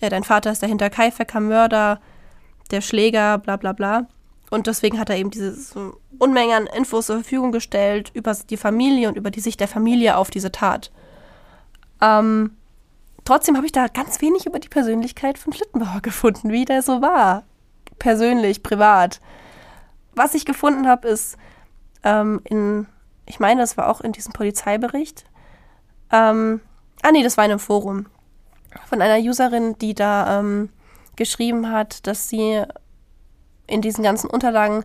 ja, 0.00 0.08
dein 0.08 0.24
Vater 0.24 0.52
ist 0.52 0.62
der 0.62 0.68
Hinterkaifecker-Mörder, 0.68 2.00
der 2.70 2.80
Schläger, 2.80 3.38
bla 3.38 3.56
bla 3.56 3.72
bla. 3.72 4.06
Und 4.54 4.68
deswegen 4.68 5.00
hat 5.00 5.10
er 5.10 5.16
eben 5.16 5.32
diese 5.32 5.52
so 5.52 5.98
Unmenge 6.20 6.54
an 6.54 6.68
Infos 6.68 7.06
zur 7.06 7.16
Verfügung 7.16 7.50
gestellt 7.50 8.12
über 8.14 8.36
die 8.48 8.56
Familie 8.56 9.08
und 9.08 9.16
über 9.16 9.32
die 9.32 9.40
Sicht 9.40 9.58
der 9.58 9.66
Familie 9.66 10.16
auf 10.16 10.30
diese 10.30 10.52
Tat. 10.52 10.92
Ähm, 12.00 12.56
trotzdem 13.24 13.56
habe 13.56 13.66
ich 13.66 13.72
da 13.72 13.88
ganz 13.88 14.20
wenig 14.20 14.46
über 14.46 14.60
die 14.60 14.68
Persönlichkeit 14.68 15.38
von 15.38 15.52
Schlittenbauer 15.52 16.00
gefunden, 16.02 16.50
wie 16.50 16.64
der 16.64 16.82
so 16.82 17.02
war. 17.02 17.42
Persönlich, 17.98 18.62
privat. 18.62 19.20
Was 20.14 20.34
ich 20.34 20.44
gefunden 20.44 20.86
habe, 20.86 21.08
ist 21.08 21.36
ähm, 22.04 22.40
in, 22.44 22.86
ich 23.26 23.40
meine, 23.40 23.60
das 23.60 23.76
war 23.76 23.88
auch 23.88 24.02
in 24.02 24.12
diesem 24.12 24.32
Polizeibericht. 24.32 25.24
Ähm, 26.12 26.60
ah 27.02 27.10
nee, 27.10 27.24
das 27.24 27.36
war 27.36 27.44
in 27.44 27.50
einem 27.50 27.58
Forum 27.58 28.06
von 28.86 29.02
einer 29.02 29.18
Userin, 29.18 29.76
die 29.78 29.94
da 29.94 30.38
ähm, 30.38 30.68
geschrieben 31.16 31.72
hat, 31.72 32.06
dass 32.06 32.28
sie 32.28 32.62
in 33.66 33.80
diesen 33.80 34.04
ganzen 34.04 34.28
Unterlagen 34.28 34.84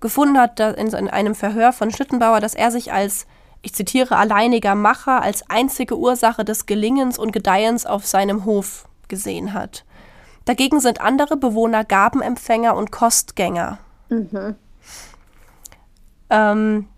gefunden 0.00 0.38
hat, 0.38 0.60
in 0.60 1.10
einem 1.10 1.34
Verhör 1.34 1.72
von 1.72 1.90
Schlittenbauer, 1.90 2.40
dass 2.40 2.54
er 2.54 2.70
sich 2.70 2.92
als, 2.92 3.26
ich 3.62 3.74
zitiere, 3.74 4.16
alleiniger 4.16 4.74
Macher, 4.74 5.22
als 5.22 5.48
einzige 5.50 5.98
Ursache 5.98 6.44
des 6.44 6.66
Gelingens 6.66 7.18
und 7.18 7.32
Gedeihens 7.32 7.86
auf 7.86 8.06
seinem 8.06 8.44
Hof 8.44 8.86
gesehen 9.08 9.54
hat. 9.54 9.84
Dagegen 10.44 10.80
sind 10.80 11.00
andere 11.00 11.36
Bewohner 11.36 11.84
Gabenempfänger 11.84 12.74
und 12.76 12.90
Kostgänger. 12.92 13.78
Mhm. 14.08 14.54
Ähm, 16.30 16.88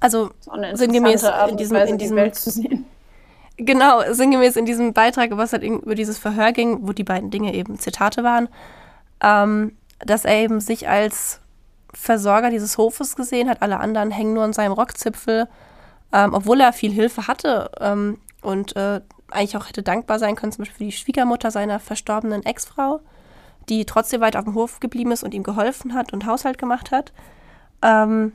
also 0.00 0.30
sinngemäß 0.74 1.24
in 1.48 1.56
diesem, 1.56 1.76
in 1.76 1.98
diesem 1.98 2.32
sehen. 2.34 2.86
Genau, 3.56 4.02
sinngemäß 4.10 4.56
in 4.56 4.64
diesem 4.64 4.92
Beitrag, 4.92 5.36
was 5.36 5.52
halt 5.52 5.62
über 5.62 5.94
dieses 5.94 6.18
Verhör 6.18 6.52
ging, 6.52 6.86
wo 6.86 6.92
die 6.92 7.04
beiden 7.04 7.30
Dinge 7.30 7.54
eben 7.54 7.78
Zitate 7.78 8.24
waren, 8.24 8.48
ähm, 9.22 9.76
dass 10.04 10.24
er 10.24 10.36
eben 10.36 10.60
sich 10.60 10.88
als 10.88 11.40
Versorger 11.94 12.50
dieses 12.50 12.78
Hofes 12.78 13.16
gesehen 13.16 13.48
hat, 13.48 13.62
alle 13.62 13.78
anderen 13.78 14.10
hängen 14.10 14.34
nur 14.34 14.44
an 14.44 14.52
seinem 14.52 14.72
Rockzipfel, 14.72 15.48
ähm, 16.12 16.34
obwohl 16.34 16.60
er 16.60 16.72
viel 16.72 16.92
Hilfe 16.92 17.26
hatte 17.26 17.70
ähm, 17.80 18.18
und 18.40 18.76
äh, 18.76 19.00
eigentlich 19.30 19.56
auch 19.56 19.68
hätte 19.68 19.82
dankbar 19.82 20.18
sein 20.18 20.36
können, 20.36 20.52
zum 20.52 20.62
Beispiel 20.62 20.78
für 20.78 20.84
die 20.84 20.92
Schwiegermutter 20.92 21.50
seiner 21.50 21.80
verstorbenen 21.80 22.44
Ex-Frau, 22.44 23.00
die 23.68 23.84
trotzdem 23.84 24.20
weiter 24.20 24.38
auf 24.38 24.44
dem 24.44 24.54
Hof 24.54 24.80
geblieben 24.80 25.12
ist 25.12 25.22
und 25.22 25.34
ihm 25.34 25.42
geholfen 25.42 25.94
hat 25.94 26.12
und 26.12 26.26
Haushalt 26.26 26.58
gemacht 26.58 26.90
hat. 26.90 27.12
Ähm, 27.82 28.32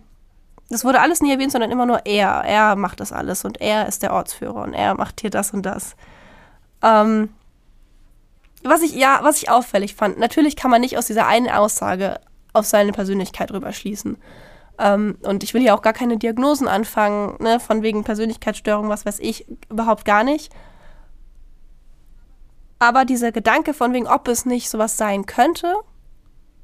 das 0.70 0.84
wurde 0.84 1.00
alles 1.00 1.22
nie 1.22 1.32
erwähnt, 1.32 1.52
sondern 1.52 1.72
immer 1.72 1.86
nur 1.86 2.06
er. 2.06 2.44
Er 2.46 2.76
macht 2.76 3.00
das 3.00 3.14
alles 3.14 3.46
und 3.46 3.62
er 3.62 3.88
ist 3.88 4.04
der 4.04 4.14
Ortsführer 4.14 4.64
und 4.64 4.74
er 4.74 4.96
macht 4.96 5.22
hier 5.22 5.30
das 5.30 5.54
und 5.54 5.66
das. 5.66 5.96
Ähm, 6.82 7.30
was 8.70 8.82
ich, 8.82 8.94
ja, 8.94 9.20
was 9.24 9.42
ich 9.42 9.50
auffällig 9.50 9.96
fand, 9.96 10.20
natürlich 10.20 10.56
kann 10.56 10.72
man 10.72 10.82
nicht 10.82 10.98
aus 10.98 11.08
dieser 11.08 11.28
einen 11.28 11.50
Aussage 11.50 12.20
auf 12.54 12.66
seine 12.66 12.92
Persönlichkeit 12.92 13.52
rüberschließen. 13.52 14.18
Ähm, 14.80 15.18
und 15.24 15.44
ich 15.44 15.54
will 15.54 15.62
hier 15.62 15.76
auch 15.76 15.82
gar 15.82 15.94
keine 15.94 16.18
Diagnosen 16.18 16.68
anfangen, 16.68 17.36
ne, 17.40 17.60
von 17.60 17.82
wegen 17.82 18.04
Persönlichkeitsstörung, 18.04 18.90
was 18.90 19.06
weiß 19.06 19.20
ich, 19.20 19.48
überhaupt 19.70 20.06
gar 20.06 20.24
nicht. 20.24 20.52
Aber 22.80 23.06
dieser 23.06 23.32
Gedanke 23.32 23.74
von 23.74 23.94
wegen, 23.94 24.08
ob 24.08 24.28
es 24.28 24.46
nicht 24.46 24.70
sowas 24.70 24.98
sein 24.98 25.26
könnte, 25.26 25.74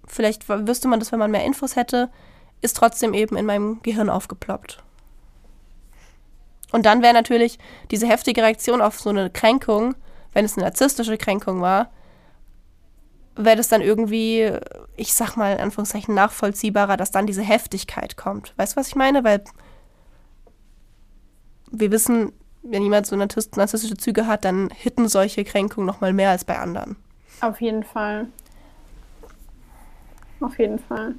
vielleicht 0.05 0.47
wüsste 0.47 0.87
man 0.87 0.99
das, 0.99 1.11
wenn 1.11 1.19
man 1.19 1.31
mehr 1.31 1.45
Infos 1.45 1.75
hätte, 1.75 2.09
ist 2.61 2.77
trotzdem 2.77 3.13
eben 3.13 3.35
in 3.35 3.45
meinem 3.45 3.81
Gehirn 3.81 4.09
aufgeploppt. 4.09 4.83
Und 6.71 6.85
dann 6.85 7.01
wäre 7.01 7.13
natürlich 7.13 7.59
diese 7.91 8.07
heftige 8.07 8.41
Reaktion 8.41 8.81
auf 8.81 8.99
so 8.99 9.09
eine 9.09 9.29
Kränkung, 9.29 9.95
wenn 10.33 10.45
es 10.45 10.57
eine 10.57 10.65
narzisstische 10.65 11.17
Kränkung 11.17 11.61
war, 11.61 11.89
wäre 13.35 13.57
das 13.57 13.67
dann 13.67 13.81
irgendwie, 13.81 14.51
ich 14.95 15.13
sag 15.13 15.35
mal 15.35 15.53
in 15.53 15.59
Anführungszeichen, 15.59 16.13
nachvollziehbarer, 16.13 16.97
dass 16.97 17.11
dann 17.11 17.25
diese 17.25 17.41
Heftigkeit 17.41 18.17
kommt. 18.17 18.53
Weißt 18.57 18.73
du, 18.73 18.79
was 18.79 18.87
ich 18.87 18.95
meine? 18.95 19.23
Weil 19.23 19.43
wir 21.71 21.91
wissen, 21.91 22.31
wenn 22.61 22.83
jemand 22.83 23.07
so 23.07 23.15
narzisstische 23.15 23.97
Züge 23.97 24.27
hat, 24.27 24.45
dann 24.45 24.69
hitten 24.69 25.07
solche 25.07 25.43
Kränkungen 25.43 25.87
noch 25.87 26.01
mal 26.01 26.13
mehr 26.13 26.29
als 26.29 26.45
bei 26.45 26.57
anderen. 26.57 26.95
Auf 27.41 27.59
jeden 27.59 27.83
Fall. 27.83 28.27
Auf 30.39 30.57
jeden 30.59 30.79
Fall. 30.79 31.15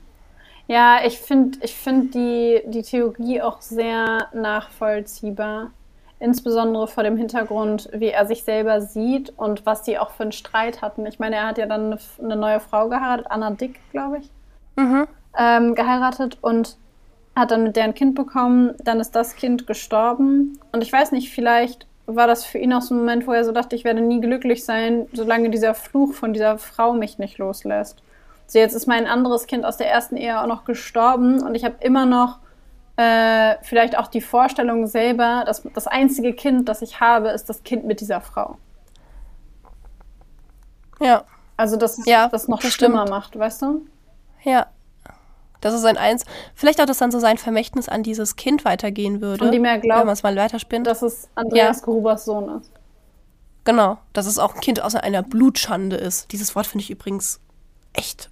Ja, 0.66 1.05
ich 1.05 1.19
finde 1.19 1.59
ich 1.62 1.74
find 1.74 2.15
die, 2.15 2.62
die 2.66 2.82
Theorie 2.82 3.43
auch 3.43 3.61
sehr 3.61 4.28
nachvollziehbar. 4.32 5.73
Insbesondere 6.20 6.86
vor 6.86 7.03
dem 7.03 7.16
Hintergrund, 7.16 7.89
wie 7.93 8.09
er 8.09 8.27
sich 8.27 8.45
selber 8.45 8.81
sieht 8.81 9.32
und 9.36 9.66
was 9.66 9.82
die 9.82 9.99
auch 9.99 10.11
für 10.11 10.23
einen 10.23 10.32
Streit 10.32 10.81
hatten. 10.81 11.05
Ich 11.07 11.19
meine, 11.19 11.36
er 11.36 11.49
hat 11.49 11.59
ja 11.59 11.66
dann 11.66 11.86
eine, 11.86 11.99
eine 12.23 12.36
neue 12.36 12.61
Frau 12.61 12.89
geheiratet, 12.89 13.27
Anna 13.28 13.51
Dick, 13.51 13.81
glaube 13.91 14.19
ich, 14.19 14.31
mhm. 14.77 15.07
ähm, 15.36 15.74
geheiratet 15.74 16.39
und 16.41 16.77
hat 17.36 17.51
dann 17.51 17.65
mit 17.65 17.77
der 17.77 17.85
ein 17.85 17.95
Kind 17.95 18.15
bekommen. 18.15 18.74
Dann 18.78 19.01
ist 19.01 19.15
das 19.16 19.36
Kind 19.36 19.66
gestorben. 19.66 20.59
Und 20.73 20.82
ich 20.82 20.93
weiß 20.93 21.12
nicht, 21.12 21.31
vielleicht 21.32 21.86
war 22.07 22.27
das 22.27 22.45
für 22.45 22.59
ihn 22.59 22.73
auch 22.73 22.82
so 22.82 22.95
ein 22.95 22.99
Moment, 22.99 23.27
wo 23.27 23.32
er 23.32 23.45
so 23.45 23.53
dachte, 23.53 23.77
ich 23.77 23.85
werde 23.85 24.01
nie 24.01 24.20
glücklich 24.20 24.65
sein, 24.65 25.07
solange 25.12 25.51
dieser 25.51 25.74
Fluch 25.74 26.12
von 26.12 26.32
dieser 26.32 26.59
Frau 26.59 26.93
mich 26.93 27.19
nicht 27.19 27.39
loslässt. 27.39 28.03
So, 28.47 28.59
jetzt 28.59 28.74
ist 28.74 28.86
mein 28.86 29.07
anderes 29.07 29.47
Kind 29.47 29.65
aus 29.65 29.78
der 29.78 29.91
ersten 29.91 30.16
Ehe 30.16 30.41
auch 30.41 30.47
noch 30.47 30.65
gestorben 30.65 31.43
und 31.43 31.55
ich 31.55 31.65
habe 31.65 31.77
immer 31.81 32.05
noch 32.05 32.39
äh, 32.97 33.57
vielleicht 33.62 33.99
auch 33.99 34.07
die 34.07 34.21
Vorstellung 34.21 34.87
selber, 34.87 35.45
dass 35.47 35.62
das 35.75 35.87
einzige 35.87 36.33
Kind, 36.33 36.69
das 36.69 36.83
ich 36.83 37.01
habe, 37.01 37.31
ist 37.31 37.49
das 37.49 37.62
Kind 37.65 37.85
mit 37.85 38.01
dieser 38.01 38.21
Frau. 38.21 38.59
Ja. 41.01 41.25
Also, 41.57 41.77
dass 41.77 41.99
es 41.99 42.07
ja, 42.07 42.29
das 42.29 42.49
noch 42.49 42.61
das 42.61 42.73
schlimmer 42.73 43.09
macht, 43.09 43.39
weißt 43.39 43.62
du? 43.62 43.87
Ja. 44.43 44.66
Das 45.61 45.73
ist 45.73 45.85
ein 45.85 45.97
Eins. 45.97 46.25
Vielleicht 46.55 46.81
auch, 46.81 46.85
dass 46.85 46.99
dann 46.99 47.11
so 47.11 47.19
sein 47.19 47.39
Vermächtnis 47.39 47.89
an 47.89 48.03
dieses 48.03 48.37
Kind 48.37 48.65
weitergehen 48.65 49.23
würde. 49.23 49.39
Von 49.39 49.53
dem 49.53 49.65
er 49.65 49.79
glaubt, 49.79 50.01
wenn 50.01 50.07
man 50.07 50.12
es 50.12 50.23
mal 50.23 50.37
weiterspinnt. 50.37 50.87
Dass 50.87 51.01
es 51.01 51.29
Andreas 51.37 51.79
ja. 51.79 51.85
Grubers 51.85 52.27
Sohn 52.27 52.61
ist. 52.61 52.71
Genau. 53.65 53.97
Dass 54.12 54.27
es 54.27 54.39
auch 54.39 54.55
ein 54.55 54.61
Kind 54.61 54.83
aus 54.83 54.95
einer 54.95 55.23
Blutschande 55.23 55.97
ist. 55.97 56.33
Dieses 56.33 56.55
Wort 56.55 56.66
finde 56.66 56.83
ich 56.83 56.91
übrigens 56.91 57.41
echt 57.95 58.31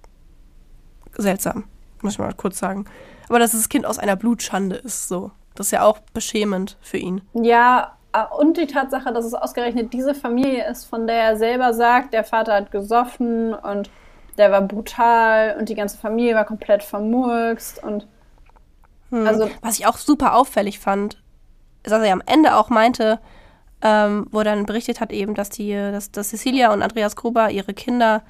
seltsam. 1.17 1.63
Muss 2.01 2.13
ich 2.13 2.19
mal 2.19 2.33
kurz 2.33 2.59
sagen. 2.59 2.85
Aber 3.29 3.39
dass 3.39 3.51
das 3.51 3.69
Kind 3.69 3.85
aus 3.85 3.99
einer 3.99 4.15
Blutschande 4.15 4.75
ist, 4.75 5.07
so. 5.07 5.31
Das 5.55 5.67
ist 5.67 5.71
ja 5.71 5.83
auch 5.83 5.99
beschämend 6.13 6.77
für 6.81 6.97
ihn. 6.97 7.21
Ja, 7.33 7.95
äh, 8.13 8.23
und 8.37 8.57
die 8.57 8.67
Tatsache, 8.67 9.13
dass 9.13 9.25
es 9.25 9.33
ausgerechnet 9.33 9.93
diese 9.93 10.15
Familie 10.15 10.69
ist, 10.69 10.85
von 10.85 11.07
der 11.07 11.17
er 11.17 11.37
selber 11.37 11.73
sagt, 11.73 12.13
der 12.13 12.23
Vater 12.23 12.53
hat 12.53 12.71
gesoffen 12.71 13.53
und 13.53 13.89
der 14.37 14.51
war 14.51 14.61
brutal 14.61 15.55
und 15.59 15.69
die 15.69 15.75
ganze 15.75 15.97
Familie 15.97 16.35
war 16.35 16.45
komplett 16.45 16.83
vermurkst 16.83 17.83
und 17.83 18.07
hm. 19.11 19.27
also 19.27 19.49
was 19.61 19.77
ich 19.77 19.85
auch 19.85 19.97
super 19.97 20.35
auffällig 20.35 20.79
fand, 20.79 21.21
ist, 21.83 21.91
dass 21.91 22.01
er 22.01 22.13
am 22.13 22.23
Ende 22.25 22.55
auch 22.55 22.69
meinte, 22.69 23.19
ähm, 23.83 24.27
wo 24.31 24.39
er 24.39 24.45
dann 24.45 24.65
berichtet 24.65 25.01
hat 25.01 25.11
eben, 25.11 25.35
dass 25.35 25.49
die, 25.49 25.73
dass, 25.73 26.11
dass 26.11 26.29
Cecilia 26.29 26.73
und 26.73 26.81
Andreas 26.81 27.15
Gruber 27.15 27.51
ihre 27.51 27.73
Kinder 27.73 28.23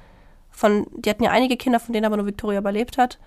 von, 0.50 0.86
die 0.92 1.08
hatten 1.08 1.24
ja 1.24 1.30
einige 1.30 1.56
Kinder, 1.56 1.80
von 1.80 1.92
denen 1.92 2.04
aber 2.04 2.16
nur 2.16 2.26
Victoria 2.26 2.58
überlebt 2.58 2.98
hat, 2.98 3.18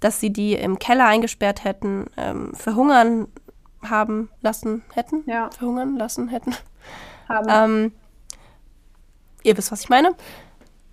dass 0.00 0.20
sie 0.20 0.32
die 0.32 0.54
im 0.54 0.78
Keller 0.78 1.06
eingesperrt 1.06 1.64
hätten, 1.64 2.06
ähm, 2.16 2.54
verhungern 2.54 3.28
haben 3.88 4.30
lassen 4.40 4.82
hätten. 4.92 5.22
Ja. 5.26 5.50
Verhungern 5.50 5.96
lassen 5.96 6.28
hätten. 6.28 6.54
Haben. 7.28 7.46
Ähm, 7.50 7.92
ihr 9.42 9.56
wisst, 9.56 9.72
was 9.72 9.82
ich 9.82 9.88
meine. 9.88 10.12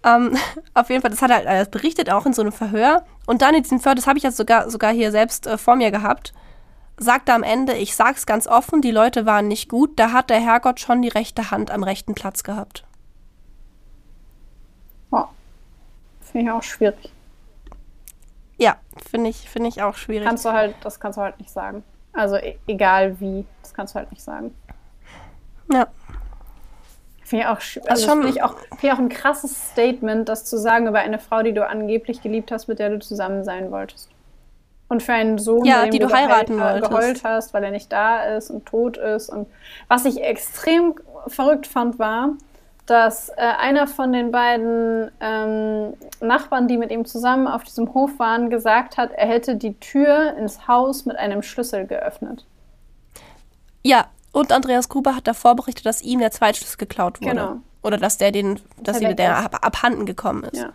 Ähm, 0.04 0.38
auf 0.74 0.90
jeden 0.90 1.02
Fall, 1.02 1.12
das 1.12 1.22
hat 1.22 1.32
er 1.32 1.48
alles 1.48 1.70
berichtet, 1.70 2.10
auch 2.12 2.26
in 2.26 2.34
so 2.34 2.42
einem 2.42 2.52
Verhör. 2.52 3.04
Und 3.26 3.42
dann 3.42 3.56
in 3.56 3.64
diesem 3.64 3.80
Verhör, 3.80 3.96
das 3.96 4.08
habe 4.08 4.18
ich 4.18 4.24
jetzt 4.24 4.38
sogar, 4.38 4.70
sogar 4.70 4.94
hier 4.94 5.12
selbst 5.12 5.48
äh, 5.48 5.58
vor 5.58 5.76
mir 5.76 5.92
gehabt, 5.92 6.34
sagt 6.98 7.30
er 7.30 7.36
am 7.36 7.44
Ende, 7.44 7.74
ich 7.74 7.96
sag's 7.96 8.26
ganz 8.26 8.48
offen, 8.48 8.82
die 8.82 8.92
Leute 8.92 9.26
waren 9.26 9.48
nicht 9.48 9.70
gut, 9.70 10.00
da 10.00 10.12
hat 10.12 10.30
der 10.30 10.40
Herrgott 10.40 10.80
schon 10.80 11.02
die 11.02 11.10
rechte 11.10 11.52
Hand 11.52 11.72
am 11.72 11.84
rechten 11.84 12.16
Platz 12.16 12.44
gehabt. 12.44 12.88
Finde 16.32 16.52
ich 16.52 16.52
auch 16.52 16.64
schwierig. 16.64 17.14
Finde 19.10 19.30
ich, 19.30 19.50
find 19.50 19.68
ich 19.68 19.82
auch 19.82 19.96
schwierig. 19.96 20.28
Kannst 20.28 20.46
du 20.46 20.52
halt, 20.52 20.76
das 20.82 21.00
kannst 21.00 21.18
du 21.18 21.22
halt 21.22 21.40
nicht 21.40 21.52
sagen. 21.52 21.84
Also 22.14 22.36
e 22.36 22.58
egal 22.68 23.20
wie, 23.20 23.46
das 23.62 23.74
kannst 23.74 23.94
du 23.94 24.00
halt 24.00 24.12
nicht 24.12 24.24
sagen. 24.24 24.54
Ja. 25.72 25.88
Finde 27.24 27.44
ich 27.44 27.50
auch, 27.50 27.90
also 27.90 28.10
finde 28.10 28.30
ich, 28.30 28.42
auch, 28.42 28.56
ich 28.82 28.92
auch 28.92 29.00
ein 29.00 29.10
krasses 29.10 29.72
Statement, 29.72 30.30
das 30.30 30.46
zu 30.46 30.58
sagen 30.58 30.88
über 30.88 31.00
eine 31.00 31.20
Frau, 31.20 31.44
die 31.44 31.54
du 31.54 31.68
angeblich 31.68 32.22
geliebt 32.22 32.52
hast, 32.52 32.68
mit 32.68 32.80
der 32.80 32.90
du 32.90 33.00
zusammen 33.00 33.44
sein 33.44 33.70
wolltest. 33.70 34.10
Und 34.88 35.04
für 35.04 35.12
einen 35.12 35.38
Sohn, 35.38 35.66
ja, 35.66 35.88
die 35.88 36.00
du 36.00 36.10
heiraten 36.10 36.58
geheult, 36.58 36.84
wolltest. 36.84 36.90
geheult 36.90 37.24
hast, 37.26 37.54
weil 37.54 37.66
er 37.66 37.72
nicht 37.72 37.92
da 37.92 38.24
ist 38.38 38.50
und 38.50 38.66
tot 38.66 38.96
ist. 38.96 39.30
Und 39.30 39.50
was 39.90 40.06
ich 40.06 40.22
extrem 40.24 40.96
verrückt 41.28 41.68
fand, 41.68 42.00
war, 42.00 42.30
dass 42.88 43.30
äh, 43.30 43.34
einer 43.36 43.86
von 43.86 44.14
den 44.14 44.32
beiden 44.32 45.12
ähm, 45.20 45.94
Nachbarn, 46.22 46.68
die 46.68 46.78
mit 46.78 46.90
ihm 46.90 47.06
zusammen 47.06 47.48
auf 47.48 47.64
diesem 47.64 47.94
Hof 47.94 48.18
waren, 48.18 48.50
gesagt 48.50 48.98
hat, 48.98 49.12
er 49.12 49.28
hätte 49.28 49.56
die 49.56 49.74
Tür 49.80 50.36
ins 50.38 50.68
Haus 50.68 51.06
mit 51.06 51.18
einem 51.18 51.44
Schlüssel 51.44 51.86
geöffnet. 51.86 52.46
Ja, 53.84 54.08
und 54.32 54.52
Andreas 54.52 54.90
Gruber 54.90 55.16
hat 55.16 55.28
davor 55.28 55.56
berichtet, 55.56 55.86
dass 55.86 56.02
ihm 56.02 56.20
der 56.20 56.32
Zweitschlüssel 56.32 56.78
geklaut 56.78 57.22
wurde. 57.22 57.32
Genau. 57.32 57.56
Oder 57.84 57.98
dass 57.98 58.18
der 58.18 58.32
den, 58.32 58.60
dass 58.82 59.00
sie 59.00 59.16
der 59.16 59.38
ab, 59.38 59.66
abhanden 59.66 60.06
gekommen 60.06 60.44
ist. 60.44 60.58
Ja. 60.58 60.70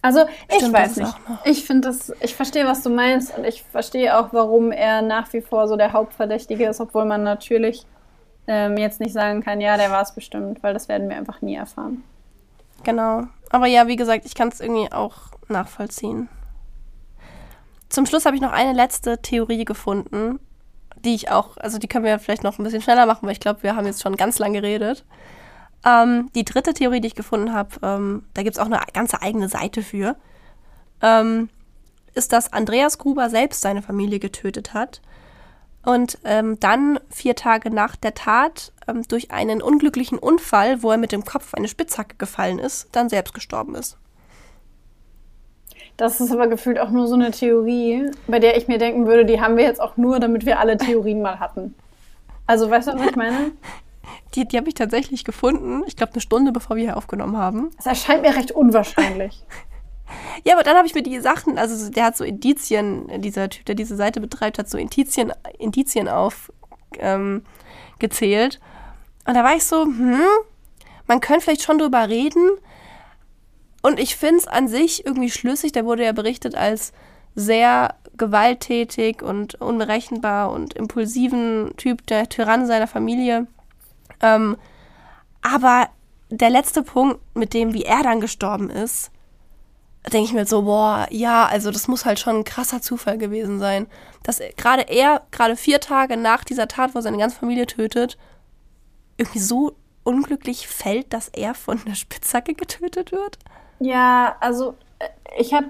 Also, 0.00 0.20
ich 0.48 0.56
Stimmt, 0.56 0.74
weiß 0.74 0.96
nicht. 0.96 1.14
Ich 1.44 1.64
finde 1.64 1.88
das, 1.88 2.12
ich 2.20 2.34
verstehe, 2.34 2.66
was 2.66 2.82
du 2.82 2.90
meinst 2.90 3.36
und 3.36 3.44
ich 3.44 3.64
verstehe 3.64 4.16
auch, 4.16 4.28
warum 4.32 4.70
er 4.70 5.02
nach 5.02 5.32
wie 5.32 5.40
vor 5.40 5.66
so 5.66 5.76
der 5.76 5.92
Hauptverdächtige 5.92 6.66
ist, 6.68 6.80
obwohl 6.80 7.04
man 7.04 7.24
natürlich 7.24 7.84
ähm, 8.48 8.78
jetzt 8.78 8.98
nicht 8.98 9.12
sagen 9.12 9.42
kann, 9.42 9.60
ja, 9.60 9.76
der 9.76 9.90
war 9.90 10.02
es 10.02 10.14
bestimmt, 10.14 10.62
weil 10.62 10.74
das 10.74 10.88
werden 10.88 11.08
wir 11.08 11.16
einfach 11.16 11.42
nie 11.42 11.54
erfahren. 11.54 12.02
Genau. 12.82 13.24
Aber 13.50 13.66
ja, 13.66 13.86
wie 13.86 13.96
gesagt, 13.96 14.24
ich 14.24 14.34
kann 14.34 14.48
es 14.48 14.60
irgendwie 14.60 14.90
auch 14.90 15.14
nachvollziehen. 15.48 16.28
Zum 17.88 18.06
Schluss 18.06 18.26
habe 18.26 18.36
ich 18.36 18.42
noch 18.42 18.52
eine 18.52 18.72
letzte 18.72 19.18
Theorie 19.18 19.64
gefunden, 19.64 20.40
die 21.04 21.14
ich 21.14 21.30
auch, 21.30 21.56
also 21.58 21.78
die 21.78 21.88
können 21.88 22.04
wir 22.04 22.18
vielleicht 22.18 22.42
noch 22.42 22.58
ein 22.58 22.64
bisschen 22.64 22.82
schneller 22.82 23.06
machen, 23.06 23.26
weil 23.26 23.32
ich 23.32 23.40
glaube, 23.40 23.62
wir 23.62 23.76
haben 23.76 23.86
jetzt 23.86 24.02
schon 24.02 24.16
ganz 24.16 24.38
lange 24.38 24.60
geredet. 24.60 25.04
Ähm, 25.84 26.30
die 26.34 26.44
dritte 26.44 26.74
Theorie, 26.74 27.00
die 27.00 27.08
ich 27.08 27.14
gefunden 27.14 27.52
habe, 27.52 27.70
ähm, 27.82 28.24
da 28.34 28.42
gibt 28.42 28.56
es 28.56 28.60
auch 28.60 28.66
eine 28.66 28.80
ganze 28.92 29.22
eigene 29.22 29.48
Seite 29.48 29.82
für, 29.82 30.16
ähm, 31.02 31.50
ist, 32.14 32.32
dass 32.32 32.52
Andreas 32.52 32.98
Gruber 32.98 33.30
selbst 33.30 33.60
seine 33.60 33.82
Familie 33.82 34.18
getötet 34.18 34.74
hat 34.74 35.00
und 35.84 36.18
ähm, 36.24 36.58
dann 36.60 36.98
vier 37.10 37.34
Tage 37.34 37.70
nach 37.70 37.96
der 37.96 38.14
Tat 38.14 38.72
ähm, 38.86 39.02
durch 39.08 39.30
einen 39.30 39.62
unglücklichen 39.62 40.18
Unfall, 40.18 40.82
wo 40.82 40.90
er 40.90 40.98
mit 40.98 41.12
dem 41.12 41.24
Kopf 41.24 41.54
eine 41.54 41.68
Spitzhacke 41.68 42.16
gefallen 42.16 42.58
ist, 42.58 42.88
dann 42.92 43.08
selbst 43.08 43.34
gestorben 43.34 43.74
ist. 43.74 43.96
Das 45.96 46.20
ist 46.20 46.30
aber 46.30 46.46
gefühlt 46.46 46.78
auch 46.78 46.90
nur 46.90 47.08
so 47.08 47.14
eine 47.14 47.32
Theorie, 47.32 48.10
bei 48.28 48.38
der 48.38 48.56
ich 48.56 48.68
mir 48.68 48.78
denken 48.78 49.06
würde, 49.06 49.24
die 49.24 49.40
haben 49.40 49.56
wir 49.56 49.64
jetzt 49.64 49.80
auch 49.80 49.96
nur, 49.96 50.20
damit 50.20 50.46
wir 50.46 50.60
alle 50.60 50.76
Theorien 50.76 51.22
mal 51.22 51.40
hatten. 51.40 51.74
Also, 52.46 52.70
weißt 52.70 52.88
du, 52.88 52.92
was 52.94 53.06
ich 53.06 53.16
meine? 53.16 53.52
Die, 54.34 54.46
die 54.46 54.58
habe 54.58 54.68
ich 54.68 54.74
tatsächlich 54.74 55.24
gefunden, 55.24 55.82
ich 55.86 55.96
glaube 55.96 56.12
eine 56.12 56.20
Stunde 56.20 56.52
bevor 56.52 56.76
wir 56.76 56.84
hier 56.84 56.96
aufgenommen 56.98 57.36
haben. 57.36 57.70
Das 57.78 57.86
erscheint 57.86 58.22
mir 58.22 58.34
recht 58.34 58.52
unwahrscheinlich. 58.52 59.42
Ja, 60.44 60.54
aber 60.54 60.62
dann 60.62 60.76
habe 60.76 60.86
ich 60.86 60.94
mir 60.94 61.02
die 61.02 61.20
Sachen, 61.20 61.58
also 61.58 61.90
der 61.90 62.04
hat 62.04 62.16
so 62.16 62.24
Indizien, 62.24 63.08
dieser 63.20 63.48
Typ, 63.50 63.64
der 63.66 63.74
diese 63.74 63.96
Seite 63.96 64.20
betreibt, 64.20 64.58
hat 64.58 64.68
so 64.68 64.78
Indizien, 64.78 65.32
Indizien 65.58 66.08
aufgezählt. 66.08 66.50
Ähm, 67.00 67.42
und 69.26 69.34
da 69.34 69.44
war 69.44 69.54
ich 69.54 69.64
so, 69.64 69.84
hm, 69.84 70.20
man 71.06 71.20
könnte 71.20 71.42
vielleicht 71.42 71.62
schon 71.62 71.78
drüber 71.78 72.08
reden. 72.08 72.48
Und 73.82 74.00
ich 74.00 74.16
finde 74.16 74.38
es 74.38 74.46
an 74.46 74.68
sich 74.68 75.04
irgendwie 75.06 75.30
schlüssig. 75.30 75.72
Der 75.72 75.84
wurde 75.84 76.04
ja 76.04 76.12
berichtet 76.12 76.54
als 76.54 76.92
sehr 77.34 77.94
gewalttätig 78.16 79.22
und 79.22 79.54
unberechenbar 79.60 80.50
und 80.50 80.74
impulsiven 80.74 81.72
Typ, 81.76 82.06
der 82.06 82.28
Tyrann 82.28 82.66
seiner 82.66 82.88
Familie. 82.88 83.46
Ähm, 84.20 84.56
aber 85.40 85.88
der 86.30 86.50
letzte 86.50 86.82
Punkt, 86.82 87.20
mit 87.34 87.54
dem, 87.54 87.72
wie 87.72 87.84
er 87.84 88.02
dann 88.02 88.20
gestorben 88.20 88.70
ist, 88.70 89.10
denke 90.08 90.28
ich 90.28 90.34
mir 90.34 90.46
so, 90.46 90.62
boah, 90.62 91.06
ja, 91.10 91.46
also 91.46 91.70
das 91.70 91.88
muss 91.88 92.04
halt 92.04 92.18
schon 92.18 92.36
ein 92.36 92.44
krasser 92.44 92.80
Zufall 92.80 93.18
gewesen 93.18 93.58
sein. 93.58 93.86
Dass 94.22 94.40
gerade 94.56 94.82
er, 94.82 95.22
gerade 95.30 95.56
vier 95.56 95.80
Tage 95.80 96.16
nach 96.16 96.44
dieser 96.44 96.68
Tat, 96.68 96.94
wo 96.94 96.98
er 96.98 97.02
seine 97.02 97.18
ganze 97.18 97.38
Familie 97.38 97.66
tötet, 97.66 98.18
irgendwie 99.16 99.40
so 99.40 99.74
unglücklich 100.04 100.68
fällt, 100.68 101.12
dass 101.12 101.28
er 101.28 101.54
von 101.54 101.80
einer 101.84 101.94
Spitzhacke 101.94 102.54
getötet 102.54 103.12
wird. 103.12 103.38
Ja, 103.80 104.36
also 104.40 104.74
äh, 104.98 105.08
ich 105.38 105.52
habe, 105.52 105.66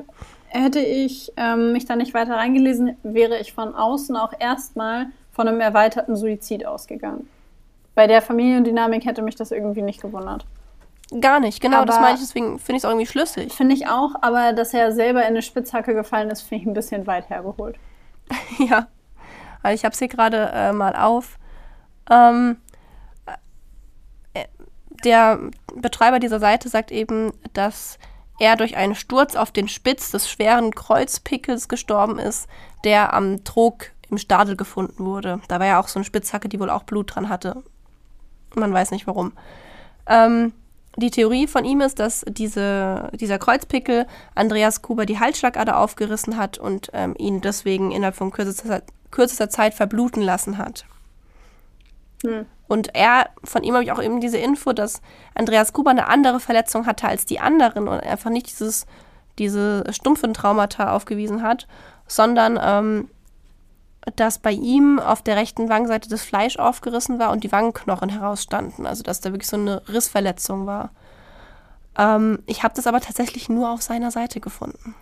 hätte 0.49 0.81
ich 0.81 1.33
ähm, 1.37 1.73
mich 1.73 1.87
da 1.87 1.97
nicht 1.97 2.15
weiter 2.15 2.35
reingelesen, 2.35 2.97
wäre 3.03 3.39
ich 3.39 3.53
von 3.53 3.75
außen 3.75 4.17
auch 4.17 4.33
erstmal 4.39 5.07
von 5.33 5.49
einem 5.49 5.61
erweiterten 5.61 6.17
Suizid 6.17 6.67
ausgegangen. 6.67 7.29
Bei 7.95 8.07
der 8.07 8.23
Familiendynamik 8.23 9.05
hätte 9.05 9.23
mich 9.23 9.35
das 9.35 9.51
irgendwie 9.51 9.83
nicht 9.83 10.01
gewundert. 10.01 10.47
Gar 11.21 11.41
nicht, 11.41 11.61
genau, 11.61 11.85
das 11.85 11.97
Aber- 11.97 12.05
meine 12.05 12.15
ich, 12.17 12.21
deswegen 12.21 12.59
finde 12.59 12.77
ich 12.79 12.85
es 12.85 12.89
irgendwie 12.89 13.07
schlüssig. 13.07 13.53
Finde 13.53 13.75
ich 13.75 13.89
auch, 13.89 14.15
aber 14.21 14.53
dass 14.53 14.75
er 14.75 14.93
selber 14.93 15.23
in 15.23 15.29
eine 15.29 15.43
Spitzhacke 15.43 15.95
gefallen 15.95 16.31
ist, 16.31 16.43
finde 16.43 16.63
ich 16.63 16.69
ein 16.69 16.75
bisschen 16.75 17.07
weit 17.07 17.31
hergeholt. 17.31 17.77
ja, 18.59 18.89
also 19.63 19.75
ich 19.75 19.85
habe 19.85 19.95
es 19.95 19.99
hier 19.99 20.09
gerade 20.09 20.51
äh, 20.53 20.73
mal 20.73 20.95
auf. 20.95 21.39
Ähm, 22.11 22.59
äh, 24.35 24.45
der 25.05 25.39
Betreiber 25.75 26.19
dieser 26.19 26.41
Seite 26.41 26.69
sagt 26.69 26.91
eben, 26.91 27.33
dass 27.55 27.99
er 28.39 28.57
durch 28.57 28.77
einen 28.77 28.95
Sturz 28.95 29.35
auf 29.35 29.51
den 29.51 29.69
Spitz 29.69 30.11
des 30.11 30.31
schweren 30.31 30.75
Kreuzpickels 30.75 31.69
gestorben 31.69 32.19
ist, 32.19 32.49
der 32.85 33.15
am 33.15 33.45
Trog 33.45 33.87
im 34.11 34.19
Stadel 34.19 34.57
gefunden 34.57 35.05
wurde. 35.05 35.41
Da 35.49 35.59
war 35.59 35.67
ja 35.67 35.81
auch 35.81 35.89
so 35.89 35.99
eine 35.99 36.05
Spitzhacke, 36.05 36.49
die 36.49 36.61
wohl 36.61 36.71
auch 36.71 36.85
Blut 36.85 37.15
dran 37.15 37.29
hatte. 37.29 37.63
Man 38.55 38.73
weiß 38.73 38.91
nicht 38.91 39.07
warum. 39.07 39.33
Ähm, 40.07 40.53
die 40.99 41.11
Theorie 41.11 41.47
von 41.47 41.65
ihm 41.65 41.81
ist, 41.81 42.01
dass 42.01 42.25
diese, 42.29 43.11
dieser 43.15 43.39
Kreuzpickel 43.39 44.07
Andreas 44.35 44.83
Kuber 44.83 45.07
die 45.07 45.21
Halsschlagader 45.21 45.79
aufgerissen 45.79 46.37
hat 46.37 46.59
und 46.59 46.91
ähm, 46.93 47.15
ihn 47.19 47.41
deswegen 47.41 47.93
innerhalb 47.93 48.17
von 48.17 48.33
kürzester, 48.33 48.83
kürzester 49.11 49.49
Zeit 49.49 49.75
verbluten 49.75 50.23
lassen 50.23 50.59
hat. 50.59 50.87
Hm. 52.25 52.47
Und 52.67 52.95
er, 52.95 53.31
von 53.45 53.63
ihm 53.63 53.75
habe 53.75 53.85
ich 53.85 53.93
auch 53.93 54.03
eben 54.03 54.21
diese 54.21 54.39
Info, 54.39 54.73
dass 54.73 55.01
Andreas 55.35 55.73
Kuber 55.73 55.91
eine 55.91 56.09
andere 56.09 56.41
Verletzung 56.41 56.85
hatte 56.85 57.07
als 57.07 57.25
die 57.25 57.39
anderen 57.39 57.87
und 57.87 58.01
einfach 58.01 58.31
nicht 58.31 58.49
dieses, 58.49 58.87
diese 59.39 59.85
stumpfen 59.91 60.35
Traumata 60.35 60.93
aufgewiesen 60.93 61.43
hat, 61.43 61.69
sondern 62.09 62.59
ähm, 62.61 63.09
dass 64.17 64.39
bei 64.39 64.53
ihm 64.53 64.99
auf 64.99 65.23
der 65.23 65.37
rechten 65.37 65.69
Wangenseite 65.69 66.09
das 66.09 66.23
Fleisch 66.23 66.59
aufgerissen 66.59 67.19
war 67.19 67.31
und 67.31 67.45
die 67.45 67.53
Wangenknochen 67.53 68.09
herausstanden. 68.09 68.87
Also 68.87 69.03
dass 69.03 69.21
da 69.21 69.33
wirklich 69.33 69.49
so 69.49 69.57
eine 69.57 69.83
Rissverletzung 69.89 70.67
war. 70.67 70.91
Ähm, 71.97 72.41
ich 72.47 72.63
habe 72.63 72.75
das 72.75 72.87
aber 72.87 73.01
tatsächlich 73.01 73.49
nur 73.49 73.71
auf 73.71 73.83
seiner 73.83 74.11
Seite 74.11 74.41
gefunden. 74.41 74.95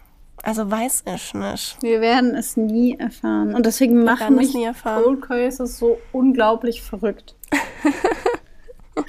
Also 0.42 0.70
weiß 0.70 1.04
ich 1.14 1.34
nicht. 1.34 1.76
Wir 1.82 2.00
werden 2.00 2.34
es 2.34 2.56
nie 2.56 2.96
erfahren. 2.98 3.54
Und 3.54 3.66
deswegen 3.66 4.04
machen 4.04 4.36
mich 4.36 4.54
nie 4.54 4.64
erfahren. 4.64 5.02
Cold 5.02 5.22
Cases 5.22 5.78
so 5.78 5.98
unglaublich 6.12 6.82
verrückt. 6.82 7.34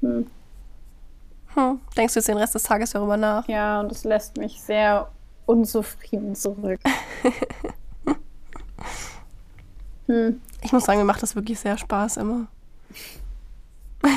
Hm. 0.00 1.80
Denkst 1.96 2.14
du 2.14 2.20
jetzt 2.20 2.28
den 2.28 2.36
Rest 2.36 2.54
des 2.54 2.62
Tages 2.62 2.90
darüber 2.90 3.16
nach? 3.16 3.48
Ja, 3.48 3.80
und 3.80 3.90
es 3.90 4.04
lässt 4.04 4.36
mich 4.36 4.60
sehr 4.60 5.08
unzufrieden 5.48 6.34
zurück. 6.34 6.80
hm. 10.06 10.40
Ich 10.62 10.72
muss 10.72 10.84
sagen, 10.84 10.98
mir 10.98 11.04
macht 11.04 11.22
das 11.22 11.34
wirklich 11.34 11.58
sehr 11.58 11.78
Spaß 11.78 12.18
immer. 12.18 12.46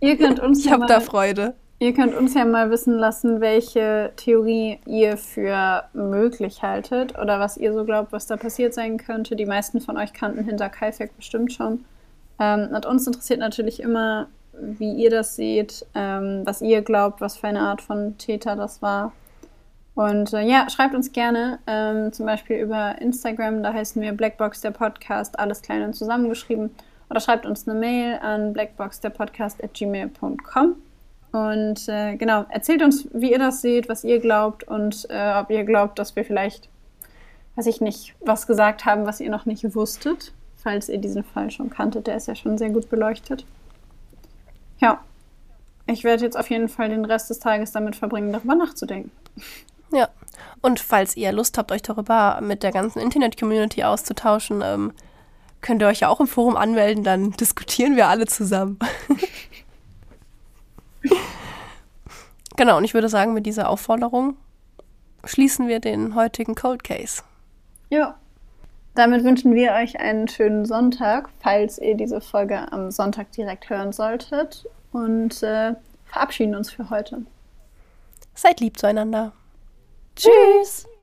Ihr 0.00 0.16
könnt 0.16 0.40
uns 0.40 0.60
ich 0.60 0.66
ja 0.66 0.72
habe 0.72 0.86
da 0.86 0.98
mal, 0.98 1.04
Freude. 1.04 1.54
ihr 1.80 1.92
könnt 1.92 2.14
uns 2.14 2.34
ja 2.34 2.44
mal 2.44 2.70
wissen 2.70 2.98
lassen, 2.98 3.40
welche 3.40 4.12
Theorie 4.14 4.78
ihr 4.86 5.16
für 5.16 5.84
möglich 5.92 6.62
haltet 6.62 7.18
oder 7.18 7.40
was 7.40 7.56
ihr 7.56 7.72
so 7.72 7.84
glaubt, 7.84 8.12
was 8.12 8.26
da 8.26 8.36
passiert 8.36 8.74
sein 8.74 8.96
könnte. 8.96 9.34
Die 9.34 9.46
meisten 9.46 9.80
von 9.80 9.96
euch 9.96 10.12
kannten 10.12 10.44
hinter 10.44 10.68
Kaifek 10.68 11.16
bestimmt 11.16 11.52
schon. 11.52 11.84
Ähm, 12.38 12.68
und 12.72 12.86
uns 12.86 13.06
interessiert 13.06 13.40
natürlich 13.40 13.80
immer, 13.80 14.28
wie 14.52 14.94
ihr 14.94 15.10
das 15.10 15.34
seht, 15.34 15.84
ähm, 15.94 16.42
was 16.44 16.62
ihr 16.62 16.82
glaubt, 16.82 17.20
was 17.20 17.36
für 17.36 17.48
eine 17.48 17.60
Art 17.60 17.82
von 17.82 18.16
Täter 18.18 18.54
das 18.54 18.82
war. 18.82 19.12
Und 19.98 20.32
äh, 20.32 20.42
ja, 20.42 20.70
schreibt 20.70 20.94
uns 20.94 21.10
gerne, 21.10 21.58
ähm, 21.66 22.12
zum 22.12 22.24
Beispiel 22.24 22.58
über 22.58 23.00
Instagram, 23.00 23.64
da 23.64 23.72
heißen 23.72 24.00
wir 24.00 24.12
Blackbox 24.12 24.60
der 24.60 24.70
Podcast, 24.70 25.36
alles 25.40 25.60
klein 25.60 25.82
und 25.82 25.94
zusammengeschrieben. 25.94 26.70
Oder 27.10 27.18
schreibt 27.18 27.46
uns 27.46 27.66
eine 27.66 27.76
Mail 27.76 28.20
an 28.22 28.52
blackboxderpodcast.gmail.com. 28.52 30.76
Und 31.32 31.88
äh, 31.88 32.14
genau, 32.14 32.46
erzählt 32.48 32.84
uns, 32.84 33.08
wie 33.12 33.32
ihr 33.32 33.40
das 33.40 33.60
seht, 33.60 33.88
was 33.88 34.04
ihr 34.04 34.20
glaubt 34.20 34.62
und 34.62 35.08
äh, 35.10 35.32
ob 35.34 35.50
ihr 35.50 35.64
glaubt, 35.64 35.98
dass 35.98 36.14
wir 36.14 36.24
vielleicht, 36.24 36.68
weiß 37.56 37.66
ich 37.66 37.80
nicht, 37.80 38.14
was 38.20 38.46
gesagt 38.46 38.84
haben, 38.84 39.04
was 39.04 39.18
ihr 39.18 39.30
noch 39.30 39.46
nicht 39.46 39.74
wusstet, 39.74 40.32
falls 40.58 40.88
ihr 40.88 40.98
diesen 40.98 41.24
Fall 41.24 41.50
schon 41.50 41.70
kanntet. 41.70 42.06
Der 42.06 42.16
ist 42.16 42.28
ja 42.28 42.36
schon 42.36 42.56
sehr 42.56 42.70
gut 42.70 42.88
beleuchtet. 42.88 43.44
Ja, 44.78 45.00
ich 45.88 46.04
werde 46.04 46.22
jetzt 46.22 46.38
auf 46.38 46.50
jeden 46.50 46.68
Fall 46.68 46.88
den 46.88 47.04
Rest 47.04 47.30
des 47.30 47.40
Tages 47.40 47.72
damit 47.72 47.96
verbringen, 47.96 48.32
darüber 48.32 48.54
nachzudenken. 48.54 49.10
Ja. 49.92 50.08
Und 50.60 50.80
falls 50.80 51.16
ihr 51.16 51.32
Lust 51.32 51.58
habt, 51.58 51.72
euch 51.72 51.82
darüber 51.82 52.40
mit 52.42 52.62
der 52.62 52.72
ganzen 52.72 53.00
Internet-Community 53.00 53.84
auszutauschen, 53.84 54.62
ähm, 54.62 54.92
könnt 55.60 55.82
ihr 55.82 55.88
euch 55.88 56.00
ja 56.00 56.08
auch 56.08 56.20
im 56.20 56.26
Forum 56.26 56.56
anmelden, 56.56 57.04
dann 57.04 57.30
diskutieren 57.32 57.96
wir 57.96 58.08
alle 58.08 58.26
zusammen. 58.26 58.78
genau, 62.56 62.76
und 62.76 62.84
ich 62.84 62.94
würde 62.94 63.08
sagen, 63.08 63.34
mit 63.34 63.46
dieser 63.46 63.68
Aufforderung 63.68 64.36
schließen 65.24 65.68
wir 65.68 65.80
den 65.80 66.14
heutigen 66.14 66.54
Cold 66.54 66.84
Case. 66.84 67.22
Ja. 67.90 68.16
Damit 68.94 69.22
wünschen 69.22 69.54
wir 69.54 69.74
euch 69.74 70.00
einen 70.00 70.26
schönen 70.26 70.64
Sonntag, 70.64 71.28
falls 71.38 71.78
ihr 71.78 71.94
diese 71.94 72.20
Folge 72.20 72.72
am 72.72 72.90
Sonntag 72.90 73.30
direkt 73.30 73.70
hören 73.70 73.92
solltet. 73.92 74.66
Und 74.90 75.40
äh, 75.44 75.74
verabschieden 76.06 76.56
uns 76.56 76.72
für 76.72 76.90
heute. 76.90 77.22
Seid 78.34 78.58
lieb 78.58 78.76
zueinander. 78.76 79.32
Tschüss! 80.18 80.88